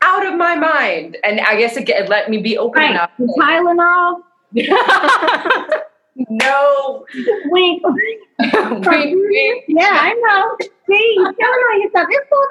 out 0.01 0.25
of 0.25 0.35
my 0.37 0.55
mind. 0.55 1.17
And 1.23 1.39
I 1.41 1.57
guess 1.57 1.77
it, 1.77 1.89
it 1.89 2.09
let 2.09 2.29
me 2.29 2.37
be 2.37 2.57
open 2.57 2.81
right. 2.81 2.91
enough. 2.91 3.11
Tylenol. 3.19 4.21
no. 6.29 7.05
Wink. 7.45 7.83
wink, 7.87 8.83
wink. 8.85 9.63
Yeah, 9.67 9.89
I 9.89 10.13
know. 10.13 10.57
See, 10.87 11.15
telling 11.15 11.37
on 11.39 11.81
yourself. 11.81 12.07
It's 12.09 12.29
full 12.29 12.43
of 12.43 12.49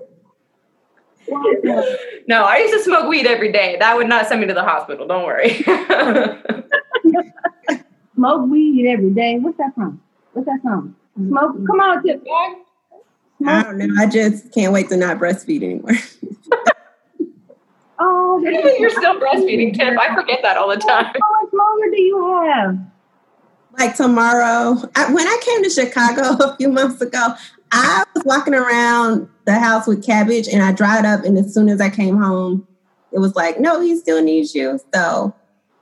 no, 2.26 2.44
I 2.44 2.58
used 2.58 2.74
to 2.74 2.82
smoke 2.82 3.08
weed 3.08 3.26
every 3.26 3.52
day. 3.52 3.76
That 3.78 3.96
would 3.96 4.08
not 4.08 4.26
send 4.26 4.40
me 4.40 4.46
to 4.46 4.54
the 4.54 4.62
hospital. 4.62 5.06
Don't 5.06 5.24
worry. 5.24 5.64
Smoke 8.14 8.50
weed 8.50 8.88
every 8.88 9.10
day. 9.10 9.38
What's 9.38 9.58
that 9.58 9.74
from? 9.76 10.02
What's 10.32 10.46
that 10.46 10.60
from? 10.60 10.96
Smoke. 11.14 11.64
Come 11.66 11.80
on, 11.80 12.02
Tip. 12.02 12.24
I 13.46 13.62
don't 13.62 13.78
know. 13.78 13.94
I 13.96 14.06
just 14.06 14.52
can't 14.52 14.72
wait 14.72 14.88
to 14.88 14.96
not 14.96 15.18
breastfeed 15.18 15.62
anymore. 15.62 15.92
oh, 18.00 18.40
you're 18.40 18.90
still 18.90 19.20
breastfeeding, 19.20 19.72
Tip. 19.72 19.96
I 19.96 20.14
forget 20.16 20.40
that 20.42 20.56
all 20.56 20.68
the 20.68 20.76
time. 20.76 21.04
How 21.04 21.42
much 21.42 21.52
longer 21.52 21.90
do 21.90 22.02
you 22.02 22.42
have? 22.44 22.78
Like 23.78 23.94
tomorrow. 23.94 24.76
I, 24.96 25.12
when 25.12 25.26
I 25.26 25.40
came 25.40 25.62
to 25.62 25.70
Chicago 25.70 26.22
a 26.44 26.56
few 26.56 26.68
months 26.68 27.00
ago, 27.00 27.34
I 27.72 28.04
was 28.14 28.24
walking 28.24 28.54
around 28.54 29.28
the 29.44 29.58
house 29.58 29.86
with 29.86 30.04
cabbage 30.04 30.48
and 30.48 30.62
I 30.62 30.72
dried 30.72 31.04
up. 31.04 31.24
And 31.24 31.36
as 31.38 31.52
soon 31.52 31.68
as 31.68 31.80
I 31.80 31.90
came 31.90 32.16
home, 32.16 32.66
it 33.12 33.18
was 33.18 33.34
like, 33.34 33.60
no, 33.60 33.80
he 33.80 33.96
still 33.96 34.22
needs 34.22 34.54
you. 34.54 34.80
So, 34.94 35.34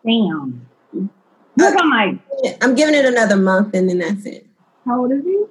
damn. 0.05 0.67
Look 0.93 1.75
uh, 1.75 1.85
my. 1.85 2.19
I'm 2.61 2.75
giving 2.75 2.95
it 2.95 3.05
another 3.05 3.37
month 3.37 3.75
and 3.75 3.89
then 3.89 3.99
that's 3.99 4.27
it. 4.27 4.47
How 4.85 5.01
old 5.01 5.13
is 5.13 5.25
he? 5.25 5.45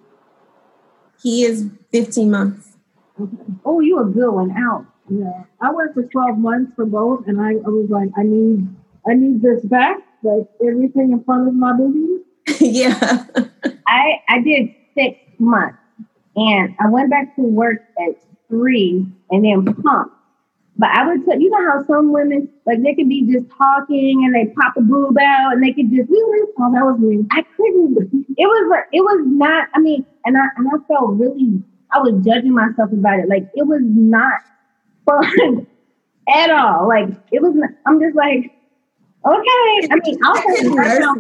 He 1.21 1.43
is 1.43 1.69
15 1.91 2.29
months. 2.29 2.77
Okay. 3.19 3.35
Oh, 3.63 3.79
you 3.79 3.99
a 3.99 4.05
good 4.05 4.31
one 4.31 4.51
out. 4.51 4.85
Yeah. 5.09 5.43
I 5.61 5.71
went 5.71 5.93
for 5.93 6.03
12 6.03 6.37
months 6.37 6.73
for 6.75 6.85
both 6.85 7.27
and 7.27 7.41
I, 7.41 7.51
I 7.51 7.69
was 7.69 7.89
like, 7.89 8.09
I 8.17 8.23
need 8.23 8.67
I 9.07 9.13
need 9.13 9.41
this 9.41 9.63
back. 9.65 9.97
Like 10.23 10.47
everything 10.61 11.11
in 11.11 11.23
front 11.23 11.47
of 11.47 11.53
my 11.53 11.73
baby. 11.77 12.23
yeah. 12.59 13.25
I 13.87 14.21
I 14.29 14.41
did 14.41 14.73
six 14.95 15.19
months 15.39 15.77
and 16.35 16.75
I 16.79 16.89
went 16.89 17.09
back 17.09 17.35
to 17.35 17.41
work 17.41 17.81
at 17.99 18.15
three 18.49 19.05
and 19.31 19.45
then 19.45 19.73
pumped. 19.83 20.15
But 20.77 20.89
I 20.89 21.07
would 21.07 21.23
tell 21.25 21.39
you 21.39 21.49
know 21.49 21.71
how 21.71 21.85
some 21.85 22.11
women 22.11 22.49
like 22.65 22.83
they 22.83 22.93
could 22.93 23.07
be 23.07 23.31
just 23.31 23.45
talking 23.57 24.25
and 24.25 24.35
they 24.35 24.51
pop 24.53 24.75
a 24.77 24.81
boob 24.81 25.17
out 25.17 25.53
and 25.53 25.63
they 25.63 25.71
could 25.71 25.89
just 25.89 26.09
oh 26.11 26.71
that 26.73 26.83
was 26.83 26.99
me. 26.99 27.25
I 27.31 27.43
couldn't. 27.55 28.25
It 28.37 28.45
was 28.45 28.83
it 28.91 29.01
was 29.01 29.23
not. 29.25 29.69
I 29.73 29.79
mean, 29.79 30.05
and 30.25 30.37
I 30.37 30.43
and 30.57 30.67
I 30.67 30.77
felt 30.87 31.11
really. 31.11 31.63
I 31.91 31.99
was 31.99 32.25
judging 32.25 32.53
myself 32.53 32.91
about 32.91 33.19
it. 33.19 33.29
Like 33.29 33.47
it 33.53 33.65
was 33.65 33.79
not 33.83 34.41
fun 35.05 35.65
at 36.27 36.49
all. 36.49 36.89
Like 36.89 37.09
it 37.31 37.41
was. 37.41 37.53
Not, 37.55 37.69
I'm 37.85 38.01
just 38.01 38.15
like 38.15 38.51
okay. 39.25 39.87
I 39.91 39.99
mean, 40.03 40.19
I'll 40.25 40.35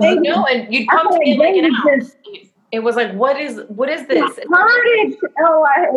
say 0.01 0.15
no, 0.15 0.45
and 0.47 0.73
you'd 0.73 0.89
come 0.89 1.09
to 1.11 1.19
me 1.19 1.37
like 1.37 1.55
an 1.55 1.71
Just, 2.01 2.17
it 2.75 2.83
was 2.83 2.95
like, 2.95 3.13
what 3.13 3.39
is 3.39 3.61
what 3.69 3.89
is 3.89 4.05
this? 4.07 4.19
Courage. 4.19 5.15
Oh, 5.39 5.65
I, 5.65 5.87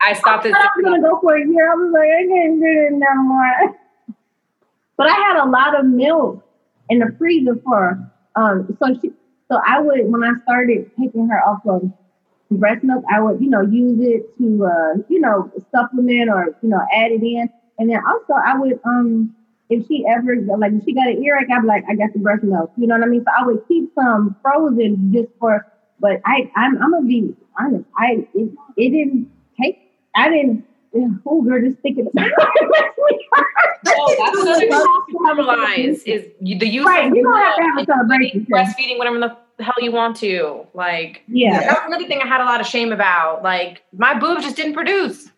I 0.08 0.12
stopped. 0.12 0.46
I 0.46 0.50
was 0.50 0.84
gonna 0.84 1.02
go 1.02 1.18
for 1.20 1.36
a 1.36 1.46
year. 1.46 1.72
I 1.72 1.74
was 1.74 1.92
like, 1.92 2.08
I 2.08 2.26
can't 2.26 2.60
do 2.60 2.66
it 2.66 2.92
no 2.92 3.22
more. 3.22 3.76
But 4.96 5.08
I 5.08 5.14
had 5.14 5.42
a 5.44 5.48
lot 5.48 5.78
of 5.78 5.86
milk 5.86 6.42
in 6.88 7.00
the 7.00 7.14
freezer 7.18 7.56
for 7.64 7.98
um. 8.36 8.76
So 8.78 8.94
she, 9.00 9.10
so 9.50 9.60
I 9.66 9.80
would 9.80 10.10
when 10.10 10.22
I 10.24 10.32
started 10.44 10.90
taking 10.98 11.28
her 11.28 11.40
off 11.46 11.66
of 11.66 11.90
breast 12.50 12.84
milk, 12.84 13.04
I 13.12 13.20
would 13.20 13.40
you 13.40 13.50
know 13.50 13.62
use 13.62 13.98
it 14.00 14.38
to 14.38 14.66
uh 14.66 15.02
you 15.08 15.20
know 15.20 15.50
supplement 15.74 16.30
or 16.30 16.56
you 16.62 16.68
know 16.68 16.80
add 16.92 17.12
it 17.12 17.22
in, 17.22 17.50
and 17.78 17.90
then 17.90 18.00
also 18.06 18.34
I 18.34 18.58
would 18.58 18.80
um 18.84 19.35
if 19.68 19.86
she 19.88 20.04
ever 20.08 20.36
like 20.58 20.72
if 20.72 20.84
she 20.84 20.94
got 20.94 21.08
an 21.08 21.22
earache, 21.22 21.48
I'd 21.50 21.62
be 21.62 21.66
like, 21.66 21.84
I 21.88 21.94
got 21.94 22.12
the 22.12 22.18
breast 22.20 22.42
milk. 22.44 22.72
You 22.76 22.86
know 22.86 22.96
what 22.96 23.04
I 23.04 23.10
mean? 23.10 23.24
So 23.24 23.30
I 23.38 23.44
would 23.46 23.66
keep 23.68 23.92
some 23.94 24.36
frozen 24.42 25.12
just 25.12 25.28
for. 25.40 25.66
But 25.98 26.20
I, 26.26 26.50
I'm, 26.56 26.80
I'm 26.82 26.90
gonna 26.92 27.06
be 27.06 27.34
honest. 27.58 27.84
I 27.98 28.26
it, 28.34 28.50
it 28.76 28.90
didn't 28.90 29.30
take. 29.60 29.78
I 30.14 30.28
didn't. 30.28 30.64
Oh, 31.26 31.42
girl, 31.42 31.60
just 31.60 31.78
thinking 31.80 32.06
about 32.06 32.30
Oh, 33.88 34.14
that's 34.18 34.62
another 34.62 34.66
normalize 35.12 36.02
is 36.06 36.26
you- 36.40 36.58
the 36.58 36.66
use 36.66 36.84
Right, 36.86 37.08
of 37.08 37.14
you 37.14 37.22
don't 37.22 37.38
have 37.38 37.56
to 37.56 37.62
have 37.62 37.78
a 37.78 37.84
celebration. 37.84 38.46
breastfeeding, 38.50 38.98
whatever 38.98 39.18
the 39.18 39.64
hell 39.64 39.74
you 39.78 39.92
want 39.92 40.16
to. 40.18 40.66
Like, 40.74 41.22
Yeah, 41.28 41.60
that 41.60 41.68
was 41.68 41.82
another 41.86 42.06
thing 42.06 42.20
I 42.22 42.26
had 42.26 42.40
a 42.40 42.44
lot 42.44 42.60
of 42.60 42.66
shame 42.66 42.92
about. 42.92 43.42
Like, 43.42 43.82
my 43.96 44.18
boobs 44.18 44.42
just 44.42 44.56
didn't 44.56 44.74
produce. 44.74 45.30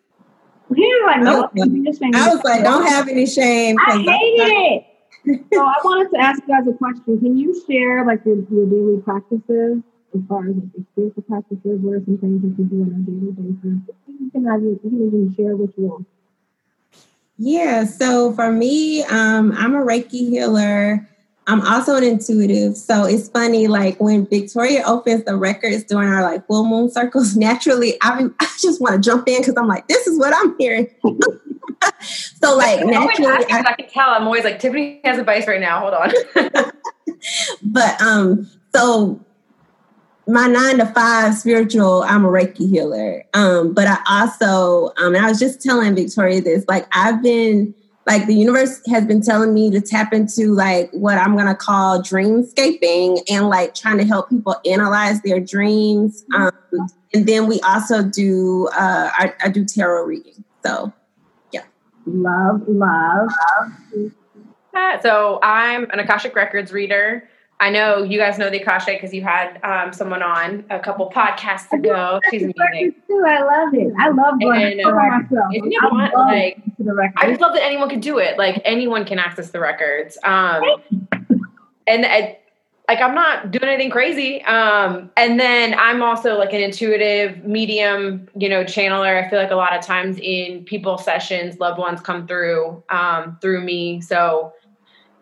He 0.75 0.81
was 0.81 1.03
like, 1.07 1.21
no, 1.23 1.43
Okay. 1.45 1.69
you 1.69 1.83
just 1.83 1.99
saying- 1.99 2.15
I 2.15 2.33
was 2.33 2.43
like, 2.43 2.63
don't 2.63 2.85
have 2.85 3.07
any 3.07 3.25
shame. 3.25 3.75
I 3.79 3.91
'cause 3.91 4.05
hate 4.05 4.35
it. 4.37 4.85
So 5.53 5.59
I 5.61 5.75
wanted 5.83 6.11
to 6.11 6.17
ask 6.17 6.41
you 6.41 6.47
guys 6.47 6.65
a 6.67 6.73
question. 6.77 7.19
Can 7.19 7.37
you 7.37 7.53
share 7.69 8.05
like 8.05 8.23
your, 8.25 8.37
your 8.49 8.65
daily 8.65 9.01
practices 9.01 9.81
as 10.15 10.21
far 10.29 10.47
as 10.47 10.55
like 10.55 10.85
spiritual 10.93 11.23
practices? 11.23 11.79
What 11.81 11.95
are 11.95 12.03
some 12.05 12.17
things 12.17 12.41
that 12.41 12.55
you 12.57 12.65
do 12.69 12.81
on 12.83 12.87
a 12.87 13.11
daily 13.11 13.31
basis? 13.33 13.95
You 14.07 14.31
can 14.31 14.45
have 14.45 14.61
you, 14.61 14.79
you 14.83 14.89
can 14.89 15.07
even 15.07 15.35
share 15.35 15.55
what 15.57 15.77
you 15.77 15.85
want. 15.87 16.07
Yeah, 17.37 17.83
so 17.85 18.31
for 18.33 18.51
me, 18.51 19.03
um, 19.03 19.51
I'm 19.57 19.75
a 19.75 19.79
Reiki 19.85 20.29
healer. 20.29 21.07
I'm 21.49 21.61
also 21.65 21.95
an 21.95 22.03
intuitive. 22.03 22.77
So 22.77 23.05
it's 23.05 23.27
funny, 23.27 23.67
like 23.67 23.99
when 23.99 24.27
Victoria 24.27 24.83
opens 24.85 25.25
the 25.25 25.35
records 25.35 25.83
during 25.83 26.07
our 26.07 26.21
like 26.21 26.45
full 26.45 26.63
moon 26.63 26.91
circles, 26.91 27.35
naturally 27.35 27.97
I, 28.01 28.27
I 28.39 28.47
just 28.59 28.79
want 28.79 28.95
to 28.95 29.01
jump 29.01 29.27
in 29.27 29.41
because 29.41 29.55
I'm 29.57 29.67
like, 29.67 29.87
this 29.87 30.05
is 30.05 30.19
what 30.19 30.31
I'm 30.35 30.55
hearing. 30.59 30.87
so 32.41 32.55
like 32.55 32.81
I'm 32.81 32.91
naturally, 32.91 33.31
asking, 33.31 33.55
I, 33.55 33.61
'cause 33.61 33.65
I 33.65 33.73
can 33.73 33.89
tell. 33.89 34.09
I'm 34.11 34.25
always 34.25 34.43
like, 34.43 34.59
Tiffany 34.59 35.01
has 35.03 35.17
advice 35.17 35.47
right 35.47 35.59
now. 35.59 35.79
Hold 35.79 35.93
on. 35.95 36.11
but 37.63 37.99
um, 37.99 38.47
so 38.75 39.19
my 40.27 40.45
nine 40.45 40.77
to 40.77 40.85
five 40.85 41.33
spiritual, 41.33 42.03
I'm 42.03 42.25
a 42.25 42.27
Reiki 42.27 42.69
healer. 42.69 43.23
Um, 43.33 43.73
but 43.73 43.87
I 43.87 43.97
also, 44.07 44.93
um, 44.97 45.15
and 45.15 45.25
I 45.25 45.29
was 45.29 45.39
just 45.39 45.63
telling 45.63 45.95
Victoria 45.95 46.41
this, 46.41 46.63
like 46.67 46.87
I've 46.91 47.23
been, 47.23 47.73
like 48.09 48.25
the 48.25 48.33
universe 48.33 48.81
has 48.87 49.05
been 49.05 49.21
telling 49.21 49.53
me 49.53 49.69
to 49.69 49.79
tap 49.79 50.13
into 50.13 50.55
like 50.55 50.89
what 50.93 51.19
I'm 51.19 51.37
gonna 51.37 51.55
call 51.55 52.01
dreamscaping 52.01 53.21
and 53.29 53.49
like 53.49 53.75
trying 53.75 53.99
to 53.99 54.03
help 54.03 54.31
people 54.31 54.55
analyze 54.65 55.21
their 55.21 55.39
dreams. 55.39 56.25
Um, 56.33 56.51
and 57.13 57.27
then 57.27 57.45
we 57.45 57.59
also 57.61 58.01
do, 58.01 58.67
uh, 58.69 59.11
I, 59.13 59.33
I 59.43 59.49
do 59.49 59.63
tarot 59.63 60.05
reading. 60.05 60.43
So 60.65 60.91
yeah. 61.51 61.61
Love, 62.07 62.63
love. 62.67 63.29
so 65.03 65.39
I'm 65.43 65.83
an 65.91 65.99
Akashic 65.99 66.35
Records 66.35 66.71
reader. 66.73 67.29
I 67.61 67.69
know 67.69 68.03
you 68.03 68.17
guys 68.17 68.37
know 68.37 68.49
the 68.49 68.61
Akashic 68.61 68.97
because 68.99 69.13
you 69.13 69.21
had 69.21 69.59
um, 69.63 69.91
someone 69.91 70.23
on 70.23 70.63
a 70.69 70.79
couple 70.79 71.09
podcasts 71.09 71.71
ago. 71.73 72.21
She's 72.31 72.43
amazing. 72.43 72.95
Too, 73.05 73.23
I 73.27 73.41
love 73.41 73.73
it. 73.73 73.93
I 73.99 74.09
love 74.09 74.39
going 74.39 74.63
And, 74.63 74.79
to 74.79 74.83
the 74.83 74.87
uh, 74.87 74.93
record. 74.93 75.55
Isn't 75.55 75.73
it 75.73 75.93
Like, 75.93 76.13
going 76.13 76.73
to 76.77 76.83
the 76.83 76.93
record. 76.93 77.17
I 77.17 77.27
just 77.29 77.41
love 77.41 77.53
that 77.53 77.63
anyone 77.63 77.89
can 77.89 77.99
do 77.99 78.17
it. 78.17 78.37
Like 78.37 78.61
anyone 78.63 79.03
can 79.03 79.19
access 79.19 79.49
the 79.49 79.59
records. 79.59 80.17
Um, 80.23 80.63
and 81.85 82.05
I, 82.05 82.39
like 82.87 83.01
I'm 83.01 83.13
not 83.13 83.51
doing 83.51 83.65
anything 83.65 83.91
crazy. 83.91 84.41
Um, 84.43 85.11
and 85.17 85.39
then 85.39 85.75
I'm 85.77 86.01
also 86.01 86.37
like 86.39 86.53
an 86.53 86.61
intuitive 86.61 87.43
medium, 87.43 88.29
you 88.35 88.47
know, 88.47 88.63
channeler. 88.63 89.23
I 89.23 89.29
feel 89.29 89.37
like 89.37 89.51
a 89.51 89.55
lot 89.55 89.77
of 89.77 89.83
times 89.83 90.17
in 90.21 90.63
people 90.63 90.97
sessions, 90.97 91.59
loved 91.59 91.77
ones 91.77 91.99
come 91.99 92.25
through 92.25 92.81
um, 92.89 93.37
through 93.41 93.63
me. 93.63 93.99
So 94.01 94.53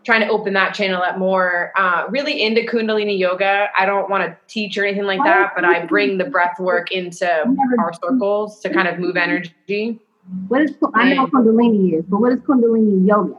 trying 0.07 0.21
to 0.21 0.29
open 0.29 0.53
that 0.53 0.73
channel 0.73 1.03
up 1.03 1.17
more. 1.17 1.73
Uh, 1.75 2.05
really 2.09 2.41
into 2.41 2.61
Kundalini 2.61 3.19
yoga. 3.19 3.67
I 3.77 3.85
don't 3.85 4.09
want 4.09 4.23
to 4.23 4.37
teach 4.47 4.77
or 4.77 4.85
anything 4.85 5.05
like 5.05 5.21
that, 5.25 5.51
but 5.53 5.65
I 5.65 5.85
bring 5.85 6.17
the 6.17 6.23
breath 6.23 6.61
work 6.61 6.93
into 6.93 7.29
our 7.77 7.91
circles 7.91 8.61
to 8.61 8.69
kind 8.69 8.87
of 8.87 8.99
move 8.99 9.17
energy. 9.17 9.99
What 10.47 10.61
is 10.61 10.71
I 10.95 11.13
know 11.13 11.27
Kundalini 11.27 11.99
is, 11.99 12.05
but 12.07 12.21
what 12.21 12.31
is 12.31 12.39
Kundalini 12.39 13.05
yoga? 13.05 13.37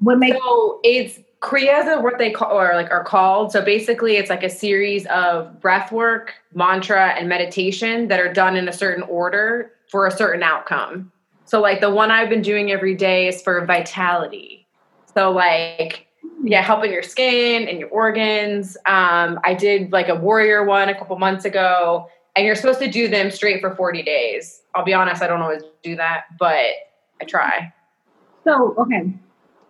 What 0.00 0.18
makes 0.18 0.36
So 0.36 0.80
it's 0.84 1.18
Kriyas 1.40 1.86
are 1.86 2.02
what 2.02 2.18
they 2.18 2.30
call 2.30 2.52
or 2.52 2.74
like 2.74 2.90
are 2.90 3.04
called. 3.04 3.50
So 3.50 3.64
basically 3.64 4.16
it's 4.16 4.28
like 4.28 4.42
a 4.42 4.50
series 4.50 5.06
of 5.06 5.60
breath 5.62 5.92
work, 5.92 6.34
mantra, 6.52 7.14
and 7.18 7.26
meditation 7.26 8.08
that 8.08 8.20
are 8.20 8.30
done 8.30 8.54
in 8.54 8.68
a 8.68 8.72
certain 8.72 9.02
order 9.04 9.72
for 9.88 10.06
a 10.06 10.10
certain 10.10 10.42
outcome. 10.42 11.10
So 11.46 11.62
like 11.62 11.80
the 11.80 11.90
one 11.90 12.10
I've 12.10 12.28
been 12.28 12.42
doing 12.42 12.70
every 12.70 12.94
day 12.94 13.28
is 13.28 13.40
for 13.40 13.64
vitality. 13.64 14.61
So 15.14 15.30
like 15.30 16.06
yeah, 16.44 16.62
helping 16.62 16.92
your 16.92 17.02
skin 17.02 17.68
and 17.68 17.78
your 17.78 17.88
organs. 17.88 18.76
Um, 18.86 19.38
I 19.44 19.54
did 19.54 19.92
like 19.92 20.08
a 20.08 20.14
warrior 20.14 20.64
one 20.64 20.88
a 20.88 20.98
couple 20.98 21.16
months 21.18 21.44
ago, 21.44 22.08
and 22.36 22.46
you're 22.46 22.56
supposed 22.56 22.80
to 22.80 22.90
do 22.90 23.08
them 23.08 23.30
straight 23.30 23.60
for 23.60 23.74
40 23.74 24.02
days. 24.02 24.62
I'll 24.74 24.84
be 24.84 24.94
honest, 24.94 25.22
I 25.22 25.26
don't 25.26 25.42
always 25.42 25.62
do 25.82 25.96
that, 25.96 26.24
but 26.38 26.70
I 27.20 27.24
try. 27.26 27.72
so 28.44 28.74
okay? 28.78 29.14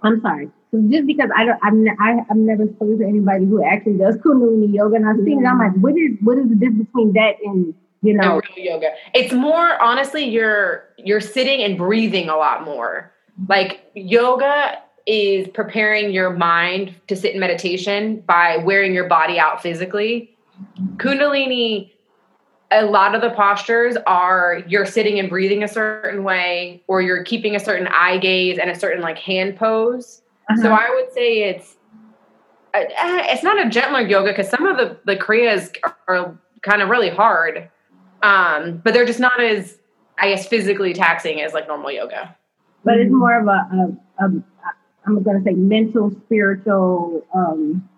I'm 0.02 0.20
sorry. 0.20 0.50
So 0.70 0.82
just 0.88 1.06
because 1.06 1.30
I 1.36 1.44
don't, 1.44 1.58
I'm, 1.62 1.86
n- 1.86 1.96
I, 2.00 2.20
I've 2.30 2.36
never 2.36 2.66
spoken 2.66 2.98
to 3.00 3.04
anybody 3.04 3.44
who 3.44 3.62
actually 3.62 3.98
does 3.98 4.16
Kundalini 4.16 4.74
yoga, 4.74 4.96
and 4.96 5.06
I've 5.06 5.16
seen 5.24 5.44
it. 5.44 5.46
I'm 5.46 5.58
like, 5.58 5.74
what 5.76 5.96
is 5.96 6.12
what 6.22 6.38
is 6.38 6.48
the 6.48 6.54
difference 6.54 6.86
between 6.86 7.12
that 7.12 7.36
and 7.44 7.74
you 8.00 8.14
know? 8.14 8.40
and 8.40 8.42
real 8.56 8.74
yoga. 8.74 8.92
It's 9.14 9.32
more 9.32 9.80
honestly, 9.82 10.24
you're 10.24 10.84
you're 10.96 11.20
sitting 11.20 11.62
and 11.62 11.76
breathing 11.76 12.30
a 12.30 12.36
lot 12.36 12.64
more. 12.64 13.12
Like 13.48 13.90
yoga 13.94 14.78
is 15.06 15.48
preparing 15.48 16.12
your 16.12 16.30
mind 16.30 16.94
to 17.08 17.16
sit 17.16 17.34
in 17.34 17.40
meditation 17.40 18.20
by 18.26 18.56
wearing 18.58 18.94
your 18.94 19.08
body 19.08 19.38
out 19.38 19.60
physically. 19.62 20.36
Kundalini, 20.96 21.90
a 22.70 22.84
lot 22.86 23.14
of 23.14 23.20
the 23.20 23.30
postures 23.30 23.96
are 24.06 24.62
you're 24.66 24.86
sitting 24.86 25.18
and 25.18 25.28
breathing 25.28 25.62
a 25.62 25.68
certain 25.68 26.24
way, 26.24 26.82
or 26.86 27.02
you're 27.02 27.24
keeping 27.24 27.54
a 27.56 27.60
certain 27.60 27.86
eye 27.88 28.18
gaze 28.18 28.58
and 28.58 28.70
a 28.70 28.74
certain 28.78 29.02
like 29.02 29.18
hand 29.18 29.56
pose. 29.56 30.22
So 30.60 30.68
Uh-huh. 30.72 30.78
I 30.80 30.90
would 30.94 31.12
say 31.12 31.44
it's 31.44 31.76
uh, 32.74 32.78
eh, 32.78 33.26
it's 33.32 33.42
not 33.42 33.64
a 33.64 33.68
gentler 33.68 34.00
yoga 34.00 34.30
because 34.32 34.48
some 34.48 34.66
of 34.66 34.76
the 34.76 34.96
the 35.04 35.16
kriyas 35.16 35.70
are, 35.84 35.96
are 36.08 36.38
kind 36.62 36.80
of 36.82 36.88
really 36.88 37.10
hard, 37.10 37.68
um, 38.22 38.80
but 38.84 38.94
they're 38.94 39.04
just 39.06 39.20
not 39.20 39.40
as 39.42 39.78
I 40.18 40.30
guess 40.30 40.46
physically 40.46 40.92
taxing 40.94 41.40
as 41.42 41.52
like 41.52 41.66
normal 41.68 41.90
yoga. 41.90 42.34
but 42.84 42.96
it's 42.98 43.10
more 43.12 43.38
of 43.40 43.46
a, 43.46 43.50
a, 44.20 44.26
a 44.26 44.42
I'm 45.06 45.22
going 45.22 45.38
to 45.38 45.44
say 45.44 45.54
mental, 45.54 46.12
spiritual. 46.26 47.26
Um, 47.34 47.88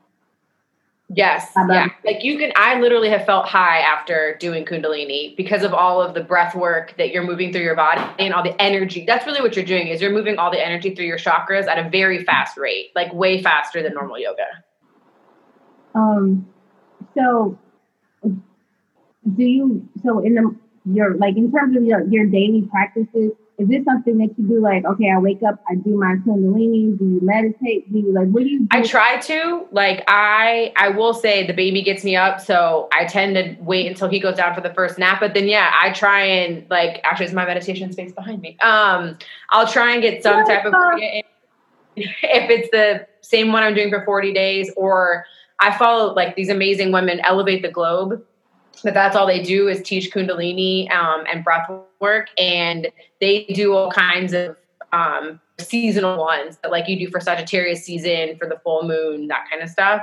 Yes, 1.10 1.52
yeah. 1.54 1.88
Like 2.04 2.24
you 2.24 2.38
can, 2.38 2.50
I 2.56 2.80
literally 2.80 3.10
have 3.10 3.26
felt 3.26 3.46
high 3.46 3.80
after 3.80 4.36
doing 4.40 4.64
Kundalini 4.64 5.36
because 5.36 5.62
of 5.62 5.74
all 5.74 6.00
of 6.00 6.14
the 6.14 6.22
breath 6.22 6.54
work 6.54 6.96
that 6.96 7.10
you're 7.12 7.22
moving 7.22 7.52
through 7.52 7.62
your 7.62 7.76
body 7.76 8.02
and 8.18 8.32
all 8.32 8.42
the 8.42 8.60
energy. 8.60 9.04
That's 9.06 9.26
really 9.26 9.42
what 9.42 9.54
you're 9.54 9.66
doing 9.66 9.88
is 9.88 10.00
you're 10.00 10.12
moving 10.12 10.38
all 10.38 10.50
the 10.50 10.64
energy 10.64 10.94
through 10.94 11.04
your 11.04 11.18
chakras 11.18 11.66
at 11.66 11.78
a 11.78 11.90
very 11.90 12.24
fast 12.24 12.56
rate, 12.56 12.90
like 12.96 13.12
way 13.12 13.42
faster 13.42 13.82
than 13.82 13.92
normal 13.92 14.18
yoga. 14.18 14.46
um, 15.94 16.46
so 17.14 17.58
do 18.22 19.44
you? 19.44 19.88
So 20.02 20.20
in 20.20 20.34
the 20.34 20.56
your 20.86 21.16
like 21.16 21.36
in 21.36 21.52
terms 21.52 21.76
of 21.76 21.84
your 21.84 22.04
your 22.08 22.26
daily 22.26 22.62
practices, 22.62 23.32
is 23.56 23.68
this 23.68 23.84
something 23.84 24.18
that 24.18 24.30
you 24.36 24.48
do? 24.48 24.60
Like, 24.60 24.84
okay, 24.84 25.10
I 25.10 25.18
wake 25.18 25.42
up, 25.46 25.62
I 25.68 25.76
do 25.76 25.96
my 25.96 26.16
Kundalini. 26.26 26.98
Do 26.98 27.04
you 27.04 27.20
meditate? 27.22 27.90
Do 27.92 27.98
you 27.98 28.12
like 28.12 28.28
what 28.28 28.42
do 28.42 28.48
you? 28.48 28.60
Do? 28.60 28.66
I 28.70 28.82
try 28.82 29.18
to 29.20 29.66
like 29.70 30.02
I 30.08 30.72
I 30.76 30.88
will 30.88 31.14
say 31.14 31.46
the 31.46 31.52
baby 31.52 31.82
gets 31.82 32.02
me 32.04 32.16
up, 32.16 32.40
so 32.40 32.88
I 32.92 33.04
tend 33.04 33.36
to 33.36 33.56
wait 33.60 33.86
until 33.86 34.08
he 34.08 34.18
goes 34.18 34.36
down 34.36 34.54
for 34.54 34.60
the 34.60 34.74
first 34.74 34.98
nap. 34.98 35.20
But 35.20 35.34
then 35.34 35.46
yeah, 35.46 35.70
I 35.80 35.90
try 35.90 36.22
and 36.22 36.68
like 36.68 37.00
actually 37.04 37.26
it's 37.26 37.34
my 37.34 37.46
meditation 37.46 37.92
space 37.92 38.12
behind 38.12 38.40
me. 38.40 38.58
Um, 38.60 39.18
I'll 39.50 39.68
try 39.68 39.92
and 39.92 40.02
get 40.02 40.22
some 40.22 40.44
type 40.44 40.64
of 40.64 40.74
if 41.96 42.50
it's 42.50 42.70
the 42.70 43.06
same 43.20 43.52
one 43.52 43.62
I'm 43.62 43.74
doing 43.74 43.90
for 43.90 44.04
40 44.04 44.32
days, 44.32 44.70
or 44.76 45.26
I 45.60 45.76
follow 45.76 46.12
like 46.12 46.34
these 46.34 46.48
amazing 46.48 46.90
women, 46.90 47.20
Elevate 47.24 47.62
the 47.62 47.70
Globe. 47.70 48.22
But 48.82 48.94
that's 48.94 49.16
all 49.16 49.26
they 49.26 49.42
do 49.42 49.68
is 49.68 49.82
teach 49.82 50.12
Kundalini 50.12 50.90
um, 50.90 51.24
and 51.32 51.44
breath 51.44 51.70
work, 52.00 52.28
and 52.38 52.88
they 53.20 53.44
do 53.44 53.74
all 53.74 53.90
kinds 53.90 54.32
of 54.32 54.56
um, 54.92 55.40
seasonal 55.58 56.18
ones 56.18 56.58
that 56.62 56.70
like 56.70 56.88
you 56.88 56.98
do 56.98 57.10
for 57.10 57.20
Sagittarius 57.20 57.84
season, 57.84 58.36
for 58.38 58.48
the 58.48 58.58
full 58.64 58.86
moon, 58.86 59.28
that 59.28 59.46
kind 59.50 59.62
of 59.62 59.68
stuff. 59.68 60.02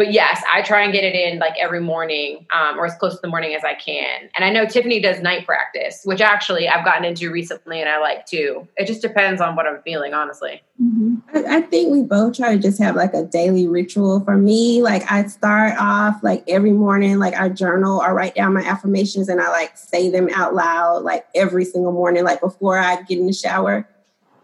But 0.00 0.14
yes, 0.14 0.42
I 0.50 0.62
try 0.62 0.82
and 0.82 0.94
get 0.94 1.04
it 1.04 1.14
in 1.14 1.40
like 1.40 1.52
every 1.60 1.82
morning 1.82 2.46
um, 2.52 2.78
or 2.78 2.86
as 2.86 2.94
close 2.94 3.16
to 3.16 3.20
the 3.20 3.28
morning 3.28 3.54
as 3.54 3.62
I 3.64 3.74
can. 3.74 4.30
And 4.34 4.42
I 4.42 4.48
know 4.48 4.64
Tiffany 4.64 4.98
does 4.98 5.20
night 5.20 5.44
practice, 5.44 6.00
which 6.04 6.22
actually 6.22 6.66
I've 6.66 6.86
gotten 6.86 7.04
into 7.04 7.30
recently 7.30 7.82
and 7.82 7.88
I 7.90 7.98
like 8.00 8.24
too. 8.24 8.66
It 8.78 8.86
just 8.86 9.02
depends 9.02 9.42
on 9.42 9.56
what 9.56 9.66
I'm 9.66 9.82
feeling, 9.82 10.14
honestly. 10.14 10.62
Mhm. 10.82 11.20
I, 11.34 11.58
I 11.58 11.60
think 11.60 11.92
we 11.92 12.02
both 12.02 12.34
try 12.34 12.54
to 12.54 12.58
just 12.58 12.80
have 12.80 12.96
like 12.96 13.12
a 13.12 13.24
daily 13.24 13.68
ritual. 13.68 14.20
For 14.20 14.38
me, 14.38 14.80
like 14.80 15.02
I 15.12 15.26
start 15.26 15.74
off 15.78 16.22
like 16.22 16.44
every 16.48 16.72
morning, 16.72 17.18
like 17.18 17.34
I 17.34 17.50
journal 17.50 18.00
or 18.00 18.14
write 18.14 18.34
down 18.34 18.54
my 18.54 18.62
affirmations 18.62 19.28
and 19.28 19.38
I 19.38 19.50
like 19.50 19.76
say 19.76 20.08
them 20.08 20.30
out 20.34 20.54
loud 20.54 21.02
like 21.02 21.26
every 21.34 21.66
single 21.66 21.92
morning, 21.92 22.24
like 22.24 22.40
before 22.40 22.78
I 22.78 23.02
get 23.02 23.18
in 23.18 23.26
the 23.26 23.34
shower. 23.34 23.86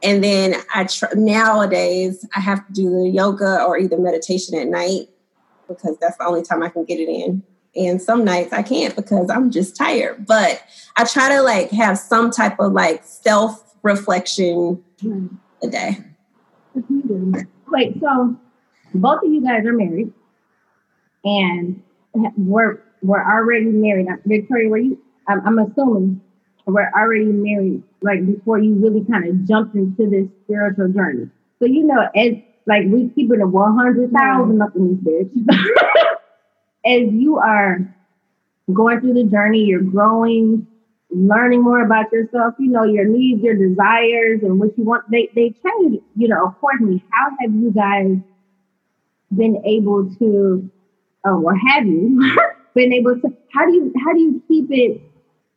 And 0.02 0.22
then 0.22 0.56
I 0.74 0.84
tr- 0.84 1.14
nowadays 1.14 2.26
I 2.36 2.40
have 2.40 2.66
to 2.66 2.72
do 2.74 2.90
the 2.90 3.08
yoga 3.08 3.62
or 3.62 3.78
either 3.78 3.96
meditation 3.96 4.58
at 4.58 4.66
night 4.68 5.08
because 5.68 5.96
that's 5.98 6.16
the 6.16 6.24
only 6.26 6.42
time 6.42 6.62
I 6.62 6.68
can 6.68 6.84
get 6.84 6.98
it 6.98 7.08
in. 7.08 7.42
And 7.74 8.00
some 8.00 8.24
nights 8.24 8.52
I 8.52 8.62
can't 8.62 8.96
because 8.96 9.28
I'm 9.28 9.50
just 9.50 9.76
tired. 9.76 10.26
But 10.26 10.62
I 10.96 11.04
try 11.04 11.28
to 11.28 11.42
like 11.42 11.70
have 11.70 11.98
some 11.98 12.30
type 12.30 12.58
of 12.58 12.72
like 12.72 13.04
self 13.04 13.74
reflection 13.82 14.82
a 15.62 15.68
day. 15.68 15.98
Wait, 17.68 18.00
so 18.00 18.36
both 18.94 19.22
of 19.22 19.30
you 19.30 19.42
guys 19.42 19.64
are 19.66 19.72
married 19.72 20.12
and 21.24 21.82
we're 22.36 22.82
we're 23.02 23.22
already 23.22 23.66
married. 23.66 24.06
Victoria, 24.24 24.68
were 24.68 24.78
you? 24.78 24.98
I'm, 25.28 25.46
I'm 25.46 25.58
assuming 25.58 26.20
we're 26.66 26.90
already 26.90 27.26
married, 27.26 27.82
like 28.00 28.24
before 28.26 28.58
you 28.58 28.74
really 28.74 29.04
kind 29.04 29.28
of 29.28 29.46
jumped 29.46 29.74
into 29.74 30.08
this 30.08 30.28
spiritual 30.44 30.88
journey. 30.88 31.28
So 31.58 31.66
you 31.66 31.84
know, 31.84 32.08
as 32.14 32.34
like 32.66 32.84
we 32.88 33.08
keep 33.14 33.32
it 33.32 33.40
a 33.40 33.46
one 33.46 33.76
hundred 33.76 34.12
thousand 34.12 34.60
up 34.60 34.74
in 34.74 35.00
this 35.02 35.28
bitch. 35.30 35.46
as 36.86 37.12
you 37.12 37.36
are 37.38 37.78
going 38.72 39.00
through 39.00 39.14
the 39.14 39.24
journey, 39.24 39.64
you're 39.64 39.82
growing, 39.82 40.66
learning 41.10 41.62
more 41.62 41.84
about 41.84 42.10
yourself. 42.12 42.54
You 42.58 42.70
know, 42.70 42.84
your 42.84 43.04
needs, 43.04 43.42
your 43.42 43.54
desires, 43.54 44.40
and 44.42 44.58
what 44.58 44.76
you 44.76 44.84
want. 44.84 45.08
They 45.10 45.28
they 45.34 45.50
change. 45.50 46.00
You 46.16 46.28
know, 46.28 46.46
accordingly. 46.46 47.04
How 47.10 47.30
have 47.40 47.54
you 47.54 47.70
guys 47.70 48.18
been 49.34 49.62
able 49.64 50.08
to, 50.18 50.70
uh, 51.26 51.30
or 51.30 51.56
have 51.56 51.86
you 51.86 52.36
been 52.74 52.92
able 52.92 53.20
to? 53.20 53.32
How 53.52 53.66
do 53.66 53.72
you 53.72 53.92
how 54.04 54.12
do 54.12 54.20
you 54.20 54.42
keep 54.48 54.66
it 54.70 55.02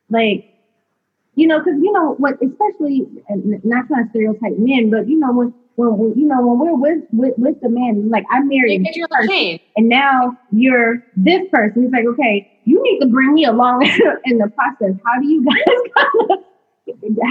like? 0.09 0.45
You 1.35 1.47
know, 1.47 1.59
because 1.59 1.79
you 1.81 1.91
know 1.93 2.15
what, 2.17 2.33
especially 2.41 3.07
not 3.63 3.87
trying 3.87 4.05
to 4.05 4.09
stereotype 4.09 4.57
men, 4.57 4.89
but 4.89 5.07
you 5.07 5.17
know 5.17 5.31
when 5.31 5.53
when 5.79 6.17
you 6.19 6.27
know 6.27 6.45
when 6.45 6.59
we're 6.59 6.75
with 6.75 7.03
with, 7.11 7.33
with 7.37 7.61
the 7.61 7.69
man, 7.69 8.09
like 8.09 8.25
I'm 8.31 8.47
married, 8.47 8.85
person, 9.09 9.59
and 9.77 9.89
now 9.89 10.37
you're 10.51 11.03
this 11.15 11.41
person. 11.51 11.85
It's 11.85 11.93
like, 11.93 12.05
okay, 12.05 12.51
you 12.65 12.81
need 12.83 12.99
to 12.99 13.07
bring 13.07 13.33
me 13.33 13.45
along 13.45 13.83
in 14.25 14.37
the 14.37 14.49
process. 14.49 14.99
How 15.05 15.21
do 15.21 15.27
you 15.27 15.45
guys 15.45 15.57
kind 15.97 16.31
of 16.31 16.45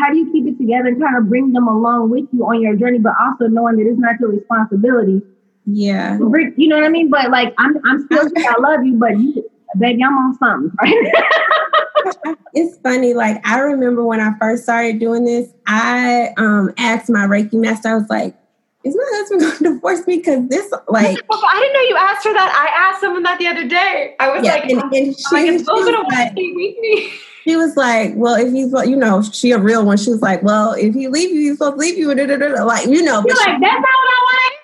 how 0.00 0.10
do 0.10 0.18
you 0.18 0.32
keep 0.32 0.46
it 0.46 0.58
together 0.58 0.88
and 0.88 1.00
kind 1.00 1.16
of 1.16 1.28
bring 1.28 1.52
them 1.52 1.68
along 1.68 2.10
with 2.10 2.24
you 2.32 2.44
on 2.44 2.62
your 2.62 2.76
journey, 2.76 2.98
but 2.98 3.12
also 3.20 3.46
knowing 3.46 3.76
that 3.76 3.86
it's 3.86 3.98
not 3.98 4.18
your 4.20 4.30
responsibility. 4.30 5.22
Yeah, 5.66 6.16
you 6.16 6.68
know 6.68 6.76
what 6.76 6.84
I 6.84 6.88
mean. 6.88 7.10
But 7.10 7.30
like, 7.30 7.54
I'm 7.58 7.76
I'm 7.86 8.04
still 8.06 8.28
saying 8.30 8.48
I 8.48 8.60
love 8.60 8.84
you, 8.84 8.94
but 8.94 9.18
you, 9.18 9.44
baby, 9.76 10.02
I'm 10.04 10.16
on 10.16 10.34
something, 10.38 10.72
right? 10.80 12.36
it's 12.54 12.78
funny. 12.78 13.14
Like 13.14 13.46
I 13.46 13.60
remember 13.60 14.04
when 14.04 14.20
I 14.20 14.36
first 14.38 14.64
started 14.64 14.98
doing 14.98 15.24
this, 15.24 15.48
I 15.66 16.32
um 16.36 16.72
asked 16.78 17.10
my 17.10 17.26
Reiki 17.26 17.54
master. 17.54 17.88
I 17.88 17.94
was 17.94 18.08
like, 18.08 18.36
"Is 18.84 18.96
my 18.96 19.04
husband 19.06 19.40
going 19.42 19.56
to 19.56 19.64
divorce 19.64 20.06
me?" 20.06 20.18
Because 20.18 20.48
this, 20.48 20.70
like, 20.88 21.18
I 21.30 21.60
didn't 21.60 21.72
know 21.74 21.88
you 21.88 21.96
asked 21.98 22.24
her 22.24 22.32
that. 22.32 22.52
I 22.54 22.90
asked 22.90 23.00
someone 23.00 23.22
that 23.24 23.38
the 23.38 23.48
other 23.48 23.66
day. 23.66 24.14
I 24.20 24.30
was 24.30 24.44
yeah, 24.44 24.54
like, 24.54 24.70
and, 24.70 24.82
and 24.92 25.16
she, 25.16 25.24
like, 25.32 25.46
"Is 25.46 25.66
going 25.66 25.92
to 25.92 26.14
like, 26.14 26.34
me?" 26.34 27.12
She 27.44 27.56
was 27.56 27.76
like, 27.76 28.12
"Well, 28.16 28.34
if 28.34 28.52
he's, 28.52 28.72
you 28.88 28.96
know, 28.96 29.22
she 29.22 29.52
a 29.52 29.58
real 29.58 29.84
one." 29.84 29.96
She 29.96 30.10
was 30.10 30.22
like, 30.22 30.42
"Well, 30.42 30.72
if 30.72 30.94
he 30.94 31.08
leave 31.08 31.30
you, 31.30 31.40
he's 31.40 31.58
supposed 31.58 31.74
to 31.74 31.78
leave 31.78 31.98
you." 31.98 32.14
Like, 32.14 32.86
you 32.86 33.02
know, 33.02 33.22
but 33.22 33.36
she, 33.36 33.50
like, 33.50 33.60
"That's 33.60 33.74
not 33.74 33.82
what 33.82 33.86
I 33.88 34.22
want." 34.22 34.54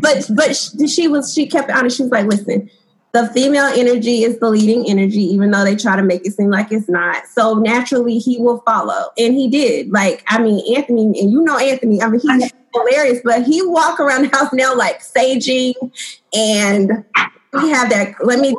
but 0.00 0.30
but 0.34 0.56
she 0.88 1.08
was 1.08 1.34
she 1.34 1.46
kept 1.46 1.70
honest. 1.70 1.96
She 1.96 2.02
was 2.04 2.12
like, 2.12 2.26
"Listen." 2.26 2.70
The 3.12 3.26
female 3.28 3.70
energy 3.74 4.22
is 4.22 4.38
the 4.38 4.48
leading 4.48 4.88
energy, 4.88 5.22
even 5.22 5.50
though 5.50 5.64
they 5.64 5.74
try 5.74 5.96
to 5.96 6.02
make 6.02 6.24
it 6.24 6.32
seem 6.32 6.50
like 6.50 6.70
it's 6.70 6.88
not. 6.88 7.26
So 7.26 7.54
naturally, 7.54 8.18
he 8.18 8.38
will 8.38 8.60
follow, 8.60 9.10
and 9.18 9.34
he 9.34 9.48
did. 9.48 9.90
Like, 9.90 10.22
I 10.28 10.40
mean, 10.40 10.76
Anthony, 10.76 11.20
and 11.20 11.30
you 11.30 11.42
know 11.42 11.58
Anthony. 11.58 12.00
I 12.00 12.08
mean, 12.08 12.20
he's 12.20 12.52
hilarious, 12.74 13.20
but 13.24 13.44
he 13.44 13.66
walk 13.66 13.98
around 13.98 14.22
the 14.30 14.36
house 14.36 14.52
now 14.52 14.74
like 14.76 15.00
saging, 15.00 15.74
and 16.32 17.04
we 17.52 17.70
have 17.70 17.90
that. 17.90 18.14
Let 18.22 18.38
me 18.38 18.54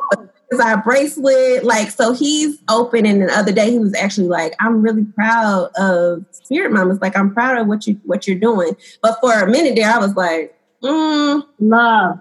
our 0.60 0.82
bracelet. 0.82 1.64
Like, 1.64 1.92
so 1.92 2.14
he's 2.14 2.58
open. 2.70 3.06
And 3.06 3.22
the 3.22 3.38
other 3.38 3.52
day, 3.52 3.72
he 3.72 3.80
was 3.80 3.94
actually 3.96 4.28
like, 4.28 4.54
"I'm 4.60 4.82
really 4.82 5.06
proud 5.06 5.70
of 5.78 6.26
Spirit 6.32 6.72
Mamas. 6.74 7.00
Like, 7.00 7.16
I'm 7.16 7.34
proud 7.34 7.58
of 7.58 7.68
what 7.68 7.88
you 7.88 8.00
what 8.04 8.28
you're 8.28 8.40
doing." 8.40 8.76
But 9.02 9.18
for 9.22 9.34
a 9.34 9.50
minute 9.50 9.76
there, 9.76 9.90
I 9.90 10.00
was 10.00 10.16
like, 10.16 10.58
mm, 10.84 11.46
"Love." 11.60 12.20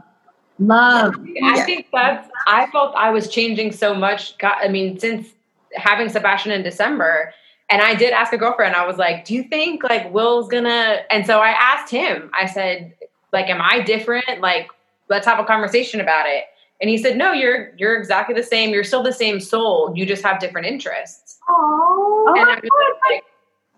Love. 0.60 1.16
I 1.42 1.56
yeah. 1.56 1.64
think 1.64 1.86
that's, 1.92 2.28
I 2.46 2.66
felt 2.70 2.94
I 2.94 3.10
was 3.10 3.28
changing 3.28 3.72
so 3.72 3.94
much. 3.94 4.36
God, 4.38 4.56
I 4.62 4.68
mean, 4.68 4.98
since 4.98 5.28
having 5.74 6.08
Sebastian 6.08 6.52
in 6.52 6.62
December, 6.62 7.32
and 7.70 7.80
I 7.80 7.94
did 7.94 8.12
ask 8.12 8.32
a 8.32 8.38
girlfriend, 8.38 8.76
I 8.76 8.86
was 8.86 8.98
like, 8.98 9.24
do 9.24 9.34
you 9.34 9.42
think 9.44 9.82
like 9.82 10.12
Will's 10.12 10.48
gonna, 10.48 11.00
and 11.10 11.26
so 11.26 11.40
I 11.40 11.50
asked 11.50 11.90
him, 11.90 12.30
I 12.38 12.46
said, 12.46 12.94
like, 13.32 13.48
am 13.48 13.60
I 13.60 13.80
different? 13.80 14.40
Like, 14.40 14.68
let's 15.08 15.26
have 15.26 15.38
a 15.38 15.44
conversation 15.44 16.00
about 16.00 16.26
it. 16.26 16.44
And 16.80 16.88
he 16.88 16.96
said, 16.96 17.18
"No, 17.18 17.32
you're 17.32 17.72
you're 17.76 17.96
exactly 17.96 18.34
the 18.34 18.42
same. 18.42 18.70
You're 18.70 18.84
still 18.84 19.02
the 19.02 19.12
same 19.12 19.38
soul. 19.38 19.92
You 19.94 20.06
just 20.06 20.22
have 20.22 20.40
different 20.40 20.66
interests." 20.66 21.38
Oh, 21.46 22.32
like, 22.34 23.22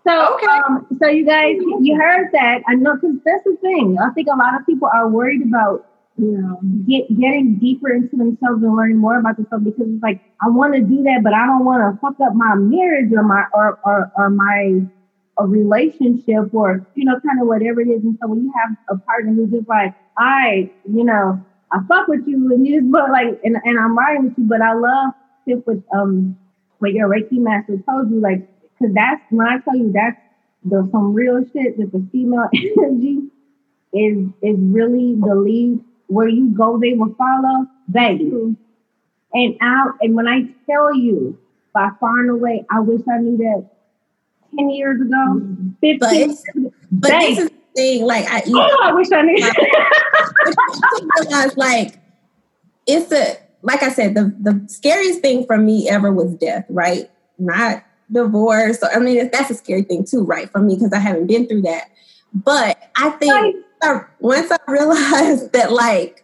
so 0.07 0.35
okay. 0.35 0.47
um, 0.47 0.87
so 0.99 1.07
you 1.07 1.25
guys, 1.25 1.57
you 1.81 1.97
heard 1.97 2.29
that. 2.31 2.61
I 2.65 2.75
know 2.75 2.95
because 2.95 3.17
that's 3.25 3.43
the 3.43 3.57
thing. 3.61 3.97
I 3.99 4.09
think 4.11 4.29
a 4.31 4.37
lot 4.37 4.57
of 4.57 4.65
people 4.65 4.89
are 4.93 5.09
worried 5.09 5.41
about 5.41 5.85
you 6.17 6.37
know, 6.37 6.59
get 6.87 7.07
getting 7.17 7.57
deeper 7.57 7.91
into 7.91 8.15
themselves 8.15 8.61
and 8.63 8.75
learning 8.75 8.97
more 8.97 9.17
about 9.17 9.35
themselves 9.35 9.63
because 9.65 9.87
it's 9.87 10.03
like 10.03 10.19
I 10.41 10.49
want 10.49 10.75
to 10.75 10.81
do 10.81 11.03
that, 11.03 11.21
but 11.23 11.33
I 11.33 11.45
don't 11.45 11.65
want 11.65 11.81
to 11.81 11.99
fuck 11.99 12.19
up 12.21 12.35
my 12.35 12.55
marriage 12.55 13.11
or 13.11 13.23
my 13.23 13.45
or 13.53 13.79
or, 13.83 14.11
or 14.15 14.29
my 14.29 14.81
a 15.39 15.47
relationship 15.47 16.53
or 16.53 16.85
you 16.93 17.05
know 17.05 17.19
kind 17.25 17.41
of 17.41 17.47
whatever 17.47 17.81
it 17.81 17.87
is. 17.87 18.03
And 18.03 18.17
so 18.21 18.27
when 18.27 18.43
you 18.43 18.53
have 18.61 18.75
a 18.89 18.99
partner 18.99 19.33
who's 19.33 19.49
just 19.51 19.67
like, 19.67 19.93
I, 20.17 20.69
you 20.87 21.03
know, 21.03 21.43
I 21.71 21.79
fuck 21.87 22.07
with 22.07 22.27
you 22.27 22.51
and 22.53 22.65
you 22.65 22.81
just 22.81 22.91
but 22.91 23.09
like 23.09 23.39
and, 23.43 23.57
and 23.63 23.79
I'm 23.79 23.97
riding 23.97 24.25
with 24.25 24.37
you, 24.37 24.45
but 24.45 24.61
I 24.61 24.73
love 24.73 25.13
tip 25.47 25.65
with 25.65 25.83
um 25.95 26.37
what 26.77 26.93
your 26.93 27.09
Reiki 27.09 27.39
master 27.39 27.77
told 27.89 28.11
you, 28.11 28.19
like 28.19 28.47
because 28.77 28.93
that's 28.93 29.21
when 29.31 29.47
I 29.47 29.57
tell 29.59 29.75
you 29.75 29.91
that's 29.91 30.17
the 30.63 30.87
some 30.91 31.13
real 31.13 31.43
shit 31.51 31.77
that 31.77 31.91
the 31.91 32.07
female 32.11 32.49
energy 32.77 33.23
is 33.93 34.27
is 34.43 34.57
really 34.59 35.15
the 35.15 35.35
lead 35.35 35.83
where 36.13 36.27
you 36.27 36.49
go, 36.49 36.79
they 36.79 36.93
will 36.93 37.13
follow, 37.15 37.67
baby. 37.91 38.25
Mm-hmm. 38.25 38.53
And 39.33 39.55
out, 39.61 39.95
and 40.01 40.15
when 40.15 40.27
I 40.27 40.43
tell 40.69 40.95
you, 40.95 41.37
by 41.73 41.89
far 41.99 42.19
and 42.19 42.29
away, 42.29 42.65
I 42.69 42.79
wish 42.79 43.01
I 43.11 43.17
knew 43.17 43.37
that 43.37 43.67
10 44.57 44.69
years 44.69 45.01
ago, 45.01 45.09
mm-hmm. 45.11 45.69
15 45.81 45.99
but 45.99 46.15
years 46.15 46.43
ago. 46.55 46.73
But 46.91 47.09
this 47.09 47.39
is 47.39 47.49
the 47.49 47.55
thing, 47.75 48.05
like, 48.05 48.25
I, 48.29 48.43
you 48.45 48.59
oh, 48.59 48.79
I 48.83 48.93
wish 48.93 49.07
I 49.11 49.21
knew. 49.23 49.41
Like, 49.41 49.57
realize, 51.19 51.57
like, 51.57 51.99
it's 52.85 53.11
a, 53.11 53.37
like 53.63 53.81
I 53.81 53.89
said, 53.89 54.13
the, 54.13 54.35
the 54.39 54.63
scariest 54.67 55.21
thing 55.21 55.45
for 55.47 55.57
me 55.57 55.89
ever 55.89 56.11
was 56.11 56.35
death, 56.35 56.65
right? 56.69 57.09
Not 57.39 57.83
divorce. 58.11 58.79
So, 58.79 58.87
I 58.93 58.99
mean, 58.99 59.29
that's 59.31 59.49
a 59.49 59.55
scary 59.55 59.83
thing 59.83 60.05
too, 60.05 60.23
right? 60.23 60.49
For 60.51 60.59
me, 60.59 60.75
because 60.75 60.93
I 60.93 60.99
haven't 60.99 61.27
been 61.27 61.47
through 61.47 61.63
that. 61.63 61.89
But 62.33 62.77
I 62.95 63.09
think 63.11 63.63
I, 63.83 64.01
once 64.19 64.51
I 64.51 64.57
realized 64.71 65.53
that 65.53 65.71
like 65.71 66.23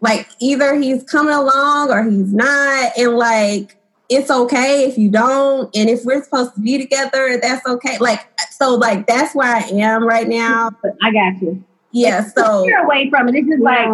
like 0.00 0.28
either 0.40 0.74
he's 0.74 1.04
coming 1.04 1.34
along 1.34 1.90
or 1.90 2.02
he's 2.02 2.32
not, 2.32 2.92
and 2.98 3.16
like 3.16 3.76
it's 4.08 4.30
okay 4.30 4.84
if 4.84 4.98
you 4.98 5.10
don't, 5.10 5.74
and 5.74 5.88
if 5.88 6.04
we're 6.04 6.22
supposed 6.22 6.54
to 6.54 6.60
be 6.60 6.78
together, 6.78 7.38
that's 7.40 7.66
okay. 7.66 7.98
Like 7.98 8.20
so, 8.50 8.74
like 8.74 9.06
that's 9.06 9.34
where 9.34 9.54
I 9.54 9.60
am 9.60 10.04
right 10.04 10.28
now. 10.28 10.70
I 11.02 11.12
got 11.12 11.40
you. 11.40 11.64
Yeah, 11.92 12.24
so 12.24 12.66
you're 12.66 12.84
away 12.84 13.10
from 13.10 13.28
it. 13.28 13.34
It's 13.36 13.48
just 13.48 13.62
like. 13.62 13.88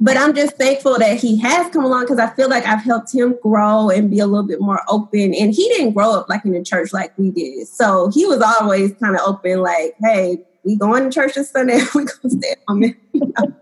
but 0.00 0.16
I'm 0.16 0.34
just 0.34 0.56
thankful 0.56 0.98
that 0.98 1.18
he 1.18 1.38
has 1.38 1.72
come 1.72 1.84
along 1.84 2.04
because 2.04 2.18
I 2.18 2.28
feel 2.34 2.48
like 2.48 2.66
I've 2.66 2.82
helped 2.82 3.12
him 3.14 3.36
grow 3.42 3.90
and 3.90 4.10
be 4.10 4.18
a 4.18 4.26
little 4.26 4.46
bit 4.46 4.60
more 4.60 4.80
open. 4.88 5.34
And 5.34 5.54
he 5.54 5.68
didn't 5.70 5.92
grow 5.92 6.12
up 6.12 6.28
like 6.28 6.44
in 6.44 6.52
the 6.52 6.62
church 6.62 6.92
like 6.92 7.16
we 7.18 7.30
did. 7.30 7.66
So 7.68 8.10
he 8.12 8.26
was 8.26 8.40
always 8.40 8.92
kind 8.94 9.16
of 9.16 9.22
open, 9.26 9.60
like, 9.60 9.94
hey, 10.00 10.38
we 10.68 10.76
going 10.76 11.04
to 11.04 11.10
church 11.10 11.34
this 11.34 11.50
Sunday. 11.50 11.80
we 11.94 12.04
gonna 12.04 12.30
stay 12.30 12.54
home. 12.68 12.82
You 12.82 12.94
know? 13.14 13.58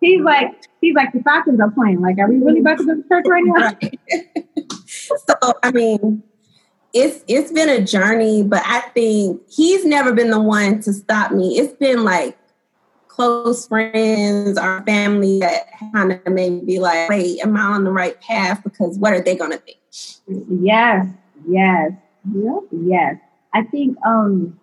he's 0.00 0.20
like, 0.20 0.50
he's 0.80 0.94
like 0.94 1.12
the 1.12 1.22
Falcons 1.22 1.58
are 1.58 1.70
playing. 1.70 2.00
Like, 2.00 2.18
are 2.18 2.28
we 2.28 2.36
really 2.36 2.60
about 2.60 2.78
to 2.78 2.84
go 2.84 2.94
to 2.96 3.08
church 3.08 3.24
right 3.26 3.42
now? 3.46 3.72
Right. 3.82 3.98
so 5.26 5.54
I 5.62 5.72
mean, 5.72 6.22
it's 6.92 7.24
it's 7.28 7.50
been 7.50 7.70
a 7.70 7.82
journey, 7.82 8.42
but 8.42 8.62
I 8.66 8.80
think 8.80 9.40
he's 9.50 9.86
never 9.86 10.12
been 10.12 10.30
the 10.30 10.40
one 10.40 10.82
to 10.82 10.92
stop 10.92 11.32
me. 11.32 11.58
It's 11.58 11.72
been 11.74 12.04
like 12.04 12.36
close 13.08 13.66
friends, 13.66 14.58
our 14.58 14.84
family 14.84 15.40
that 15.40 15.66
kind 15.94 16.12
of 16.12 16.32
made 16.32 16.52
me 16.52 16.60
be 16.64 16.78
like, 16.78 17.08
wait, 17.08 17.40
am 17.40 17.56
I 17.56 17.62
on 17.62 17.84
the 17.84 17.90
right 17.90 18.20
path? 18.20 18.62
Because 18.62 18.98
what 18.98 19.14
are 19.14 19.22
they 19.22 19.34
gonna 19.34 19.56
think? 19.56 19.78
Yes, 20.26 21.06
yes, 21.48 21.92
yep, 22.34 22.62
yes. 22.70 23.16
I 23.54 23.62
think 23.62 23.96
um 24.04 24.59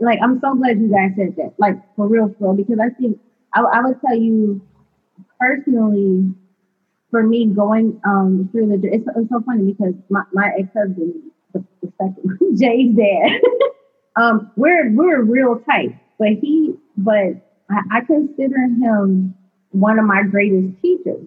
like 0.00 0.18
I'm 0.22 0.40
so 0.40 0.54
glad 0.54 0.80
you 0.80 0.90
guys 0.90 1.12
said 1.16 1.34
that, 1.36 1.54
like 1.58 1.76
for 1.96 2.08
real, 2.08 2.34
for 2.38 2.54
real, 2.54 2.64
because 2.64 2.78
I 2.80 2.90
think 3.00 3.18
I, 3.54 3.60
I 3.62 3.80
would 3.82 4.00
tell 4.00 4.16
you 4.16 4.60
personally, 5.40 6.34
for 7.10 7.22
me 7.22 7.46
going 7.46 8.00
um 8.04 8.48
through 8.52 8.68
the 8.68 8.88
it's, 8.88 9.06
it's 9.16 9.30
so 9.30 9.40
funny 9.46 9.72
because 9.72 9.94
my, 10.10 10.22
my 10.32 10.50
ex 10.58 10.68
husband, 10.76 11.14
the, 11.54 11.64
the 11.82 11.92
second 12.00 12.38
Jay's 12.58 12.94
dad, 12.96 13.40
Um, 14.16 14.50
we're 14.56 14.90
we're 14.92 15.22
real 15.22 15.56
tight, 15.70 15.96
but 16.18 16.28
he, 16.42 16.74
but 16.96 17.34
I, 17.70 17.80
I 17.92 18.00
consider 18.06 18.58
him 18.58 19.34
one 19.70 19.98
of 19.98 20.04
my 20.04 20.22
greatest 20.24 20.80
teachers. 20.82 21.26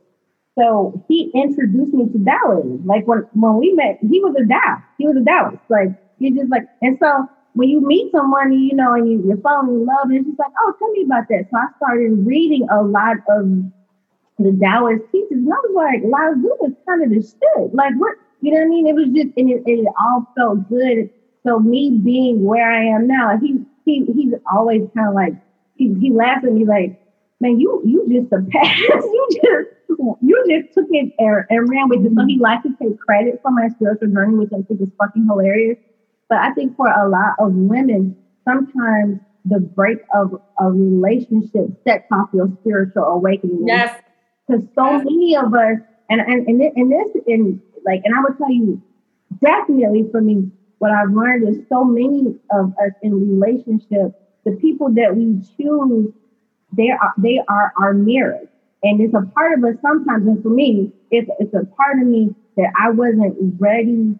So 0.60 1.04
he 1.08 1.32
introduced 1.34 1.94
me 1.94 2.06
to 2.10 2.20
Taoism. 2.26 2.86
Like 2.86 3.08
when 3.08 3.20
when 3.34 3.58
we 3.58 3.72
met, 3.74 3.98
he 4.02 4.20
was 4.20 4.36
a 4.36 4.48
Tao. 4.48 4.84
He 4.98 5.08
was 5.08 5.16
a 5.18 5.24
Taoist. 5.26 5.64
Like 5.70 5.90
he 6.20 6.32
just 6.32 6.52
like, 6.52 6.64
and 6.82 6.98
so 7.02 7.26
when 7.54 7.70
you 7.70 7.86
meet 7.86 8.12
someone, 8.12 8.52
you 8.52 8.76
know, 8.76 8.94
and 8.94 9.10
you, 9.10 9.24
you're 9.26 9.38
falling 9.38 9.70
in 9.70 9.86
love, 9.86 10.06
and 10.06 10.16
it's 10.16 10.28
just 10.28 10.40
like, 10.40 10.52
oh, 10.60 10.74
tell 10.80 10.92
me 10.92 11.04
about 11.04 11.28
that. 11.30 11.48
So 11.52 11.58
I 11.58 11.68
started 11.78 12.26
reading 12.26 12.68
a 12.72 12.82
lot 12.82 13.18
of 13.30 13.46
the 14.40 14.58
Taoist 14.60 15.04
teachers, 15.12 15.32
and 15.32 15.54
I 15.54 15.58
was 15.62 15.74
like, 15.76 16.02
Lao 16.04 16.34
Tzu 16.34 16.50
was 16.60 16.74
kind 16.88 17.04
of 17.04 17.10
the 17.10 17.22
shit. 17.22 17.74
Like 17.74 17.94
what, 17.98 18.18
you 18.42 18.52
know 18.52 18.58
what 18.58 18.66
I 18.66 18.70
mean? 18.70 18.88
It 18.88 18.96
was 18.96 19.10
just, 19.14 19.38
and 19.38 19.50
it, 19.50 19.64
it 19.66 19.86
all 20.00 20.26
felt 20.36 20.68
good. 20.68 21.10
So 21.46 21.60
me 21.60 22.00
being 22.04 22.44
where 22.44 22.72
I 22.72 22.86
am 22.96 23.08
now, 23.08 23.38
he 23.38 23.64
he 23.86 24.06
he's 24.06 24.34
always 24.52 24.82
kind 24.96 25.10
of 25.10 25.14
like 25.14 25.34
he 25.76 25.94
he 26.00 26.12
laughs 26.12 26.46
at 26.46 26.54
me 26.54 26.66
like, 26.66 27.00
man, 27.40 27.60
you 27.60 27.82
you 27.86 28.08
just 28.10 28.30
surpassed, 28.30 28.80
you 28.80 29.28
just 29.30 29.70
you 30.22 30.46
just 30.50 30.74
took 30.74 30.88
it 30.90 31.14
and, 31.20 31.46
and 31.50 31.70
ran 31.70 31.90
with 31.90 32.06
it. 32.06 32.12
So 32.16 32.26
he 32.26 32.40
likes 32.40 32.64
to 32.64 32.70
take 32.82 32.98
credit 33.00 33.40
for 33.44 33.52
my 33.52 33.68
spiritual 33.70 34.08
journey, 34.10 34.38
which 34.38 34.52
I 34.54 34.64
think 34.64 34.82
is 34.82 34.88
fucking 34.98 35.26
hilarious. 35.28 35.78
But 36.30 36.40
I 36.40 36.52
think 36.54 36.76
for 36.76 36.88
a 36.88 37.08
lot 37.08 37.34
of 37.40 37.54
women, 37.54 38.16
sometimes 38.46 39.20
the 39.46 39.60
break 39.60 40.00
of 40.14 40.34
a 40.60 40.72
relationship 40.72 41.68
sets 41.86 42.06
off 42.12 42.30
your 42.34 42.50
spiritual 42.62 43.04
awakening. 43.04 43.68
Yes. 43.68 44.02
Because 44.48 44.64
so 44.76 44.86
Yes. 44.86 45.06
many 45.06 45.36
of 45.36 45.54
us, 45.54 45.78
and 46.10 46.22
and 46.22 46.48
and, 46.48 46.62
and 46.76 46.92
this, 46.92 47.24
and 47.28 47.60
like, 47.86 48.02
and 48.04 48.16
I 48.16 48.22
would 48.22 48.38
tell 48.38 48.52
you, 48.52 48.82
definitely 49.42 50.08
for 50.12 50.22
me, 50.22 50.50
what 50.80 50.92
I've 50.92 51.12
learned 51.12 51.48
is 51.48 51.64
so 51.70 51.84
many 51.84 52.36
of 52.52 52.72
us 52.84 52.92
in 53.02 53.14
relationships, 53.14 54.16
the 54.46 54.52
people 54.62 54.92
that 54.94 55.16
we 55.16 55.40
choose, 55.58 56.12
they 56.76 56.90
are 56.90 57.14
they 57.18 57.40
are 57.48 57.72
our 57.80 57.94
mirrors. 57.94 58.48
And 58.84 59.00
it's 59.00 59.14
a 59.14 59.22
part 59.34 59.58
of 59.58 59.64
us 59.64 59.76
sometimes, 59.82 60.28
and 60.28 60.42
for 60.44 60.50
me, 60.50 60.92
it's 61.12 61.30
it's 61.40 61.54
a 61.54 61.66
part 61.76 62.00
of 62.02 62.08
me 62.08 62.36
that 62.58 62.72
I 62.78 62.90
wasn't 62.90 63.36
ready 63.60 64.16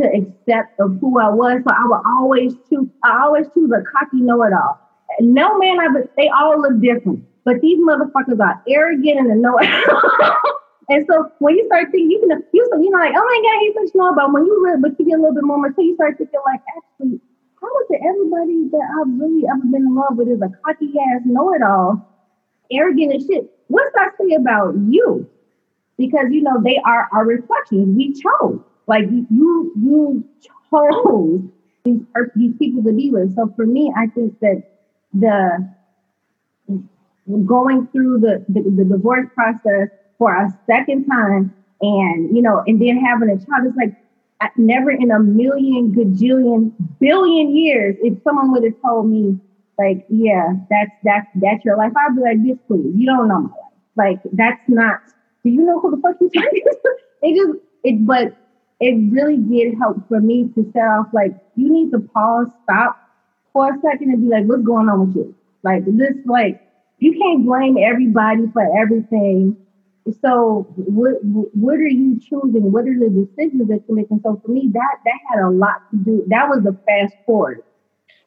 to 0.00 0.08
accept 0.08 0.78
of 0.80 0.98
who 1.00 1.18
I 1.18 1.28
was. 1.28 1.62
So 1.66 1.74
I 1.74 1.86
would 1.86 2.02
always 2.06 2.54
choose, 2.68 2.88
I 3.04 3.22
always 3.22 3.46
choose 3.54 3.70
a 3.70 3.82
cocky 3.92 4.20
know-it-all. 4.20 4.80
No 5.20 5.58
man, 5.58 5.80
I 5.80 5.88
but 5.92 6.14
they 6.16 6.28
all 6.28 6.60
look 6.60 6.80
different. 6.80 7.24
But 7.44 7.60
these 7.60 7.78
motherfuckers 7.78 8.40
are 8.40 8.62
arrogant 8.68 9.18
and 9.18 9.32
a 9.32 9.36
know-it-all. 9.36 10.34
and 10.88 11.06
so 11.08 11.30
when 11.38 11.56
you 11.56 11.66
start 11.66 11.88
thinking, 11.90 12.10
you 12.10 12.20
can 12.20 12.42
you 12.52 12.68
you 12.80 12.90
know 12.90 12.98
like, 12.98 13.14
oh 13.16 13.24
my 13.24 13.40
god, 13.44 13.58
he's 13.60 13.74
such 13.90 13.94
know 13.94 14.12
about 14.12 14.32
when 14.32 14.46
you 14.46 14.62
really, 14.64 14.80
but 14.80 14.98
you 14.98 15.06
get 15.06 15.18
a 15.18 15.22
little 15.22 15.34
bit 15.34 15.44
more 15.44 15.58
mature, 15.58 15.84
you 15.84 15.94
start 15.94 16.18
thinking 16.18 16.40
like, 16.46 16.60
actually, 16.76 17.20
how 17.60 17.68
is 17.80 17.86
it 17.90 18.00
everybody 18.06 18.68
that 18.72 18.86
I've 19.00 19.20
really 19.20 19.44
ever 19.48 19.66
been 19.70 19.82
in 19.82 19.94
love 19.94 20.16
with 20.16 20.28
is 20.28 20.40
a 20.40 20.50
cocky 20.64 20.92
ass 21.14 21.22
know-it-all, 21.24 22.00
arrogant 22.72 23.14
as 23.14 23.26
shit? 23.26 23.50
What's 23.68 23.92
that 23.94 24.12
say 24.18 24.34
about 24.34 24.74
you? 24.88 25.28
Because 25.98 26.26
you 26.30 26.42
know 26.42 26.60
they 26.62 26.78
are 26.84 27.08
our 27.12 27.26
reflections. 27.26 27.96
We 27.96 28.14
chose. 28.14 28.60
Like 28.90 29.04
you, 29.30 29.72
you 29.80 30.24
chose 30.68 31.42
these 31.84 32.00
these 32.34 32.54
people 32.58 32.82
to 32.82 32.92
be 32.92 33.10
with. 33.10 33.36
So 33.36 33.52
for 33.54 33.64
me, 33.64 33.92
I 33.96 34.08
think 34.08 34.38
that 34.40 34.64
the 35.14 35.70
going 37.46 37.86
through 37.92 38.18
the, 38.18 38.44
the, 38.48 38.62
the 38.62 38.84
divorce 38.84 39.28
process 39.34 39.88
for 40.18 40.34
a 40.34 40.48
second 40.66 41.06
time 41.06 41.54
and 41.80 42.34
you 42.34 42.42
know 42.42 42.62
and 42.66 42.80
then 42.82 42.98
having 42.98 43.30
a 43.30 43.36
child 43.36 43.66
it's 43.66 43.76
like 43.76 43.94
never 44.56 44.90
in 44.90 45.10
a 45.10 45.20
million 45.20 45.92
gajillion 45.92 46.72
billion 46.98 47.54
years 47.54 47.96
if 48.00 48.20
someone 48.24 48.50
would 48.50 48.64
have 48.64 48.74
told 48.84 49.08
me 49.08 49.38
like 49.78 50.04
yeah 50.08 50.54
that's 50.68 50.90
that's 51.04 51.26
that's 51.36 51.64
your 51.64 51.76
life 51.76 51.92
i'd 51.96 52.16
be 52.16 52.22
like 52.22 52.42
this 52.44 52.58
please 52.66 52.92
you 52.96 53.06
don't 53.06 53.28
know 53.28 53.40
my 53.40 53.48
life 53.48 54.18
like 54.24 54.32
that's 54.32 54.62
not 54.68 55.00
do 55.44 55.50
you 55.50 55.64
know 55.64 55.80
who 55.80 55.90
the 55.90 56.02
fuck 56.02 56.16
you 56.20 56.28
talking 56.30 56.62
to 56.64 56.96
it 57.22 57.36
just 57.36 57.58
it 57.84 58.06
but 58.06 58.36
it 58.80 59.12
really 59.12 59.36
did 59.36 59.74
help 59.78 60.08
for 60.08 60.20
me 60.20 60.48
to 60.54 60.70
set 60.72 60.82
off 60.82 61.06
like 61.12 61.32
you 61.56 61.70
need 61.70 61.90
to 61.90 61.98
pause 61.98 62.48
stop 62.64 62.98
for 63.52 63.74
a 63.74 63.80
second 63.80 64.10
and 64.10 64.22
be 64.22 64.28
like 64.34 64.44
what's 64.46 64.62
going 64.62 64.88
on 64.88 65.06
with 65.06 65.16
you 65.16 65.34
like 65.62 65.84
this 65.84 66.14
like 66.24 66.60
you 67.00 67.18
can't 67.18 67.44
blame 67.44 67.76
everybody 67.78 68.46
for 68.52 68.62
everything. 68.78 69.56
So 70.22 70.66
what 70.76 71.14
what 71.22 71.74
are 71.76 71.88
you 71.88 72.20
choosing? 72.20 72.72
What 72.72 72.84
are 72.84 72.98
the 72.98 73.08
decisions 73.08 73.68
that 73.68 73.82
you're 73.88 73.96
making? 73.96 74.20
So 74.22 74.40
for 74.44 74.50
me, 74.50 74.70
that 74.72 74.96
that 75.04 75.18
had 75.30 75.40
a 75.44 75.50
lot 75.50 75.90
to 75.90 75.96
do. 75.96 76.24
That 76.28 76.48
was 76.48 76.62
the 76.62 76.76
fast 76.86 77.14
forward. 77.26 77.62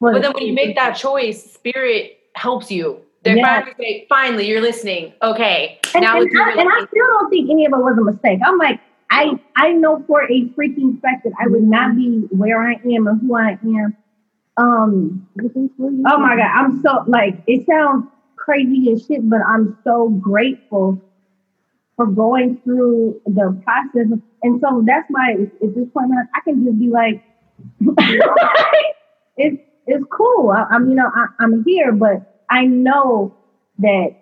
But 0.00 0.20
then 0.22 0.32
when 0.32 0.44
you 0.44 0.52
make 0.52 0.76
that 0.76 0.92
choice, 0.92 1.52
spirit 1.52 2.18
helps 2.34 2.70
you. 2.70 3.00
They 3.22 3.36
Yeah. 3.36 3.42
finally 3.42 3.74
say, 3.78 4.06
finally, 4.08 4.46
you're 4.48 4.60
listening. 4.60 5.14
Okay. 5.22 5.78
and, 5.94 6.02
now 6.02 6.20
and, 6.20 6.30
I, 6.38 6.50
and 6.52 6.68
I 6.68 6.84
still 6.86 7.06
don't 7.06 7.30
think 7.30 7.48
any 7.48 7.64
of 7.64 7.72
it 7.72 7.78
was 7.78 7.96
a 7.96 8.04
mistake. 8.04 8.40
I'm 8.44 8.58
like, 8.58 8.80
I 9.14 9.32
I 9.56 9.72
know 9.72 10.04
for 10.06 10.24
a 10.24 10.48
freaking 10.58 11.00
fact 11.00 11.24
that 11.24 11.32
I 11.40 11.48
would 11.48 11.64
not 11.64 11.96
be 11.96 12.26
where 12.30 12.62
I 12.62 12.74
am 12.74 13.06
and 13.06 13.20
who 13.20 13.36
I 13.36 13.58
am. 13.64 13.96
Um, 14.56 15.28
Oh 16.06 16.18
my 16.18 16.36
God. 16.36 16.50
I'm 16.54 16.82
so 16.82 17.04
like 17.08 17.36
it 17.46 17.66
sounds 17.66 18.06
crazy 18.36 18.92
as 18.92 19.06
shit, 19.06 19.28
but 19.28 19.40
I'm 19.46 19.78
so 19.84 20.08
grateful 20.10 21.00
for 21.96 22.06
going 22.06 22.58
through 22.64 23.20
the 23.26 23.60
process. 23.64 24.08
And 24.42 24.60
so 24.60 24.82
that's 24.86 25.06
why 25.10 25.32
at 25.34 25.74
this 25.74 25.88
point 25.94 26.12
I 26.34 26.40
can 26.42 26.64
just 26.64 26.78
be 26.80 26.88
like, 26.88 27.22
it's 29.36 29.62
it's 29.86 30.04
cool. 30.10 30.50
I, 30.50 30.66
I'm 30.70 30.88
you 30.90 30.96
know 30.96 31.10
I, 31.14 31.26
I'm 31.40 31.64
here, 31.64 31.92
but 31.92 32.22
I 32.50 32.66
know 32.66 33.34
that 33.78 34.16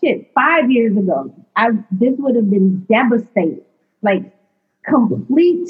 shit 0.00 0.30
five 0.34 0.70
years 0.70 0.96
ago 0.96 1.32
I 1.58 1.70
this 1.90 2.14
would 2.18 2.36
have 2.36 2.48
been 2.48 2.86
devastating, 2.88 3.62
like 4.00 4.32
complete 4.84 5.68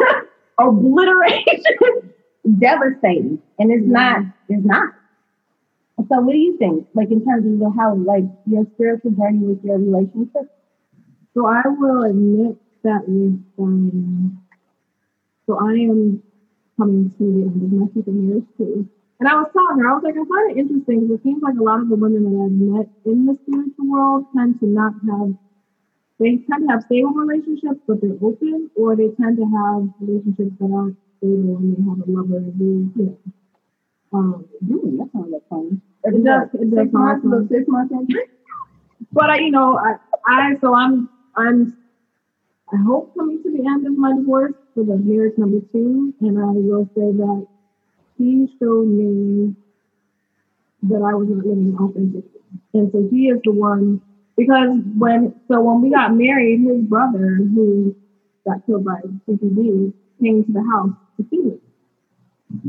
obliteration. 0.58 1.44
Devastating. 2.58 3.42
And 3.58 3.70
it's 3.70 3.86
not 3.86 4.22
it's 4.48 4.64
not. 4.64 4.94
So 6.08 6.20
what 6.20 6.32
do 6.32 6.38
you 6.38 6.56
think? 6.56 6.86
Like 6.94 7.10
in 7.10 7.22
terms 7.22 7.60
of 7.62 7.74
how 7.76 7.96
like 7.96 8.24
your 8.46 8.64
spiritual 8.74 9.10
journey 9.10 9.40
with 9.40 9.62
your 9.62 9.78
relationship? 9.78 10.50
So 11.34 11.46
I 11.46 11.62
will 11.66 12.04
admit 12.04 12.56
that 12.82 13.02
with 13.06 13.42
um, 13.58 14.40
so 15.44 15.58
I 15.60 15.72
am 15.72 16.22
coming 16.78 17.10
to 17.18 17.24
the 17.24 17.42
end 17.42 17.62
of 17.62 17.72
my 17.72 17.86
second 17.88 18.28
marriage 18.28 18.44
too. 18.56 18.88
And 19.20 19.28
I 19.28 19.34
was 19.34 19.50
telling 19.52 19.78
her, 19.82 19.88
I 19.90 19.94
was 19.94 20.02
like, 20.04 20.14
I 20.16 20.24
find 20.24 20.50
it 20.52 20.60
interesting 20.60 21.00
because 21.00 21.18
it 21.20 21.22
seems 21.22 21.42
like 21.42 21.56
a 21.56 21.62
lot 21.62 21.80
of 21.80 21.88
the 21.88 21.96
women 21.96 22.22
that 22.24 22.36
I've 22.36 22.52
met 22.52 22.88
in 23.04 23.26
the 23.26 23.36
spiritual 23.42 23.86
world 23.88 24.26
tend 24.36 24.60
to 24.60 24.66
not 24.66 24.92
have 25.08 25.34
they 26.18 26.38
tend 26.50 26.62
to 26.64 26.68
have 26.72 26.82
stable 26.84 27.12
relationships, 27.12 27.80
but 27.86 28.00
they're 28.00 28.16
open, 28.22 28.70
or 28.74 28.96
they 28.96 29.10
tend 29.20 29.36
to 29.38 29.44
have 29.44 29.90
relationships 30.00 30.52
that 30.60 30.70
aren't 30.72 30.96
stable 31.18 31.56
and 31.58 31.76
they 31.76 31.82
have 31.90 32.00
a 32.08 32.10
lover 32.10 32.36
and 32.38 32.54
who, 32.56 32.92
you 32.96 33.04
know, 33.06 33.18
um, 34.12 34.46
mm, 34.64 34.98
that 34.98 35.10
sounds 35.12 35.32
like 35.32 35.42
fun. 35.48 35.80
It 36.04 36.24
does- 36.24 36.48
it 36.54 36.70
does 36.70 36.84
six 36.86 36.92
months 36.92 37.48
six 37.50 37.68
months 37.68 37.94
but 39.12 39.30
I, 39.30 39.38
you 39.38 39.50
know, 39.50 39.76
I, 39.78 39.94
I, 40.26 40.54
so 40.60 40.74
I'm, 40.74 41.08
I'm, 41.34 41.74
I 42.72 42.76
hope 42.76 43.12
coming 43.18 43.42
to 43.42 43.50
the 43.50 43.66
end 43.66 43.86
of 43.86 43.96
my 43.96 44.14
divorce 44.14 44.54
for 44.74 44.84
the 44.84 44.96
marriage 44.96 45.36
number 45.38 45.60
two, 45.72 46.14
and 46.20 46.38
I 46.38 46.46
will 46.50 46.84
say 46.96 47.10
that 47.12 47.46
he 48.18 48.48
showed 48.58 48.88
me 48.88 49.54
that 50.82 51.02
I 51.02 51.14
was 51.14 51.28
not 51.28 51.44
living 51.44 51.76
authentically, 51.78 52.40
and 52.74 52.90
so 52.92 53.08
he 53.10 53.28
is 53.28 53.40
the 53.44 53.52
one 53.52 54.00
because 54.36 54.78
when, 54.98 55.34
so 55.48 55.60
when 55.60 55.82
we 55.82 55.90
got 55.90 56.14
married, 56.14 56.60
his 56.60 56.84
brother 56.84 57.36
who 57.36 57.96
got 58.46 58.64
killed 58.66 58.84
by 58.84 59.00
CCD 59.26 59.92
came 60.20 60.44
to 60.44 60.52
the 60.52 60.62
house 60.72 60.90
to 61.16 61.26
see 61.30 61.38
me 61.38 61.58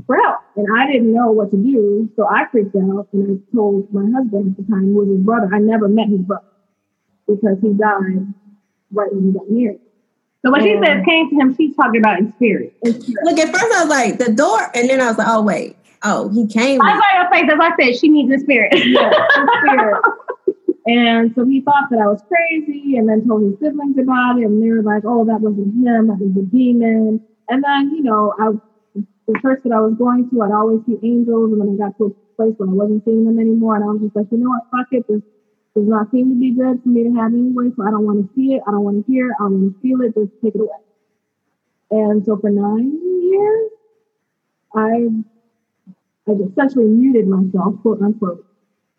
for 0.06 0.16
help, 0.16 0.40
and 0.56 0.68
I 0.76 0.92
didn't 0.92 1.14
know 1.14 1.32
what 1.32 1.52
to 1.52 1.58
do, 1.58 2.10
so 2.16 2.28
I 2.28 2.46
freaked 2.52 2.76
out 2.76 3.08
and 3.14 3.40
I 3.40 3.56
told 3.56 3.94
my 3.94 4.10
husband 4.16 4.52
at 4.52 4.58
the 4.58 4.72
time, 4.72 4.94
was 4.94 5.08
his 5.08 5.20
brother, 5.20 5.50
I 5.54 5.60
never 5.60 5.88
met 5.88 6.08
his 6.10 6.22
brother 6.22 6.44
because 7.28 7.58
he 7.62 7.74
died 7.74 8.34
right 8.92 9.14
when 9.14 9.28
we 9.28 9.32
got 9.34 9.50
married. 9.50 9.80
So 10.48 10.52
when 10.52 10.62
she 10.64 10.72
Yeah. 10.72 10.84
says 10.84 11.06
came 11.06 11.30
to 11.30 11.36
him 11.36 11.56
she's 11.56 11.76
talking 11.76 12.00
about 12.00 12.20
in 12.20 12.32
spirit 12.34 12.74
Look, 12.84 13.38
at 13.40 13.50
first 13.52 13.74
I 13.76 13.82
was 13.84 13.90
like, 13.90 14.18
the 14.18 14.32
door, 14.32 14.60
and 14.74 14.90
then 14.90 15.02
I 15.02 15.08
was 15.08 15.18
like, 15.18 15.28
oh, 15.30 15.42
wait. 15.42 15.76
Oh, 16.04 16.30
he 16.30 16.48
came. 16.48 16.82
I 16.82 16.94
saw 16.94 17.22
your 17.22 17.30
face 17.32 17.52
as 17.52 17.60
I 17.60 17.72
said 17.80 18.00
she 18.00 18.08
needs 18.10 18.32
in 18.32 18.40
spirit 18.40 18.74
Yeah, 18.86 19.12
in 19.38 19.48
spirit. 19.62 20.02
And 20.86 21.34
so 21.36 21.44
he 21.46 21.62
thought 21.62 21.90
that 21.92 22.00
I 22.00 22.08
was 22.08 22.22
crazy 22.30 22.96
and 22.96 23.10
then 23.10 23.28
told 23.28 23.44
his 23.44 23.60
siblings 23.60 23.98
about 23.98 24.40
it. 24.40 24.46
And 24.46 24.64
they 24.64 24.70
were 24.70 24.84
like, 24.84 25.04
oh, 25.06 25.26
that 25.26 25.42
wasn't 25.42 25.76
him, 25.76 26.08
that 26.08 26.18
was 26.20 26.32
a 26.38 26.46
demon. 26.48 27.20
And 27.50 27.64
then, 27.64 27.92
you 27.94 28.04
know, 28.04 28.34
I 28.40 28.52
the 29.28 29.40
church 29.42 29.60
that 29.66 29.74
I 29.74 29.82
was 29.82 29.96
going 29.98 30.30
to, 30.30 30.42
I'd 30.44 30.52
always 30.54 30.80
see 30.86 30.98
angels. 31.04 31.52
And 31.52 31.60
then 31.62 31.76
I 31.76 31.88
got 31.90 31.98
to 31.98 32.06
a 32.06 32.36
place 32.40 32.54
where 32.58 32.70
I 32.70 32.74
wasn't 32.74 33.04
seeing 33.04 33.26
them 33.26 33.40
anymore. 33.40 33.76
And 33.76 33.84
I 33.84 33.88
was 33.88 34.02
just 34.02 34.16
like, 34.16 34.28
you 34.32 34.38
know 34.38 34.50
what, 34.50 34.64
fuck 34.72 34.88
it. 34.92 35.04
This 35.10 35.22
does 35.78 35.88
not 35.90 36.12
seem 36.12 36.30
to 36.32 36.40
be 36.40 36.54
good 36.54 36.84
for 36.84 36.90
me 36.90 37.06
to 37.06 37.14
have 37.22 37.34
anyway. 37.34 37.72
So 37.78 37.84
I 37.88 37.92
don't 37.92 38.06
want 38.06 38.22
to 38.26 38.30
see 38.36 38.56
it. 38.56 38.64
I 38.68 38.72
don't 38.72 38.84
want 38.84 39.06
to 39.06 39.12
hear 39.14 39.30
it. 39.30 39.36
I 39.40 39.46
don't 39.46 39.62
want 39.62 39.76
to 39.76 39.82
feel 39.82 40.02
it. 40.02 40.16
Just 40.16 40.34
take 40.44 40.56
it 40.56 40.62
away. 40.62 40.70
And 41.92 42.26
so 42.26 42.38
for 42.38 42.52
nine 42.52 43.00
years, 43.24 43.72
I, 44.76 45.10
I 46.30 46.34
essentially 46.34 46.86
muted 46.86 47.28
myself, 47.28 47.76
quote 47.82 48.02
unquote. 48.02 48.46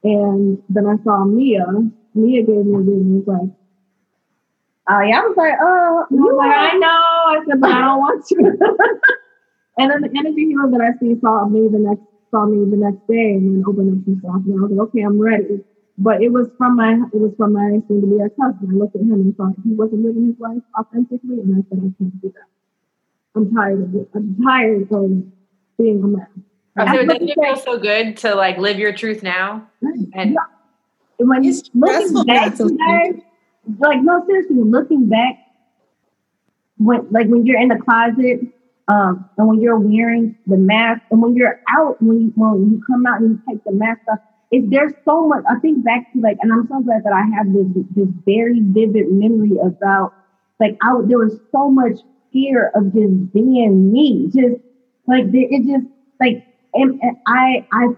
And 0.04 0.62
then 0.68 0.86
I 0.86 0.96
saw 1.04 1.24
Mia. 1.24 1.66
Mia 2.14 2.42
gave 2.44 2.66
me 2.66 2.74
a 2.76 2.78
reading. 2.78 3.16
Was 3.16 3.28
like, 3.28 3.50
Oh 4.90 5.00
yeah, 5.00 5.20
I 5.20 5.22
was 5.22 5.36
like, 5.38 5.54
oh, 5.62 6.04
I 6.10 6.14
was 6.14 6.36
like, 6.36 6.56
I 6.56 6.76
know. 6.76 6.88
I 6.88 7.38
said, 7.48 7.60
but 7.60 7.70
I 7.72 7.80
don't 7.82 8.00
want 8.00 8.24
to. 8.26 8.36
and 9.78 9.90
then 9.90 10.00
the 10.02 10.10
energy 10.18 10.46
healer 10.46 10.70
that 10.72 10.80
I 10.82 10.92
see 11.00 11.18
saw 11.20 11.46
me 11.48 11.68
the 11.68 11.78
next 11.78 12.02
saw 12.30 12.46
me 12.46 12.68
the 12.70 12.76
next 12.76 13.00
day 13.08 13.34
and 13.36 13.56
then 13.56 13.64
opened 13.68 14.00
up 14.00 14.04
himself. 14.06 14.42
And 14.46 14.58
I 14.58 14.62
was 14.62 14.70
like, 14.72 14.88
okay, 14.88 15.02
I'm 15.02 15.20
ready. 15.20 15.64
But 16.00 16.22
it 16.22 16.32
was 16.32 16.48
from 16.56 16.76
my 16.76 16.92
it 17.12 17.18
was 17.18 17.32
from 17.36 17.54
my 17.54 17.80
soon 17.88 18.00
to 18.02 18.06
be 18.06 18.22
ex 18.22 18.32
husband. 18.40 18.70
I 18.72 18.76
looked 18.76 18.94
at 18.94 19.02
him 19.02 19.12
and 19.12 19.36
thought 19.36 19.54
he 19.64 19.74
wasn't 19.74 20.04
living 20.04 20.28
his 20.28 20.38
life 20.38 20.62
authentically, 20.78 21.40
and 21.40 21.56
I 21.56 21.68
said, 21.68 21.78
I 21.78 21.90
can't 21.98 22.22
do 22.22 22.32
that. 22.34 22.48
I'm 23.34 23.54
tired 23.54 23.82
of 23.82 23.94
it. 23.94 24.08
I'm 24.14 24.36
tired 24.42 24.92
of 24.92 25.22
being 25.76 26.02
a 26.02 26.06
man. 26.06 26.26
Oh, 26.78 26.84
I 26.84 26.94
so 26.94 27.04
doesn't 27.04 27.28
it 27.28 27.34
feel 27.34 27.56
so 27.56 27.78
good 27.78 28.16
to 28.18 28.34
like 28.34 28.58
live 28.58 28.78
your 28.78 28.92
truth 28.92 29.22
now? 29.22 29.68
And 30.14 30.32
Yeah. 30.32 30.38
And 31.18 31.28
when 31.28 31.44
It's 31.44 31.68
looking 31.74 32.24
back, 32.26 32.58
not 32.58 32.58
to 32.58 33.22
like 33.78 34.02
no 34.02 34.24
seriously 34.26 34.56
looking 34.56 35.08
back 35.08 35.36
when 36.78 37.06
like 37.10 37.26
when 37.26 37.44
you're 37.44 37.60
in 37.60 37.68
the 37.68 37.76
closet 37.76 38.40
um 38.88 39.28
and 39.36 39.48
when 39.48 39.60
you're 39.60 39.78
wearing 39.78 40.36
the 40.46 40.56
mask 40.56 41.02
and 41.10 41.20
when 41.20 41.34
you're 41.34 41.60
out 41.68 42.00
when 42.00 42.20
you 42.20 42.32
when 42.36 42.70
you 42.70 42.82
come 42.86 43.04
out 43.06 43.20
and 43.20 43.30
you 43.30 43.42
take 43.48 43.62
the 43.64 43.72
mask 43.72 44.00
off 44.10 44.20
it's 44.50 44.66
there's 44.70 44.92
so 45.04 45.26
much 45.26 45.44
i 45.48 45.58
think 45.60 45.84
back 45.84 46.00
to 46.12 46.20
like 46.20 46.36
and 46.40 46.52
i'm 46.52 46.66
so 46.68 46.80
glad 46.80 47.02
that 47.04 47.12
i 47.12 47.22
have 47.36 47.46
this 47.52 47.84
this 47.94 48.08
very 48.24 48.60
vivid 48.60 49.10
memory 49.10 49.56
about 49.64 50.12
like 50.60 50.76
I 50.82 50.92
there 51.06 51.18
was 51.18 51.38
so 51.52 51.70
much 51.70 51.98
fear 52.32 52.70
of 52.74 52.92
just 52.92 53.32
being 53.32 53.92
me 53.92 54.26
just 54.26 54.60
like 55.06 55.24
it 55.32 55.66
just 55.66 55.86
like 56.20 56.42
and, 56.74 56.98
and 57.02 57.16
i 57.26 57.66
i 57.72 57.88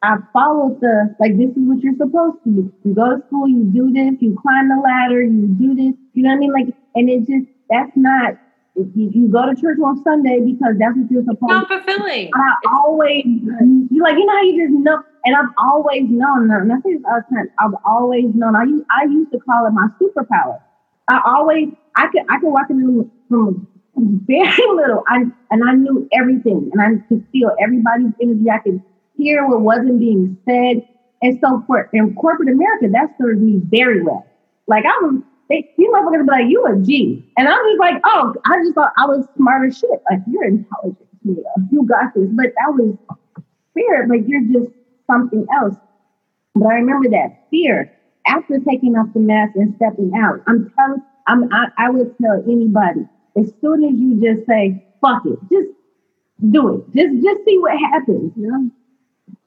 I 0.00 0.16
followed 0.32 0.80
the 0.80 1.14
like 1.18 1.36
this 1.36 1.50
is 1.50 1.56
what 1.56 1.80
you're 1.80 1.96
supposed 1.96 2.38
to 2.44 2.50
do. 2.50 2.72
You 2.84 2.94
go 2.94 3.16
to 3.16 3.22
school, 3.26 3.48
you 3.48 3.64
do 3.64 3.92
this, 3.92 4.14
you 4.20 4.38
climb 4.40 4.68
the 4.68 4.80
ladder, 4.80 5.22
you 5.22 5.48
do 5.58 5.74
this. 5.74 5.94
You 6.14 6.22
know 6.22 6.30
what 6.30 6.36
I 6.36 6.38
mean? 6.38 6.52
Like, 6.52 6.66
and 6.94 7.10
it 7.10 7.26
just 7.26 7.46
that's 7.68 7.90
not. 7.96 8.34
You, 8.76 9.10
you 9.12 9.26
go 9.26 9.44
to 9.44 9.60
church 9.60 9.78
on 9.84 10.00
Sunday 10.04 10.38
because 10.38 10.76
that's 10.78 10.96
what 10.96 11.10
you're 11.10 11.24
supposed. 11.24 11.50
not 11.50 11.68
to 11.68 11.82
fulfilling. 11.82 12.30
I 12.32 12.54
always 12.68 13.24
you 13.26 14.00
like 14.00 14.14
you 14.14 14.24
know 14.24 14.36
how 14.36 14.42
you 14.42 14.68
just 14.68 14.78
know, 14.84 15.02
and 15.24 15.36
I've 15.36 15.52
always 15.58 16.04
known. 16.08 16.50
And. 16.50 16.72
I've 17.58 17.74
always 17.84 18.34
known. 18.34 18.56
I 18.56 18.64
used, 18.64 18.84
I 18.90 19.04
used 19.04 19.32
to 19.32 19.38
call 19.40 19.66
it 19.66 19.70
my 19.72 19.88
superpower. 20.00 20.60
I 21.08 21.20
always 21.24 21.68
I 21.96 22.08
could 22.08 22.22
I 22.28 22.38
could 22.38 22.50
walk 22.50 22.70
in 22.70 22.80
the 22.80 22.86
room 22.86 23.10
from 23.28 23.66
very 24.26 24.62
little. 24.74 25.04
I 25.08 25.24
and 25.50 25.68
I 25.68 25.74
knew 25.74 26.08
everything, 26.12 26.70
and 26.72 26.80
I 26.80 27.02
could 27.08 27.26
feel 27.32 27.50
everybody's 27.60 28.12
energy. 28.22 28.50
I 28.50 28.58
could 28.58 28.82
hear 29.16 29.46
what 29.46 29.60
wasn't 29.60 29.98
being 29.98 30.36
said, 30.44 30.86
and 31.22 31.38
so 31.40 31.64
for 31.66 31.88
in 31.92 32.14
corporate 32.14 32.50
America, 32.50 32.88
that 32.92 33.16
served 33.20 33.40
me 33.42 33.60
very 33.64 34.02
well. 34.02 34.26
Like 34.66 34.84
I 34.84 34.98
was. 35.02 35.22
They, 35.48 35.66
you 35.78 35.90
motherfuckers 35.90 36.26
be 36.26 36.30
like, 36.30 36.50
you 36.50 36.62
a 36.66 36.76
G. 36.84 37.24
And 37.38 37.48
I'm 37.48 37.64
just 37.70 37.80
like, 37.80 38.02
oh, 38.04 38.34
I 38.44 38.58
just 38.62 38.74
thought 38.74 38.92
I 38.98 39.06
was 39.06 39.26
smart 39.34 39.66
as 39.66 39.78
shit. 39.78 40.02
Like, 40.10 40.20
you're 40.30 40.44
intelligent, 40.44 41.08
Mia. 41.24 41.36
You 41.72 41.86
got 41.86 42.12
this. 42.14 42.28
But 42.32 42.52
that 42.54 42.74
was 42.74 42.94
spirit, 43.78 44.08
like 44.08 44.22
you're 44.26 44.42
just 44.42 44.72
something 45.10 45.46
else. 45.52 45.74
But 46.54 46.68
I 46.68 46.74
remember 46.74 47.08
that 47.10 47.46
fear 47.50 47.92
after 48.26 48.58
taking 48.60 48.96
off 48.96 49.12
the 49.14 49.20
mask 49.20 49.56
and 49.56 49.74
stepping 49.76 50.12
out. 50.16 50.42
I'm 50.46 50.72
telling, 50.78 51.02
I'm, 51.26 51.52
I, 51.52 51.66
I 51.78 51.90
would 51.90 52.14
tell 52.20 52.42
anybody 52.46 53.08
as 53.36 53.52
soon 53.60 53.84
as 53.84 53.94
you 53.98 54.20
just 54.20 54.46
say 54.46 54.84
fuck 55.00 55.22
it, 55.26 55.38
just 55.50 55.68
do 56.50 56.74
it. 56.74 56.84
Just, 56.94 57.24
just 57.24 57.44
see 57.44 57.58
what 57.58 57.78
happens. 57.78 58.32
You 58.36 58.50
know, 58.50 58.70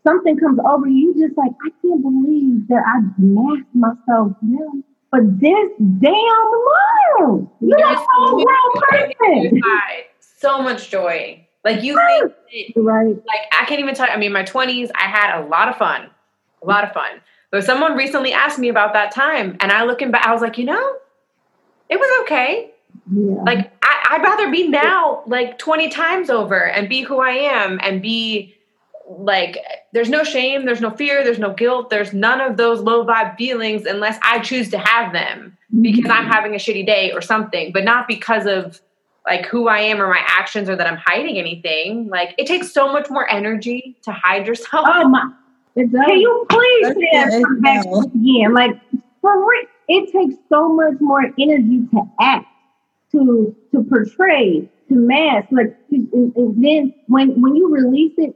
something 0.03 0.37
comes 0.37 0.59
over 0.67 0.87
you, 0.87 1.13
just 1.19 1.37
like 1.37 1.51
I 1.65 1.69
can't 1.81 2.01
believe 2.01 2.67
that 2.69 2.83
I 2.85 3.01
masked 3.17 3.75
myself. 3.75 4.33
You 4.41 4.83
but 5.11 5.41
this 5.41 5.71
damn 5.99 6.13
long, 7.19 7.51
you're 7.59 7.77
There's 7.77 7.99
a 7.99 8.05
whole 8.13 8.45
grown 8.45 9.09
person. 9.19 9.61
So 10.19 10.61
much 10.61 10.89
joy. 10.89 11.45
Like 11.63 11.83
you 11.83 11.95
think 12.49 12.73
that 12.73 12.81
right? 12.81 13.15
like 13.15 13.39
I 13.51 13.65
can't 13.65 13.79
even 13.79 13.93
tell 13.93 14.07
you. 14.07 14.13
I 14.13 14.17
mean, 14.17 14.31
my 14.31 14.43
20s, 14.43 14.89
I 14.95 15.03
had 15.03 15.39
a 15.39 15.45
lot 15.45 15.69
of 15.69 15.77
fun, 15.77 16.09
a 16.61 16.65
lot 16.65 16.83
of 16.83 16.91
fun. 16.91 17.21
But 17.51 17.63
someone 17.63 17.95
recently 17.95 18.33
asked 18.33 18.59
me 18.59 18.69
about 18.69 18.93
that 18.93 19.11
time, 19.11 19.57
and 19.59 19.71
I 19.71 19.83
looking 19.83 20.09
back, 20.09 20.25
I 20.25 20.31
was 20.33 20.41
like, 20.41 20.57
you 20.57 20.65
know, 20.65 20.95
it 21.89 21.99
was 21.99 22.21
okay. 22.21 22.71
Yeah. 23.13 23.43
Like 23.43 23.71
I, 23.83 24.07
I'd 24.11 24.23
rather 24.23 24.49
be 24.49 24.67
now 24.67 25.23
like 25.27 25.57
20 25.57 25.89
times 25.89 26.29
over 26.29 26.65
and 26.65 26.89
be 26.89 27.01
who 27.01 27.19
I 27.19 27.31
am 27.31 27.79
and 27.83 28.01
be 28.01 28.55
like 29.07 29.57
there's 29.93 30.09
no 30.09 30.23
shame, 30.23 30.65
there's 30.65 30.81
no 30.81 30.91
fear, 30.91 31.23
there's 31.23 31.39
no 31.39 31.53
guilt, 31.53 31.89
there's 31.89 32.13
none 32.13 32.41
of 32.41 32.57
those 32.57 32.79
low 32.81 33.05
vibe 33.05 33.37
feelings 33.37 33.85
unless 33.85 34.17
I 34.23 34.39
choose 34.39 34.69
to 34.69 34.77
have 34.77 35.13
them 35.13 35.57
because 35.81 36.09
I'm 36.09 36.23
mm-hmm. 36.23 36.31
having 36.31 36.53
a 36.53 36.57
shitty 36.57 36.85
day 36.85 37.11
or 37.11 37.21
something, 37.21 37.71
but 37.71 37.83
not 37.83 38.07
because 38.07 38.45
of 38.45 38.81
like 39.25 39.45
who 39.45 39.67
I 39.67 39.79
am 39.79 40.01
or 40.01 40.07
my 40.07 40.21
actions 40.25 40.69
or 40.69 40.75
that 40.75 40.87
I'm 40.87 40.97
hiding 40.97 41.37
anything. 41.37 42.07
Like 42.07 42.33
it 42.37 42.47
takes 42.47 42.73
so 42.73 42.91
much 42.91 43.09
more 43.09 43.29
energy 43.29 43.97
to 44.03 44.11
hide 44.11 44.47
yourself. 44.47 44.85
Oh 44.87 45.07
my 45.07 45.31
it. 45.75 45.91
Can 45.91 46.19
you 46.19 46.45
please 46.49 46.87
say 46.87 47.09
that 47.13 47.43
come 47.43 47.61
back 47.61 47.85
again? 47.85 48.53
Like 48.53 48.71
for 49.21 49.47
real, 49.47 49.67
it 49.87 50.11
takes 50.11 50.35
so 50.49 50.73
much 50.73 50.95
more 50.99 51.31
energy 51.39 51.87
to 51.91 52.01
act, 52.19 52.47
to 53.11 53.55
to 53.73 53.83
portray, 53.83 54.69
to 54.89 54.95
mask. 54.95 55.47
Like 55.51 55.77
and, 55.91 56.35
and 56.35 56.63
then 56.63 56.93
when 57.07 57.41
when 57.41 57.55
you 57.55 57.69
release 57.69 58.13
it, 58.17 58.35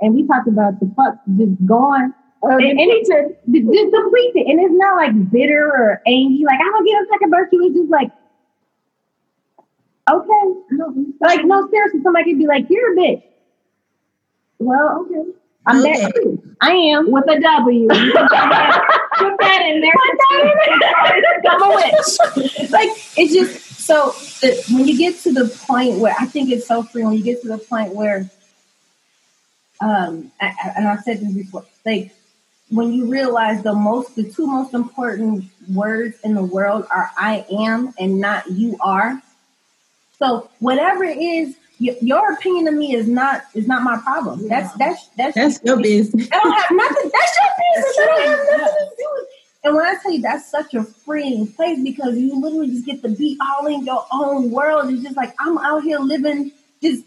and 0.00 0.14
we 0.14 0.26
talked 0.26 0.48
about 0.48 0.78
the 0.80 0.92
fuck 0.96 1.14
just 1.36 1.66
gone. 1.66 2.14
Uh, 2.40 2.50
and, 2.50 2.62
and 2.62 2.78
it's 2.78 3.08
just, 3.08 3.34
just 3.50 3.90
deplete 3.90 4.36
it, 4.36 4.46
and 4.46 4.60
it's 4.60 4.74
not 4.74 4.94
like 4.94 5.32
bitter 5.32 5.66
or 5.66 6.00
angry. 6.06 6.44
Like 6.44 6.60
I 6.60 6.70
don't 6.70 6.86
get 6.86 7.02
upset 7.02 7.26
about 7.26 7.52
you. 7.52 7.66
It's 7.66 7.76
just 7.76 7.90
like, 7.90 8.12
okay, 10.10 11.14
like 11.20 11.44
no, 11.44 11.68
seriously, 11.70 12.02
somebody 12.02 12.32
could 12.32 12.38
be 12.38 12.46
like, 12.46 12.66
"You're 12.70 12.92
a 12.92 12.96
bitch." 12.96 13.22
Well, 14.58 15.06
okay, 15.06 15.30
I'm 15.66 15.80
Okay. 15.80 16.00
that 16.00 16.14
too. 16.14 16.42
I 16.60 16.72
am 16.72 17.10
with 17.10 17.24
a 17.28 17.40
W. 17.40 17.88
Put 17.88 17.98
that 19.40 19.62
in 19.66 19.80
there. 19.80 19.92
Put 19.92 20.18
that 20.18 21.12
in 21.14 21.42
there. 21.42 21.52
I'm 21.52 21.62
a 21.62 21.74
witch. 21.74 22.70
like 22.70 22.90
it's 23.16 23.32
just 23.32 23.80
so 23.86 24.12
the, 24.40 24.62
when 24.74 24.86
you 24.88 24.96
get 24.98 25.18
to 25.20 25.32
the 25.32 25.48
point 25.66 25.98
where 25.98 26.14
I 26.18 26.26
think 26.26 26.50
it's 26.50 26.66
so 26.66 26.82
free 26.82 27.04
when 27.04 27.14
you 27.14 27.22
get 27.24 27.42
to 27.42 27.48
the 27.48 27.58
point 27.58 27.94
where 27.94 28.28
um 29.80 30.32
I, 30.40 30.46
I- 30.46 30.72
and 30.76 30.88
I've 30.88 31.02
said 31.02 31.20
this 31.20 31.32
before 31.32 31.64
like 31.86 32.12
when 32.70 32.92
you 32.92 33.06
realize 33.06 33.62
the 33.62 33.74
most 33.74 34.16
the 34.16 34.28
two 34.30 34.46
most 34.46 34.74
important 34.74 35.44
words 35.72 36.18
in 36.24 36.34
the 36.34 36.42
world 36.42 36.86
are 36.90 37.10
I 37.16 37.46
am 37.50 37.94
and 37.98 38.20
not 38.20 38.50
you 38.50 38.76
are 38.80 39.22
so 40.18 40.50
whatever 40.60 41.04
it 41.04 41.18
is 41.18 41.56
y- 41.80 41.96
your 42.00 42.32
opinion 42.32 42.68
of 42.68 42.74
me 42.74 42.94
is 42.94 43.06
not 43.08 43.42
is 43.54 43.66
not 43.66 43.82
my 43.82 43.96
problem 43.98 44.48
that's 44.48 44.72
that's 44.74 45.08
that's 45.16 45.34
That's 45.34 45.60
your 45.64 45.76
business. 45.80 46.28
I 46.32 46.38
don't 46.38 46.52
have 46.52 46.70
nothing. 46.70 47.10
That's 47.12 47.38
your 47.40 47.50
business. 47.60 47.98
I 47.98 48.06
don't 48.06 48.28
have 48.28 48.60
nothing 48.60 48.88
to 48.88 48.94
do 48.96 49.08
with. 49.14 49.28
And 49.64 49.74
when 49.74 49.84
I 49.86 49.94
tell 50.00 50.12
you 50.12 50.22
that's 50.22 50.50
such 50.50 50.74
a 50.74 50.84
freeing 50.84 51.46
place 51.52 51.78
because 51.82 52.16
you 52.16 52.40
literally 52.40 52.70
just 52.70 52.86
get 52.86 53.02
to 53.02 53.08
be 53.08 53.36
all 53.40 53.66
in 53.66 53.84
your 53.84 54.06
own 54.12 54.50
world. 54.50 54.90
It's 54.90 55.02
just 55.02 55.16
like 55.16 55.34
I'm 55.40 55.58
out 55.58 55.82
here 55.82 55.98
living 55.98 56.52
just 56.82 57.04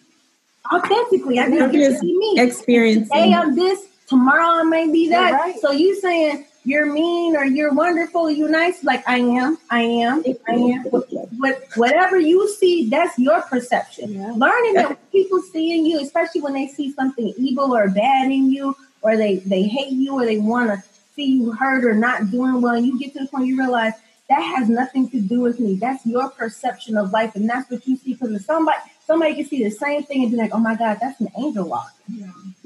authentically. 0.72 1.40
I 1.40 1.50
just 1.50 1.72
get 1.72 1.94
to 1.94 2.00
be 2.00 2.18
me. 2.18 2.36
Today 2.36 2.48
Experiencing. 2.48 3.34
I'm 3.34 3.56
this, 3.56 3.80
tomorrow 4.08 4.60
I 4.60 4.64
may 4.64 4.92
be 4.92 5.10
that. 5.10 5.32
Right. 5.32 5.60
So 5.60 5.72
you 5.72 6.00
saying 6.00 6.46
you're 6.64 6.92
mean 6.92 7.36
or 7.36 7.46
you're 7.46 7.74
wonderful, 7.74 8.30
you're 8.30 8.50
nice, 8.50 8.84
like 8.84 9.08
I 9.08 9.18
am, 9.18 9.58
I 9.70 9.82
am, 9.82 10.24
I 10.48 10.54
am. 10.54 10.84
What, 10.84 11.64
whatever 11.76 12.20
you 12.20 12.48
see, 12.56 12.90
that's 12.90 13.18
your 13.18 13.42
perception. 13.42 14.14
Yeah. 14.14 14.34
Learning 14.36 14.74
that 14.76 15.12
people 15.12 15.42
see 15.42 15.78
in 15.78 15.86
you, 15.86 16.00
especially 16.00 16.42
when 16.42 16.54
they 16.54 16.68
see 16.68 16.92
something 16.94 17.34
evil 17.38 17.76
or 17.76 17.90
bad 17.90 18.32
in 18.32 18.52
you, 18.52 18.76
or 19.02 19.18
they, 19.18 19.38
they 19.38 19.64
hate 19.64 19.92
you 19.92 20.14
or 20.14 20.26
they 20.26 20.38
want 20.38 20.70
to 20.70 20.84
see 21.16 21.26
you 21.26 21.52
hurt 21.52 21.84
or 21.84 21.94
not 21.94 22.30
doing 22.30 22.62
well, 22.62 22.76
and 22.76 22.86
you 22.86 23.00
get 23.00 23.14
to 23.14 23.20
the 23.20 23.28
point 23.28 23.48
you 23.48 23.58
realize 23.58 23.94
that 24.30 24.42
has 24.42 24.70
nothing 24.70 25.10
to 25.10 25.20
do 25.20 25.42
with 25.42 25.60
me. 25.60 25.76
That's 25.76 26.06
your 26.06 26.30
perception 26.30 26.96
of 26.96 27.12
life, 27.12 27.36
and 27.36 27.50
that's 27.50 27.70
what 27.70 27.86
you 27.86 27.98
see. 27.98 28.14
Because 28.14 28.46
somebody 28.46 28.78
somebody 29.06 29.36
can 29.36 29.46
see 29.46 29.64
the 29.64 29.72
same 29.72 30.04
thing 30.04 30.24
and 30.24 30.32
be 30.32 30.38
like, 30.38 30.52
"Oh 30.54 30.60
my 30.60 30.76
God, 30.76 31.00
that's 31.02 31.20
an 31.20 31.28
angel 31.38 31.68
walk." 31.68 31.92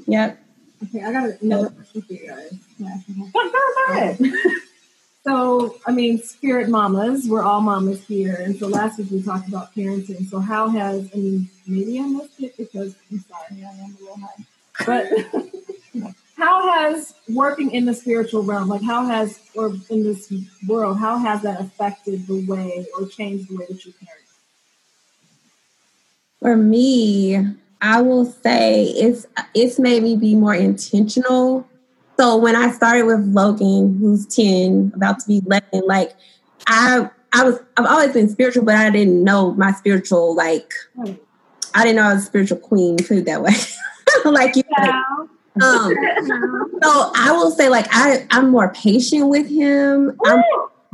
Yep. 0.06 0.38
Okay, 0.84 1.02
I 1.02 1.12
got 1.12 1.40
another 1.40 1.70
question 1.70 2.02
for 2.02 2.12
you 2.12 2.28
guys. 2.28 2.52
So, 5.26 5.76
I 5.84 5.90
mean, 5.90 6.22
spirit 6.22 6.68
mamas, 6.68 7.26
we're 7.28 7.42
all 7.42 7.60
mamas 7.60 8.00
here. 8.06 8.36
And 8.36 8.56
so 8.56 8.68
last 8.68 8.98
week 8.98 9.10
we 9.10 9.20
talked 9.20 9.48
about 9.48 9.74
parenting. 9.74 10.24
So, 10.30 10.38
how 10.38 10.68
has, 10.68 11.10
I 11.12 11.16
mean, 11.16 11.50
maybe 11.66 11.98
I 11.98 12.02
missed 12.02 12.40
it 12.40 12.56
because 12.56 12.94
I'm 13.10 13.24
sorry, 13.28 13.64
I 13.64 13.70
am 13.70 13.96
a 13.96 14.00
little 14.00 14.18
high. 14.18 14.44
But 14.86 16.14
how 16.36 16.70
has 16.70 17.12
working 17.28 17.72
in 17.72 17.86
the 17.86 17.94
spiritual 17.94 18.44
realm, 18.44 18.68
like 18.68 18.82
how 18.82 19.04
has, 19.04 19.40
or 19.56 19.74
in 19.90 20.04
this 20.04 20.32
world, 20.68 20.98
how 20.98 21.18
has 21.18 21.42
that 21.42 21.60
affected 21.60 22.24
the 22.28 22.46
way 22.46 22.86
or 22.96 23.08
changed 23.08 23.50
the 23.50 23.56
way 23.56 23.66
that 23.68 23.84
you 23.84 23.92
parent? 23.94 24.22
For 26.38 26.56
me, 26.56 27.56
I 27.80 28.00
will 28.00 28.26
say 28.26 28.84
it's 28.84 29.26
it's 29.54 29.80
made 29.80 30.04
me 30.04 30.16
be 30.16 30.36
more 30.36 30.54
intentional. 30.54 31.68
So 32.18 32.36
when 32.36 32.56
I 32.56 32.70
started 32.70 33.04
with 33.04 33.20
Logan, 33.26 33.98
who's 34.00 34.26
10, 34.26 34.92
about 34.94 35.18
to 35.20 35.28
be 35.28 35.42
11, 35.44 35.86
like 35.86 36.12
I 36.66 37.10
I 37.32 37.44
was 37.44 37.60
I've 37.76 37.86
always 37.86 38.12
been 38.12 38.28
spiritual, 38.28 38.64
but 38.64 38.74
I 38.74 38.90
didn't 38.90 39.22
know 39.22 39.52
my 39.52 39.72
spiritual 39.72 40.34
like 40.34 40.72
I 41.74 41.84
didn't 41.84 41.96
know 41.96 42.04
I 42.04 42.14
was 42.14 42.22
a 42.22 42.26
spiritual 42.26 42.58
queen, 42.58 42.96
put 42.96 43.18
it 43.18 43.26
that 43.26 43.42
way. 43.42 43.52
like 44.24 44.56
you 44.56 44.62
yeah. 44.78 45.02
um 45.62 45.94
so 46.82 47.12
I 47.14 47.32
will 47.32 47.50
say 47.50 47.68
like 47.68 47.86
I 47.90 48.26
I'm 48.30 48.50
more 48.50 48.72
patient 48.72 49.28
with 49.28 49.48
him. 49.48 50.16
I'm 50.24 50.42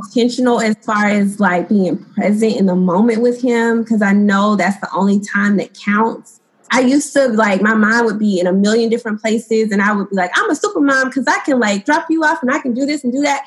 intentional 0.04 0.60
as 0.60 0.74
far 0.84 1.06
as 1.06 1.38
like 1.38 1.68
being 1.68 2.04
present 2.14 2.56
in 2.56 2.66
the 2.66 2.74
moment 2.74 3.22
with 3.22 3.40
him 3.40 3.82
because 3.82 4.02
I 4.02 4.12
know 4.12 4.56
that's 4.56 4.80
the 4.80 4.88
only 4.94 5.20
time 5.20 5.56
that 5.58 5.78
counts. 5.78 6.40
I 6.72 6.80
used 6.80 7.12
to 7.12 7.28
like 7.28 7.60
my 7.60 7.74
mind 7.74 8.06
would 8.06 8.18
be 8.18 8.40
in 8.40 8.46
a 8.46 8.52
million 8.52 8.88
different 8.88 9.20
places 9.20 9.70
and 9.70 9.82
I 9.82 9.92
would 9.92 10.08
be 10.08 10.16
like, 10.16 10.30
I'm 10.34 10.50
a 10.50 10.56
super 10.56 10.80
mom 10.80 11.08
because 11.08 11.26
I 11.28 11.38
can 11.44 11.60
like 11.60 11.84
drop 11.84 12.06
you 12.08 12.24
off 12.24 12.42
and 12.42 12.50
I 12.50 12.60
can 12.60 12.72
do 12.72 12.86
this 12.86 13.04
and 13.04 13.12
do 13.12 13.20
that. 13.20 13.46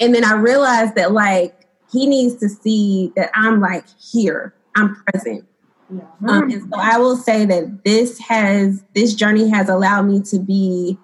And 0.00 0.12
then 0.12 0.24
I 0.24 0.32
realized 0.34 0.96
that 0.96 1.12
like 1.12 1.66
he 1.92 2.06
needs 2.06 2.34
to 2.40 2.48
see 2.48 3.12
that 3.14 3.30
I'm 3.34 3.60
like 3.60 3.84
here, 4.12 4.52
I'm 4.74 4.96
present. 4.96 5.46
Yeah. 5.88 6.00
Um, 6.28 6.50
and 6.50 6.62
so 6.62 6.80
I 6.80 6.98
will 6.98 7.16
say 7.16 7.44
that 7.44 7.84
this 7.84 8.18
has 8.18 8.82
this 8.94 9.14
journey 9.14 9.48
has 9.48 9.68
allowed 9.68 10.02
me 10.02 10.20
to 10.22 10.40
be 10.40 10.98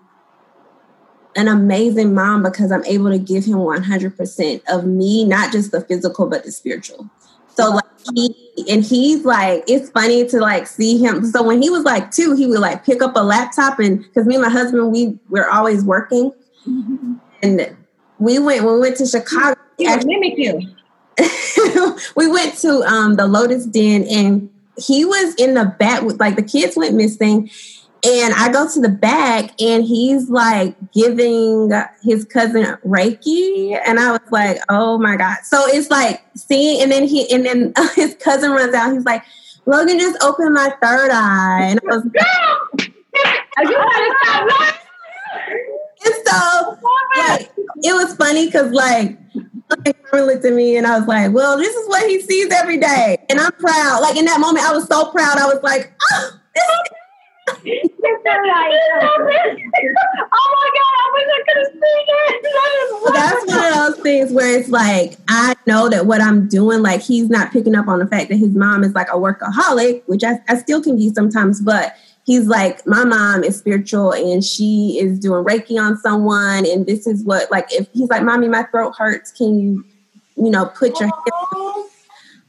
an 1.36 1.46
amazing 1.46 2.12
mom 2.12 2.42
because 2.42 2.72
I'm 2.72 2.84
able 2.86 3.10
to 3.10 3.18
give 3.18 3.44
him 3.44 3.58
100% 3.58 4.62
of 4.68 4.84
me, 4.84 5.24
not 5.24 5.52
just 5.52 5.70
the 5.70 5.80
physical, 5.80 6.26
but 6.26 6.42
the 6.42 6.50
spiritual. 6.50 7.08
So 7.54 7.70
like 7.70 7.84
he 8.14 8.34
and 8.68 8.84
he's 8.84 9.24
like, 9.24 9.64
it's 9.66 9.90
funny 9.90 10.26
to 10.28 10.38
like 10.38 10.66
see 10.66 10.98
him. 10.98 11.24
So 11.24 11.42
when 11.42 11.62
he 11.62 11.70
was 11.70 11.84
like 11.84 12.10
two, 12.10 12.34
he 12.34 12.46
would 12.46 12.60
like 12.60 12.84
pick 12.84 13.02
up 13.02 13.16
a 13.16 13.22
laptop 13.22 13.78
and 13.78 14.02
because 14.02 14.26
me 14.26 14.34
and 14.34 14.44
my 14.44 14.50
husband, 14.50 14.92
we 14.92 15.18
we're 15.28 15.48
always 15.48 15.84
working, 15.84 16.32
mm-hmm. 16.66 17.14
and 17.42 17.76
we 18.18 18.38
went 18.38 18.64
when 18.64 18.74
we 18.74 18.80
went 18.80 18.96
to 18.98 19.06
Chicago. 19.06 19.58
Actually, 19.86 20.16
mimic 20.16 20.38
you. 20.38 20.74
we 22.16 22.28
went 22.28 22.56
to 22.58 22.82
um, 22.82 23.16
the 23.16 23.26
Lotus 23.26 23.66
Den 23.66 24.04
and 24.04 24.48
he 24.76 25.04
was 25.04 25.34
in 25.34 25.54
the 25.54 25.66
back 25.78 26.02
with 26.02 26.18
like 26.18 26.36
the 26.36 26.42
kids 26.42 26.76
went 26.76 26.94
missing 26.94 27.50
and 28.04 28.34
I 28.34 28.50
go 28.50 28.68
to 28.68 28.80
the 28.80 28.88
back 28.88 29.52
and 29.60 29.84
he's 29.84 30.28
like 30.28 30.74
giving 30.92 31.70
his 32.02 32.24
cousin 32.24 32.64
Reiki. 32.84 33.80
And 33.86 34.00
I 34.00 34.10
was 34.10 34.20
like, 34.32 34.58
oh 34.68 34.98
my 34.98 35.14
God. 35.16 35.36
So 35.44 35.68
it's 35.68 35.88
like 35.88 36.20
seeing, 36.34 36.82
and 36.82 36.90
then 36.90 37.04
he, 37.04 37.32
and 37.32 37.46
then 37.46 37.72
his 37.94 38.16
cousin 38.16 38.50
runs 38.50 38.74
out. 38.74 38.92
He's 38.92 39.04
like, 39.04 39.22
Logan 39.66 40.00
just 40.00 40.20
opened 40.20 40.52
my 40.52 40.74
third 40.82 41.12
eye. 41.12 41.60
And 41.62 41.78
I 41.80 41.84
was 41.94 42.04
like, 42.04 42.16
and 46.04 46.14
so 46.26 46.76
like, 47.18 47.52
it 47.84 47.94
was 47.94 48.16
funny 48.16 48.46
because 48.46 48.72
like, 48.72 49.16
looked 50.12 50.44
at 50.44 50.52
me 50.52 50.76
and 50.76 50.88
I 50.88 50.98
was 50.98 51.06
like, 51.06 51.32
well, 51.32 51.56
this 51.56 51.72
is 51.74 51.88
what 51.88 52.02
he 52.08 52.20
sees 52.20 52.52
every 52.52 52.78
day. 52.78 53.16
And 53.30 53.38
I'm 53.38 53.52
proud. 53.52 54.00
Like 54.02 54.16
in 54.16 54.24
that 54.24 54.40
moment, 54.40 54.66
I 54.66 54.72
was 54.72 54.86
so 54.86 55.12
proud. 55.12 55.38
I 55.38 55.46
was 55.46 55.62
like, 55.62 55.92
oh, 56.12 56.32
this 56.54 56.64
is 56.64 56.80
oh 60.32 60.48
my 60.56 60.68
god, 60.78 60.94
I 60.98 61.06
wish 61.14 61.28
I 61.28 61.40
could 61.46 61.58
have 61.58 61.72
seen 61.72 62.04
it. 62.18 62.34
That's 63.14 63.46
one 63.46 63.64
of 63.64 63.74
those 63.74 64.02
things 64.02 64.32
where 64.32 64.58
it's 64.58 64.68
like 64.68 65.16
I 65.28 65.54
know 65.66 65.88
that 65.88 66.06
what 66.06 66.20
I'm 66.20 66.48
doing, 66.48 66.82
like 66.82 67.02
he's 67.02 67.28
not 67.28 67.52
picking 67.52 67.74
up 67.74 67.88
on 67.88 67.98
the 67.98 68.06
fact 68.06 68.28
that 68.30 68.36
his 68.36 68.54
mom 68.54 68.84
is 68.84 68.92
like 68.92 69.08
a 69.08 69.16
workaholic, 69.16 70.02
which 70.06 70.24
I, 70.24 70.40
I 70.48 70.56
still 70.58 70.82
can 70.82 70.96
be 70.96 71.12
sometimes, 71.12 71.60
but 71.60 71.94
he's 72.24 72.46
like, 72.46 72.86
my 72.86 73.04
mom 73.04 73.44
is 73.44 73.58
spiritual 73.58 74.12
and 74.12 74.44
she 74.44 74.98
is 75.00 75.18
doing 75.18 75.44
Reiki 75.44 75.80
on 75.80 75.98
someone, 75.98 76.66
and 76.66 76.86
this 76.86 77.06
is 77.06 77.24
what 77.24 77.50
like 77.50 77.72
if 77.72 77.88
he's 77.92 78.08
like, 78.08 78.22
mommy, 78.22 78.48
my 78.48 78.64
throat 78.64 78.94
hurts, 78.96 79.32
can 79.32 79.58
you, 79.58 79.84
you 80.36 80.50
know, 80.50 80.66
put 80.66 80.98
your 81.00 81.08
hand 81.08 81.22
oh, 81.54 81.81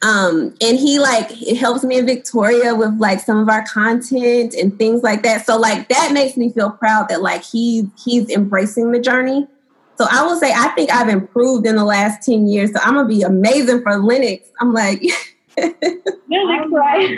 um, 0.04 0.54
and 0.60 0.78
he 0.78 1.00
like 1.00 1.32
it 1.42 1.56
helps 1.56 1.86
me 1.86 1.98
and 1.98 2.06
Victoria 2.06 2.76
with 2.76 3.00
like 3.00 3.22
some 3.22 3.38
of 3.38 3.48
our 3.48 3.64
content 3.64 4.54
and 4.54 4.78
things 4.78 5.02
like 5.02 5.24
that. 5.24 5.46
So 5.46 5.58
like 5.58 5.88
that 5.88 6.12
makes 6.12 6.36
me 6.36 6.50
feel 6.52 6.72
proud 6.72 7.08
that 7.08 7.22
like 7.22 7.42
he 7.42 7.90
he's 8.04 8.30
embracing 8.30 8.92
the 8.92 9.00
journey. 9.00 9.48
So 9.96 10.06
I 10.12 10.24
will 10.24 10.36
say 10.36 10.52
I 10.54 10.68
think 10.70 10.92
I've 10.92 11.08
improved 11.08 11.66
in 11.66 11.78
the 11.78 11.86
last 11.86 12.26
10 12.26 12.48
years. 12.48 12.74
So 12.74 12.80
I'm 12.84 12.96
gonna 12.96 13.08
be 13.08 13.22
amazing 13.22 13.82
for 13.82 13.98
Lennox. 13.98 14.50
I'm 14.60 14.74
like 14.74 15.02
Lennox, 15.58 16.70
right? 16.70 17.18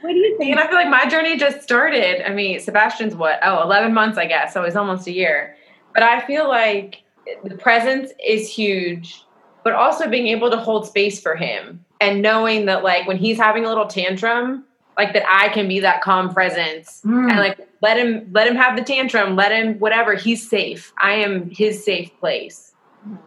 what 0.00 0.12
do 0.12 0.16
you 0.16 0.38
think? 0.38 0.52
And 0.52 0.60
I 0.60 0.66
feel 0.66 0.76
like 0.76 0.88
my 0.88 1.04
journey 1.06 1.36
just 1.36 1.62
started. 1.62 2.26
I 2.26 2.32
mean, 2.32 2.58
Sebastian's 2.58 3.14
what? 3.14 3.38
Oh, 3.42 3.62
11 3.64 3.92
months, 3.92 4.16
I 4.16 4.24
guess. 4.24 4.54
So 4.54 4.62
it's 4.62 4.76
almost 4.76 5.06
a 5.08 5.12
year. 5.12 5.56
But 5.92 6.04
I 6.04 6.26
feel 6.26 6.48
like 6.48 7.02
the 7.42 7.56
presence 7.56 8.12
is 8.26 8.48
huge 8.48 9.23
but 9.64 9.72
also 9.72 10.08
being 10.08 10.28
able 10.28 10.50
to 10.50 10.56
hold 10.56 10.86
space 10.86 11.20
for 11.20 11.34
him 11.34 11.84
and 12.00 12.22
knowing 12.22 12.66
that 12.66 12.84
like 12.84 13.08
when 13.08 13.16
he's 13.16 13.38
having 13.38 13.64
a 13.64 13.68
little 13.68 13.86
tantrum 13.86 14.64
like 14.96 15.12
that 15.14 15.24
I 15.28 15.48
can 15.48 15.66
be 15.66 15.80
that 15.80 16.02
calm 16.02 16.32
presence 16.32 17.00
mm. 17.04 17.28
and 17.28 17.38
like 17.38 17.58
let 17.82 17.98
him 17.98 18.28
let 18.32 18.46
him 18.46 18.54
have 18.54 18.76
the 18.76 18.84
tantrum 18.84 19.34
let 19.34 19.50
him 19.50 19.78
whatever 19.80 20.14
he's 20.14 20.48
safe. 20.48 20.92
I 21.00 21.14
am 21.14 21.50
his 21.50 21.84
safe 21.84 22.10
place. 22.20 22.72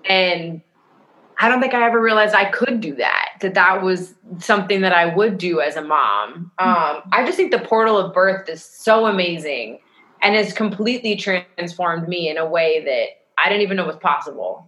And 0.10 0.62
I 1.40 1.50
don't 1.50 1.62
think 1.62 1.74
I 1.74 1.86
ever 1.86 2.02
realized 2.02 2.34
I 2.34 2.46
could 2.46 2.82
do 2.82 2.96
that 2.96 3.34
that 3.42 3.54
that 3.56 3.84
was 3.84 4.16
something 4.40 4.82
that 4.82 4.94
I 4.94 5.14
would 5.14 5.38
do 5.38 5.60
as 5.60 5.76
a 5.76 5.84
mom. 5.84 6.52
Um, 6.58 7.04
I 7.12 7.24
just 7.26 7.38
think 7.38 7.52
the 7.52 7.60
portal 7.60 7.98
of 7.98 8.14
birth 8.14 8.50
is 8.50 8.64
so 8.64 9.06
amazing 9.06 9.80
and 10.22 10.34
has 10.34 10.54
completely 10.54 11.16
transformed 11.16 12.08
me 12.08 12.30
in 12.30 12.38
a 12.38 12.46
way 12.46 12.84
that 12.84 13.42
I 13.44 13.50
didn't 13.50 13.62
even 13.62 13.78
know 13.78 13.86
was 13.86 13.98
possible 13.98 14.68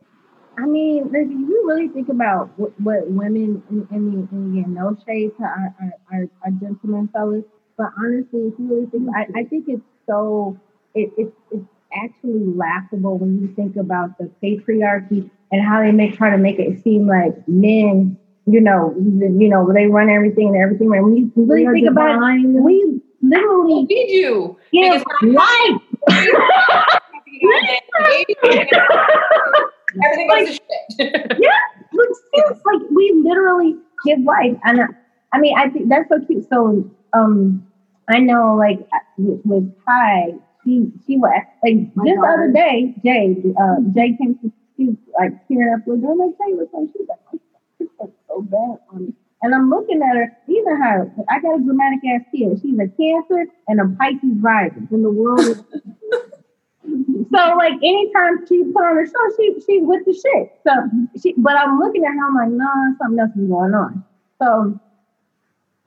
I 0.62 0.66
mean, 0.66 1.10
if 1.14 1.30
you 1.30 1.64
really 1.68 1.88
think 1.88 2.10
about 2.10 2.50
what, 2.58 2.78
what 2.82 3.10
women, 3.10 3.64
in, 3.70 3.88
in, 3.92 4.28
in, 4.32 4.58
again, 4.58 4.74
no 4.74 4.98
shade 5.08 5.32
to 5.38 5.44
our, 5.44 5.76
our, 5.82 5.94
our, 6.12 6.30
our 6.44 6.52
gentlemen 6.52 7.10
fellas, 7.14 7.46
but 7.78 7.92
honestly, 7.98 8.52
if 8.52 8.60
you 8.60 8.68
really 8.68 8.86
think, 8.88 9.08
I, 9.16 9.40
I 9.40 9.44
think 9.46 9.66
it's 9.70 9.82
so, 10.06 10.60
it, 10.94 11.12
it, 11.18 11.34
it's 11.52 11.64
actually 11.94 12.44
laughable 12.56 13.18
when 13.18 13.40
you 13.40 13.54
think 13.56 13.78
about 13.78 14.18
the 14.18 14.30
patriarchy 14.44 15.30
and 15.52 15.66
how 15.66 15.82
they 15.82 15.92
make 15.92 16.18
try 16.18 16.30
to 16.30 16.38
make 16.38 16.60
it 16.60 16.84
seem 16.84 17.08
like 17.08 17.48
men, 17.48 18.18
you 18.46 18.60
know, 18.60 18.94
you 18.98 19.48
know, 19.48 19.72
they 19.74 19.86
run 19.86 20.10
everything 20.10 20.50
and 20.50 20.58
everything. 20.58 20.90
When 20.90 21.16
you 21.16 21.32
really 21.36 21.82
think 21.82 21.88
divine. 21.88 22.18
about 22.18 22.34
it, 22.36 22.64
we 22.64 23.02
literally 23.22 23.86
feed 23.88 24.10
you. 24.10 24.58
Yeah, 24.72 25.02
right. 25.24 25.78
Everything 30.04 30.28
like, 30.30 30.46
goes 30.46 30.58
to 30.58 30.64
shit. 30.98 31.38
yeah, 31.40 31.60
like, 31.94 32.50
like 32.66 32.90
we 32.92 33.22
literally 33.24 33.76
give 34.06 34.20
life, 34.22 34.58
and 34.64 34.82
I, 34.82 34.86
I 35.34 35.40
mean, 35.40 35.58
I 35.58 35.70
think 35.70 35.90
that's 35.90 36.10
so 36.10 36.20
cute. 36.26 36.48
So, 36.50 36.90
um, 37.14 37.66
I 38.10 38.20
know, 38.20 38.56
like 38.56 38.80
with, 39.18 39.42
with 39.46 39.74
Kai, 39.86 40.34
she 40.64 40.92
she 41.06 41.18
was 41.18 41.32
like 41.64 41.76
My 41.96 42.06
just 42.06 42.22
the 42.22 42.28
other 42.28 42.52
day, 42.52 42.96
Jay, 43.04 43.36
uh, 43.60 43.76
Jay 43.94 44.16
came 44.18 44.38
to 44.42 44.52
she 44.80 44.98
like 45.18 45.32
tearing 45.48 45.74
up 45.74 45.86
with 45.86 46.02
her. 46.04 46.12
I'm 46.12 46.18
like, 46.18 46.38
Jay, 46.38 46.54
what's 46.56 46.74
up? 46.74 46.90
She's 46.96 47.08
like, 47.08 47.20
oh, 47.34 47.40
it's 47.80 48.14
so 48.28 48.42
bad 48.42 48.80
on 48.92 49.08
me. 49.08 49.14
And 49.42 49.56
I'm 49.56 49.70
looking 49.70 50.02
at 50.02 50.16
her, 50.18 50.38
even 50.48 50.76
her, 50.82 51.12
I 51.30 51.40
got 51.40 51.60
a 51.60 51.64
dramatic 51.64 52.00
ass 52.14 52.26
kid. 52.32 52.60
She's 52.62 52.78
a 52.78 52.88
cancer 52.88 53.46
and 53.68 53.80
a 53.80 53.88
Pisces 53.98 54.38
rising. 54.42 54.88
And 54.92 55.04
the 55.04 55.10
world 55.10 55.40
is 55.40 55.64
so 57.36 57.56
like 57.58 57.74
anytime 57.84 58.46
she 58.48 58.64
put 58.74 58.84
on 58.84 58.98
a 58.98 59.06
show, 59.06 59.36
she 59.38 59.56
she 59.66 59.82
with 59.82 60.06
the 60.06 60.14
shit. 60.14 60.52
So 60.66 60.74
she, 61.22 61.34
but 61.38 61.56
I'm 61.56 61.80
looking 61.80 62.04
at 62.06 62.14
her, 62.14 62.28
I'm 62.28 62.36
like, 62.36 62.50
nah, 62.50 62.98
something 63.02 63.20
else 63.20 63.32
is 63.36 63.50
going 63.50 63.74
on. 63.74 64.04
So 64.42 64.80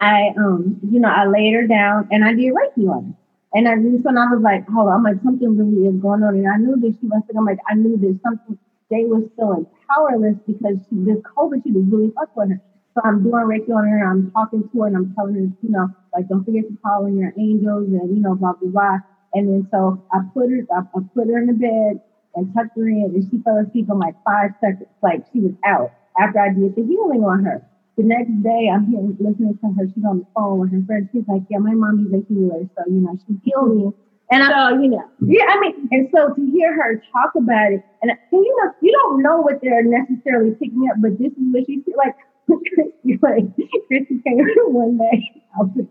I 0.00 0.34
um, 0.36 0.80
you 0.90 1.00
know, 1.00 1.08
I 1.08 1.26
laid 1.26 1.54
her 1.54 1.66
down 1.66 2.08
and 2.10 2.24
I 2.24 2.34
did 2.34 2.52
Reiki 2.54 2.88
on 2.88 3.04
her. 3.06 3.14
And 3.54 3.68
I 3.68 3.74
knew 3.74 3.98
when 3.98 4.16
I 4.16 4.32
was 4.32 4.40
like, 4.42 4.66
hold 4.68 4.88
on, 4.88 4.94
I'm 4.94 5.02
like, 5.02 5.22
something 5.22 5.56
really 5.58 5.86
is 5.86 6.00
going 6.00 6.22
on. 6.22 6.34
And 6.36 6.48
I 6.48 6.56
knew 6.56 6.80
that 6.80 6.96
she 6.98 7.06
was 7.06 7.22
I'm 7.36 7.44
like, 7.44 7.58
I 7.68 7.74
knew 7.74 7.98
that 7.98 8.20
something 8.22 8.58
they 8.90 9.04
was 9.04 9.24
feeling 9.36 9.66
powerless 9.88 10.36
because 10.46 10.76
she 10.88 10.96
this 11.04 11.18
COVID, 11.36 11.62
she 11.64 11.72
was 11.72 11.84
really 11.88 12.12
fucked 12.14 12.36
with 12.36 12.50
her. 12.50 12.60
So 12.94 13.00
I'm 13.04 13.22
doing 13.22 13.44
Reiki 13.48 13.74
on 13.74 13.88
her, 13.88 14.04
I'm 14.04 14.30
talking 14.32 14.68
to 14.68 14.80
her 14.80 14.86
and 14.86 14.96
I'm 14.96 15.14
telling 15.14 15.34
her, 15.34 15.40
you 15.40 15.70
know, 15.70 15.88
like 16.12 16.28
don't 16.28 16.44
forget 16.44 16.68
to 16.68 16.76
call 16.84 17.06
in 17.06 17.18
your 17.18 17.32
angels 17.38 17.88
and 17.88 18.14
you 18.14 18.22
know, 18.22 18.34
blah 18.34 18.52
blah 18.52 18.70
blah. 18.70 18.98
And 19.34 19.48
then 19.48 19.68
so 19.70 20.02
I 20.12 20.20
put 20.34 20.50
her, 20.50 20.60
I, 20.70 20.80
I 20.80 21.00
put 21.14 21.28
her 21.28 21.38
in 21.38 21.46
the 21.46 21.54
bed 21.54 22.00
and 22.34 22.52
tucked 22.54 22.76
her 22.76 22.88
in, 22.88 23.12
and 23.14 23.24
she 23.30 23.38
fell 23.42 23.58
asleep 23.58 23.88
in 23.88 23.98
like 23.98 24.14
five 24.24 24.50
seconds, 24.60 24.88
like 25.02 25.24
she 25.32 25.40
was 25.40 25.52
out 25.64 25.92
after 26.18 26.38
I 26.38 26.52
did 26.52 26.76
the 26.76 26.84
healing 26.84 27.24
on 27.24 27.44
her. 27.44 27.62
The 27.96 28.04
next 28.04 28.32
day, 28.42 28.72
I'm 28.72 28.86
here 28.88 29.04
listening 29.20 29.58
to 29.60 29.68
her. 29.76 29.84
She's 29.94 30.04
on 30.04 30.20
the 30.20 30.26
phone 30.34 30.60
with 30.60 30.72
her 30.72 30.80
friend. 30.86 31.08
She's 31.12 31.28
like, 31.28 31.42
"Yeah, 31.50 31.58
my 31.58 31.74
mommy's 31.74 32.12
a 32.12 32.24
healer, 32.24 32.64
so 32.76 32.82
you 32.88 33.04
know 33.04 33.16
she 33.26 33.36
healed 33.44 33.76
me." 33.76 33.92
And 34.30 34.42
I, 34.42 34.70
you 34.80 34.88
know, 34.88 35.04
yeah, 35.20 35.44
I 35.48 35.60
mean, 35.60 35.88
and 35.90 36.08
so 36.14 36.32
to 36.32 36.50
hear 36.50 36.72
her 36.72 37.02
talk 37.12 37.32
about 37.36 37.72
it, 37.72 37.84
and, 38.00 38.10
and 38.10 38.18
you 38.32 38.56
know, 38.56 38.72
you 38.80 38.92
don't 38.92 39.22
know 39.22 39.42
what 39.42 39.60
they're 39.60 39.84
necessarily 39.84 40.54
picking 40.56 40.88
up, 40.90 40.96
but 41.02 41.18
this 41.18 41.32
is 41.32 41.44
what 41.52 41.66
she 41.66 41.82
like. 41.96 42.16
like 43.22 43.44
Christie 43.88 44.20
came 44.26 44.46
one 44.72 44.98
day. 44.98 45.30
I 45.54 45.62
was 45.62 45.86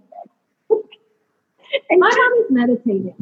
meditating. 2.49 3.15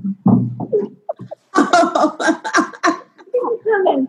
Coming. 3.63 4.07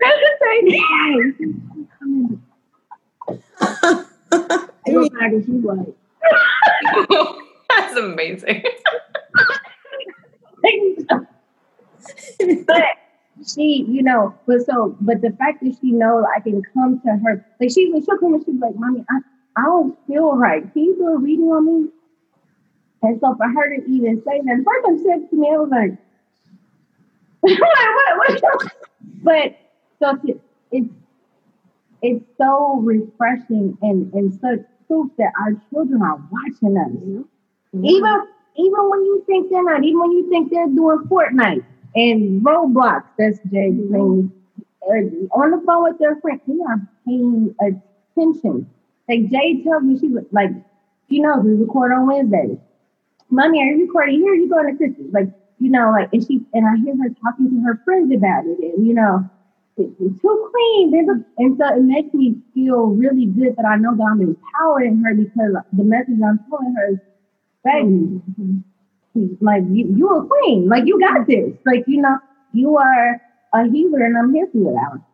Meditating. 0.00 0.82
Go 4.86 5.08
back 5.08 5.32
and 5.32 5.44
she's 5.44 5.64
like, 5.64 5.94
That's 7.68 7.96
amazing. 7.96 8.62
but 12.66 12.84
she, 13.46 13.84
you 13.88 14.02
know, 14.02 14.34
but 14.46 14.64
so, 14.64 14.96
but 15.00 15.20
the 15.20 15.30
fact 15.32 15.62
that 15.62 15.76
she 15.80 15.92
knows 15.92 16.24
I 16.34 16.40
can 16.40 16.62
come 16.72 17.00
to 17.00 17.10
her, 17.24 17.44
like 17.60 17.70
she, 17.70 17.90
she'll 17.90 18.18
come 18.18 18.34
and 18.34 18.44
she's 18.44 18.60
like, 18.60 18.74
"Mommy, 18.76 19.04
I, 19.10 19.18
I 19.56 19.62
don't 19.62 19.96
feel 20.06 20.36
right. 20.36 20.62
Can 20.72 20.84
you 20.84 20.96
do 20.96 21.08
a 21.08 21.18
reading 21.18 21.46
on 21.46 21.66
me?" 21.66 21.88
And 23.02 23.20
so 23.20 23.34
for 23.36 23.48
her 23.48 23.76
to 23.76 23.90
even 23.90 24.22
say 24.26 24.40
that, 24.40 24.64
first 24.64 24.84
time 24.84 24.98
she 24.98 25.04
said 25.04 25.30
to 25.30 25.36
me, 25.36 25.50
I 25.52 25.58
was 25.58 25.70
like, 25.70 25.98
"What? 27.40 28.18
What? 28.18 28.42
what? 28.42 28.72
But 29.22 29.56
so 29.98 30.18
it's 30.24 30.40
it's 30.70 30.94
it's 32.02 32.24
so 32.38 32.80
refreshing 32.82 33.76
and 33.82 34.12
and 34.12 34.32
such 34.40 34.60
proof 34.86 35.10
that 35.18 35.32
our 35.40 35.52
children 35.70 36.02
are 36.02 36.20
watching 36.30 36.76
us. 36.76 36.88
Mm-hmm. 36.88 37.84
Even 37.84 38.26
even 38.56 38.90
when 38.90 39.04
you 39.04 39.24
think 39.26 39.50
they're 39.50 39.64
not, 39.64 39.84
even 39.84 40.00
when 40.00 40.12
you 40.12 40.28
think 40.30 40.50
they're 40.52 40.66
doing 40.66 40.98
Fortnite 41.08 41.64
and 41.94 42.42
Roblox, 42.42 43.04
that's 43.18 43.38
Jay's 43.50 43.74
thing. 43.74 44.30
Mm-hmm. 44.30 44.62
or 44.80 44.98
uh, 44.98 45.40
On 45.40 45.50
the 45.50 45.62
phone 45.66 45.84
with 45.84 45.98
their 45.98 46.16
friend, 46.20 46.40
they 46.46 46.54
are 46.68 46.80
paying 47.06 47.54
attention. 47.60 48.70
Like 49.08 49.28
Jay 49.30 49.62
tells 49.62 49.82
me, 49.82 49.98
she 49.98 50.08
was 50.08 50.24
like, 50.32 50.50
she 51.10 51.20
knows 51.20 51.44
we 51.44 51.52
record 51.52 51.92
on 51.92 52.06
Wednesdays. 52.06 52.58
Mommy, 53.30 53.60
are 53.60 53.66
you 53.66 53.86
recording 53.86 54.20
here? 54.20 54.32
Are 54.32 54.36
you 54.36 54.48
going 54.48 54.66
to 54.70 54.76
Christie's? 54.76 55.12
Like, 55.12 55.28
you 55.58 55.70
know, 55.70 55.90
like, 55.90 56.08
and 56.12 56.26
she 56.26 56.40
and 56.52 56.66
I 56.66 56.76
hear 56.82 56.96
her 56.96 57.14
talking 57.22 57.50
to 57.50 57.62
her 57.66 57.80
friends 57.84 58.12
about 58.14 58.44
it, 58.46 58.58
and 58.76 58.86
you 58.86 58.94
know, 58.94 59.28
it's, 59.76 59.98
too 59.98 60.50
clean. 60.52 60.94
A, 61.10 61.42
and 61.42 61.56
so 61.58 61.76
it 61.76 61.82
makes 61.82 62.14
me 62.14 62.36
feel 62.54 62.86
really 62.86 63.26
good 63.26 63.56
that 63.56 63.66
I 63.66 63.76
know 63.76 63.94
that 63.96 64.04
I'm 64.04 64.20
empowering 64.20 65.02
her 65.02 65.14
because 65.14 65.54
the 65.72 65.84
message 65.84 66.20
I'm 66.24 66.38
telling 66.48 66.74
her 66.74 66.92
is, 66.92 66.98
baby, 67.64 68.20
like 69.40 69.62
you, 69.70 69.94
you 69.96 70.08
are 70.08 70.24
queen. 70.24 70.68
Like 70.68 70.84
you 70.86 70.98
got 71.00 71.26
this. 71.26 71.52
Like 71.64 71.84
you 71.86 72.00
know, 72.02 72.18
you 72.52 72.76
are 72.76 73.20
a 73.52 73.64
healer, 73.70 74.04
and 74.04 74.16
I'm 74.16 74.32
here 74.34 74.46
for 74.52 74.58
you. 74.58 75.04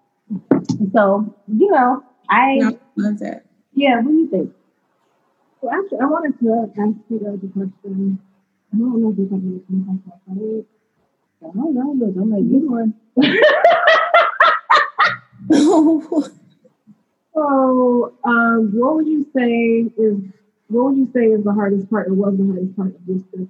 So 0.92 1.34
you 1.48 1.70
know, 1.70 2.02
I 2.28 2.54
No, 2.56 2.78
love 2.96 3.18
that. 3.20 3.44
Yeah. 3.80 3.96
What 3.96 4.12
do 4.12 4.16
you 4.16 4.28
think? 4.28 4.50
So 5.60 5.70
actually, 5.72 6.00
I 6.00 6.06
wanted 6.06 6.38
to 6.40 6.46
ask 6.76 6.96
you 7.08 7.18
guys 7.18 7.40
a 7.42 7.48
question. 7.52 8.20
I 8.72 8.76
don't 8.76 9.00
know 9.02 9.10
if 9.10 9.18
you 9.18 9.24
have 9.32 9.42
any 9.42 9.60
comments 9.66 10.06
on 10.28 10.36
it. 10.38 10.66
I 11.42 11.46
don't 11.56 11.74
know, 11.74 11.94
but 11.98 12.12
I'm 12.20 12.30
like 12.30 12.44
you 12.44 12.60
one. 12.68 12.92
So, 17.34 18.14
um, 18.24 18.72
what 18.74 18.96
would 18.96 19.06
you 19.06 19.24
say 19.34 19.88
is 20.02 20.16
what 20.68 20.84
would 20.86 20.98
you 20.98 21.08
say 21.14 21.26
is 21.26 21.44
the 21.44 21.52
hardest 21.52 21.88
part, 21.88 22.08
or 22.08 22.14
was 22.14 22.36
the 22.36 22.44
hardest 22.44 22.76
part 22.76 22.94
of 22.94 23.06
this 23.06 23.22
trip? 23.32 23.48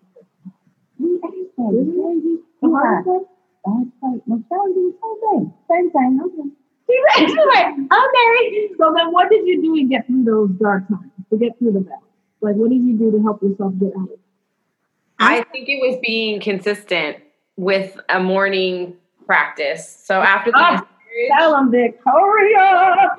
We 0.98 1.18
asked 1.24 1.56
that. 1.56 1.72
Really? 1.72 2.38
The 2.62 2.68
hardest 2.68 3.06
part? 3.06 3.24
The 3.64 3.70
hardest 3.70 4.00
part. 4.00 4.20
My 4.28 4.36
child 4.48 4.74
did 4.74 4.84
the 4.84 4.96
same 5.00 5.18
thing. 5.20 5.42
Same 5.68 5.90
thing. 5.90 6.20
Okay. 6.24 6.48
She 7.16 7.24
was 7.24 7.54
like, 7.54 7.66
okay. 7.74 8.68
So 8.78 8.92
then, 8.96 9.12
what 9.12 9.30
did 9.30 9.46
you 9.46 9.62
do 9.62 9.76
to 9.76 9.84
get 9.88 10.06
through 10.06 10.24
those 10.24 10.50
dark 10.60 10.88
times? 10.88 11.10
To 11.30 11.36
get 11.36 11.58
through 11.58 11.72
the 11.72 11.80
bad? 11.80 11.98
Like, 12.40 12.56
what 12.56 12.70
did 12.70 12.82
you 12.82 12.96
do 12.96 13.10
to 13.12 13.22
help 13.22 13.42
yourself 13.42 13.72
get 13.78 13.92
out 13.96 14.04
of 14.04 14.10
it? 14.12 14.20
I 15.18 15.42
think 15.52 15.68
it 15.68 15.80
was 15.86 15.98
being 16.02 16.40
consistent 16.40 17.18
with 17.56 17.98
a 18.08 18.20
morning 18.20 18.96
practice. 19.26 20.02
So 20.04 20.20
after 20.20 20.50
the 20.50 20.58
Ah, 20.58 20.86
Tell 21.38 21.50
them 21.52 21.70
Victoria. 21.70 23.10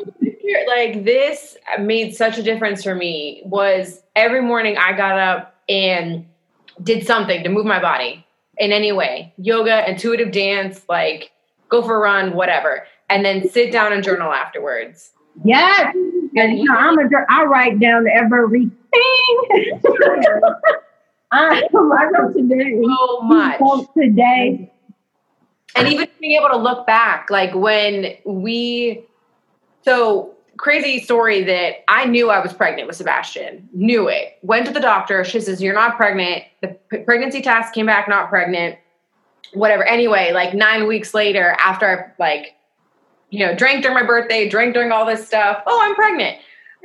like 0.68 1.04
this 1.04 1.58
made 1.80 2.16
such 2.16 2.38
a 2.38 2.44
difference 2.44 2.84
for 2.84 2.96
me 2.96 3.42
was 3.46 4.02
every 4.16 4.42
morning 4.42 4.78
I 4.78 4.94
got 4.94 5.20
up 5.20 5.56
and 5.70 6.26
did 6.82 7.06
something 7.06 7.44
to 7.44 7.50
move 7.50 7.66
my 7.66 7.80
body 7.82 8.26
in 8.58 8.72
any 8.72 8.92
way 8.92 9.34
yoga 9.38 9.88
intuitive 9.90 10.32
dance 10.32 10.82
like 10.90 11.32
go 11.70 11.82
for 11.82 11.98
a 11.98 12.00
run 12.00 12.34
whatever 12.34 12.86
and 13.12 13.24
then 13.26 13.50
sit 13.50 13.72
down 13.72 13.94
and 13.94 14.04
journal 14.04 14.34
afterwards 14.34 15.12
Yes. 15.44 15.96
And 16.36 16.58
you 16.58 16.66
know, 16.66 16.76
I'm 16.76 16.98
a 17.00 17.04
I 17.30 17.44
write 17.46 17.80
down 17.80 18.08
everything. 18.08 18.72
I, 21.34 21.64
I 21.64 21.70
wrote 21.74 22.34
today. 22.34 22.82
so 22.84 23.22
much 23.22 23.60
today. 23.98 24.72
and 25.76 25.88
even 25.88 26.08
being 26.20 26.38
able 26.38 26.50
to 26.50 26.58
look 26.58 26.86
back 26.86 27.30
like 27.30 27.56
when 27.56 28.16
we 28.26 29.06
so 29.86 30.34
crazy 30.58 31.00
story 31.00 31.42
that 31.42 31.76
i 31.88 32.04
knew 32.04 32.30
i 32.30 32.40
was 32.40 32.52
pregnant 32.52 32.86
with 32.86 32.98
sebastian 32.98 33.70
knew 33.74 34.10
it 34.10 34.38
went 34.42 34.66
to 34.68 34.74
the 34.74 34.82
doctor 34.82 35.24
she 35.24 35.40
says 35.40 35.62
you're 35.62 35.74
not 35.74 35.96
pregnant 35.96 36.44
the 36.62 36.78
pregnancy 37.06 37.42
test 37.42 37.74
came 37.74 37.86
back 37.86 38.10
not 38.10 38.28
pregnant 38.28 38.78
whatever 39.54 39.86
anyway 39.86 40.34
like 40.34 40.54
nine 40.54 40.86
weeks 40.86 41.14
later 41.14 41.56
after 41.60 42.14
i 42.20 42.22
like 42.22 42.56
you 43.32 43.46
know 43.46 43.56
drank 43.56 43.82
during 43.82 43.96
my 43.96 44.06
birthday 44.06 44.48
drank 44.48 44.74
during 44.74 44.92
all 44.92 45.06
this 45.06 45.26
stuff 45.26 45.64
oh 45.66 45.80
i'm 45.84 45.96
pregnant 45.96 46.38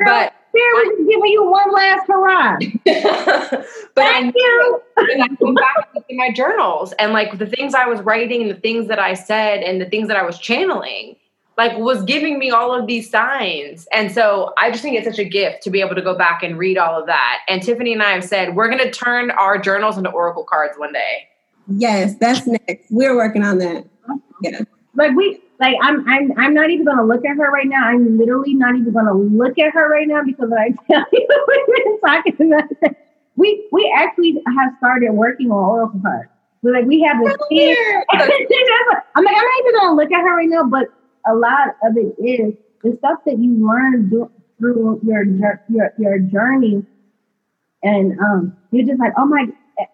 but 0.04 0.34
Here, 0.52 0.72
we're 0.74 0.96
just 0.96 1.08
giving 1.08 1.32
you 1.32 1.50
one 1.50 1.72
last 1.72 2.06
hurrah. 2.06 2.56
but 3.94 4.04
I 4.04 4.20
Thank 4.20 4.34
you. 4.36 4.82
and 4.96 5.22
I 5.22 5.28
go 5.28 5.52
back 5.54 5.74
and 5.76 5.86
look 5.94 6.04
at 6.10 6.16
my 6.16 6.32
journals 6.32 6.92
and 6.98 7.12
like 7.12 7.38
the 7.38 7.46
things 7.46 7.74
I 7.74 7.86
was 7.86 8.00
writing 8.00 8.42
and 8.42 8.50
the 8.50 8.60
things 8.60 8.88
that 8.88 8.98
I 8.98 9.14
said 9.14 9.62
and 9.62 9.80
the 9.80 9.86
things 9.86 10.08
that 10.08 10.16
I 10.16 10.22
was 10.22 10.38
channeling, 10.38 11.16
like 11.56 11.76
was 11.78 12.02
giving 12.04 12.38
me 12.38 12.50
all 12.50 12.78
of 12.78 12.86
these 12.86 13.10
signs. 13.10 13.86
And 13.92 14.12
so 14.12 14.52
I 14.58 14.70
just 14.70 14.82
think 14.82 14.96
it's 14.96 15.06
such 15.06 15.18
a 15.18 15.28
gift 15.28 15.62
to 15.64 15.70
be 15.70 15.80
able 15.80 15.94
to 15.94 16.02
go 16.02 16.16
back 16.16 16.42
and 16.42 16.58
read 16.58 16.78
all 16.78 16.98
of 16.98 17.06
that. 17.06 17.40
And 17.48 17.62
Tiffany 17.62 17.92
and 17.92 18.02
I 18.02 18.12
have 18.12 18.24
said 18.24 18.56
we're 18.56 18.68
going 18.70 18.82
to 18.82 18.90
turn 18.90 19.30
our 19.32 19.58
journals 19.58 19.98
into 19.98 20.10
oracle 20.10 20.44
cards 20.44 20.78
one 20.78 20.92
day. 20.92 21.28
Yes, 21.68 22.14
that's 22.16 22.46
next. 22.46 22.86
We're 22.90 23.16
working 23.16 23.42
on 23.42 23.58
that. 23.58 23.86
Yeah. 24.42 24.60
Like 24.94 25.14
we 25.16 25.40
like 25.58 25.76
I'm 25.80 26.06
I'm 26.08 26.32
I'm 26.36 26.54
not 26.54 26.70
even 26.70 26.84
gonna 26.84 27.04
look 27.04 27.24
at 27.24 27.36
her 27.36 27.50
right 27.50 27.66
now. 27.66 27.86
I'm 27.86 28.18
literally 28.18 28.54
not 28.54 28.76
even 28.76 28.92
gonna 28.92 29.14
look 29.14 29.58
at 29.58 29.72
her 29.72 29.90
right 29.90 30.06
now 30.06 30.22
because 30.24 30.50
I 30.52 30.70
tell 30.90 31.04
you 31.12 31.28
we've 31.48 31.84
been 31.84 32.00
talking 32.00 32.52
about 32.52 32.68
that. 32.82 32.96
We 33.36 33.68
we 33.72 33.92
actually 33.96 34.42
have 34.46 34.72
started 34.78 35.12
working 35.12 35.50
on 35.50 35.58
oracle 35.58 36.00
cards. 36.02 36.30
So 36.62 36.70
like 36.70 36.84
we 36.84 37.00
have 37.02 37.16
this. 37.50 37.78
I'm 38.10 38.18
like 38.18 39.02
I'm 39.14 39.24
not 39.24 39.60
even 39.60 39.74
gonna 39.74 39.94
look 39.94 40.12
at 40.12 40.20
her 40.20 40.36
right 40.36 40.48
now, 40.48 40.64
but 40.64 40.88
a 41.26 41.34
lot 41.34 41.76
of 41.82 41.96
it 41.96 42.14
is 42.22 42.54
the 42.82 42.96
stuff 42.98 43.18
that 43.24 43.38
you 43.38 43.66
learn 43.66 44.10
do, 44.10 44.30
through 44.58 45.00
your 45.04 45.24
your 45.68 45.92
your 45.98 46.18
journey, 46.18 46.84
and 47.82 48.18
um, 48.20 48.56
you're 48.70 48.86
just 48.86 49.00
like, 49.00 49.12
oh 49.16 49.26
my. 49.26 49.46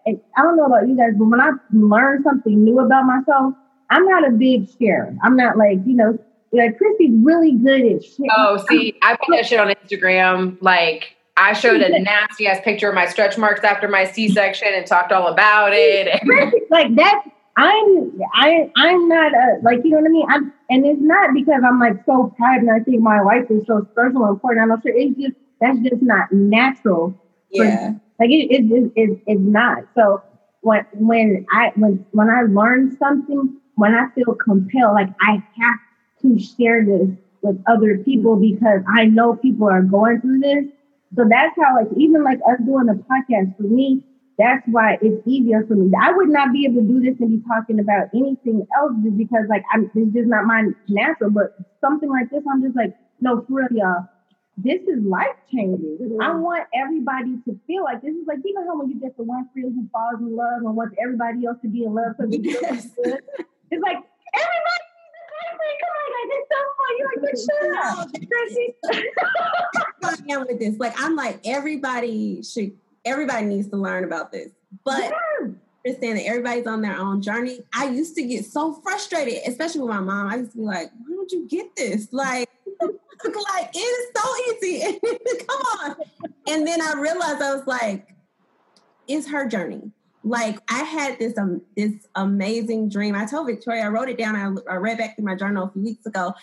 I 0.07 0.41
don't 0.41 0.55
know 0.55 0.63
about 0.63 0.87
you 0.87 0.95
guys, 0.95 1.11
but 1.17 1.25
when 1.25 1.41
I 1.41 1.49
learn 1.73 2.23
something 2.23 2.63
new 2.63 2.79
about 2.79 3.03
myself, 3.03 3.53
I'm 3.93 4.05
not 4.05 4.27
a 4.27 4.31
big 4.31 4.67
sharer. 4.79 5.15
I'm 5.23 5.35
not 5.35 5.57
like 5.57 5.77
you 5.85 5.95
know, 5.95 6.17
like 6.51 6.77
Chrissy's 6.77 7.11
really 7.21 7.53
good 7.53 7.81
at 7.81 8.03
shit. 8.03 8.27
Oh, 8.35 8.63
see, 8.69 8.97
I 9.03 9.15
put 9.15 9.35
that 9.35 9.45
shit 9.45 9.59
on 9.59 9.67
Instagram. 9.67 10.57
Like 10.61 11.15
I 11.37 11.53
showed 11.53 11.81
a 11.81 11.99
nasty 11.99 12.47
ass 12.47 12.59
picture 12.63 12.89
of 12.89 12.95
my 12.95 13.05
stretch 13.05 13.37
marks 13.37 13.63
after 13.63 13.87
my 13.87 14.05
C 14.05 14.29
section 14.29 14.69
and 14.73 14.85
talked 14.87 15.11
all 15.11 15.27
about 15.27 15.71
it. 15.73 16.07
like 16.71 16.95
that 16.95 17.23
I'm 17.55 18.19
I 18.33 18.71
I'm 18.75 19.07
not 19.07 19.31
a 19.33 19.59
like 19.61 19.83
you 19.83 19.91
know 19.91 19.97
what 19.97 20.05
I 20.05 20.09
mean. 20.09 20.25
I'm 20.29 20.53
and 20.71 20.85
it's 20.85 21.01
not 21.01 21.35
because 21.35 21.61
I'm 21.63 21.79
like 21.79 22.03
so 22.05 22.33
proud 22.35 22.61
and 22.61 22.71
I 22.71 22.79
think 22.79 23.01
my 23.01 23.21
wife 23.21 23.45
is 23.51 23.65
so 23.67 23.87
special 23.91 24.23
and 24.23 24.31
important. 24.31 24.63
I'm 24.63 24.69
not 24.69 24.81
sure 24.81 24.93
it's 24.95 25.19
just 25.19 25.35
that's 25.61 25.77
just 25.79 26.01
not 26.01 26.31
natural. 26.31 27.13
Yeah. 27.51 27.93
Like 28.19 28.31
it 28.31 28.49
it 28.49 28.71
it, 28.71 28.91
it 28.95 29.19
it's 29.27 29.41
not. 29.41 29.83
So 29.95 30.23
when 30.61 30.85
when 30.93 31.45
I 31.51 31.71
when 31.75 32.03
when 32.11 32.29
I 32.29 32.41
learn 32.43 32.97
something, 32.97 33.59
when 33.75 33.93
I 33.93 34.09
feel 34.15 34.35
compelled, 34.35 34.93
like 34.93 35.09
I 35.21 35.43
have 35.57 35.79
to 36.21 36.39
share 36.39 36.85
this 36.85 37.09
with 37.41 37.61
other 37.67 37.97
people 37.99 38.35
because 38.37 38.81
I 38.87 39.05
know 39.05 39.35
people 39.35 39.69
are 39.69 39.81
going 39.81 40.21
through 40.21 40.39
this. 40.39 40.65
So 41.15 41.25
that's 41.29 41.55
how 41.57 41.75
like 41.75 41.89
even 41.97 42.23
like 42.23 42.39
us 42.49 42.59
doing 42.65 42.87
the 42.87 42.93
podcast 42.93 43.55
for 43.57 43.63
me, 43.63 44.03
that's 44.39 44.63
why 44.67 44.97
it's 45.01 45.21
easier 45.27 45.63
for 45.67 45.75
me. 45.75 45.91
I 46.01 46.11
would 46.11 46.29
not 46.29 46.51
be 46.51 46.65
able 46.65 46.81
to 46.81 46.87
do 46.87 46.99
this 47.01 47.19
and 47.19 47.29
be 47.29 47.47
talking 47.47 47.79
about 47.79 48.09
anything 48.15 48.65
else 48.75 48.93
just 49.03 49.17
because 49.17 49.45
like 49.49 49.63
I'm 49.73 49.91
it's 49.93 50.13
just 50.13 50.27
not 50.27 50.45
my 50.45 50.69
natural. 50.87 51.29
But 51.29 51.55
something 51.81 52.09
like 52.09 52.31
this, 52.31 52.43
I'm 52.49 52.63
just 52.63 52.75
like, 52.75 52.95
no, 53.21 53.45
for 53.47 53.61
real, 53.61 53.67
y'all. 53.71 54.09
This 54.55 54.81
is 54.83 55.03
life 55.03 55.35
changing. 55.51 55.97
Mm-hmm. 55.99 56.21
I 56.21 56.35
want 56.35 56.67
everybody 56.75 57.37
to 57.45 57.59
feel 57.65 57.83
like 57.83 58.01
this 58.01 58.13
is 58.13 58.25
like 58.27 58.37
you 58.43 58.53
know 58.53 58.65
how 58.65 58.77
when 58.77 58.89
you 58.89 58.99
get 58.99 59.17
the 59.17 59.23
one 59.23 59.49
friend 59.51 59.73
who 59.73 59.87
falls 59.91 60.21
in 60.21 60.35
love 60.35 60.61
and 60.61 60.75
wants 60.75 60.95
everybody 61.01 61.45
else 61.45 61.57
to 61.63 61.69
be 61.69 61.83
in 61.83 61.93
love 61.93 62.13
because 62.17 62.37
Yes. 62.61 62.87
good. 63.03 63.19
It's 63.73 63.81
like 63.81 63.97
everybody 64.35 64.83
come 65.81 65.93
on, 65.99 66.07
like 66.13 66.29
it's 66.29 66.49
so 66.53 66.59
fun. 66.77 66.91
You're 66.97 67.09
like, 67.09 67.21
good 67.23 67.37
shit. 67.41 68.29
Chrissy. 68.29 68.67
I 70.03 70.33
am 70.33 70.41
with 70.47 70.59
this. 70.59 70.77
Like 70.77 70.93
I'm 70.97 71.15
like 71.15 71.39
everybody 71.43 72.43
should 72.43 72.73
everybody 73.03 73.45
needs 73.47 73.69
to 73.69 73.77
learn 73.77 74.03
about 74.03 74.31
this. 74.31 74.51
But 74.83 75.11
understand 75.85 76.19
that 76.19 76.27
everybody's 76.27 76.67
on 76.67 76.81
their 76.81 76.97
own 76.97 77.21
journey. 77.21 77.61
I 77.73 77.89
used 77.89 78.15
to 78.15 78.23
get 78.23 78.45
so 78.45 78.73
frustrated, 78.73 79.39
especially 79.47 79.81
with 79.81 79.89
my 79.89 79.99
mom. 79.99 80.27
I 80.27 80.37
used 80.37 80.51
to 80.51 80.57
be 80.57 80.63
like, 80.63 80.91
why 80.91 81.15
don't 81.15 81.31
you 81.31 81.47
get 81.47 81.75
this? 81.75 82.13
Like, 82.13 82.49
like 82.79 83.69
it 83.73 83.79
is 83.79 84.07
so 84.15 84.65
easy. 84.65 84.99
Come 85.47 85.61
on. 85.81 85.95
And 86.47 86.67
then 86.67 86.79
I 86.79 86.93
realized 86.93 87.41
I 87.41 87.55
was 87.55 87.67
like, 87.67 88.15
it's 89.07 89.27
her 89.29 89.47
journey. 89.47 89.91
Like 90.23 90.59
I 90.69 90.83
had 90.83 91.19
this 91.19 91.37
um 91.37 91.61
this 91.75 91.93
amazing 92.15 92.89
dream. 92.89 93.15
I 93.15 93.25
told 93.25 93.47
Victoria, 93.47 93.83
I 93.83 93.89
wrote 93.89 94.09
it 94.09 94.17
down. 94.17 94.35
I, 94.35 94.73
I 94.73 94.75
read 94.75 94.97
back 94.97 95.15
through 95.15 95.25
my 95.25 95.35
journal 95.35 95.67
a 95.67 95.71
few 95.71 95.81
weeks 95.81 96.05
ago, 96.05 96.33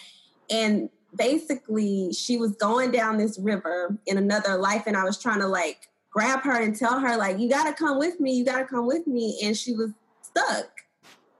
and 0.50 0.90
basically 1.16 2.12
she 2.12 2.36
was 2.36 2.52
going 2.56 2.90
down 2.90 3.16
this 3.16 3.38
river 3.38 3.96
in 4.06 4.18
another 4.18 4.56
life, 4.56 4.84
and 4.86 4.96
I 4.96 5.04
was 5.04 5.18
trying 5.18 5.40
to 5.40 5.46
like 5.46 5.88
grab 6.10 6.42
her 6.42 6.60
and 6.60 6.76
tell 6.76 7.00
her 7.00 7.16
like, 7.16 7.38
"You 7.38 7.48
got 7.48 7.64
to 7.64 7.72
come 7.72 7.98
with 7.98 8.20
me. 8.20 8.34
You 8.34 8.44
got 8.44 8.58
to 8.58 8.66
come 8.66 8.86
with 8.86 9.06
me," 9.06 9.38
and 9.42 9.56
she 9.56 9.72
was 9.74 9.90
stuck. 10.22 10.68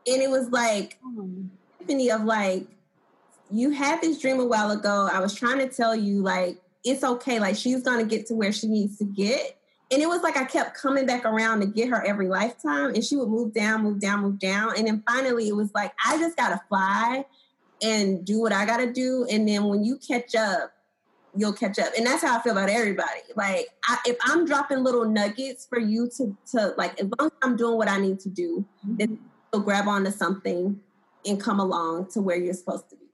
And 0.06 0.22
it 0.22 0.30
was 0.30 0.48
like 0.48 0.98
mm. 1.06 1.48
epiphany 1.78 2.10
of 2.10 2.24
like, 2.24 2.66
you 3.50 3.70
had 3.70 4.00
this 4.00 4.18
dream 4.18 4.40
a 4.40 4.46
while 4.46 4.70
ago. 4.70 5.08
I 5.12 5.20
was 5.20 5.34
trying 5.34 5.58
to 5.58 5.68
tell 5.68 5.94
you 5.94 6.22
like 6.22 6.58
it's 6.84 7.04
okay. 7.04 7.38
Like 7.38 7.56
she's 7.56 7.82
gonna 7.82 8.04
get 8.04 8.26
to 8.26 8.34
where 8.34 8.52
she 8.52 8.66
needs 8.66 8.96
to 8.98 9.04
get 9.04 9.59
and 9.90 10.00
it 10.00 10.06
was 10.06 10.22
like 10.22 10.36
I 10.36 10.44
kept 10.44 10.76
coming 10.76 11.04
back 11.04 11.24
around 11.24 11.60
to 11.60 11.66
get 11.66 11.88
her 11.88 12.04
every 12.04 12.28
lifetime, 12.28 12.94
and 12.94 13.04
she 13.04 13.16
would 13.16 13.28
move 13.28 13.52
down, 13.52 13.82
move 13.82 14.00
down, 14.00 14.20
move 14.20 14.38
down, 14.38 14.74
and 14.76 14.86
then 14.86 15.02
finally 15.06 15.48
it 15.48 15.56
was 15.56 15.70
like 15.74 15.92
I 16.04 16.18
just 16.18 16.36
gotta 16.36 16.60
fly 16.68 17.24
and 17.82 18.24
do 18.24 18.40
what 18.40 18.52
I 18.52 18.64
gotta 18.66 18.92
do, 18.92 19.26
and 19.30 19.48
then 19.48 19.64
when 19.64 19.84
you 19.84 19.98
catch 19.98 20.34
up, 20.34 20.72
you'll 21.36 21.52
catch 21.52 21.78
up, 21.78 21.92
and 21.96 22.06
that's 22.06 22.22
how 22.22 22.38
I 22.38 22.42
feel 22.42 22.52
about 22.52 22.70
everybody. 22.70 23.20
Like 23.34 23.68
I, 23.84 23.98
if 24.06 24.16
I'm 24.22 24.46
dropping 24.46 24.84
little 24.84 25.04
nuggets 25.04 25.66
for 25.66 25.80
you 25.80 26.08
to 26.16 26.36
to 26.52 26.74
like, 26.78 27.00
as 27.00 27.08
long 27.18 27.28
as 27.28 27.38
I'm 27.42 27.56
doing 27.56 27.76
what 27.76 27.88
I 27.88 27.98
need 27.98 28.20
to 28.20 28.28
do, 28.28 28.64
mm-hmm. 28.86 28.96
then 28.96 29.18
you'll 29.52 29.62
grab 29.62 29.88
onto 29.88 30.12
something 30.12 30.80
and 31.26 31.40
come 31.40 31.58
along 31.58 32.10
to 32.12 32.20
where 32.20 32.36
you're 32.36 32.54
supposed 32.54 32.88
to 32.90 32.96
be. 32.96 33.06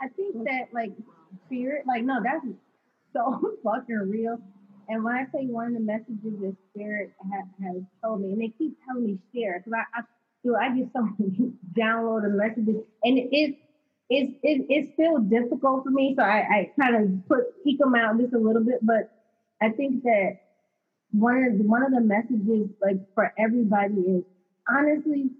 I 0.00 0.08
think 0.08 0.44
that 0.44 0.68
like 0.72 0.92
spirit, 1.46 1.86
like 1.86 2.02
no, 2.02 2.20
that's 2.22 2.46
so 3.12 3.56
fucking 3.64 4.08
real 4.10 4.40
and 4.88 5.04
when 5.04 5.14
I 5.14 5.24
you 5.42 5.52
one 5.52 5.68
of 5.68 5.74
the 5.74 5.80
messages 5.80 6.40
that 6.40 6.56
Spirit 6.70 7.12
ha- 7.18 7.64
has 7.64 7.82
told 8.02 8.20
me, 8.20 8.32
and 8.32 8.40
they 8.40 8.52
keep 8.58 8.76
telling 8.86 9.04
me 9.06 9.18
share, 9.34 9.58
because 9.58 9.72
I, 9.94 10.00
I, 10.00 10.02
know, 10.44 10.56
I 10.56 10.76
get 10.76 10.88
so 10.94 11.08
many 11.18 11.52
downloaded 11.78 12.34
messages, 12.34 12.82
and 13.04 13.18
it 13.18 13.56
it's 14.10 14.32
it, 14.42 14.66
it's 14.68 14.92
still 14.94 15.18
difficult 15.18 15.84
for 15.84 15.90
me. 15.90 16.14
So 16.18 16.24
I, 16.24 16.38
I 16.38 16.70
kind 16.80 16.96
of 16.96 17.28
put 17.28 17.40
peek 17.64 17.78
them 17.78 17.94
out 17.94 18.18
just 18.18 18.34
a 18.34 18.38
little 18.38 18.64
bit, 18.64 18.80
but 18.82 19.10
I 19.60 19.70
think 19.70 20.02
that 20.02 20.38
one 21.12 21.44
of 21.44 21.58
the, 21.58 21.64
one 21.64 21.82
of 21.82 21.92
the 21.92 22.00
messages 22.00 22.68
like 22.80 22.96
for 23.14 23.32
everybody 23.38 23.94
is 23.94 24.24
honestly 24.68 25.30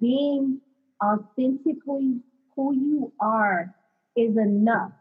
being 0.00 0.60
authentically 1.02 2.20
who 2.56 2.74
you 2.74 3.12
are 3.20 3.70
is 4.16 4.36
enough 4.36 4.92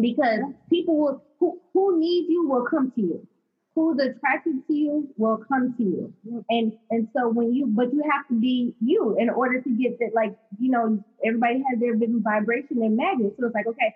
because 0.00 0.40
people 0.70 0.96
will 0.98 1.22
who, 1.42 1.60
who 1.74 1.98
needs 1.98 2.30
you 2.30 2.48
will 2.48 2.64
come 2.64 2.92
to 2.92 3.00
you. 3.00 3.26
Who's 3.74 3.98
attracted 3.98 4.64
to 4.68 4.72
you 4.72 5.08
will 5.16 5.38
come 5.48 5.74
to 5.76 5.82
you. 5.82 6.14
And 6.50 6.72
and 6.90 7.08
so 7.16 7.28
when 7.30 7.52
you 7.52 7.66
but 7.66 7.92
you 7.92 8.02
have 8.12 8.28
to 8.28 8.34
be 8.38 8.76
you 8.80 9.16
in 9.18 9.28
order 9.28 9.60
to 9.60 9.70
get 9.70 9.98
that 9.98 10.10
like 10.14 10.36
you 10.60 10.70
know 10.70 11.02
everybody 11.26 11.64
has 11.68 11.80
their 11.80 11.96
vibration 11.96 12.82
and 12.82 12.96
magnet. 12.96 13.34
so 13.40 13.46
it's 13.46 13.54
like 13.54 13.66
okay 13.66 13.94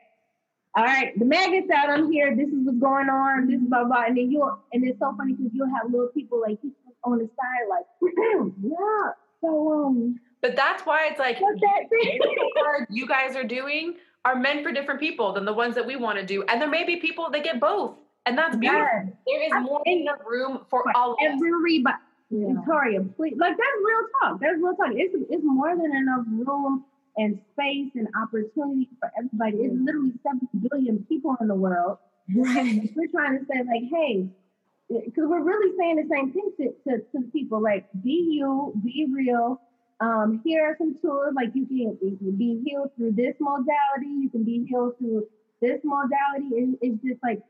all 0.74 0.82
right 0.82 1.16
the 1.18 1.24
magnets 1.24 1.70
out 1.70 1.90
on 1.90 2.10
here 2.10 2.34
this 2.34 2.48
is 2.48 2.64
what's 2.64 2.78
going 2.78 3.08
on 3.08 3.48
this 3.48 3.60
is 3.60 3.68
blah 3.68 3.84
blah. 3.84 4.04
And 4.06 4.16
then 4.16 4.30
you'll 4.30 4.58
and 4.72 4.82
it's 4.82 4.98
so 4.98 5.14
funny 5.16 5.34
because 5.34 5.52
you'll 5.54 5.74
have 5.76 5.92
little 5.92 6.08
people 6.08 6.40
like 6.40 6.58
on 7.04 7.18
the 7.18 7.28
side 7.36 7.66
like 7.68 7.86
yeah 8.62 9.12
so 9.42 9.86
um 9.86 10.18
but 10.40 10.56
that's 10.56 10.84
why 10.86 11.06
it's 11.10 11.18
like 11.20 11.38
that 11.38 12.86
you 12.88 13.06
guys 13.06 13.36
are 13.36 13.44
doing 13.58 13.94
are 14.26 14.34
meant 14.34 14.64
for 14.64 14.72
different 14.72 14.98
people 14.98 15.32
than 15.32 15.44
the 15.44 15.52
ones 15.52 15.76
that 15.76 15.86
we 15.86 15.94
want 15.94 16.18
to 16.18 16.26
do. 16.26 16.42
And 16.48 16.60
there 16.60 16.68
may 16.68 16.84
be 16.84 16.96
people 16.96 17.30
that 17.30 17.44
get 17.44 17.60
both. 17.60 17.94
And 18.26 18.36
that's 18.36 18.56
beautiful. 18.56 18.82
Yes. 18.82 19.12
There 19.24 19.42
is 19.44 19.52
more 19.62 19.80
than 19.86 20.00
enough 20.00 20.18
room 20.26 20.66
for, 20.68 20.82
for 20.82 20.96
all 20.96 21.16
everybody. 21.22 21.96
Yeah. 22.28 22.54
Victoria, 22.54 23.00
please. 23.16 23.36
Like 23.38 23.56
that's 23.56 23.78
real 23.86 24.00
talk. 24.20 24.40
That's 24.40 24.56
real 24.60 24.74
talk. 24.74 24.90
It's 24.94 25.14
it's 25.30 25.44
more 25.44 25.76
than 25.76 25.94
enough 25.94 26.26
room 26.26 26.84
and 27.16 27.38
space 27.52 27.92
and 27.94 28.08
opportunity 28.20 28.88
for 28.98 29.12
everybody. 29.16 29.58
It's 29.58 29.74
literally 29.78 30.12
seven 30.24 30.48
billion 30.68 31.06
people 31.08 31.36
in 31.40 31.46
the 31.46 31.54
world. 31.54 31.98
Right. 32.34 32.90
We're 32.96 33.06
trying 33.12 33.38
to 33.38 33.44
say 33.46 33.58
like, 33.58 33.86
hey, 33.92 34.26
eh, 34.90 35.00
because 35.06 35.24
we're 35.28 35.44
really 35.44 35.72
saying 35.78 35.96
the 35.96 36.08
same 36.12 36.32
thing 36.32 36.50
to, 36.58 36.90
to, 36.90 36.98
to 36.98 37.30
people. 37.30 37.62
Like, 37.62 37.86
be 38.02 38.26
you, 38.28 38.74
be 38.82 39.06
real, 39.14 39.60
um, 40.00 40.42
here 40.44 40.64
are 40.64 40.76
some 40.78 40.96
tools 41.00 41.34
like 41.34 41.50
you 41.54 41.66
can, 41.66 41.98
you 42.02 42.16
can 42.18 42.36
be 42.36 42.62
healed 42.64 42.90
through 42.96 43.12
this 43.12 43.34
modality. 43.40 44.12
You 44.20 44.28
can 44.30 44.44
be 44.44 44.66
healed 44.68 44.98
through 44.98 45.26
this 45.60 45.80
modality. 45.84 46.48
It, 46.52 46.78
it's 46.82 47.02
just 47.02 47.22
like, 47.22 47.40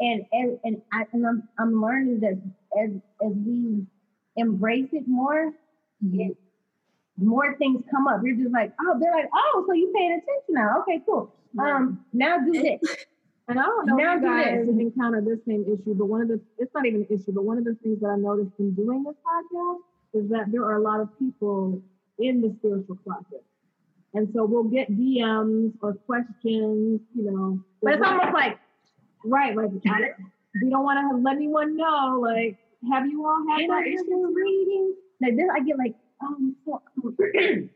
and 0.00 0.24
and 0.32 0.58
and, 0.64 0.82
I, 0.92 1.04
and 1.12 1.26
I'm 1.26 1.48
I'm 1.58 1.80
learning 1.80 2.20
that 2.20 2.42
as 2.82 2.90
as 3.24 3.32
we 3.36 3.86
embrace 4.36 4.88
it 4.92 5.06
more, 5.06 5.52
mm-hmm. 6.04 6.20
it, 6.20 6.36
more 7.18 7.56
things 7.56 7.84
come 7.90 8.08
up. 8.08 8.20
You're 8.24 8.36
just 8.36 8.52
like, 8.52 8.72
oh, 8.80 8.98
they're 9.00 9.14
like, 9.14 9.28
oh, 9.32 9.64
so 9.66 9.72
you 9.72 9.92
paying 9.94 10.12
attention 10.12 10.54
now? 10.54 10.82
Okay, 10.82 11.02
cool. 11.06 11.32
Um, 11.58 12.04
now 12.12 12.38
do 12.38 12.52
this. 12.52 12.80
And 13.48 13.58
I 13.58 13.64
don't 13.64 13.86
know 13.86 13.96
now 13.96 14.16
if 14.16 14.22
you 14.22 14.28
guys 14.28 14.66
have 14.66 14.78
encountered 14.78 15.26
this 15.26 15.40
same 15.46 15.64
issue, 15.64 15.94
but 15.94 16.06
one 16.06 16.22
of 16.22 16.28
the 16.28 16.40
it's 16.58 16.72
not 16.74 16.86
even 16.86 17.00
an 17.00 17.06
issue, 17.10 17.32
but 17.32 17.44
one 17.44 17.58
of 17.58 17.64
the 17.64 17.74
things 17.82 18.00
that 18.00 18.06
I 18.06 18.16
noticed 18.16 18.52
in 18.60 18.72
doing 18.72 19.02
this 19.02 19.16
podcast 19.18 19.80
is 20.14 20.30
that 20.30 20.52
there 20.52 20.62
are 20.62 20.76
a 20.76 20.80
lot 20.80 21.00
of 21.00 21.08
people 21.18 21.82
in 22.18 22.40
the 22.40 22.54
spiritual 22.58 22.96
closet. 22.96 23.44
And 24.14 24.28
so 24.34 24.44
we'll 24.44 24.64
get 24.64 24.90
DMs 24.90 25.72
or 25.80 25.94
questions, 25.94 27.00
you 27.14 27.30
know. 27.30 27.60
But 27.82 27.94
it's 27.94 28.02
almost 28.06 28.34
like, 28.34 28.58
right, 29.24 29.56
like 29.56 29.70
we 29.72 30.70
don't 30.70 30.84
want 30.84 30.98
to 31.10 31.16
let 31.22 31.36
anyone 31.36 31.76
know, 31.76 32.20
like, 32.20 32.58
have 32.90 33.06
you 33.06 33.24
all 33.26 33.44
had 33.48 33.70
that 33.70 33.86
issue 33.86 34.32
reading? 34.34 34.94
Like 35.20 35.36
this, 35.36 35.46
I 35.54 35.60
get 35.60 35.78
like, 35.78 35.94
um, 36.20 36.56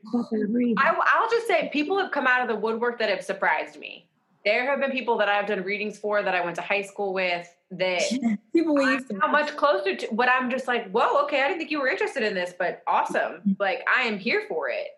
I, 0.79 0.97
I'll 1.15 1.31
just 1.31 1.47
say 1.47 1.71
people 1.73 1.99
have 1.99 2.11
come 2.11 2.27
out 2.27 2.43
of 2.43 2.49
the 2.49 2.57
woodwork 2.57 2.99
that 2.99 3.09
have 3.09 3.25
surprised 3.25 3.79
me. 3.79 4.09
There 4.45 4.69
have 4.71 4.81
been 4.81 4.91
people 4.91 5.17
that 5.19 5.29
I've 5.29 5.47
done 5.47 5.63
readings 5.63 5.99
for 5.99 6.23
that 6.23 6.35
I 6.35 6.45
went 6.45 6.57
to 6.57 6.63
high 6.63 6.83
school 6.83 7.13
with 7.15 7.49
that 7.71 8.39
people 8.53 8.75
we 8.75 8.85
used 8.85 9.13
how 9.21 9.31
much 9.31 9.57
closer 9.57 9.97
to 9.97 10.07
what 10.09 10.29
I'm 10.29 10.51
just 10.51 10.69
like, 10.69 10.91
whoa, 10.91 11.23
okay, 11.25 11.43
I 11.43 11.49
didn't 11.49 11.59
think 11.59 11.71
you 11.71 11.81
were 11.81 11.89
interested 11.89 12.23
in 12.23 12.35
this, 12.35 12.55
but 12.59 12.83
awesome. 12.87 13.41
Mm-hmm. 13.41 13.53
Like 13.59 13.87
I 13.95 14.03
am 14.03 14.19
here 14.19 14.45
for 14.49 14.69
it. 14.69 14.89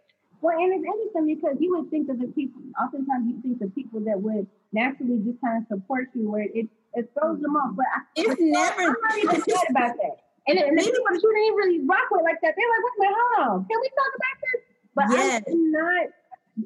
Well, 0.40 0.56
and 0.56 0.72
it's 0.72 0.86
interesting 0.86 1.34
because 1.34 1.56
you 1.58 1.74
would 1.76 1.90
think 1.90 2.06
that 2.06 2.20
the 2.20 2.28
people, 2.28 2.62
oftentimes 2.80 3.26
you 3.26 3.42
think 3.42 3.58
the 3.58 3.70
people 3.74 4.00
that 4.06 4.20
would 4.20 4.46
naturally 4.72 5.18
just 5.24 5.40
kind 5.40 5.58
of 5.58 5.66
support 5.66 6.08
you, 6.14 6.30
where 6.30 6.46
it, 6.46 6.68
it 6.94 7.10
throws 7.18 7.40
them 7.42 7.56
off. 7.56 7.74
But 7.74 7.86
I, 7.90 7.98
it's 8.14 8.40
never. 8.40 8.82
I'm 8.82 8.94
not 9.02 9.18
even 9.18 9.42
sad 9.42 9.66
about 9.70 9.96
that. 9.98 10.16
And, 10.46 10.58
and 10.58 10.78
the 10.78 10.82
people 10.82 11.04
that 11.10 11.20
you 11.20 11.34
didn't 11.34 11.56
really 11.56 11.80
rock 11.84 12.06
with 12.10 12.22
like 12.22 12.38
that, 12.42 12.54
they're 12.54 12.70
like, 12.70 12.84
wait 12.86 12.94
a 12.94 13.00
minute, 13.02 13.18
hold 13.18 13.48
on, 13.50 13.66
can 13.66 13.78
we 13.82 13.88
talk 13.98 14.12
about 14.14 14.36
this? 14.40 14.60
But 14.94 15.06
yes. 15.10 15.42
I'm 15.48 15.72
not. 15.72 16.06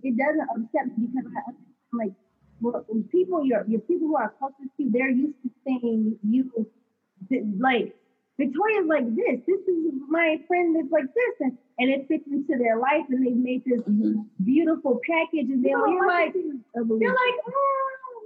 It 0.03 0.17
doesn't 0.17 0.49
upset 0.53 0.87
me 0.97 1.09
because 1.09 1.33
I, 1.33 1.41
I'm 1.49 1.99
like 1.99 2.13
well, 2.63 2.87
people, 3.11 3.45
your 3.45 3.65
your 3.67 3.81
people 3.81 4.09
who 4.09 4.17
are 4.17 4.33
closest 4.39 4.77
to 4.77 4.85
you, 4.85 4.91
they're 4.91 5.11
used 5.11 5.37
to 5.43 5.51
seeing 5.65 6.17
you 6.23 6.51
like 7.59 7.95
Victoria's 8.39 8.87
like 8.89 9.07
this. 9.15 9.41
This 9.47 9.61
is 9.69 9.93
my 10.09 10.39
friend 10.49 10.75
that's 10.75 10.91
like 10.91 11.13
this, 11.15 11.35
and, 11.41 11.59
and 11.79 11.91
it 11.91 12.09
fits 12.09 12.25
into 12.31 12.57
their 12.59 12.79
life, 12.79 13.05
and 13.11 13.25
they've 13.25 13.37
made 13.37 13.63
this 13.65 13.81
mm-hmm. 13.83 14.23
beautiful 14.45 15.01
package, 15.09 15.51
and 15.51 15.65
they're, 15.65 15.79
you're 15.79 16.07
like, 16.07 16.33
they're 16.33 16.83
like, 16.83 17.39
oh 17.47 17.83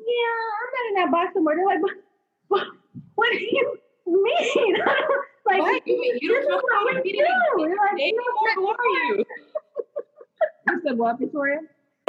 yeah, 0.06 0.38
I'm 0.60 0.70
not 0.72 0.88
in 0.88 0.94
that 0.96 1.10
box 1.10 1.34
somewhere. 1.34 1.56
They're 1.56 1.66
like, 1.66 1.80
but 2.48 2.66
what 3.14 3.32
do 3.32 3.38
you 3.38 3.78
mean? 4.06 4.76
like, 5.46 5.60
what? 5.60 5.86
You, 5.86 6.00
mean, 6.00 6.18
you 6.20 6.28
don't 6.32 6.48
know 6.48 6.62
what 6.84 7.04
we 7.04 7.12
do. 7.12 7.18
Like, 7.18 8.54
who 8.54 8.68
are 8.68 8.76
you? 8.76 9.24
I 10.68 10.72
said 10.84 10.98
what, 10.98 11.18
Victoria? 11.18 11.60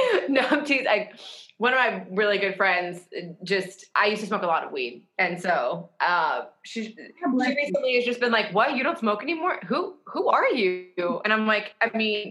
no, 0.28 0.42
I'm 0.50 0.64
teasing. 0.64 0.86
I, 0.86 1.10
one 1.58 1.72
of 1.72 1.78
my 1.78 2.04
really 2.10 2.38
good 2.38 2.56
friends 2.56 3.00
just 3.42 3.86
I 3.94 4.06
used 4.06 4.20
to 4.22 4.28
smoke 4.28 4.42
a 4.42 4.46
lot 4.46 4.64
of 4.64 4.72
weed, 4.72 5.04
and 5.18 5.40
so 5.40 5.90
uh, 6.00 6.42
she, 6.62 6.84
she 6.84 6.94
recently 7.26 7.96
has 7.96 8.04
just 8.04 8.20
been 8.20 8.30
like, 8.30 8.52
"What? 8.54 8.76
You 8.76 8.84
don't 8.84 8.98
smoke 8.98 9.22
anymore? 9.22 9.58
Who 9.66 9.96
who 10.06 10.28
are 10.28 10.48
you?" 10.48 11.20
And 11.24 11.32
I'm 11.32 11.46
like, 11.46 11.74
I 11.82 11.96
mean, 11.96 12.28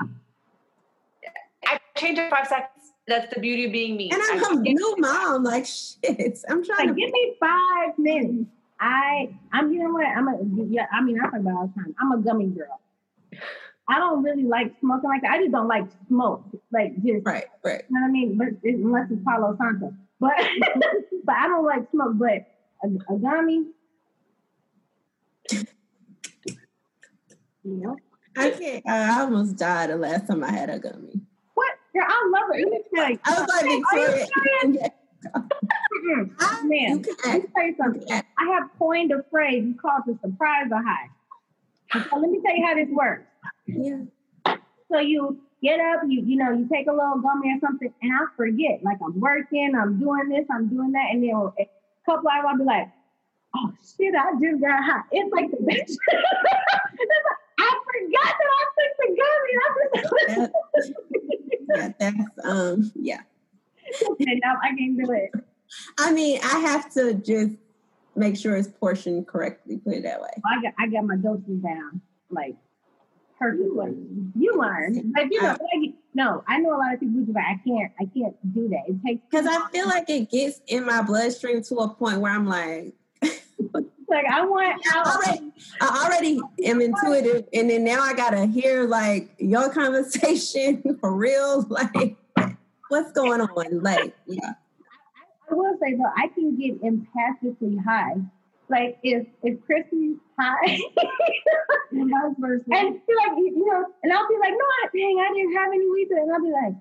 I 1.65 1.79
changed 1.97 2.21
in 2.21 2.29
five 2.29 2.47
seconds. 2.47 2.93
That's 3.07 3.33
the 3.33 3.39
beauty 3.39 3.65
of 3.65 3.71
being 3.71 3.97
me. 3.97 4.11
And 4.11 4.21
I'm 4.21 4.57
a 4.57 4.61
new 4.61 4.95
mom. 4.97 5.43
Like 5.43 5.65
shit, 5.65 6.39
I'm 6.49 6.63
trying 6.63 6.87
like, 6.87 6.95
to 6.95 7.01
give 7.01 7.11
me 7.11 7.35
five 7.39 7.97
minutes. 7.97 8.49
I 8.79 9.29
I'm 9.51 9.73
you 9.73 9.83
know 9.83 9.89
what 9.89 10.05
I'm 10.05 10.27
a 10.27 10.37
yeah. 10.69 10.85
I 10.93 11.01
mean 11.03 11.19
I 11.19 11.25
talk 11.25 11.33
about 11.33 11.53
all 11.53 11.67
the 11.67 11.81
time. 11.81 11.95
I'm 11.99 12.11
a 12.11 12.17
gummy 12.19 12.47
girl. 12.47 12.79
I 13.89 13.99
don't 13.99 14.21
really 14.23 14.43
like 14.43 14.73
smoking 14.81 15.09
like 15.09 15.21
that. 15.21 15.31
I 15.31 15.39
just 15.39 15.51
don't 15.51 15.67
like 15.67 15.85
smoke. 16.07 16.43
Like 16.71 16.95
just 17.03 17.25
right, 17.25 17.45
right. 17.63 17.83
You 17.89 17.95
know 17.95 18.01
what 18.01 18.07
I 18.07 18.11
mean? 18.11 18.37
But 18.37 18.47
it, 18.63 18.75
unless 18.75 19.07
it's 19.09 19.23
Palo 19.23 19.55
Santo. 19.57 19.93
But 20.19 20.31
but 21.23 21.35
I 21.35 21.47
don't 21.47 21.65
like 21.65 21.89
smoke. 21.91 22.13
But 22.15 22.47
a, 22.83 23.13
a 23.13 23.17
gummy, 23.17 23.67
Yep. 27.63 27.95
I 28.37 28.49
can't. 28.51 28.87
I 28.87 29.21
almost 29.21 29.57
died 29.57 29.89
the 29.89 29.95
last 29.97 30.27
time 30.27 30.43
I 30.43 30.51
had 30.51 30.69
a 30.69 30.79
gummy. 30.79 31.21
What? 31.55 31.71
Girl, 31.93 32.05
I 32.07 32.29
love 32.31 32.49
it. 32.53 32.91
Me. 32.91 33.19
I 33.25 33.39
was 33.39 33.47
like 33.49 33.65
Victoria. 33.65 34.91
I- 36.39 36.61
Man, 36.63 37.03
let 37.25 37.41
me 37.41 37.47
tell 37.55 37.65
you 37.65 37.75
something. 37.77 38.03
I 38.11 38.43
have 38.53 38.69
coined 38.77 39.11
a 39.11 39.23
phrase 39.31 39.63
you 39.65 39.75
call 39.75 39.99
it 39.99 40.05
the 40.21 40.29
surprise 40.29 40.67
or 40.71 40.81
high. 40.81 41.09
Okay, 41.95 42.07
let 42.15 42.29
me 42.29 42.39
tell 42.45 42.55
you 42.55 42.65
how 42.65 42.75
this 42.75 42.87
works. 42.91 43.26
Yeah. 43.67 44.55
So 44.91 44.99
you 44.99 45.39
get 45.61 45.79
up, 45.79 46.01
you 46.07 46.23
you 46.25 46.37
know, 46.37 46.51
you 46.51 46.67
take 46.71 46.87
a 46.87 46.91
little 46.91 47.19
gummy 47.19 47.53
or 47.53 47.59
something, 47.59 47.93
and 48.01 48.11
I 48.13 48.25
forget. 48.35 48.83
Like 48.83 48.97
I'm 49.03 49.19
working, 49.19 49.73
I'm 49.75 49.99
doing 49.99 50.29
this, 50.29 50.45
I'm 50.49 50.67
doing 50.67 50.91
that, 50.93 51.07
and 51.11 51.23
then 51.23 51.31
a 51.31 51.67
couple 52.05 52.29
hours 52.29 52.45
I'll 52.47 52.57
be 52.57 52.63
like, 52.63 52.89
oh 53.55 53.71
shit, 53.97 54.13
I 54.15 54.31
just 54.41 54.61
got 54.61 54.83
high. 54.83 55.01
It's 55.11 55.33
like 55.33 55.51
the 55.51 55.57
best. 55.57 55.99
I 57.59 57.79
forgot 57.85 58.35
that 58.37 58.49
I 58.53 58.65
took 58.77 58.93
the 58.99 59.07
gummy. 59.19 59.53
I 59.59 60.49
just 60.77 60.93
Yeah, 61.69 61.91
that's 61.99 62.45
um 62.45 62.91
yeah. 62.95 63.21
and 64.19 64.41
now 64.41 64.55
I 64.63 64.69
can't 64.69 64.97
do 64.97 65.11
it. 65.11 65.31
I 65.97 66.13
mean, 66.13 66.39
I 66.41 66.59
have 66.59 66.89
to 66.93 67.13
just 67.13 67.55
make 68.15 68.37
sure 68.37 68.55
it's 68.55 68.69
portioned 68.69 69.27
correctly, 69.27 69.77
put 69.77 69.95
it 69.95 70.03
that 70.03 70.21
way. 70.21 70.29
I 70.45 70.61
got 70.61 70.73
I 70.79 70.87
got 70.87 71.05
my 71.05 71.17
doses 71.17 71.61
down 71.61 72.01
like 72.29 72.55
You 73.41 74.59
learn, 74.59 75.11
but 75.13 75.31
you 75.31 75.41
know, 75.41 75.49
like, 75.49 75.93
no, 76.13 76.43
I 76.47 76.57
know 76.59 76.75
a 76.75 76.77
lot 76.77 76.93
of 76.93 76.99
people 76.99 77.15
who's 77.15 77.27
like, 77.29 77.43
I 77.45 77.61
can't, 77.63 77.91
I 77.99 78.05
can't 78.05 78.53
do 78.53 78.67
that. 78.69 78.83
It 78.87 78.97
takes 79.05 79.21
Because 79.29 79.45
I 79.45 79.69
feel 79.71 79.87
like 79.87 80.09
it 80.09 80.29
gets 80.31 80.61
in 80.67 80.85
my 80.85 81.01
bloodstream 81.03 81.61
to 81.63 81.75
a 81.77 81.89
point 81.89 82.19
where 82.19 82.31
I'm 82.31 82.47
like, 82.47 82.93
like 83.21 84.25
I 84.25 84.45
want 84.45 84.81
I 84.91 85.03
already, 85.03 85.51
I 85.81 86.05
already 86.05 86.41
am 86.63 86.81
intuitive, 86.81 87.47
and 87.53 87.69
then 87.69 87.83
now 87.83 88.01
I 88.01 88.13
gotta 88.13 88.45
hear 88.45 88.87
like 88.87 89.29
your 89.37 89.69
conversation 89.73 90.97
for 90.99 91.15
real. 91.15 91.65
Like, 91.69 92.15
what's 92.89 93.11
going 93.11 93.41
on? 93.41 93.81
Like, 93.81 94.15
yeah, 94.25 94.53
I 95.49 95.53
will 95.53 95.77
say 95.81 95.95
though, 95.95 96.11
I 96.15 96.27
can 96.29 96.57
get 96.57 96.81
empathically 96.81 97.83
high. 97.83 98.15
Like 98.69 98.97
if 99.03 99.25
if 99.43 99.59
Chrissy's 99.65 100.17
high, 100.39 100.79
And 101.91 102.11
vice 102.11 102.35
versa. 102.37 102.63
and 102.71 102.99
be 103.07 103.13
like, 103.15 103.37
you 103.37 103.65
know, 103.65 103.85
and 104.03 104.13
I'll 104.13 104.27
be 104.27 104.35
like, 104.39 104.51
no, 104.51 104.65
I, 104.83 104.87
dang, 104.93 105.19
I 105.19 105.33
didn't 105.33 105.55
have 105.55 105.71
any 105.73 105.89
weed, 105.89 106.09
and 106.11 106.31
I'll 106.31 106.41
be 106.43 106.51
like, 106.51 106.75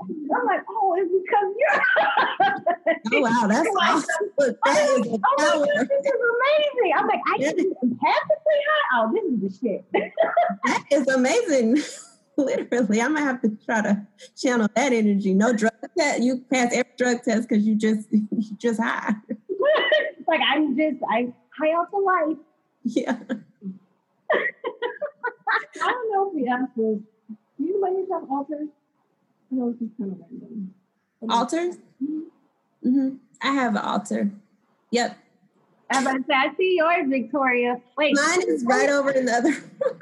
I'm 0.00 0.46
like, 0.46 0.60
oh, 0.68 0.96
it's 0.98 1.10
because 1.10 1.54
you're. 1.58 3.14
oh 3.14 3.20
wow, 3.20 3.46
that's 3.48 3.68
awesome. 3.80 4.30
Look, 4.38 4.58
that 4.64 4.86
oh, 4.88 5.00
is 5.00 5.06
a 5.06 5.18
Oh. 5.38 5.66
God, 5.66 5.88
this 5.88 6.06
is 6.06 6.20
amazing. 6.34 6.92
I'm 6.96 7.06
like, 7.06 7.20
I 7.26 7.38
can 7.38 7.56
get 7.56 7.66
empathically 7.82 8.60
high. 8.68 8.94
Oh, 8.94 9.12
this 9.14 9.24
is 9.24 9.60
the 9.60 9.68
shit. 9.68 9.84
That 10.64 10.84
is 10.90 11.06
amazing. 11.08 11.78
Literally, 12.36 13.00
I'm 13.00 13.14
gonna 13.14 13.24
have 13.24 13.40
to 13.42 13.56
try 13.64 13.80
to 13.80 14.06
channel 14.36 14.68
that 14.74 14.92
energy. 14.92 15.32
No 15.32 15.54
drug 15.54 15.72
test. 15.96 16.22
You 16.22 16.44
pass 16.52 16.70
every 16.74 16.92
drug 16.98 17.22
test 17.22 17.48
because 17.48 17.64
you 17.64 17.74
just 17.76 18.08
you 18.12 18.28
just 18.58 18.78
high. 18.78 19.14
Like 20.28 20.40
I'm 20.46 20.76
just 20.76 20.96
I 21.10 21.32
high 21.58 21.70
off 21.74 21.90
the 21.90 21.98
life. 21.98 22.36
Yeah. 22.84 23.16
I 24.32 25.90
don't 25.90 26.12
know 26.12 26.28
if 26.28 26.34
we 26.34 26.48
asked 26.48 26.76
this. 26.76 26.98
Do 27.58 27.64
you 27.64 27.80
ladies 27.82 28.08
have 28.12 28.30
altars? 28.30 28.68
I 29.50 29.54
know 29.54 29.72
this 29.72 29.82
is 29.82 29.88
kind 29.98 30.12
of 30.12 30.18
random. 30.20 30.74
Altars. 31.30 31.76
hmm 32.82 33.16
I 33.42 33.52
have 33.52 33.72
an 33.72 33.82
altar. 33.82 34.30
Yep. 34.90 35.16
I'm 35.90 36.04
about 36.06 36.16
to 36.16 36.24
say, 36.26 36.34
I 36.34 36.50
see 36.56 36.76
yours, 36.78 37.06
Victoria. 37.08 37.80
Wait, 37.96 38.14
Mine 38.16 38.42
is 38.48 38.64
right 38.64 38.88
over 38.88 39.10
in 39.10 39.26
the 39.26 39.32
other. 39.32 39.50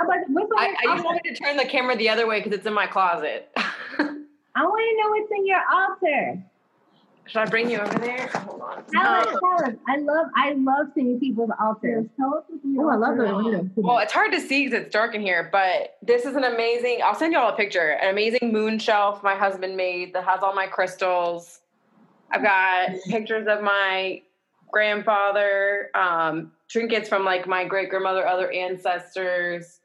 I'm 0.01 0.07
about 0.07 0.27
to, 0.27 0.33
what's 0.33 0.51
on 0.51 0.59
I, 0.59 0.65
I, 0.65 0.83
you 0.85 0.91
altar? 0.91 1.03
want 1.03 1.21
to 1.25 1.35
turn 1.35 1.57
the 1.59 1.65
camera 1.67 1.95
the 1.97 2.09
other 2.09 2.27
way 2.27 2.41
because 2.41 2.57
it's 2.57 2.67
in 2.67 2.73
my 2.73 2.87
closet. 2.87 3.51
I 3.57 3.63
want 3.99 4.17
to 4.57 5.03
know 5.03 5.11
what's 5.11 5.33
in 5.33 5.47
your 5.47 5.61
altar. 5.71 6.43
Should 7.27 7.39
I 7.41 7.47
bring 7.47 7.71
you 7.71 7.79
over 7.79 7.99
there? 7.99 8.27
Hold 8.29 8.61
on. 8.61 8.85
Tell 8.93 9.13
us, 9.15 9.27
Um. 9.67 9.79
I 9.89 9.97
love, 9.97 10.27
I 10.37 10.53
love 10.53 10.89
seeing 10.95 11.19
people's 11.19 11.51
altars. 11.61 12.05
Yes, 12.05 12.11
tell 12.19 12.35
us 12.35 12.45
what's 12.49 12.63
in 12.65 12.77
Oh, 12.79 12.89
I 12.91 12.97
love 12.97 13.19
altar. 13.19 13.59
that. 13.63 13.71
well, 13.77 13.99
it's 13.99 14.13
hard 14.13 14.31
to 14.33 14.41
see 14.41 14.67
because 14.67 14.83
it's 14.85 14.93
dark 14.93 15.15
in 15.15 15.23
here, 15.23 15.49
but 15.51 15.97
this 16.03 16.27
is 16.27 16.37
an 16.37 16.45
amazing. 16.45 17.01
I'll 17.03 17.15
send 17.15 17.33
you 17.33 17.39
all 17.39 17.51
a 17.53 17.57
picture. 17.57 17.91
An 17.93 18.11
amazing 18.11 18.53
moon 18.53 18.79
shelf 18.79 19.23
my 19.23 19.35
husband 19.35 19.75
made 19.77 20.13
that 20.15 20.25
has 20.25 20.41
all 20.43 20.55
my 20.55 20.67
crystals. 20.67 21.61
I've 22.31 22.43
got 22.43 22.91
pictures 23.09 23.47
of 23.49 23.63
my 23.63 24.21
grandfather, 24.71 25.91
um, 25.95 26.53
trinkets 26.69 27.09
from 27.09 27.25
like 27.25 27.47
my 27.47 27.65
great 27.65 27.89
grandmother, 27.89 28.27
other 28.27 28.51
ancestors, 28.51 29.81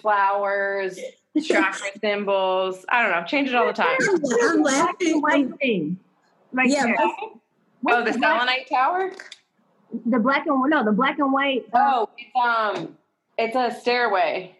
flowers, 0.00 0.98
chakra 1.42 1.88
symbols. 2.02 2.84
I 2.88 3.02
don't 3.02 3.12
know. 3.12 3.24
Change 3.26 3.48
it 3.48 3.54
all 3.54 3.66
the 3.66 3.72
time. 3.72 3.96
I'm 4.42 4.62
laughing. 4.62 5.98
White. 6.52 6.62
Right 6.64 6.68
Yeah, 6.70 6.84
there. 6.86 6.96
Oh, 7.00 7.40
What's 7.82 8.12
the 8.12 8.18
black- 8.18 8.38
selenite 8.40 8.68
tower. 8.68 9.12
The 10.06 10.18
black 10.18 10.46
and 10.46 10.70
no, 10.70 10.84
the 10.84 10.92
black 10.92 11.18
and 11.18 11.32
white. 11.32 11.66
uh, 11.72 11.78
Oh, 12.06 12.08
it's 12.16 12.78
um, 12.78 12.96
it's 13.38 13.56
a 13.56 13.70
stairway. 13.80 14.54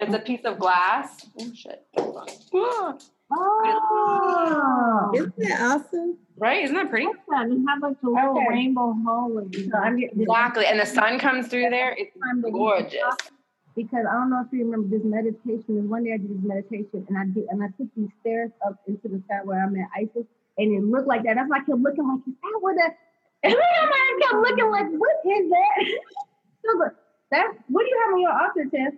It's 0.00 0.14
a 0.14 0.18
piece 0.18 0.44
of 0.44 0.58
glass. 0.58 1.24
Oh 1.40 1.50
shit! 1.54 1.86
Hold 1.96 2.16
on. 2.16 2.98
Ah, 3.30 5.10
Oh. 5.10 5.10
Isn't 5.14 5.36
that 5.38 5.60
awesome? 5.60 6.18
Right? 6.38 6.64
Isn't 6.64 6.76
that 6.76 6.88
pretty? 6.90 7.06
And 7.28 7.52
you 7.52 7.66
have 7.66 7.80
like 7.82 8.00
the 8.00 8.08
little 8.10 8.36
Okay. 8.38 8.46
rainbow 8.48 8.94
hallway. 9.04 9.44
So 9.52 9.76
I'm 9.76 9.98
getting 9.98 10.20
Exactly. 10.22 10.66
And 10.66 10.78
the 10.80 10.86
sun 10.86 11.18
comes 11.18 11.48
through 11.48 11.68
there. 11.70 11.94
It's 11.98 12.12
time 12.22 12.40
that 12.42 12.50
we 12.52 12.58
gorgeous. 12.58 13.02
because 13.76 14.06
I 14.08 14.12
don't 14.14 14.30
know 14.30 14.42
if 14.46 14.52
you 14.52 14.64
remember 14.64 14.96
this 14.96 15.04
meditation. 15.04 15.78
Is 15.78 15.84
one 15.84 16.04
day 16.04 16.14
I 16.14 16.16
did 16.18 16.30
this 16.30 16.44
meditation 16.46 17.06
and 17.08 17.18
I 17.18 17.24
did 17.26 17.44
and 17.50 17.62
I 17.62 17.66
took 17.76 17.88
these 17.96 18.08
stairs 18.20 18.50
up 18.66 18.76
into 18.86 19.08
the 19.08 19.20
sky 19.26 19.40
where 19.44 19.62
I'm 19.62 19.76
at 19.76 19.88
Isis 19.96 20.26
and 20.58 20.74
it 20.74 20.84
looked 20.84 21.06
like 21.06 21.22
that. 21.22 21.34
That's 21.36 21.48
why 21.48 21.58
I 21.58 21.60
kept 21.60 21.78
looking 21.78 22.06
like, 22.06 22.20
is 22.26 22.34
that 22.42 22.58
what 22.60 22.74
that? 22.76 22.98
And 23.44 23.52
then 23.52 23.60
I 23.62 24.18
kept 24.20 24.34
looking 24.34 24.70
like, 24.70 24.86
what 24.90 25.16
is 25.24 25.50
that? 25.50 25.86
so, 26.64 26.78
but 26.78 26.94
that's 27.30 27.56
what 27.68 27.84
do 27.84 27.88
you 27.88 28.02
have 28.04 28.14
on 28.14 28.20
your 28.20 28.32
altar, 28.32 28.64
Tiff? 28.70 28.94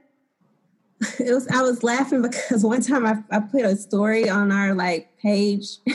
It 1.27 1.33
was. 1.33 1.49
I 1.49 1.63
was 1.63 1.83
laughing 1.83 2.21
because 2.23 2.63
one 2.63 2.83
time 2.83 3.07
I, 3.07 3.23
I 3.31 3.41
put 3.41 3.65
a 3.65 3.75
story 3.77 4.29
on 4.29 4.53
our 4.53 4.75
like 4.75 5.17
page. 5.19 5.79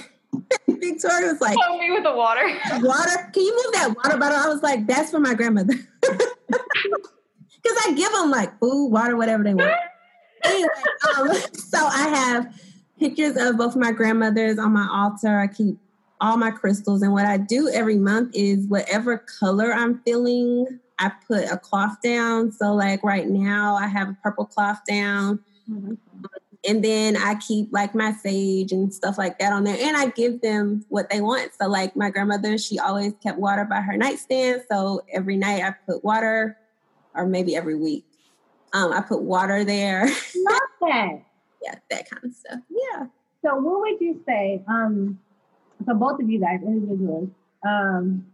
Victoria 0.68 1.32
was 1.32 1.42
like, 1.42 1.58
Help 1.62 1.80
me 1.80 1.92
with 1.92 2.04
the 2.04 2.14
water. 2.14 2.42
"Water? 2.82 3.30
Can 3.32 3.44
you 3.44 3.56
move 3.56 3.74
that 3.74 3.96
water 3.96 4.18
bottle?" 4.18 4.38
I 4.38 4.48
was 4.48 4.64
like, 4.64 4.88
"That's 4.88 5.12
for 5.12 5.20
my 5.20 5.36
grandmother." 5.36 5.76
Because 6.02 7.78
I 7.86 7.94
give 7.96 8.12
them 8.14 8.32
like 8.32 8.60
food, 8.60 8.88
water, 8.88 9.16
whatever 9.16 9.44
they 9.44 9.54
want. 9.54 9.74
anyway, 10.44 10.70
um, 11.18 11.34
so 11.54 11.78
I 11.78 12.08
have 12.10 12.62
pictures 13.00 13.38
of 13.38 13.58
both 13.58 13.76
my 13.76 13.92
grandmothers 13.92 14.58
on 14.58 14.74
my 14.74 14.88
altar. 14.92 15.40
I 15.40 15.48
keep 15.48 15.78
all 16.22 16.38
my 16.38 16.52
crystals, 16.52 17.02
and 17.02 17.12
what 17.12 17.26
I 17.26 17.38
do 17.38 17.70
every 17.70 17.98
month 17.98 18.32
is 18.34 18.68
whatever 18.68 19.18
color 19.18 19.74
I'm 19.74 20.00
feeling, 20.00 20.80
I 20.98 21.12
put 21.28 21.44
a 21.46 21.58
cloth 21.58 22.02
down. 22.02 22.52
So, 22.52 22.74
like 22.74 23.04
right 23.04 23.28
now, 23.28 23.76
I 23.76 23.88
have 23.88 24.10
a 24.10 24.18
purple 24.24 24.46
cloth 24.46 24.80
down, 24.88 25.40
and 26.68 26.84
then 26.84 27.18
I 27.18 27.36
keep 27.36 27.72
like 27.72 27.94
my 27.94 28.14
sage 28.14 28.72
and 28.72 28.94
stuff 28.94 29.18
like 29.18 29.40
that 29.40 29.52
on 29.52 29.66
there, 29.66 29.78
and 29.80 29.98
I 29.98 30.08
give 30.08 30.42
them 30.42 30.86
what 30.90 31.10
they 31.10 31.22
want. 31.22 31.52
So, 31.60 31.68
like 31.68 31.96
my 31.96 32.10
grandmother, 32.10 32.58
she 32.58 32.80
always 32.80 33.14
kept 33.22 33.40
water 33.40 33.66
by 33.66 33.82
her 33.82 33.98
nightstand. 33.98 34.64
So 34.72 35.02
every 35.12 35.38
night 35.38 35.64
I 35.64 35.76
put 35.86 36.04
water, 36.04 36.58
or 37.14 37.26
maybe 37.26 37.56
every 37.56 37.76
week. 37.76 38.06
Um, 38.74 38.92
I 38.92 39.02
put 39.02 39.22
water 39.22 39.64
there. 39.64 40.06
Love 40.36 40.60
that. 40.82 41.26
Yeah, 41.66 41.76
that 41.90 42.10
kind 42.10 42.24
of 42.24 42.34
stuff. 42.34 42.60
Yeah. 42.70 43.08
So 43.44 43.56
what 43.56 43.80
would 43.82 44.00
you 44.00 44.22
say? 44.26 44.64
Um, 44.68 45.20
so 45.86 45.94
both 45.94 46.22
of 46.22 46.30
you 46.30 46.40
guys, 46.40 46.60
individuals, 46.66 47.30
um, 47.68 48.26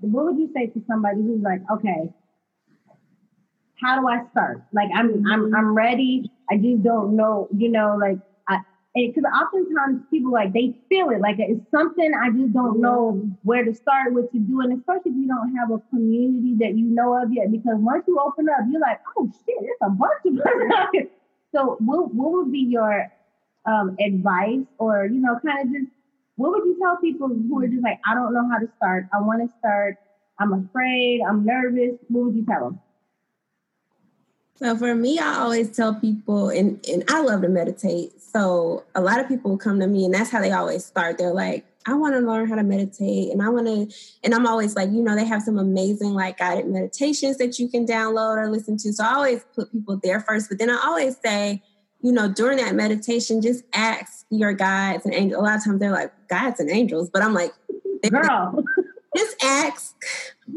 what 0.00 0.24
would 0.26 0.38
you 0.38 0.50
say 0.54 0.66
to 0.66 0.82
somebody 0.86 1.22
who's 1.22 1.42
like, 1.42 1.60
okay, 1.72 2.12
how 3.80 4.00
do 4.00 4.08
I 4.08 4.22
start? 4.30 4.62
Like 4.72 4.90
I'm 4.94 5.24
I'm 5.26 5.54
I'm 5.54 5.74
ready. 5.74 6.30
I 6.50 6.56
just 6.56 6.82
don't 6.82 7.16
know, 7.16 7.48
you 7.56 7.68
know, 7.70 7.96
like 8.00 8.18
because 8.94 9.24
oftentimes 9.24 10.02
people 10.10 10.32
like 10.32 10.52
they 10.52 10.76
feel 10.88 11.08
it 11.10 11.20
like 11.20 11.36
it's 11.38 11.62
something 11.70 12.12
I 12.14 12.30
just 12.30 12.52
don't 12.52 12.80
know 12.80 13.26
where 13.42 13.64
to 13.64 13.74
start, 13.74 14.12
what 14.12 14.30
to 14.32 14.38
do, 14.38 14.60
and 14.60 14.78
especially 14.78 15.12
if 15.12 15.16
you 15.16 15.26
don't 15.26 15.56
have 15.56 15.70
a 15.70 15.78
community 15.88 16.54
that 16.60 16.76
you 16.76 16.84
know 16.86 17.20
of 17.22 17.32
yet. 17.32 17.50
Because 17.50 17.76
once 17.78 18.04
you 18.06 18.20
open 18.20 18.48
up, 18.50 18.66
you're 18.70 18.80
like, 18.80 19.00
oh 19.16 19.30
shit, 19.46 19.56
it's 19.60 19.80
a 19.80 19.88
bunch 19.88 20.20
of 20.26 20.38
us 20.38 20.76
out 20.76 20.88
here. 20.92 21.08
So 21.54 21.76
what 21.80 22.14
what 22.14 22.32
would 22.32 22.52
be 22.52 22.60
your 22.60 23.12
um, 23.66 23.96
advice 24.00 24.66
or 24.78 25.06
you 25.06 25.20
know 25.20 25.38
kind 25.44 25.66
of 25.66 25.72
just 25.72 25.92
what 26.36 26.52
would 26.52 26.64
you 26.64 26.78
tell 26.80 26.96
people 26.96 27.28
who 27.28 27.62
are 27.62 27.68
just 27.68 27.82
like 27.82 28.00
i 28.06 28.14
don't 28.14 28.34
know 28.34 28.48
how 28.50 28.58
to 28.58 28.68
start. 28.76 29.06
I 29.12 29.20
want 29.20 29.48
to 29.48 29.58
start. 29.58 29.98
I'm 30.38 30.52
afraid. 30.52 31.20
I'm 31.28 31.44
nervous. 31.44 31.98
What 32.08 32.26
would 32.26 32.34
you 32.34 32.44
tell 32.44 32.64
them? 32.64 32.80
So 34.56 34.76
for 34.76 34.94
me, 34.94 35.18
I 35.18 35.40
always 35.40 35.74
tell 35.74 35.94
people, 35.94 36.48
and, 36.48 36.84
and 36.88 37.04
I 37.08 37.20
love 37.22 37.42
to 37.42 37.48
meditate. 37.48 38.20
So 38.20 38.84
a 38.94 39.00
lot 39.00 39.18
of 39.18 39.26
people 39.28 39.56
come 39.58 39.80
to 39.80 39.86
me, 39.86 40.04
and 40.04 40.14
that's 40.14 40.30
how 40.30 40.40
they 40.40 40.52
always 40.52 40.84
start. 40.84 41.18
They're 41.18 41.32
like, 41.32 41.64
I 41.86 41.94
want 41.94 42.14
to 42.14 42.20
learn 42.20 42.48
how 42.48 42.54
to 42.56 42.62
meditate 42.62 43.32
and 43.32 43.42
I 43.42 43.48
want 43.48 43.66
to, 43.66 43.94
and 44.22 44.34
I'm 44.34 44.46
always 44.46 44.76
like, 44.76 44.90
you 44.90 45.02
know, 45.02 45.14
they 45.16 45.24
have 45.24 45.42
some 45.42 45.58
amazing 45.58 46.14
like 46.14 46.38
guided 46.38 46.66
meditations 46.66 47.38
that 47.38 47.58
you 47.58 47.68
can 47.68 47.86
download 47.86 48.36
or 48.36 48.50
listen 48.50 48.76
to. 48.78 48.92
So 48.92 49.04
I 49.04 49.14
always 49.14 49.44
put 49.54 49.72
people 49.72 49.98
there 50.02 50.20
first, 50.20 50.48
but 50.48 50.58
then 50.58 50.70
I 50.70 50.80
always 50.84 51.16
say, 51.24 51.62
you 52.00 52.12
know, 52.12 52.28
during 52.28 52.58
that 52.58 52.74
meditation, 52.74 53.40
just 53.42 53.64
ask 53.74 54.26
your 54.30 54.52
guides 54.52 55.04
and 55.04 55.14
angels. 55.14 55.38
A 55.40 55.42
lot 55.44 55.56
of 55.58 55.64
times 55.64 55.80
they're 55.80 55.92
like 55.92 56.12
guides 56.28 56.58
and 56.60 56.70
angels, 56.70 57.10
but 57.10 57.22
I'm 57.22 57.34
like, 57.34 57.52
Girl. 58.10 58.64
just 59.16 59.36
ask, 59.44 59.94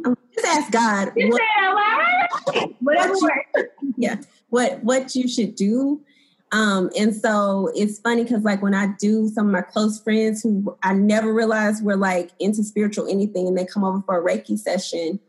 um, 0.06 0.18
just 0.34 0.48
ask 0.48 0.72
God. 0.72 1.12
You 1.16 1.30
what- 1.30 1.42
loud. 1.86 2.76
Whatever 2.80 3.14
What 3.14 3.32
you- 3.56 3.68
yeah 3.98 4.16
what 4.50 4.84
what 4.84 5.16
you 5.16 5.28
should 5.28 5.56
do 5.56 6.02
um 6.52 6.90
and 6.98 7.16
so 7.16 7.72
it's 7.76 8.00
funny 8.00 8.24
because 8.24 8.44
like 8.44 8.62
when 8.62 8.74
i 8.74 8.88
do 9.00 9.28
some 9.30 9.48
of 9.48 9.52
my 9.52 9.62
close 9.62 10.02
friends 10.02 10.42
who 10.42 10.78
i 10.84 10.94
never 10.94 11.34
realized 11.34 11.84
were 11.84 11.98
like 11.98 12.32
into 12.40 12.64
spiritual 12.64 13.08
anything 13.08 13.48
and 13.48 13.58
they 13.58 13.66
come 13.66 13.84
over 13.84 14.02
for 14.06 14.20
a 14.20 14.24
reiki 14.24 14.58
session 14.58 15.20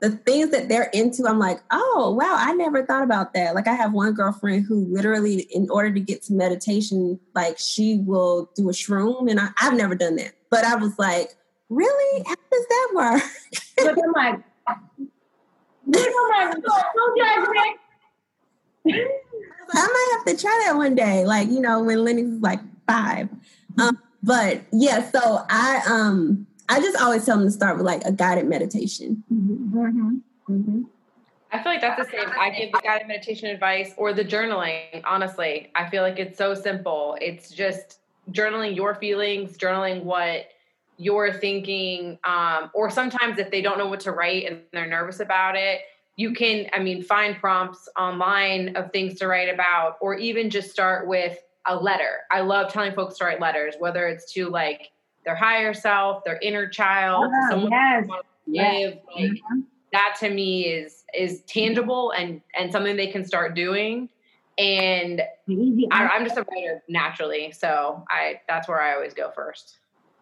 the 0.00 0.10
things 0.10 0.50
that 0.50 0.68
they're 0.68 0.90
into 0.92 1.26
i'm 1.26 1.38
like 1.38 1.60
oh 1.70 2.14
wow 2.18 2.36
i 2.38 2.52
never 2.52 2.84
thought 2.84 3.02
about 3.02 3.34
that. 3.34 3.54
Like 3.54 3.68
i 3.68 3.74
have 3.74 3.92
one 3.92 4.12
girlfriend 4.12 4.66
who 4.66 4.86
literally 4.86 5.40
in 5.50 5.68
order 5.70 5.92
to 5.92 6.00
get 6.00 6.22
to 6.24 6.32
meditation 6.32 7.18
like 7.34 7.58
she 7.58 7.98
will 8.06 8.50
do 8.54 8.68
a 8.68 8.72
shroom 8.72 9.30
and 9.30 9.40
I, 9.40 9.48
i've 9.60 9.74
never 9.74 9.94
done 9.94 10.16
that. 10.16 10.32
But 10.50 10.64
i 10.64 10.74
was 10.76 10.98
like 10.98 11.36
really? 11.70 12.24
How 12.26 12.34
does 12.50 12.66
that 12.68 12.88
work? 12.94 13.22
But 13.76 13.98
I'm 14.04 14.12
like, 14.12 14.40
you 15.86 16.10
know 16.10 16.28
my 16.28 16.52
don't 16.52 17.16
judge 17.16 17.48
me. 18.84 19.06
I 19.72 19.86
might 19.86 20.08
have 20.12 20.36
to 20.36 20.42
try 20.42 20.62
that 20.66 20.76
one 20.76 20.94
day. 20.94 21.24
Like, 21.24 21.48
you 21.48 21.60
know, 21.60 21.82
when 21.82 22.04
Lenny 22.04 22.24
was 22.24 22.40
like 22.40 22.60
five. 22.86 23.28
Um, 23.78 23.98
but 24.22 24.62
yeah, 24.72 25.08
so 25.10 25.44
I 25.48 25.82
um 25.88 26.46
I 26.68 26.80
just 26.80 27.00
always 27.00 27.24
tell 27.24 27.36
them 27.38 27.46
to 27.46 27.50
start 27.50 27.76
with 27.76 27.86
like 27.86 28.04
a 28.04 28.12
guided 28.12 28.46
meditation. 28.46 29.24
Mm-hmm. 29.32 30.18
Mm-hmm. 30.48 30.82
I 31.52 31.62
feel 31.62 31.72
like 31.72 31.80
that's 31.80 32.04
the 32.04 32.16
same. 32.16 32.28
I 32.38 32.50
give 32.50 32.72
the 32.72 32.80
guided 32.82 33.08
meditation 33.08 33.48
advice 33.48 33.92
or 33.96 34.12
the 34.12 34.24
journaling. 34.24 35.02
Honestly, 35.04 35.70
I 35.74 35.90
feel 35.90 36.02
like 36.02 36.18
it's 36.18 36.38
so 36.38 36.54
simple. 36.54 37.16
It's 37.20 37.50
just 37.50 37.98
journaling 38.30 38.76
your 38.76 38.94
feelings, 38.94 39.58
journaling 39.58 40.04
what 40.04 40.46
you're 40.96 41.32
thinking, 41.32 42.18
um, 42.24 42.70
or 42.74 42.90
sometimes 42.90 43.38
if 43.38 43.50
they 43.50 43.62
don't 43.62 43.78
know 43.78 43.88
what 43.88 44.00
to 44.00 44.12
write 44.12 44.46
and 44.46 44.60
they're 44.72 44.86
nervous 44.86 45.18
about 45.18 45.56
it, 45.56 45.80
you 46.20 46.34
can, 46.34 46.66
I 46.74 46.80
mean, 46.80 47.02
find 47.02 47.34
prompts 47.38 47.88
online 47.98 48.76
of 48.76 48.92
things 48.92 49.18
to 49.20 49.26
write 49.26 49.48
about, 49.52 49.96
or 50.02 50.14
even 50.16 50.50
just 50.50 50.70
start 50.70 51.08
with 51.08 51.38
a 51.66 51.74
letter. 51.74 52.18
I 52.30 52.42
love 52.42 52.70
telling 52.70 52.92
folks 52.92 53.16
to 53.18 53.24
write 53.24 53.40
letters, 53.40 53.74
whether 53.78 54.06
it's 54.06 54.30
to 54.34 54.50
like 54.50 54.90
their 55.24 55.34
higher 55.34 55.72
self, 55.72 56.22
their 56.24 56.38
inner 56.42 56.68
child, 56.68 57.30
Oh, 57.34 57.46
someone 57.48 57.70
yes. 57.72 58.04
they 58.04 58.08
want 58.08 58.22
to 58.22 58.52
Yes. 58.52 58.74
live. 58.84 58.98
Like, 59.16 59.30
that 59.92 60.16
to 60.20 60.28
me 60.30 60.66
is 60.66 61.04
is 61.14 61.42
tangible 61.48 62.10
and 62.12 62.42
and 62.54 62.70
something 62.70 62.96
they 62.96 63.08
can 63.08 63.24
start 63.24 63.54
doing 63.56 64.08
and 64.56 65.20
I, 65.90 66.06
i'm 66.06 66.24
just 66.24 66.36
a 66.36 66.44
writer 66.48 66.80
naturally 66.88 67.50
so 67.50 68.04
i 68.08 68.40
that's 68.48 68.68
where 68.68 68.80
i 68.80 68.94
always 68.94 69.14
go 69.14 69.32
first 69.34 69.78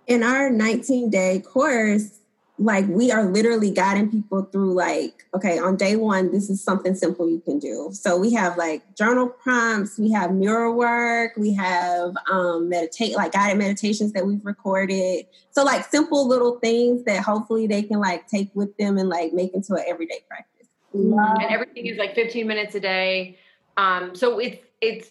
In 0.06 0.22
our 0.22 0.48
19 0.48 1.10
day 1.10 1.40
course, 1.40 2.20
like 2.58 2.86
we 2.88 3.12
are 3.12 3.24
literally 3.24 3.70
guiding 3.70 4.10
people 4.10 4.42
through 4.42 4.74
like, 4.74 5.24
okay, 5.34 5.58
on 5.58 5.76
day 5.76 5.96
one, 5.96 6.32
this 6.32 6.50
is 6.50 6.62
something 6.62 6.94
simple 6.94 7.28
you 7.28 7.40
can 7.40 7.58
do. 7.58 7.90
So 7.92 8.18
we 8.18 8.32
have 8.32 8.56
like 8.56 8.96
journal 8.96 9.28
prompts, 9.28 9.98
we 9.98 10.10
have 10.12 10.32
mirror 10.32 10.72
work, 10.72 11.32
we 11.36 11.54
have 11.54 12.14
um 12.30 12.68
meditate 12.68 13.14
like 13.14 13.32
guided 13.32 13.58
meditations 13.58 14.12
that 14.12 14.26
we've 14.26 14.44
recorded. 14.44 15.26
So 15.50 15.62
like 15.62 15.84
simple 15.84 16.26
little 16.26 16.58
things 16.58 17.04
that 17.04 17.22
hopefully 17.22 17.66
they 17.66 17.82
can 17.82 18.00
like 18.00 18.26
take 18.26 18.50
with 18.54 18.76
them 18.76 18.98
and 18.98 19.08
like 19.08 19.32
make 19.32 19.54
into 19.54 19.74
an 19.74 19.84
everyday 19.86 20.20
practice. 20.26 20.68
And 20.92 21.50
everything 21.50 21.86
is 21.86 21.96
like 21.96 22.14
15 22.14 22.46
minutes 22.46 22.74
a 22.74 22.80
day 22.80 23.38
um 23.76 24.14
so 24.14 24.38
it's 24.38 24.58
it's 24.80 25.10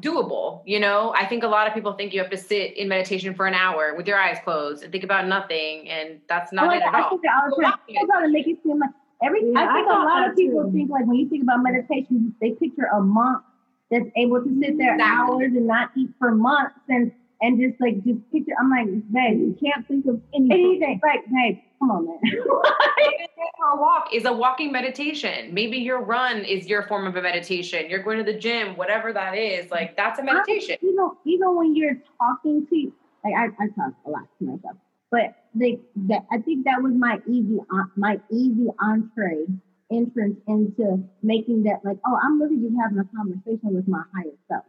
doable 0.00 0.62
you 0.66 0.78
know 0.78 1.12
i 1.16 1.24
think 1.26 1.42
a 1.42 1.46
lot 1.48 1.66
of 1.66 1.74
people 1.74 1.92
think 1.92 2.12
you 2.12 2.20
have 2.20 2.30
to 2.30 2.36
sit 2.36 2.76
in 2.76 2.88
meditation 2.88 3.34
for 3.34 3.46
an 3.46 3.54
hour 3.54 3.94
with 3.96 4.06
your 4.06 4.18
eyes 4.18 4.38
closed 4.44 4.82
and 4.82 4.92
think 4.92 5.04
about 5.04 5.26
nothing 5.26 5.88
and 5.88 6.20
that's 6.28 6.52
not 6.52 6.66
like 6.66 6.80
it 6.80 6.86
at 6.86 6.94
I 6.94 7.02
all 7.02 7.10
think 7.10 7.22
that 7.22 7.32
all 7.42 7.56
the 7.56 7.62
time. 7.62 7.74
People 7.86 8.06
try 8.06 8.22
to 8.22 8.28
make 8.28 8.46
it 8.46 8.58
seem 8.62 8.78
like 8.78 8.90
every. 9.22 9.40
Yeah, 9.44 9.60
I 9.60 9.70
I 9.70 9.74
think 9.74 9.86
a 9.88 9.90
lot 9.92 10.28
of 10.28 10.36
people 10.36 10.64
too. 10.64 10.72
think 10.72 10.90
like 10.90 11.06
when 11.06 11.16
you 11.16 11.28
think 11.28 11.42
about 11.42 11.62
meditation, 11.62 12.34
they 12.40 12.50
picture 12.52 12.88
a 12.94 13.00
monk 13.00 13.42
that's 13.90 14.06
able 14.16 14.42
to 14.42 14.50
sit 14.60 14.78
there 14.78 14.94
Exactly. 14.94 15.02
hours 15.02 15.52
and 15.56 15.66
not 15.66 15.90
eat 15.96 16.10
for 16.18 16.30
months 16.34 16.78
and 16.88 17.10
and 17.40 17.58
just 17.60 17.80
like 17.80 18.04
just 18.04 18.20
picture. 18.32 18.52
I'm 18.60 18.70
like, 18.70 18.86
babe, 19.12 19.38
you 19.40 19.56
can't 19.62 19.86
think 19.88 20.06
of 20.06 20.20
anything. 20.34 20.82
anything. 20.82 21.00
Like, 21.02 21.24
babe, 21.32 21.58
come 21.78 21.90
on, 21.90 22.06
man. 22.06 22.18
Maybe 22.22 23.38
walk 23.76 24.08
is 24.12 24.24
a 24.24 24.32
walking 24.32 24.72
meditation. 24.72 25.52
Maybe 25.52 25.78
your 25.78 26.00
run 26.00 26.44
is 26.44 26.66
your 26.66 26.82
form 26.86 27.06
of 27.06 27.16
a 27.16 27.22
meditation. 27.22 27.88
You're 27.88 28.02
going 28.02 28.18
to 28.18 28.24
the 28.24 28.38
gym, 28.38 28.76
whatever 28.76 29.12
that 29.12 29.36
is. 29.36 29.70
Like 29.70 29.96
that's 29.96 30.18
a 30.18 30.22
meditation. 30.22 30.76
you 30.82 30.94
know, 30.94 31.16
even 31.24 31.56
when 31.56 31.76
you're 31.76 31.96
talking 32.18 32.66
to, 32.66 32.92
like 33.24 33.34
I, 33.36 33.64
I 33.64 33.68
talk 33.68 33.94
a 34.06 34.10
lot 34.10 34.24
to 34.38 34.44
myself, 34.44 34.76
but 35.10 35.34
like 35.58 35.80
that, 36.08 36.26
I 36.30 36.38
think 36.38 36.64
that 36.64 36.82
was 36.82 36.92
my 36.94 37.18
easy, 37.28 37.58
en- 37.72 37.92
my 37.96 38.20
easy 38.30 38.68
entree 38.80 39.46
entrance 39.90 40.36
into 40.46 41.02
making 41.22 41.62
that 41.62 41.80
like, 41.84 41.96
oh, 42.06 42.18
I'm 42.22 42.40
really 42.40 42.56
just 42.56 42.74
having 42.80 42.98
a 42.98 43.16
conversation 43.16 43.74
with 43.74 43.88
my 43.88 44.02
higher 44.14 44.36
self, 44.48 44.64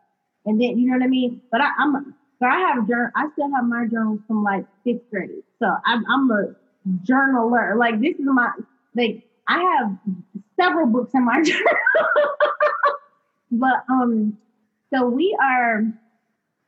and 0.45 0.59
then 0.61 0.77
you 0.77 0.87
know 0.87 0.97
what 0.97 1.03
I 1.03 1.07
mean. 1.07 1.41
But 1.51 1.61
I, 1.61 1.69
I'm, 1.77 2.15
so 2.39 2.45
I 2.47 2.59
have 2.59 2.87
journal, 2.87 3.11
I 3.15 3.27
still 3.33 3.51
have 3.53 3.65
my 3.65 3.85
journals 3.91 4.19
from 4.27 4.43
like 4.43 4.65
fifth 4.85 5.09
grade, 5.11 5.43
so 5.59 5.67
I'm, 5.85 6.05
I'm 6.09 6.31
a 6.31 6.55
journaler. 6.87 7.77
Like 7.77 7.99
this 8.01 8.15
is 8.15 8.25
my, 8.25 8.51
like 8.95 9.23
I 9.47 9.59
have 9.59 9.97
several 10.59 10.87
books 10.87 11.11
in 11.13 11.25
my 11.25 11.41
journal, 11.43 11.65
but 13.51 13.83
um. 13.89 14.37
So 14.93 15.07
we 15.07 15.37
are, 15.39 15.83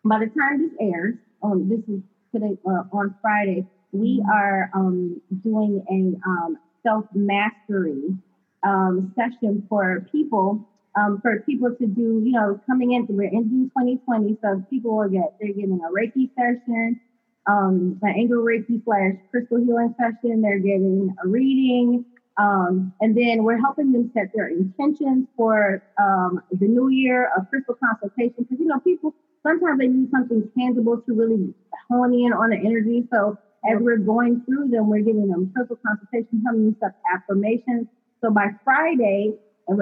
by 0.06 0.20
the 0.20 0.28
time 0.28 0.62
this 0.62 0.72
airs, 0.80 1.16
um, 1.44 1.70
this 1.70 1.80
is 1.88 2.02
today 2.34 2.58
uh, 2.68 2.84
on 2.94 3.16
Friday, 3.22 3.66
we 3.92 4.24
are 4.32 4.70
um, 4.76 5.20
doing 5.44 5.84
a 5.90 6.30
um, 6.30 6.58
self 6.84 7.06
mastery 7.16 8.16
um, 8.64 9.14
session 9.16 9.66
for 9.70 10.06
people, 10.12 10.68
um, 10.96 11.20
for 11.22 11.40
people 11.42 11.74
to 11.76 11.88
do, 11.88 12.22
you 12.24 12.32
know, 12.34 12.60
coming 12.68 12.94
in, 12.94 13.08
we're 13.10 13.24
in 13.24 13.50
June 13.50 13.72
2020, 13.78 14.38
so 14.42 14.64
people 14.70 14.98
will 14.98 15.10
get, 15.10 15.34
they're 15.40 15.54
getting 15.54 15.80
a 15.82 15.92
Reiki 15.92 16.30
session, 16.36 17.00
um, 17.48 18.00
an 18.02 18.14
angel 18.16 18.44
Reiki 18.44 18.84
slash 18.84 19.16
crystal 19.32 19.58
healing 19.58 19.96
session, 19.98 20.42
they're 20.42 20.60
getting 20.60 21.14
a 21.24 21.28
reading, 21.28 22.06
um, 22.38 22.94
and 23.02 23.16
then 23.16 23.44
we're 23.44 23.60
helping 23.60 23.92
them 23.92 24.12
set 24.14 24.32
their 24.34 24.48
intentions 24.48 25.28
for 25.36 25.84
um, 26.02 26.42
the 26.52 26.68
new 26.68 26.90
year, 26.90 27.30
a 27.38 27.46
crystal 27.46 27.76
consultation. 27.84 28.36
Because, 28.40 28.60
you 28.60 28.68
know, 28.68 28.80
people 28.80 29.14
sometimes 29.44 29.80
they 29.80 29.88
need 29.88 30.10
something 30.12 30.50
tangible 30.58 31.02
to 31.02 31.14
really 31.14 31.54
hone 31.90 32.14
in 32.14 32.32
on 32.34 32.52
the 32.52 32.58
energy. 32.58 33.08
So 33.12 33.38
as 33.70 33.78
we're 33.80 33.98
going 33.98 34.42
through 34.46 34.70
them, 34.70 34.90
we're 34.90 35.02
giving 35.02 35.28
them 35.28 35.52
crystal 35.56 35.78
consultation, 35.86 36.42
helping 36.46 36.66
them 36.66 36.76
set 36.80 36.96
affirmations. 37.14 37.88
So 38.22 38.32
by 38.32 38.52
Friday, 38.64 39.34
and 39.68 39.78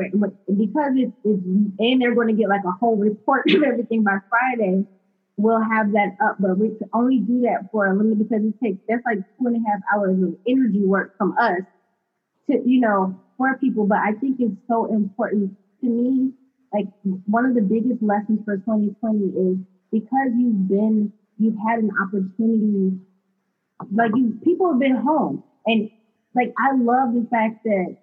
because 0.57 0.93
it's, 0.95 1.11
it's, 1.23 1.43
and 1.79 2.01
they're 2.01 2.15
going 2.15 2.27
to 2.27 2.33
get 2.33 2.49
like 2.49 2.63
a 2.65 2.71
whole 2.71 2.95
report 2.95 3.49
of 3.49 3.63
everything 3.63 4.03
by 4.03 4.17
Friday, 4.29 4.85
we'll 5.39 5.61
have 5.61 5.93
that 5.93 6.11
up. 6.21 6.35
But 6.39 6.57
we 6.57 6.69
can 6.77 6.89
only 6.93 7.19
do 7.19 7.41
that 7.41 7.67
for 7.71 7.87
a 7.87 7.95
limit 7.95 8.19
because 8.19 8.43
it 8.43 8.55
takes, 8.63 8.79
that's 8.87 9.01
like 9.05 9.19
two 9.39 9.47
and 9.47 9.55
a 9.55 9.69
half 9.69 9.79
hours 9.95 10.21
of 10.21 10.35
energy 10.47 10.85
work 10.85 11.11
from 11.17 11.33
us 11.39 11.61
to 12.49 12.61
you 12.65 12.79
know 12.81 13.15
for 13.37 13.57
people. 13.57 13.87
But 13.87 13.99
i 13.99 14.13
think 14.13 14.37
it's 14.39 14.55
so 14.69 14.85
important 14.93 15.55
to 15.81 15.89
me 15.89 16.33
like 16.73 16.85
one 17.25 17.45
of 17.45 17.55
the 17.55 17.61
biggest 17.61 18.01
lessons 18.03 18.41
for 18.45 18.57
2020 18.57 19.19
is 19.25 19.57
because 19.91 20.29
you've 20.35 20.67
been 20.67 21.11
you've 21.37 21.57
had 21.67 21.79
an 21.79 21.89
opportunity 22.01 22.99
like 23.93 24.11
you 24.15 24.37
people 24.43 24.69
have 24.71 24.79
been 24.79 24.95
home. 24.97 25.43
And 25.65 25.89
like 26.35 26.51
i 26.57 26.73
love 26.75 27.13
the 27.13 27.27
fact 27.31 27.55
that 27.63 27.95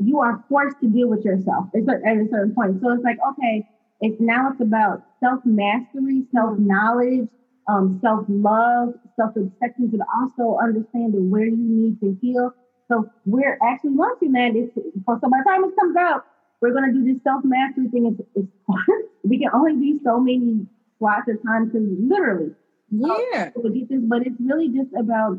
you 0.00 0.18
are 0.20 0.42
forced 0.48 0.76
to 0.82 0.88
deal 0.88 1.08
with 1.08 1.24
yourself. 1.24 1.66
At 1.74 1.82
a 1.82 2.08
at 2.08 2.16
a 2.16 2.28
certain 2.30 2.54
point. 2.54 2.80
So 2.82 2.90
it's 2.92 3.04
like 3.04 3.18
okay 3.30 3.64
it's 4.00 4.20
now 4.20 4.50
it's 4.50 4.60
about 4.60 5.02
self-mastery 5.24 6.24
self-knowledge 6.34 7.28
um, 7.68 7.98
self-love 8.02 8.90
self-acceptance 9.18 9.92
and 9.92 10.02
also 10.20 10.58
understanding 10.62 11.30
where 11.30 11.46
you 11.46 11.56
need 11.56 11.98
to 12.00 12.16
heal 12.20 12.50
so 12.90 13.08
we're 13.24 13.56
actually 13.62 13.94
launching 13.94 14.32
that. 14.32 14.52
It's, 14.54 14.72
so 14.74 14.82
by 15.06 15.38
the 15.38 15.44
time 15.48 15.64
it 15.64 15.72
comes 15.78 15.96
out, 15.96 16.22
we're 16.60 16.72
going 16.72 16.92
to 16.92 16.92
do 16.92 17.04
this 17.04 17.22
self 17.22 17.42
mastery 17.44 17.88
thing. 17.88 18.06
It's, 18.06 18.28
it's 18.34 18.48
we 19.24 19.38
can 19.38 19.50
only 19.52 19.74
do 19.76 20.00
so 20.04 20.20
many 20.20 20.66
slots 20.98 21.28
of 21.28 21.38
time 21.46 21.66
because 21.66 21.86
literally, 21.98 22.54
Yeah. 22.90 23.50
to 23.56 23.70
get 23.70 23.88
this. 23.88 24.00
But 24.06 24.26
it's 24.26 24.36
really 24.38 24.68
just 24.68 24.90
about 24.98 25.38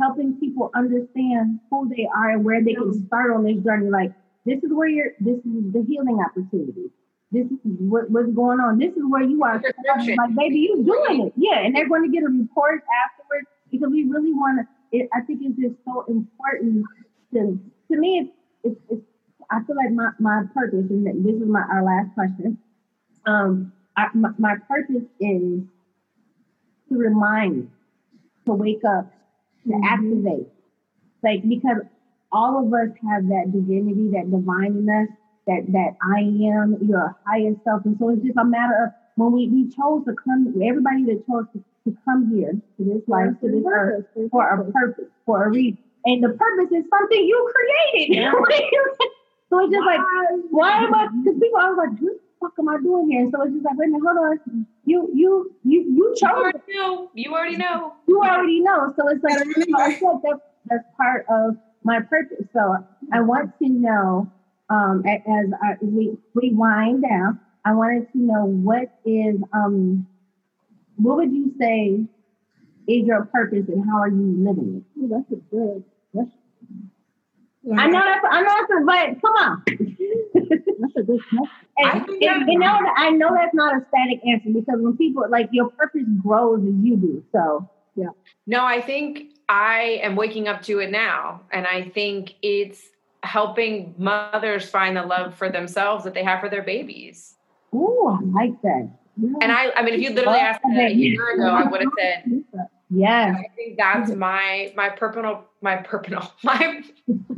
helping 0.00 0.38
people 0.38 0.70
understand 0.74 1.60
who 1.70 1.88
they 1.94 2.08
are 2.14 2.30
and 2.30 2.44
where 2.44 2.62
they 2.62 2.74
can 2.74 2.92
start 3.06 3.32
on 3.32 3.44
this 3.44 3.62
journey. 3.64 3.90
Like 3.90 4.10
this 4.44 4.58
is 4.62 4.70
where 4.72 4.88
you're. 4.88 5.12
This 5.20 5.36
is 5.38 5.72
the 5.72 5.84
healing 5.86 6.18
opportunity. 6.24 6.90
This 7.30 7.46
is 7.46 7.58
what, 7.62 8.10
what's 8.10 8.32
going 8.32 8.58
on. 8.58 8.78
This 8.78 8.92
is 8.92 9.02
where 9.06 9.22
you 9.22 9.42
are. 9.44 9.60
Like 9.86 10.34
baby, 10.34 10.60
you 10.60 10.82
doing 10.84 11.26
it. 11.26 11.32
Yeah, 11.36 11.60
and 11.60 11.74
they're 11.74 11.88
going 11.88 12.02
to 12.02 12.08
get 12.08 12.24
a 12.24 12.28
report 12.28 12.82
afterwards. 13.04 13.46
because 13.70 13.90
we 13.90 14.04
really 14.04 14.32
want 14.32 14.66
to. 14.92 15.08
I 15.14 15.20
think 15.20 15.40
it's 15.42 15.58
just 15.60 15.74
so 15.84 16.04
important 16.08 16.84
to 17.34 17.60
to 17.90 17.98
me. 17.98 18.32
It's, 18.64 18.74
it's, 18.74 18.80
it's 18.90 19.02
I 19.50 19.62
feel 19.64 19.76
like 19.76 19.92
my, 19.92 20.10
my 20.18 20.42
purpose, 20.54 20.86
and 20.90 21.24
this 21.24 21.34
is 21.34 21.48
my 21.48 21.60
our 21.60 21.82
last 21.82 22.14
question. 22.14 22.58
Um, 23.26 23.72
I, 23.96 24.08
my, 24.14 24.30
my 24.38 24.56
purpose 24.68 25.08
is 25.20 25.62
to 26.88 26.94
remind, 26.94 27.70
to 28.46 28.52
wake 28.52 28.84
up, 28.84 29.10
to 29.64 29.70
mm-hmm. 29.70 29.84
activate, 29.84 30.48
like 31.22 31.48
because 31.48 31.78
all 32.30 32.64
of 32.64 32.72
us 32.72 32.94
have 33.08 33.28
that 33.28 33.52
divinity, 33.52 34.10
that 34.12 34.30
divine 34.30 34.76
in 34.76 34.88
us, 34.88 35.08
that 35.48 35.64
that 35.72 35.96
I 36.04 36.20
am 36.52 36.78
your 36.86 37.16
highest 37.26 37.64
self, 37.64 37.84
and 37.84 37.96
so 37.98 38.10
it's 38.10 38.22
just 38.22 38.38
a 38.38 38.44
matter 38.44 38.86
of 38.86 38.90
when 39.18 39.32
we, 39.32 39.48
we 39.48 39.64
chose 39.74 40.04
to 40.06 40.14
come, 40.14 40.54
everybody 40.62 41.04
that 41.06 41.26
chose 41.26 41.44
to, 41.52 41.58
to 41.84 41.96
come 42.04 42.30
here 42.30 42.52
to 42.52 42.84
this 42.84 43.02
life, 43.08 43.34
to 43.42 43.50
this 43.50 43.64
earth, 43.66 44.06
for 44.30 44.46
a 44.46 44.70
purpose, 44.70 45.10
for 45.26 45.44
a 45.44 45.50
reason. 45.50 45.78
And 46.04 46.22
the 46.22 46.30
purpose 46.30 46.70
is 46.70 46.84
something 46.88 47.18
you 47.26 47.52
created. 47.52 48.16
Yeah. 48.16 48.32
so 49.50 49.58
it's 49.64 49.74
just 49.74 49.84
like, 49.84 50.00
why 50.50 50.84
am 50.84 50.94
I? 50.94 51.08
Because 51.08 51.40
people 51.40 51.58
are 51.58 51.76
like, 51.76 51.98
what 51.98 52.14
the 52.14 52.20
fuck 52.40 52.52
am 52.60 52.68
I 52.68 52.78
doing 52.80 53.10
here? 53.10 53.22
And 53.22 53.32
so 53.34 53.42
it's 53.42 53.52
just 53.52 53.64
like, 53.64 53.76
wait 53.76 53.88
a 53.88 53.90
minute, 53.90 54.06
hold 54.06 54.18
on. 54.18 54.66
You, 54.84 55.10
you, 55.12 55.52
you, 55.64 55.82
you 55.82 56.14
chose. 56.16 56.30
You 56.30 56.36
already 56.36 56.58
know. 56.72 57.10
You 57.14 57.34
already 57.34 57.56
know. 57.56 57.92
You 58.06 58.20
already 58.22 58.60
know. 58.60 58.94
So 58.96 59.08
it's 59.08 59.24
like, 59.24 59.40
i 59.40 59.98
that's, 60.22 60.40
that's 60.66 60.84
part 60.96 61.26
of 61.28 61.56
my 61.82 62.00
purpose. 62.00 62.46
So 62.52 62.76
I 63.12 63.20
want 63.20 63.58
to 63.58 63.68
know, 63.68 64.30
um, 64.70 65.02
as, 65.06 65.20
as 65.26 65.76
we, 65.80 66.16
we 66.34 66.52
wind 66.52 67.02
down, 67.02 67.40
I 67.64 67.74
wanted 67.74 68.10
to 68.12 68.18
know 68.18 68.44
what 68.44 68.98
is 69.04 69.36
um 69.52 70.06
what 70.96 71.16
would 71.18 71.32
you 71.32 71.52
say 71.60 72.04
is 72.86 73.06
your 73.06 73.26
purpose 73.26 73.64
and 73.68 73.84
how 73.88 73.98
are 73.98 74.08
you 74.08 74.34
living 74.38 74.82
it? 74.82 75.00
Oh, 75.02 75.08
that's 75.08 75.30
a 75.30 75.36
good 75.54 75.84
question. 76.12 76.90
Yeah. 77.62 77.74
I 77.76 77.86
know 77.88 78.00
that's 78.00 78.24
I 78.30 78.42
know 78.42 78.54
that's 78.58 78.72
a, 78.72 78.84
but 78.84 79.20
come 79.20 79.34
on. 79.34 79.62
that's 80.80 80.96
a 80.96 81.02
good 81.02 81.20
question. 81.28 81.48
And, 81.76 82.08
and, 82.08 82.48
you 82.48 82.58
know 82.58 82.78
I 82.96 83.10
know 83.10 83.30
that's 83.34 83.54
not 83.54 83.76
a 83.76 83.84
static 83.88 84.20
answer 84.26 84.50
because 84.52 84.80
when 84.80 84.96
people 84.96 85.24
like 85.28 85.48
your 85.52 85.70
purpose 85.70 86.04
grows 86.22 86.60
as 86.60 86.74
you 86.82 86.96
do. 86.96 87.24
So 87.32 87.68
yeah. 87.94 88.10
No, 88.46 88.64
I 88.64 88.80
think 88.80 89.34
I 89.48 90.00
am 90.02 90.14
waking 90.14 90.48
up 90.48 90.62
to 90.62 90.78
it 90.78 90.90
now. 90.90 91.42
And 91.52 91.66
I 91.66 91.88
think 91.90 92.36
it's 92.42 92.82
helping 93.22 93.94
mothers 93.98 94.68
find 94.68 94.96
the 94.96 95.02
love 95.02 95.34
for 95.34 95.48
themselves 95.48 96.04
that 96.04 96.14
they 96.14 96.22
have 96.24 96.40
for 96.40 96.48
their 96.48 96.62
babies. 96.62 97.34
Oh, 97.72 98.18
I 98.20 98.44
like 98.44 98.60
that. 98.62 98.88
Yeah. 99.16 99.30
And 99.42 99.52
I, 99.52 99.70
I 99.72 99.82
mean, 99.82 99.94
if 99.94 100.00
you 100.00 100.10
literally 100.10 100.38
asked 100.38 100.64
me 100.64 100.80
a 100.80 100.90
year 100.90 101.30
ago, 101.34 101.48
I 101.48 101.64
would 101.64 101.80
have 101.80 101.92
said, 101.98 102.44
"Yes." 102.90 103.36
I 103.36 103.54
think 103.56 103.76
that's 103.76 104.10
my 104.12 104.72
my 104.76 104.88
purpose, 104.90 105.24
my 105.60 105.76
purpose, 105.76 106.12
my 106.42 106.82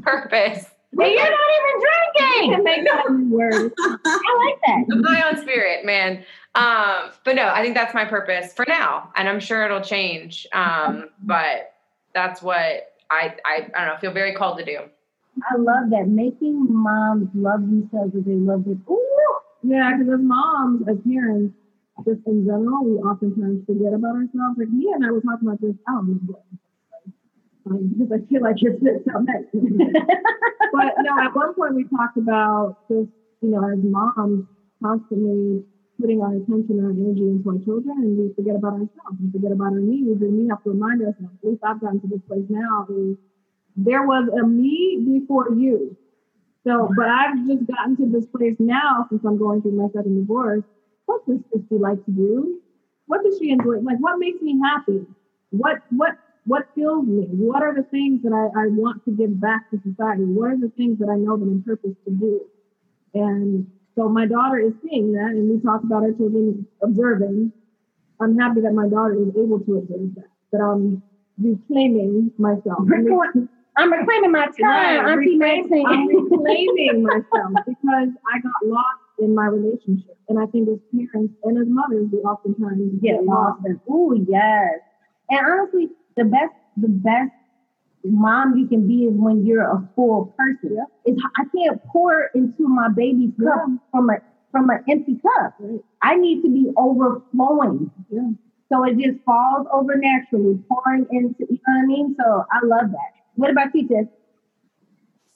purpose. 0.02 0.66
But 0.92 1.10
you're 1.10 1.22
not 1.22 1.30
even 1.30 2.50
drinking. 2.50 2.64
Make 2.64 2.84
that 2.84 3.04
word. 3.30 3.72
I 3.78 4.46
like 4.46 4.60
that. 4.66 4.96
My 5.00 5.28
own 5.28 5.40
spirit, 5.40 5.84
man. 5.84 6.24
Um, 6.56 7.12
but 7.24 7.36
no, 7.36 7.46
I 7.46 7.62
think 7.62 7.76
that's 7.76 7.94
my 7.94 8.04
purpose 8.04 8.52
for 8.52 8.64
now, 8.66 9.12
and 9.14 9.28
I'm 9.28 9.38
sure 9.38 9.64
it'll 9.64 9.82
change. 9.82 10.48
Um, 10.52 11.10
but 11.22 11.74
that's 12.12 12.42
what 12.42 12.92
I, 13.08 13.36
I, 13.44 13.68
I 13.72 13.84
don't 13.84 13.94
know. 13.94 13.96
Feel 14.00 14.12
very 14.12 14.34
called 14.34 14.58
to 14.58 14.64
do. 14.64 14.80
I 15.48 15.56
love 15.56 15.90
that 15.90 16.08
making 16.08 16.66
moms 16.68 17.28
love 17.34 17.60
themselves 17.60 18.14
as 18.16 18.24
they 18.24 18.34
love 18.34 18.64
their. 18.64 18.76
Ooh, 18.90 19.38
yeah, 19.62 19.92
because 19.96 20.12
as 20.14 20.20
moms, 20.20 20.82
as 20.88 20.96
parents, 21.06 21.54
just 22.04 22.20
in 22.26 22.44
general, 22.44 22.84
we 22.84 22.96
oftentimes 22.98 23.64
forget 23.66 23.92
about 23.92 24.16
ourselves. 24.16 24.56
Like 24.58 24.70
me 24.70 24.90
and 24.94 25.04
I 25.04 25.10
were 25.10 25.20
talking 25.20 25.48
about 25.48 25.60
this. 25.60 25.74
I 25.88 25.92
don't 25.92 26.20
know 26.28 26.40
um, 27.66 27.92
because 27.92 28.12
I 28.12 28.20
feel 28.28 28.42
like 28.42 28.56
it's 28.60 29.04
so 29.04 29.20
much. 29.20 29.46
but 30.72 30.94
no, 31.02 31.12
at 31.20 31.34
one 31.34 31.54
point 31.54 31.74
we 31.74 31.84
talked 31.88 32.16
about 32.16 32.76
just 32.88 33.08
you 33.42 33.50
know 33.50 33.64
as 33.68 33.78
moms 33.82 34.44
constantly 34.82 35.64
putting 36.00 36.22
our 36.22 36.32
attention 36.32 36.80
and 36.80 36.86
our 36.86 36.96
energy 36.96 37.28
into 37.28 37.48
our 37.50 37.58
children, 37.64 37.96
and 38.00 38.18
we 38.18 38.32
forget 38.34 38.56
about 38.56 38.72
ourselves. 38.72 39.16
We 39.20 39.30
forget 39.32 39.52
about 39.52 39.76
our 39.76 39.80
needs, 39.84 40.20
and 40.22 40.36
we 40.36 40.48
have 40.48 40.62
to 40.64 40.70
remind 40.70 41.02
ourselves. 41.02 41.36
At 41.42 41.48
least 41.48 41.62
I've 41.64 41.80
gotten 41.80 42.00
to 42.00 42.08
this 42.08 42.24
place 42.28 42.46
now. 42.48 42.86
Is 42.88 43.16
there 43.76 44.06
was 44.06 44.28
a 44.40 44.46
me 44.46 45.18
before 45.20 45.50
you. 45.54 45.96
So, 46.66 46.90
but 46.96 47.08
I've 47.08 47.46
just 47.46 47.66
gotten 47.66 47.96
to 47.96 48.06
this 48.06 48.26
place 48.26 48.56
now 48.58 49.06
since 49.08 49.24
I'm 49.24 49.38
going 49.38 49.62
through 49.62 49.72
my 49.72 49.88
second 49.94 50.20
divorce. 50.20 50.62
What 51.06 51.26
does 51.26 51.40
Christie 51.50 51.78
like 51.78 52.04
to 52.04 52.10
do? 52.10 52.60
What 53.06 53.24
does 53.24 53.38
she 53.38 53.50
enjoy? 53.50 53.80
Like, 53.80 53.98
what 53.98 54.18
makes 54.18 54.42
me 54.42 54.60
happy? 54.62 55.06
What 55.50 55.78
what 55.90 56.16
what 56.46 56.66
fills 56.74 57.06
me? 57.06 57.26
What 57.30 57.62
are 57.62 57.74
the 57.74 57.82
things 57.84 58.22
that 58.22 58.32
I, 58.32 58.64
I 58.64 58.66
want 58.68 59.04
to 59.06 59.10
give 59.10 59.40
back 59.40 59.70
to 59.70 59.80
society? 59.82 60.24
What 60.24 60.50
are 60.50 60.58
the 60.58 60.72
things 60.76 60.98
that 60.98 61.08
I 61.08 61.16
know 61.16 61.36
that 61.36 61.44
I'm 61.44 61.62
purpose 61.62 61.96
to 62.04 62.10
do? 62.10 62.40
And 63.14 63.66
so 63.96 64.08
my 64.08 64.26
daughter 64.26 64.58
is 64.58 64.72
seeing 64.82 65.12
that, 65.12 65.30
and 65.30 65.50
we 65.50 65.60
talk 65.60 65.82
about 65.82 66.02
our 66.04 66.12
children 66.12 66.66
observing. 66.82 67.52
I'm 68.20 68.38
happy 68.38 68.60
that 68.60 68.72
my 68.72 68.88
daughter 68.88 69.14
is 69.14 69.34
able 69.36 69.60
to 69.60 69.78
observe 69.78 70.14
that. 70.16 70.28
That 70.52 70.58
I'm 70.58 71.02
reclaiming 71.38 72.32
myself. 72.38 72.80
I'm 73.80 73.90
reclaiming 73.90 74.32
my 74.32 74.46
time. 74.60 75.08
Auntie 75.08 75.36
Maxine. 75.36 75.86
I'm 75.86 76.06
reclaiming 76.06 77.02
myself 77.02 77.52
because 77.66 78.08
I 78.28 78.40
got 78.40 78.68
lost 78.68 79.00
in 79.18 79.34
my 79.34 79.46
relationship. 79.46 80.18
And 80.28 80.38
I 80.38 80.44
think 80.46 80.68
as 80.68 80.78
parents 80.92 81.34
and 81.44 81.58
as 81.58 81.66
mothers, 81.66 82.08
we 82.12 82.18
oftentimes 82.18 83.00
get, 83.00 83.24
lost. 83.24 83.62
And 83.64 83.80
oh 83.88 84.12
yes. 84.28 84.80
And 85.30 85.40
honestly, 85.40 85.88
the 86.16 86.24
best, 86.24 86.52
the 86.76 86.88
best 86.88 87.32
mom 88.04 88.58
you 88.58 88.68
can 88.68 88.86
be 88.86 89.04
is 89.04 89.14
when 89.14 89.46
you're 89.46 89.64
a 89.64 89.88
full 89.96 90.34
person. 90.36 90.76
Yeah. 90.76 90.84
It's, 91.06 91.22
I 91.38 91.44
can't 91.56 91.82
pour 91.86 92.28
into 92.34 92.68
my 92.68 92.88
baby's 92.94 93.32
cup 93.38 93.64
yeah. 93.66 93.76
from 93.90 94.10
a 94.10 94.16
from 94.50 94.68
an 94.68 94.84
empty 94.90 95.16
cup. 95.22 95.54
Right. 95.58 95.80
I 96.02 96.16
need 96.16 96.42
to 96.42 96.50
be 96.50 96.70
overflowing. 96.76 97.90
Yeah. 98.10 98.30
So 98.70 98.84
it 98.84 98.98
just 98.98 99.24
falls 99.24 99.66
over 99.72 99.96
naturally, 99.96 100.58
pouring 100.68 101.06
into, 101.10 101.46
you 101.48 101.58
know 101.66 101.74
what 101.74 101.82
I 101.82 101.86
mean? 101.86 102.16
So 102.18 102.44
I 102.52 102.64
love 102.64 102.90
that. 102.90 103.19
What 103.40 103.50
about 103.50 103.74
you, 103.74 103.88
Tiff? 103.88 104.06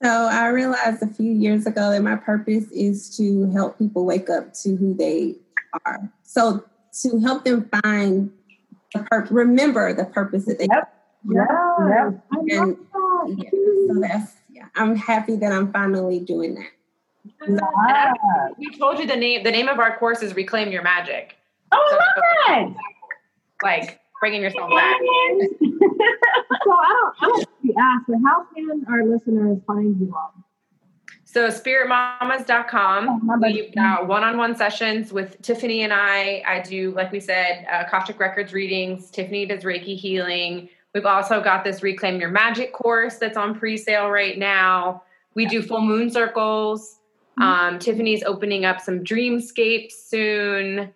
So 0.03 0.11
I 0.11 0.49
realized 0.49 1.03
a 1.03 1.07
few 1.07 1.33
years 1.33 1.67
ago 1.67 1.91
that 1.91 2.03
my 2.03 2.17
purpose 2.17 2.71
is 2.71 3.17
to 3.17 3.51
help 3.53 3.79
people 3.79 4.05
wake 4.05 4.29
up 4.29 4.53
to 4.63 4.77
who 4.77 4.93
they 4.93 5.37
are. 5.87 6.13
So 6.23 6.63
to 7.01 7.19
help 7.21 7.45
them 7.45 7.71
find 7.83 8.31
the 8.93 9.05
purpose, 9.05 9.31
remember 9.31 9.95
the 9.95 10.05
purpose 10.05 10.45
that 10.45 10.59
they 10.59 10.67
yep. 10.71 10.93
Yep. 11.27 11.49
Yep. 11.89 12.25
And, 12.31 12.77
yeah, 13.39 13.51
so 13.51 14.01
that's 14.01 14.33
yeah. 14.53 14.67
I'm 14.77 14.95
happy 14.97 15.37
that 15.37 15.51
I'm 15.51 15.73
finally 15.73 16.21
doing 16.21 16.57
that. 16.57 18.55
we 18.59 18.77
told 18.77 18.99
you 18.99 19.07
the 19.07 19.17
name. 19.17 19.45
The 19.45 19.51
name 19.51 19.69
of 19.69 19.79
our 19.79 19.97
course 19.97 20.23
is 20.23 20.37
Reclaim 20.37 20.71
Your 20.71 20.83
Magic. 20.83 21.37
Oh, 21.73 21.87
so, 21.91 21.97
I 21.97 22.61
love 22.61 22.75
that! 22.75 22.83
Like 23.63 24.01
bringing 24.25 24.41
yourself 24.41 24.71
back. 24.71 24.97
so 25.61 26.73
I 26.73 26.89
don't, 26.89 27.15
I 27.21 27.29
don't 27.29 27.63
be 27.63 27.75
asked, 27.79 28.07
but 28.09 28.17
how 28.25 28.47
can 28.55 28.83
our 28.89 29.05
listeners 29.05 29.59
find 29.67 30.01
you 30.01 30.15
all? 30.17 30.33
So 31.27 31.49
spiritmamas.com. 31.49 33.29
Oh, 33.31 33.39
We've 33.43 33.75
got 33.75 34.09
one-on-one 34.09 34.57
sessions 34.57 35.13
with 35.13 35.43
Tiffany 35.43 35.83
and 35.83 35.93
I. 35.93 36.43
I 36.47 36.61
do, 36.61 36.93
like 36.93 37.13
we 37.13 37.21
said, 37.21 37.67
uh, 37.71 37.85
Akashic 37.87 38.19
Records 38.19 38.55
readings. 38.55 39.11
Tiffany 39.11 39.45
does 39.45 39.63
Reiki 39.63 39.95
healing. 39.95 40.71
We've 40.95 41.05
also 41.05 41.43
got 41.43 41.63
this 41.63 41.83
Reclaim 41.83 42.19
Your 42.19 42.31
Magic 42.31 42.73
course 42.73 43.19
that's 43.19 43.37
on 43.37 43.55
pre-sale 43.55 44.09
right 44.09 44.39
now. 44.39 45.03
We 45.35 45.45
do 45.45 45.61
full 45.61 45.83
moon 45.83 46.09
circles. 46.09 46.99
Mm-hmm. 47.39 47.43
Um, 47.43 47.79
Tiffany's 47.79 48.23
opening 48.23 48.65
up 48.65 48.81
some 48.81 49.05
dreamscapes 49.05 49.93
soon 49.93 50.95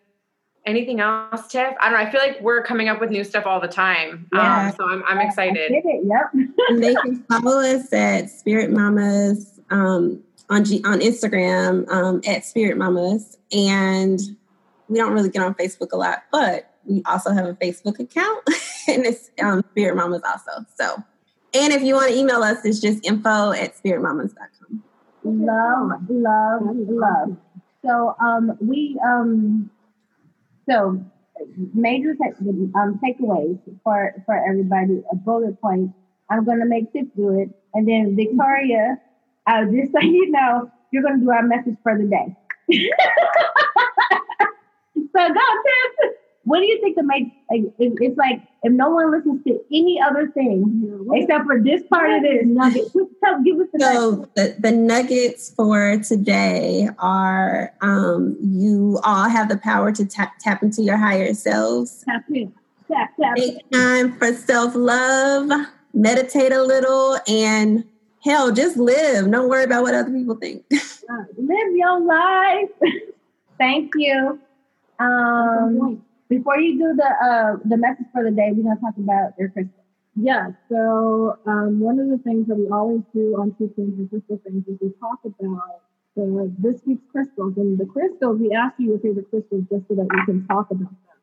anything 0.69 1.01
else, 1.01 1.49
Tiff? 1.49 1.75
I 1.81 1.91
don't 1.91 1.99
know. 1.99 2.07
I 2.07 2.11
feel 2.11 2.21
like 2.21 2.41
we're 2.41 2.63
coming 2.63 2.89
up 2.89 3.01
with 3.01 3.11
new 3.11 3.25
stuff 3.25 3.47
all 3.47 3.61
the 3.61 3.69
time. 3.69 4.27
Um, 4.33 4.39
yeah. 4.39 4.67
Um, 4.67 4.75
so 4.77 4.89
I'm, 4.89 5.03
I'm 5.05 5.19
excited. 5.19 5.73
Yep. 5.73 6.49
they 6.81 6.95
can 6.95 7.25
follow 7.25 7.61
us 7.61 7.93
at 7.93 8.31
Spirit 8.31 8.71
Mamas 8.71 9.61
um, 9.71 10.23
on 10.51 10.65
G- 10.65 10.83
on 10.85 11.01
Instagram 11.01 11.89
um, 11.89 12.21
at 12.27 12.45
Spirit 12.45 12.77
Mamas, 12.77 13.39
and 13.51 14.21
we 14.89 14.99
don't 14.99 15.13
really 15.13 15.31
get 15.31 15.43
on 15.43 15.55
Facebook 15.55 15.93
a 15.93 15.97
lot, 15.97 16.25
but 16.31 16.75
we 16.85 17.03
also 17.07 17.33
have 17.33 17.47
a 17.47 17.55
Facebook 17.55 17.99
account, 17.99 18.43
and 18.89 19.07
it's 19.07 19.31
um, 19.43 19.65
Spirit 19.71 19.97
Mamas 19.97 20.23
also. 20.25 20.65
So, 20.79 21.03
and 21.55 21.73
if 21.73 21.83
you 21.83 21.95
want 21.95 22.13
to 22.13 22.19
email 22.19 22.43
us, 22.43 22.65
it's 22.65 22.81
just 22.81 23.05
info 23.07 23.53
at 23.53 23.75
spiritmamas.com. 23.77 24.83
Love, 25.25 26.01
love, 26.09 26.61
love. 26.63 27.37
So 27.85 28.17
um, 28.21 28.57
we 28.61 28.99
um 29.05 29.71
so 30.69 31.01
major 31.75 32.15
um, 32.75 33.01
takeaways 33.03 33.59
for, 33.85 34.15
for 34.27 34.37
everybody, 34.49 35.03
a 35.11 35.17
bullet 35.17 35.61
point. 35.61 35.93
I'm 36.31 36.45
going 36.45 36.61
to 36.61 36.67
make 36.67 36.93
Tiff 36.93 37.07
do 37.17 37.39
it. 37.41 37.49
And 37.75 37.89
then 37.89 38.17
Victoria, 38.17 38.99
uh, 39.47 39.65
just 39.65 39.93
so 39.99 40.01
you 40.01 40.31
know, 40.31 40.71
you're 40.93 41.03
going 41.03 41.21
to 41.21 41.25
do 41.25 41.31
our 41.31 41.43
message 41.43 41.77
for 41.83 41.97
the 41.97 42.05
day. 42.05 42.37
so 44.95 45.29
go, 45.29 45.35
Tiff. 45.35 45.98
What 46.49 46.61
do 46.61 46.67
you 46.67 46.81
think 46.81 46.97
to 46.97 47.03
make 47.03 47.25
like 47.51 47.63
it's 47.79 48.17
like 48.17 48.41
if 48.63 48.73
no 48.73 48.89
one 48.89 49.11
listens 49.11 49.45
to 49.45 49.61
any 49.71 50.01
other 50.01 50.31
thing 50.31 51.09
except 51.15 51.45
for 51.45 51.63
this 51.63 51.83
part 51.91 52.11
of 52.11 52.23
this 52.23 52.43
nugget? 52.47 52.85
Tell, 53.25 53.43
give 53.43 53.59
us 53.61 53.67
the 53.73 53.81
So 53.81 54.29
the, 54.35 54.57
the 54.59 54.71
nuggets 54.71 55.53
for 55.55 55.99
today 55.99 56.89
are 56.99 57.75
um, 57.83 58.37
you 58.41 58.99
all 59.05 59.29
have 59.29 59.49
the 59.49 59.59
power 59.59 59.93
to 59.93 60.07
tap 60.07 60.39
tap 60.39 60.63
into 60.63 60.83
your 60.83 60.97
higher 60.97 61.35
selves. 61.35 62.03
Tap 62.05 62.25
in. 62.33 62.53
Tap, 62.91 63.11
tap. 63.21 63.37
Take 63.37 63.71
time 63.71 64.17
for 64.17 64.33
self 64.33 64.75
love, 64.75 65.51
meditate 65.93 66.53
a 66.53 66.63
little, 66.63 67.19
and 67.29 67.85
hell, 68.25 68.53
just 68.53 68.79
live. 68.79 69.31
Don't 69.31 69.49
worry 69.49 69.65
about 69.65 69.83
what 69.83 69.95
other 69.95 70.11
people 70.11 70.37
think. 70.37 70.65
live 70.71 71.75
your 71.75 72.01
life. 72.01 72.71
Thank 73.59 73.93
you. 73.97 74.39
Um, 74.99 76.03
before 76.29 76.59
you 76.59 76.79
do 76.79 76.95
the 76.95 77.09
uh, 77.09 77.57
the 77.65 77.77
message 77.77 78.07
for 78.13 78.25
the 78.25 78.31
day, 78.31 78.51
we're 78.53 78.65
gonna 78.65 78.81
talk 78.81 78.97
about 78.97 79.33
your 79.39 79.49
crystal. 79.51 79.85
Yeah, 80.21 80.51
so 80.69 81.39
um, 81.47 81.79
one 81.79 82.01
of 82.01 82.09
the 82.09 82.19
things 82.19 82.49
that 82.49 82.57
we 82.57 82.69
always 82.69 83.03
do 83.15 83.37
on 83.39 83.55
Two 83.57 83.73
Things 83.77 83.99
and 83.99 84.11
Crystal 84.11 84.41
Things 84.45 84.67
is 84.67 84.77
we 84.81 84.91
talk 85.01 85.21
about 85.25 85.83
the 86.17 86.53
this 86.59 86.83
week's 86.85 87.05
crystals. 87.13 87.55
And 87.57 87.79
the 87.79 87.87
crystals, 87.87 88.41
we 88.41 88.53
ask 88.53 88.75
you 88.79 88.91
your 88.91 88.99
favorite 88.99 89.31
crystals 89.31 89.65
just 89.71 89.87
so 89.89 89.95
that 89.95 90.09
we 90.11 90.25
can 90.27 90.47
talk 90.49 90.71
about 90.71 90.91
them. 90.91 91.19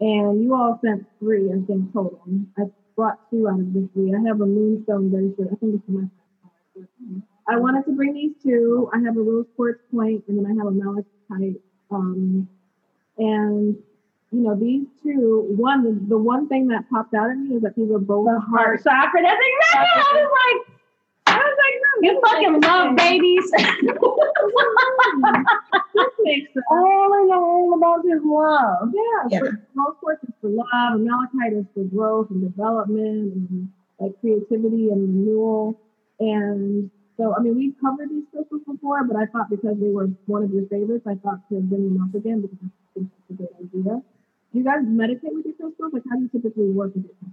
And 0.00 0.42
you 0.42 0.54
all 0.54 0.78
sent 0.84 1.06
three, 1.18 1.48
I 1.48 1.64
think, 1.66 1.92
total. 1.92 2.22
I 2.58 2.64
brought 2.94 3.18
two 3.30 3.48
out 3.48 3.60
of 3.60 3.72
the 3.72 3.88
three. 3.94 4.14
I 4.14 4.20
have 4.28 4.40
a 4.40 4.46
moonstone 4.46 5.08
bracelet. 5.10 5.48
I 5.52 5.56
think 5.56 5.74
it's 5.74 5.88
my 5.88 6.04
I 7.48 7.56
wanted 7.56 7.84
to 7.86 7.92
bring 7.92 8.12
these 8.12 8.34
two. 8.42 8.90
I 8.92 8.98
have 9.00 9.16
a 9.16 9.20
rose 9.20 9.46
quartz 9.56 9.80
point, 9.90 10.22
and 10.28 10.38
then 10.38 10.46
I 10.46 10.54
have 10.58 10.66
a 10.66 10.70
malachite. 10.70 11.62
Um, 11.90 12.46
and 13.16 13.76
you 14.30 14.40
know, 14.40 14.54
these 14.54 14.86
two, 15.02 15.46
one, 15.56 16.06
the 16.08 16.18
one 16.18 16.46
thing 16.48 16.68
that 16.68 16.88
popped 16.90 17.14
out 17.14 17.30
at 17.30 17.38
me 17.38 17.56
is 17.56 17.62
that 17.62 17.74
these 17.76 17.90
are 17.90 17.98
both 17.98 18.26
The 18.26 18.38
heart 18.40 18.82
chakra. 18.84 19.22
That's 19.22 19.40
exactly. 19.40 20.02
I 20.02 20.04
was 20.14 20.30
like, 20.38 20.60
I 21.26 21.38
was 21.38 21.56
like, 21.64 21.76
no, 21.84 21.90
you 22.02 22.20
fucking 22.24 22.60
love 22.60 22.94
babies. 22.96 23.50
This 25.94 26.06
makes 26.22 26.52
sense. 26.54 26.64
all 26.70 27.12
I 27.12 27.24
know 27.28 27.44
all 27.44 27.74
about 27.74 28.04
is 28.06 28.22
love. 28.24 28.92
Yeah, 28.94 29.26
Yeah. 29.30 29.38
for- 29.40 29.60
rose 29.74 29.96
quartz 30.00 30.22
is 30.24 30.30
for 30.40 30.48
love, 30.50 30.94
and 30.94 31.04
malachite 31.04 31.52
is 31.54 31.66
for 31.74 31.84
growth 31.84 32.30
and 32.30 32.40
development 32.42 33.34
and 33.34 33.68
like 33.98 34.18
creativity 34.20 34.90
and 34.90 35.02
renewal. 35.02 35.78
And 36.20 36.90
so, 37.16 37.34
I 37.36 37.40
mean, 37.40 37.56
we've 37.56 37.74
covered 37.80 38.10
these 38.10 38.24
crystals 38.32 38.62
before, 38.66 39.02
but 39.04 39.16
I 39.16 39.26
thought 39.26 39.50
because 39.50 39.78
they 39.80 39.88
were 39.88 40.06
one 40.26 40.42
of 40.44 40.52
your 40.52 40.66
favorites, 40.66 41.06
I 41.06 41.14
thought 41.16 41.40
to 41.50 41.60
bring 41.60 41.94
them 41.94 42.02
up 42.02 42.14
again 42.14 42.40
because 42.42 42.58
I 42.62 42.68
think 42.94 43.10
that's 43.10 43.30
a 43.30 43.32
good 43.34 43.48
idea. 43.60 44.02
Do 44.52 44.58
you 44.58 44.64
guys 44.64 44.80
meditate 44.82 45.34
with 45.34 45.44
your 45.44 45.54
crystals? 45.54 45.92
Like, 45.92 46.02
how 46.08 46.16
do 46.16 46.22
you 46.22 46.28
typically 46.28 46.70
work 46.70 46.94
with 46.94 47.04
crystals? 47.04 47.32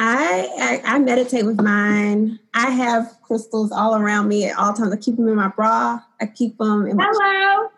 I, 0.00 0.80
I 0.84 0.94
I 0.94 0.98
meditate 1.00 1.44
with 1.44 1.60
mine. 1.60 2.38
I 2.54 2.70
have 2.70 3.18
crystals 3.22 3.72
all 3.72 3.96
around 3.96 4.28
me 4.28 4.48
at 4.48 4.56
all 4.56 4.72
times. 4.72 4.92
I 4.92 4.96
keep 4.96 5.16
them 5.16 5.26
in 5.26 5.34
my 5.34 5.48
bra. 5.48 6.00
I 6.20 6.26
keep 6.26 6.56
them 6.58 6.86
in 6.86 6.96
my 6.96 7.10
Hello. 7.10 7.68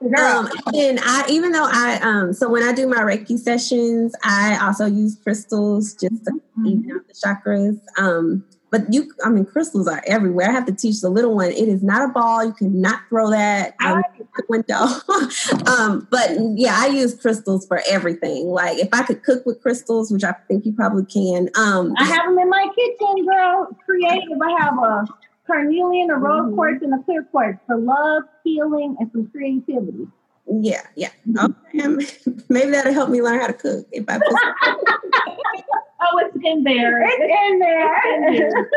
Girl. 0.14 0.20
Um, 0.20 0.48
and 0.74 1.00
I, 1.02 1.26
even 1.28 1.50
though 1.50 1.66
I, 1.68 1.98
um, 2.00 2.32
so 2.32 2.48
when 2.48 2.62
I 2.62 2.72
do 2.72 2.86
my 2.86 2.98
Reiki 2.98 3.36
sessions, 3.36 4.14
I 4.22 4.56
also 4.64 4.86
use 4.86 5.16
crystals 5.20 5.94
just 5.94 6.24
to 6.26 6.40
even 6.64 6.92
out 6.94 7.08
the 7.08 7.14
chakras. 7.14 7.80
Um, 7.98 8.44
but 8.70 8.92
you, 8.92 9.12
I 9.24 9.30
mean, 9.30 9.46
crystals 9.46 9.88
are 9.88 10.02
everywhere. 10.06 10.50
I 10.50 10.52
have 10.52 10.66
to 10.66 10.74
teach 10.74 11.00
the 11.00 11.08
little 11.08 11.34
one. 11.34 11.50
It 11.50 11.68
is 11.68 11.82
not 11.82 12.08
a 12.08 12.12
ball. 12.12 12.44
You 12.44 12.52
cannot 12.52 13.00
throw 13.08 13.30
that 13.30 13.74
out 13.80 14.04
the 14.18 14.44
window. 14.48 15.70
um, 15.70 16.06
but 16.10 16.30
yeah, 16.56 16.74
I 16.76 16.88
use 16.88 17.14
crystals 17.14 17.66
for 17.66 17.80
everything. 17.88 18.48
Like 18.48 18.78
if 18.78 18.88
I 18.92 19.02
could 19.02 19.22
cook 19.22 19.46
with 19.46 19.62
crystals, 19.62 20.10
which 20.10 20.24
I 20.24 20.32
think 20.48 20.66
you 20.66 20.72
probably 20.72 21.06
can. 21.06 21.48
Um, 21.56 21.94
I 21.98 22.04
have 22.04 22.26
them 22.26 22.38
in 22.38 22.50
my 22.50 22.66
kitchen, 22.74 23.26
girl. 23.26 23.76
Creative. 23.84 24.38
I 24.42 24.62
have 24.62 24.78
a 24.78 25.06
carnelian, 25.46 26.10
a 26.10 26.16
rose 26.16 26.54
quartz, 26.54 26.82
and 26.82 26.92
a 26.94 27.02
clear 27.04 27.22
quartz 27.24 27.58
for 27.66 27.78
love, 27.78 28.24
healing, 28.44 28.96
and 29.00 29.10
some 29.12 29.28
creativity. 29.28 30.06
yeah, 30.46 30.82
yeah. 30.94 31.10
Okay. 31.38 32.06
Maybe 32.48 32.70
that'll 32.70 32.92
help 32.92 33.08
me 33.08 33.22
learn 33.22 33.40
how 33.40 33.46
to 33.46 33.54
cook 33.54 33.86
if 33.92 34.04
I 34.08 34.18
put 34.18 34.26
Oh, 36.00 36.18
it's 36.18 36.36
in 36.44 36.62
there. 36.64 37.02
It's 37.04 37.52
in 37.52 37.58
there. 37.58 38.70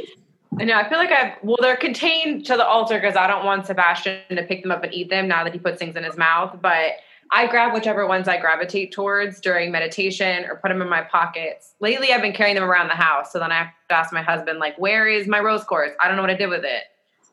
I 0.60 0.64
know. 0.64 0.74
I 0.74 0.88
feel 0.88 0.98
like 0.98 1.10
I've 1.10 1.32
well, 1.42 1.56
they're 1.60 1.76
contained 1.76 2.46
to 2.46 2.56
the 2.56 2.66
altar 2.66 2.98
because 2.98 3.16
I 3.16 3.26
don't 3.26 3.44
want 3.44 3.66
Sebastian 3.66 4.20
to 4.30 4.42
pick 4.44 4.62
them 4.62 4.70
up 4.70 4.84
and 4.84 4.92
eat 4.94 5.10
them 5.10 5.28
now 5.28 5.44
that 5.44 5.52
he 5.52 5.58
puts 5.58 5.78
things 5.78 5.96
in 5.96 6.04
his 6.04 6.16
mouth. 6.16 6.58
But 6.60 6.92
I 7.32 7.46
grab 7.46 7.72
whichever 7.72 8.06
ones 8.06 8.28
I 8.28 8.38
gravitate 8.38 8.92
towards 8.92 9.40
during 9.40 9.72
meditation 9.72 10.44
or 10.44 10.56
put 10.56 10.68
them 10.68 10.82
in 10.82 10.88
my 10.88 11.02
pockets. 11.02 11.74
Lately, 11.80 12.12
I've 12.12 12.22
been 12.22 12.32
carrying 12.32 12.54
them 12.54 12.64
around 12.64 12.88
the 12.88 12.94
house, 12.94 13.32
so 13.32 13.38
then 13.38 13.50
I 13.50 13.56
have 13.56 13.68
to 13.88 13.94
ask 13.94 14.12
my 14.12 14.22
husband, 14.22 14.58
like, 14.58 14.78
"Where 14.78 15.08
is 15.08 15.26
my 15.26 15.40
rose 15.40 15.64
quartz? 15.64 15.96
I 16.00 16.06
don't 16.06 16.16
know 16.16 16.22
what 16.22 16.30
I 16.30 16.36
did 16.36 16.48
with 16.48 16.64
it." 16.64 16.84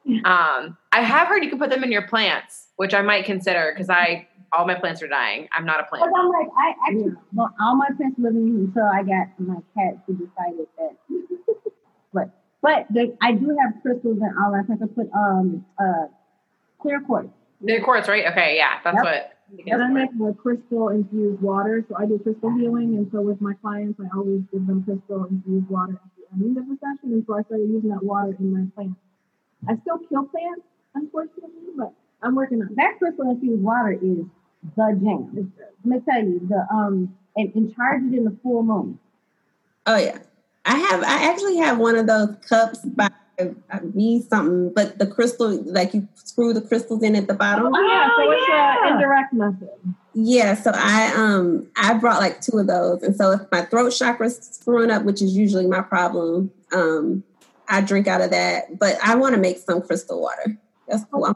Um, 0.25 0.77
I 0.91 1.01
have 1.01 1.27
heard 1.27 1.43
you 1.43 1.49
can 1.51 1.59
put 1.59 1.69
them 1.69 1.83
in 1.83 1.91
your 1.91 2.01
plants, 2.01 2.69
which 2.77 2.91
I 2.91 3.03
might 3.03 3.23
consider 3.23 3.71
because 3.71 3.87
I 3.87 4.27
all 4.53 4.65
my 4.65 4.75
plants 4.75 5.01
are 5.01 5.07
dying. 5.07 5.47
I'm 5.53 5.65
not 5.65 5.79
a 5.79 5.83
Because 5.83 5.99
plant. 5.99 6.13
I'm 6.17 6.29
like, 6.29 6.47
I 6.57 6.73
actually, 6.87 7.13
well, 7.33 7.53
all 7.61 7.75
my 7.75 7.89
plants 7.97 8.19
live 8.19 8.35
in 8.35 8.67
until 8.75 8.85
I 8.85 9.03
got 9.03 9.27
my 9.39 9.55
cat 9.75 10.03
who 10.05 10.13
decided 10.13 10.67
that. 10.77 10.95
but 12.13 12.29
but 12.61 12.85
the, 12.91 13.15
I 13.21 13.31
do 13.33 13.55
have 13.59 13.81
crystals 13.81 14.19
and 14.21 14.33
all 14.43 14.51
that. 14.51 14.65
I 14.71 14.77
can 14.77 14.87
put 14.89 15.09
um 15.13 15.65
uh 15.79 16.07
clear 16.81 17.01
quartz. 17.01 17.29
The 17.61 17.79
quartz, 17.81 18.07
right? 18.07 18.25
Okay, 18.31 18.55
yeah, 18.57 18.79
that's 18.83 18.95
Yep. 18.95 19.03
what. 19.03 19.33
And 19.67 19.83
I 19.83 19.89
make 19.89 20.17
the 20.17 20.33
crystal 20.41 20.89
infused 20.89 21.41
water. 21.41 21.85
So 21.89 21.95
I 21.97 22.05
do 22.05 22.17
crystal 22.19 22.51
healing. 22.57 22.95
And 22.95 23.09
so 23.11 23.21
with 23.21 23.41
my 23.41 23.53
clients, 23.61 23.99
I 23.99 24.07
always 24.17 24.41
give 24.51 24.65
them 24.65 24.83
crystal 24.83 25.25
infused 25.25 25.69
water 25.69 25.93
at 25.93 26.11
the 26.17 26.45
end 26.45 26.57
of 26.57 26.67
the 26.67 26.77
session. 26.79 27.13
And 27.13 27.23
so 27.27 27.37
I 27.37 27.43
started 27.43 27.67
using 27.69 27.89
that 27.89 28.01
water 28.01 28.33
in 28.39 28.53
my 28.53 28.65
plants. 28.75 28.95
I 29.67 29.75
still 29.81 29.99
kill 30.09 30.23
plants, 30.25 30.61
unfortunately, 30.95 31.75
but 31.77 31.93
I'm 32.23 32.33
working 32.35 32.61
on 32.61 32.69
that. 32.69 32.75
That 32.77 32.99
crystal 32.99 33.29
infused 33.29 33.61
water 33.61 33.91
is 33.91 34.23
the 34.75 34.99
jam. 35.03 35.51
Let 35.83 35.85
me 35.85 36.01
tell 36.07 36.23
you, 36.23 36.41
the 36.47 36.65
um 36.73 37.15
and, 37.35 37.53
and 37.55 37.75
charge 37.75 38.03
it 38.03 38.17
in 38.17 38.25
the 38.25 38.35
full 38.43 38.63
moon. 38.63 38.99
Oh 39.85 39.97
yeah, 39.97 40.19
I 40.65 40.77
have. 40.77 41.03
I 41.03 41.31
actually 41.31 41.57
have 41.57 41.77
one 41.77 41.95
of 41.95 42.07
those 42.07 42.35
cups 42.47 42.79
by 42.85 43.09
me 43.93 44.21
something, 44.21 44.73
but 44.73 44.99
the 44.99 45.07
crystal, 45.07 45.49
like 45.63 45.93
you 45.93 46.07
screw 46.15 46.53
the 46.53 46.61
crystals 46.61 47.01
in 47.01 47.15
at 47.15 47.27
the 47.27 47.33
bottom. 47.33 47.73
Oh, 47.73 47.87
yeah. 47.87 48.09
So 48.15 48.31
it's 48.31 48.45
yeah. 48.47 48.87
an 48.87 48.93
indirect 48.93 49.33
method. 49.33 49.95
Yeah, 50.13 50.55
so 50.55 50.71
I 50.73 51.13
um 51.15 51.67
I 51.75 51.93
brought 51.95 52.19
like 52.19 52.41
two 52.41 52.57
of 52.57 52.67
those, 52.67 53.01
and 53.03 53.15
so 53.15 53.31
if 53.31 53.41
my 53.51 53.61
throat 53.61 53.91
chakra's 53.91 54.37
screwing 54.37 54.91
up, 54.91 55.03
which 55.03 55.21
is 55.21 55.35
usually 55.35 55.65
my 55.65 55.81
problem, 55.81 56.51
um 56.73 57.23
I 57.67 57.81
drink 57.81 58.07
out 58.07 58.21
of 58.21 58.31
that. 58.31 58.77
But 58.77 58.97
I 59.03 59.15
want 59.15 59.35
to 59.35 59.41
make 59.41 59.57
some 59.57 59.81
crystal 59.81 60.21
water. 60.21 60.57
That's 60.91 61.05
cool. 61.05 61.23
I'm- 61.25 61.35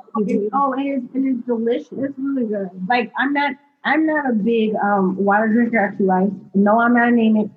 oh, 0.53 0.73
and 0.73 1.03
it's, 1.03 1.15
and 1.15 1.25
it's 1.37 1.47
delicious. 1.47 1.87
It's 1.93 2.13
really 2.19 2.45
good. 2.45 2.69
Like 2.89 3.11
I'm 3.17 3.31
not 3.31 3.55
I'm 3.85 4.05
not 4.05 4.29
a 4.29 4.33
big 4.33 4.75
um 4.75 5.15
water 5.15 5.47
drinker 5.47 5.79
actually. 5.79 6.07
Like 6.07 6.29
no, 6.53 6.79
I'm 6.79 6.93
not 6.93 7.07
anemic. 7.07 7.47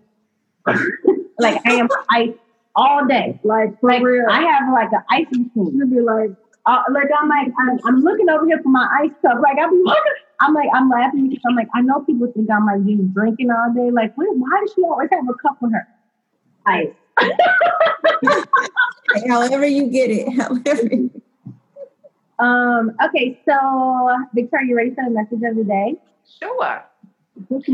like 1.41 1.61
I 1.67 1.73
am 1.75 1.89
ice 2.11 2.35
all 2.77 3.05
day. 3.07 3.41
Like, 3.43 3.81
for 3.81 3.91
Like 3.91 4.03
real. 4.03 4.27
I 4.31 4.43
have 4.43 4.73
like 4.73 4.93
an 4.93 5.03
ice 5.11 5.27
machine. 5.33 5.77
You'd 5.77 5.91
be 5.91 6.01
like, 6.01 6.31
Uh, 6.67 6.83
like 6.93 7.09
I'm 7.19 7.29
like 7.29 7.49
I'm, 7.59 7.79
I'm 7.85 8.01
looking 8.03 8.29
over 8.29 8.47
here 8.47 8.61
for 8.63 8.69
my 8.69 8.87
ice 9.03 9.11
cup. 9.23 9.41
Like 9.43 9.59
I'm 9.61 9.73
I'm 10.41 10.55
like 10.55 10.69
I'm 10.73 10.89
laughing 10.89 11.29
because 11.31 11.43
I'm 11.49 11.57
like 11.57 11.69
I 11.75 11.81
know 11.81 12.01
people 12.03 12.31
think 12.33 12.49
I'm 12.49 12.67
like 12.67 12.85
just 12.87 13.13
drinking 13.13 13.51
all 13.51 13.73
day. 13.75 13.91
Like 13.91 14.17
why, 14.17 14.27
why 14.27 14.61
does 14.61 14.73
she 14.75 14.83
always 14.83 15.09
have 15.11 15.29
a 15.29 15.35
cup 15.35 15.59
with 15.61 15.73
her? 15.73 15.89
Ice. 16.67 16.95
however 19.29 19.67
you 19.67 19.87
get 19.89 20.11
it, 20.11 20.29
however. 20.39 21.11
Um. 22.39 22.93
Okay. 23.05 23.41
So 23.45 24.17
Victoria, 24.35 24.67
you 24.69 24.77
ready 24.77 24.91
for 24.91 25.05
the 25.05 25.11
message 25.11 25.41
of 25.45 25.57
the 25.57 25.65
day? 25.65 25.97
Sure. 26.41 26.85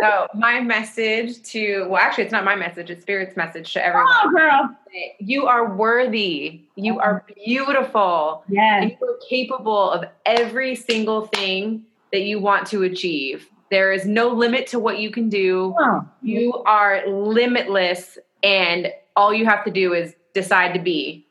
so 0.00 0.26
my 0.34 0.60
message 0.60 1.42
to 1.42 1.86
well, 1.88 2.00
actually, 2.00 2.24
it's 2.24 2.32
not 2.32 2.44
my 2.44 2.56
message; 2.56 2.90
it's 2.90 3.02
Spirit's 3.02 3.36
message 3.36 3.72
to 3.72 3.84
everyone. 3.84 4.08
Oh, 4.10 4.30
girl. 4.30 4.76
You 5.18 5.46
are 5.46 5.74
worthy. 5.74 6.62
You 6.76 6.98
are 7.00 7.24
beautiful. 7.44 8.44
Yes. 8.48 8.92
You 9.00 9.08
are 9.08 9.18
capable 9.28 9.90
of 9.90 10.04
every 10.26 10.74
single 10.74 11.26
thing 11.28 11.84
that 12.12 12.22
you 12.22 12.40
want 12.40 12.66
to 12.68 12.82
achieve. 12.82 13.48
There 13.70 13.92
is 13.92 14.06
no 14.06 14.28
limit 14.28 14.66
to 14.68 14.78
what 14.78 14.98
you 14.98 15.10
can 15.10 15.28
do. 15.28 15.74
Oh, 15.78 16.08
You 16.22 16.62
are 16.64 17.06
limitless, 17.08 18.18
and 18.42 18.92
all 19.16 19.32
you 19.32 19.46
have 19.46 19.64
to 19.64 19.70
do 19.70 19.94
is 19.94 20.14
decide 20.32 20.74
to 20.74 20.80
be, 20.80 21.26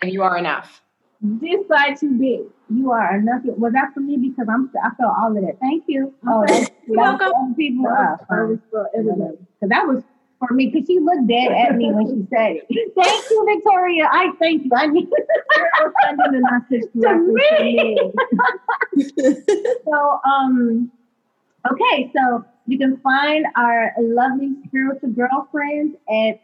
and 0.00 0.12
you 0.12 0.22
are 0.22 0.36
enough. 0.36 0.81
Decide 1.22 1.96
to 1.98 2.18
be. 2.18 2.42
You 2.68 2.90
are 2.92 3.16
enough. 3.16 3.42
Was 3.44 3.72
that 3.74 3.92
for 3.94 4.00
me? 4.00 4.16
Because 4.16 4.46
I'm. 4.48 4.70
I 4.82 4.90
felt 4.96 5.14
all 5.18 5.36
of 5.36 5.42
that. 5.42 5.58
Thank 5.60 5.84
you. 5.86 6.12
Oh, 6.26 6.44
that's, 6.46 6.70
You're 6.86 6.96
welcome. 6.96 7.54
people. 7.54 7.84
that 7.84 8.20
Uh, 8.30 8.46
was 8.46 8.58
for 8.70 8.88
everybody. 8.96 9.36
Because 9.60 9.68
that 9.68 9.86
was 9.86 10.02
for 10.38 10.52
me. 10.54 10.66
Because 10.68 10.86
she 10.86 10.98
looked 10.98 11.26
dead 11.28 11.52
at 11.52 11.76
me 11.76 11.92
when 11.92 12.06
she 12.06 12.26
said 12.34 12.56
it. 12.68 12.92
Thank 12.96 13.30
you, 13.30 13.46
Victoria. 13.54 14.08
I 14.10 14.32
thank 14.38 14.64
you. 14.64 14.70
I 14.74 14.86
need 14.86 15.08
sending 16.04 16.32
the 16.32 16.50
message 16.50 16.90
to 16.92 17.14
me. 17.60 18.00
me. 19.06 19.74
so, 19.84 20.20
um, 20.24 20.90
Okay, 21.70 22.10
so 22.16 22.44
you 22.66 22.76
can 22.76 22.96
find 22.98 23.46
our 23.56 23.92
lovely 24.00 24.52
spiritual 24.66 25.10
girlfriends 25.10 25.96
at 26.08 26.40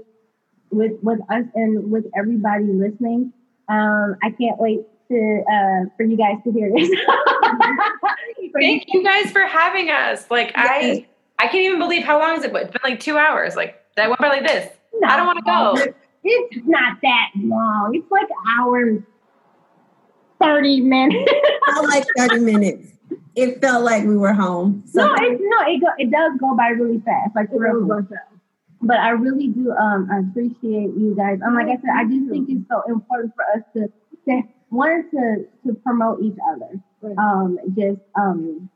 with 0.71 0.93
with 1.03 1.21
us 1.31 1.45
and 1.55 1.91
with 1.91 2.07
everybody 2.17 2.65
listening. 2.65 3.33
Um, 3.69 4.17
I 4.23 4.31
can't 4.31 4.59
wait 4.59 4.81
to 5.09 5.45
uh, 5.51 5.87
for 5.97 6.05
you 6.05 6.17
guys 6.17 6.37
to 6.45 6.53
hear 6.53 6.73
this. 6.73 6.91
For 8.53 8.61
you- 8.61 8.67
Thank 8.69 8.85
you 8.93 9.03
guys 9.05 9.31
for 9.31 9.43
having 9.43 9.91
us. 9.91 10.31
Like 10.31 10.53
I, 10.55 11.07
I 11.39 11.45
can't 11.45 11.65
even 11.65 11.79
believe 11.79 12.05
how 12.05 12.19
long 12.19 12.37
is 12.37 12.45
it 12.45 12.53
been? 12.53 12.63
It's 12.63 12.73
been 12.73 12.91
like 12.91 13.01
two 13.01 13.17
hours. 13.19 13.57
Like 13.57 13.81
that 13.97 14.09
went 14.09 14.21
by 14.21 14.29
like 14.29 14.47
this. 14.47 14.71
I 15.07 15.17
don't 15.17 15.27
want 15.27 15.39
to 15.39 15.45
go. 15.45 15.93
It's 16.23 16.67
not 16.67 16.99
that 17.03 17.31
long. 17.37 17.95
It's 17.95 18.11
like 18.11 18.29
an 18.29 18.61
hour 18.61 19.03
30 20.41 20.81
minutes. 20.83 21.33
felt 21.75 21.89
like 21.89 22.05
30 22.17 22.41
minutes. 22.41 22.93
It 23.37 23.61
felt 23.61 23.85
like 23.85 24.05
we 24.05 24.17
were 24.17 24.33
home. 24.33 24.83
So 24.87 25.07
no, 25.07 25.15
it, 25.15 25.39
no, 25.41 25.73
it, 25.73 25.81
go, 25.81 25.87
it 25.99 26.11
does 26.11 26.33
go 26.41 26.57
by 26.57 26.69
really 26.69 27.01
fast. 27.01 27.35
Like, 27.35 27.51
for 27.51 27.59
real. 27.59 28.07
But 28.83 28.97
I 28.97 29.11
really 29.11 29.49
do 29.49 29.73
um, 29.73 30.09
appreciate 30.11 30.91
you 30.97 31.15
guys. 31.17 31.39
Um, 31.47 31.55
like 31.55 31.67
I 31.67 31.77
said, 31.77 31.91
I 31.95 32.05
just 32.05 32.31
think 32.31 32.49
it's 32.49 32.69
so 32.71 32.83
important 32.89 33.33
for 33.35 33.45
us 33.55 33.63
to, 33.77 33.93
to 34.29 34.43
one, 34.71 35.11
to, 35.11 35.47
to 35.67 35.75
promote 35.85 36.23
each 36.23 36.39
other. 36.53 36.81
Right. 37.03 37.19
Um, 37.19 37.59
just, 37.77 38.01
um, 38.15 38.71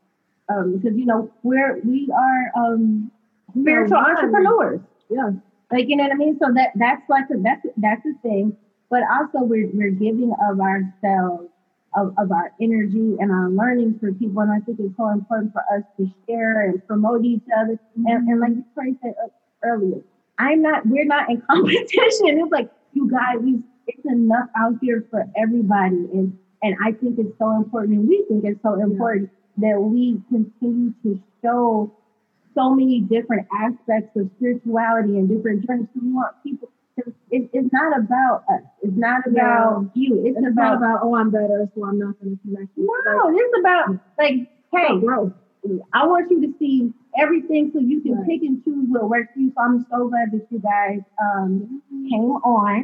um, 0.49 0.77
because, 0.77 0.97
you 0.97 1.05
know, 1.05 1.31
we're, 1.43 1.79
we 1.83 2.09
are, 2.13 2.51
um, 2.55 3.11
spiritual 3.59 3.97
Yeah, 3.97 4.05
entrepreneurs. 4.11 4.81
Yeah. 5.09 5.31
Like 5.71 5.89
you 5.89 5.95
know 5.95 6.03
what 6.03 6.13
I 6.13 6.15
mean? 6.15 6.37
So 6.41 6.51
that 6.53 6.71
that's 6.75 7.09
like 7.09 7.25
a, 7.31 7.37
that's 7.41 7.65
that's 7.77 8.03
the 8.03 8.15
thing. 8.21 8.55
But 8.89 9.01
also 9.11 9.39
we're 9.39 9.69
we're 9.73 9.91
giving 9.91 10.33
of 10.49 10.59
ourselves 10.59 11.49
of, 11.95 12.13
of 12.17 12.31
our 12.31 12.51
energy 12.61 13.15
and 13.19 13.31
our 13.31 13.49
learning 13.49 13.97
for 13.99 14.11
people. 14.13 14.41
And 14.41 14.51
I 14.51 14.59
think 14.59 14.79
it's 14.79 14.95
so 14.97 15.09
important 15.09 15.53
for 15.53 15.61
us 15.75 15.83
to 15.97 16.07
share 16.27 16.69
and 16.69 16.85
promote 16.87 17.23
each 17.23 17.43
other. 17.57 17.79
And, 17.95 18.27
and 18.27 18.39
like 18.39 18.55
Victoria 18.55 18.93
said 19.01 19.13
earlier, 19.63 20.01
I'm 20.37 20.61
not 20.61 20.85
we're 20.85 21.05
not 21.05 21.29
in 21.29 21.41
competition. 21.49 22.39
It's 22.39 22.51
like 22.51 22.69
you 22.93 23.09
guys, 23.09 23.37
we, 23.41 23.59
enough 24.05 24.49
out 24.57 24.75
here 24.81 25.03
for 25.09 25.23
everybody. 25.35 26.07
And 26.13 26.37
and 26.63 26.75
I 26.83 26.93
think 26.93 27.19
it's 27.19 27.37
so 27.37 27.51
important 27.57 27.99
and 27.99 28.07
we 28.07 28.25
think 28.27 28.43
it's 28.45 28.61
so 28.63 28.73
important 28.79 29.29
that 29.57 29.79
we 29.79 30.21
continue 30.29 30.93
to 31.03 31.19
show 31.43 31.91
so 32.55 32.73
many 32.73 33.01
different 33.01 33.45
aspects 33.53 34.09
of 34.15 34.29
spirituality 34.37 35.17
and 35.19 35.29
different 35.29 35.65
journeys. 35.67 35.87
We 36.01 36.11
want 36.13 36.33
people. 36.43 36.69
It, 37.29 37.49
it's 37.51 37.73
not 37.73 37.99
about 37.99 38.43
us. 38.49 38.61
It's 38.81 38.95
not 38.95 39.27
about 39.27 39.87
you. 39.93 40.25
It's, 40.25 40.37
It's 40.37 40.47
about, 40.47 40.55
not 40.55 40.77
about, 40.77 40.99
oh, 41.03 41.15
I'm 41.15 41.29
better, 41.29 41.67
so 41.75 41.83
I'm 41.85 41.99
not 41.99 42.15
going 42.21 42.37
to 42.37 42.41
connect. 42.41 42.69
you. 42.77 42.87
no. 43.05 43.35
It's 43.37 43.59
about 43.59 43.89
like, 44.17 44.35
hey, 44.71 44.93
Like, 44.93 45.01
growth. 45.01 45.33
I 45.93 46.05
want 46.07 46.31
you 46.31 46.41
to 46.47 46.53
see 46.57 46.93
everything 47.17 47.71
so 47.73 47.79
you 47.79 47.99
can 48.01 48.15
Right. 48.19 48.27
pick 48.27 48.43
and 48.43 48.63
choose 48.63 48.85
what 48.87 49.09
works 49.09 49.29
for 49.33 49.39
you. 49.39 49.51
So 49.57 49.61
I'm 49.61 49.85
so 49.91 50.07
glad 50.07 50.31
that 50.31 50.45
you 50.49 50.59
guys 50.59 51.01
um, 51.21 51.81
came 52.09 52.21
on. 52.21 52.83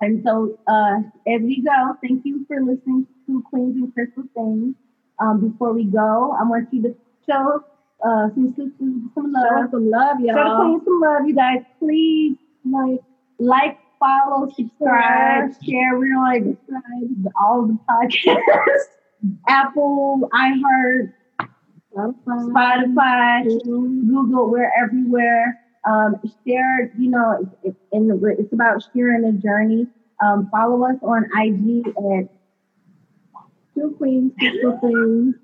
And 0.00 0.22
so 0.24 0.58
uh, 0.66 0.98
as 1.26 1.40
we 1.42 1.62
go, 1.62 1.94
thank 2.02 2.24
you 2.24 2.44
for 2.48 2.60
listening 2.60 3.06
to 3.26 3.42
Queens 3.50 3.76
and 3.76 3.92
Crystal 3.94 4.24
Things. 4.34 4.74
Um, 5.18 5.50
before 5.50 5.72
we 5.72 5.84
go, 5.84 6.36
I 6.38 6.42
want 6.44 6.68
you 6.72 6.82
to 6.82 6.94
show 7.26 7.64
uh, 8.04 8.28
some 8.34 8.48
sisters 8.50 8.72
some 9.14 9.32
love. 9.32 9.44
Show 9.48 9.70
some 9.70 9.90
love, 9.90 10.16
Show 10.18 10.26
the 10.26 10.38
y'all. 10.38 10.60
queen 10.60 10.80
some 10.84 11.00
love, 11.00 11.26
you 11.26 11.34
guys. 11.34 11.62
Please 11.78 12.36
like, 12.70 13.00
like, 13.38 13.78
follow, 13.98 14.48
subscribe, 14.54 15.50
share. 15.64 15.98
We're 15.98 16.16
on 16.18 16.58
like, 16.68 17.32
all 17.40 17.66
the 17.66 17.78
podcasts, 17.88 18.90
Apple, 19.48 20.28
iHeart, 20.34 21.12
Spotify, 21.96 23.64
Google. 23.64 24.50
We're 24.50 24.70
everywhere. 24.78 25.58
Um, 25.86 26.20
share. 26.46 26.92
You 26.98 27.10
know, 27.10 27.38
it's, 27.40 27.50
it's, 27.62 27.78
in 27.92 28.08
the, 28.08 28.36
it's 28.38 28.52
about 28.52 28.82
sharing 28.94 29.22
the 29.22 29.32
journey. 29.32 29.86
Um, 30.24 30.48
follow 30.50 30.84
us 30.84 30.96
on 31.02 31.26
IG 31.36 31.86
at 31.88 32.28
Two 33.74 33.94
Queens, 33.98 34.32
Crystal 34.38 34.78
Things, 34.80 35.34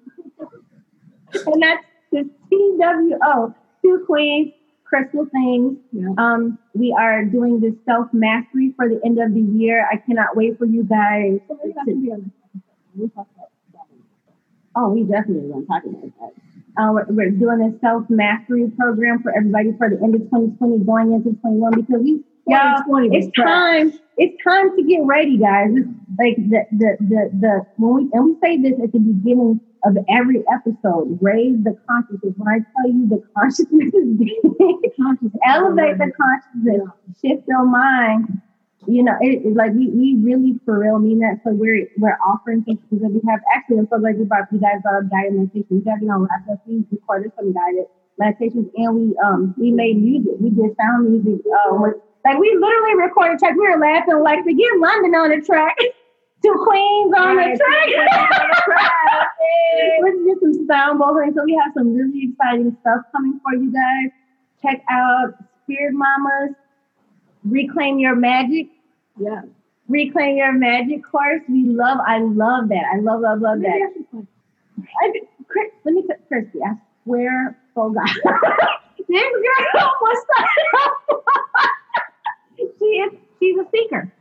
and 1.46 1.62
that's 1.62 1.84
the 2.10 2.30
TWO, 2.50 3.54
Two 3.82 4.04
Queens, 4.06 4.52
Crystal 4.84 5.26
Things. 5.26 5.78
Yeah. 5.92 6.08
Um, 6.18 6.58
we 6.74 6.94
are 6.98 7.24
doing 7.24 7.60
this 7.60 7.74
self 7.84 8.08
mastery 8.12 8.72
for 8.76 8.88
the 8.88 9.00
end 9.04 9.20
of 9.20 9.34
the 9.34 9.40
year. 9.40 9.86
I 9.90 9.96
cannot 9.96 10.36
wait 10.36 10.58
for 10.58 10.64
you 10.64 10.84
guys. 10.84 11.40
So 11.48 11.58
maybe 11.62 11.74
that 11.74 11.86
be 11.86 12.12
on 12.12 12.32
We 12.94 13.08
talk 13.08 13.26
about. 13.34 13.48
Oh, 14.74 14.88
we 14.88 15.02
definitely 15.02 15.48
want 15.48 15.66
to 15.66 15.68
talk 15.68 15.84
about 15.84 16.34
that. 16.34 16.51
Uh, 16.78 16.88
we're, 16.92 17.06
we're 17.08 17.30
doing 17.30 17.60
a 17.60 17.78
self 17.80 18.08
mastery 18.08 18.70
program 18.78 19.22
for 19.22 19.34
everybody 19.36 19.72
for 19.76 19.90
the 19.90 19.96
end 20.02 20.14
of 20.14 20.22
2020, 20.22 20.84
going 20.84 21.12
into 21.12 21.38
21 21.40 21.72
because 21.72 22.00
we, 22.02 22.24
y'all, 22.46 22.80
2020 22.84 23.08
was 23.08 23.26
it's 23.26 23.36
time. 23.36 23.92
It's 24.16 24.36
time 24.42 24.76
to 24.76 24.82
get 24.84 25.00
ready, 25.04 25.36
guys. 25.36 25.68
It's 25.72 25.88
like 26.18 26.36
the 26.36 26.64
the 26.72 26.96
the 27.00 27.30
the 27.40 27.66
when 27.76 27.94
we 27.94 28.10
and 28.12 28.24
we 28.24 28.36
say 28.40 28.56
this 28.56 28.80
at 28.82 28.92
the 28.92 29.00
beginning 29.00 29.60
of 29.84 29.96
every 30.08 30.44
episode. 30.52 31.18
Raise 31.20 31.62
the 31.62 31.76
consciousness. 31.88 32.34
When 32.36 32.48
I 32.48 32.58
tell 32.76 32.88
you 32.88 33.08
the 33.08 33.22
consciousness 33.36 33.92
is 33.92 34.16
big, 34.16 35.30
elevate 35.44 35.98
the 35.98 36.10
consciousness, 36.16 36.88
shift 37.20 37.44
your 37.48 37.66
mind. 37.66 38.40
You 38.86 39.04
know, 39.04 39.14
it, 39.20 39.46
it's 39.46 39.56
like 39.56 39.72
we, 39.72 39.90
we 39.90 40.18
really 40.18 40.58
for 40.64 40.78
real 40.78 40.98
mean 40.98 41.20
that. 41.20 41.38
So 41.44 41.54
we're 41.54 41.86
we're 41.98 42.18
offering 42.26 42.64
things 42.64 42.80
that 42.90 43.10
we 43.10 43.20
have. 43.30 43.40
Actually, 43.54 43.78
I'm 43.78 43.88
so 43.90 43.98
glad 43.98 44.18
you 44.18 44.24
brought 44.24 44.50
you 44.50 44.58
guys 44.58 44.82
up 44.82 45.08
guided 45.10 45.34
meditation. 45.34 45.66
We 45.70 45.80
got 45.86 46.02
you 46.02 46.08
know 46.08 46.26
last 46.26 46.50
us 46.50 46.58
we 46.66 46.84
recorded 46.90 47.30
some 47.36 47.52
guided 47.52 47.86
meditations 48.18 48.68
and 48.74 48.90
we 48.94 49.16
um 49.22 49.54
we 49.56 49.70
made 49.70 50.02
music. 50.02 50.34
We 50.40 50.50
did 50.50 50.74
sound 50.76 51.10
music. 51.10 51.46
Uh, 51.46 51.78
with, 51.78 51.94
like 52.24 52.38
we 52.38 52.50
literally 52.58 52.96
recorded 52.98 53.38
track. 53.38 53.54
We 53.54 53.68
were 53.68 53.78
laughing 53.78 54.18
like 54.22 54.44
to 54.44 54.54
get 54.54 54.70
London 54.78 55.14
on 55.14 55.30
the 55.30 55.40
track. 55.46 55.76
to 56.42 56.50
queens 56.58 57.14
on 57.16 57.36
track. 57.36 57.54
the 57.54 57.58
track. 58.66 59.28
Let's 60.02 60.18
get 60.26 60.36
some 60.42 60.66
sound 60.66 60.98
bowling. 60.98 61.32
So 61.36 61.44
we 61.44 61.54
have 61.62 61.72
some 61.74 61.94
really 61.94 62.30
exciting 62.30 62.76
stuff 62.80 63.06
coming 63.12 63.38
for 63.42 63.54
you 63.54 63.72
guys. 63.72 64.10
Check 64.62 64.82
out 64.90 65.34
Spirit 65.64 65.94
Mamas, 65.94 66.54
Reclaim 67.44 67.98
Your 67.98 68.14
Magic, 68.14 68.68
Yeah. 69.18 69.42
Reclaim 69.88 70.36
Your 70.36 70.52
Magic 70.52 71.04
course. 71.04 71.42
We 71.48 71.64
love, 71.64 71.98
I 72.06 72.18
love 72.18 72.68
that. 72.68 72.84
I 72.94 72.98
love, 73.00 73.20
love, 73.20 73.40
love 73.40 73.60
that. 73.60 74.26
I. 75.02 75.12
Chris, 75.48 75.70
let 75.84 75.94
me 75.94 76.02
Christie, 76.28 76.60
I 76.64 76.74
swear, 77.04 77.58
oh 77.76 77.90
God. 77.90 78.06
this 79.08 79.22
girl 79.22 79.92
was 80.00 80.26
she 82.78 82.84
is 82.84 83.12
she's 83.38 83.58
a 83.58 83.64
speaker. 83.68 84.12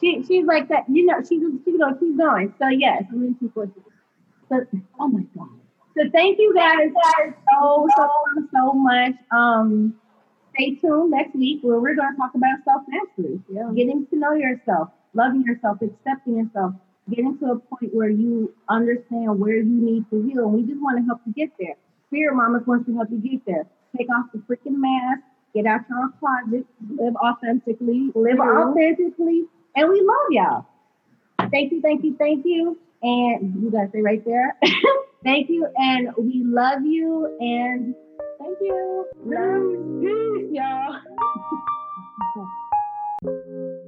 She 0.00 0.22
she's 0.26 0.46
like 0.46 0.68
that, 0.68 0.84
you 0.88 1.06
know, 1.06 1.20
she's 1.20 1.42
she's 1.64 1.76
gonna 1.76 1.98
keep 1.98 2.16
going. 2.16 2.54
So 2.58 2.68
yes, 2.68 3.02
I'm 3.10 3.20
going 3.20 3.34
to 3.34 3.40
keep 3.40 3.56
working. 3.56 3.82
so, 4.48 4.64
oh 5.00 5.08
my 5.08 5.22
God. 5.36 5.48
So 5.96 6.08
thank 6.12 6.38
you 6.38 6.54
guys, 6.54 6.90
guys 6.94 7.34
so, 7.52 7.88
so, 7.96 8.10
so 8.54 8.72
much. 8.72 9.14
Um, 9.32 9.99
stay 10.60 10.74
tuned 10.76 11.10
next 11.10 11.34
week 11.34 11.60
where 11.62 11.80
we're 11.80 11.94
going 11.94 12.12
to 12.12 12.16
talk 12.16 12.32
about 12.34 12.58
self 12.64 12.82
mastery. 12.88 13.40
Yeah. 13.52 13.70
Getting 13.74 14.06
to 14.06 14.16
know 14.16 14.32
yourself, 14.32 14.88
loving 15.14 15.42
yourself, 15.42 15.78
accepting 15.82 16.36
yourself, 16.36 16.74
getting 17.08 17.38
to 17.38 17.52
a 17.52 17.58
point 17.58 17.94
where 17.94 18.08
you 18.08 18.54
understand 18.68 19.38
where 19.38 19.56
you 19.56 19.64
need 19.64 20.08
to 20.10 20.22
heal. 20.22 20.44
And 20.44 20.52
we 20.52 20.62
just 20.62 20.80
want 20.80 20.98
to 20.98 21.04
help 21.04 21.20
you 21.26 21.32
get 21.32 21.50
there. 21.58 21.76
Spirit 22.08 22.34
Mamas 22.34 22.66
wants 22.66 22.86
to 22.86 22.94
help 22.94 23.08
you 23.10 23.18
get 23.18 23.44
there. 23.46 23.66
Take 23.96 24.08
off 24.10 24.26
the 24.32 24.38
freaking 24.40 24.78
mask, 24.78 25.22
get 25.54 25.66
out 25.66 25.80
your 25.88 26.10
closet, 26.20 26.66
live 26.96 27.14
authentically, 27.16 28.10
live 28.14 28.38
authentically, 28.38 29.44
and 29.74 29.88
we 29.88 30.00
love 30.00 30.30
y'all. 30.30 30.66
Thank 31.50 31.72
you, 31.72 31.80
thank 31.80 32.04
you, 32.04 32.16
thank 32.16 32.44
you. 32.44 32.78
And 33.02 33.62
you 33.62 33.70
guys 33.70 33.88
stay 33.88 34.02
right 34.02 34.22
there. 34.24 34.56
thank 35.24 35.48
you, 35.48 35.66
and 35.76 36.10
we 36.18 36.44
love 36.44 36.84
you, 36.84 37.36
and 37.40 37.94
Thank 38.50 38.62
you. 38.62 39.06
Love. 39.26 40.02
Peace, 40.02 40.50
y'all. 40.50 41.00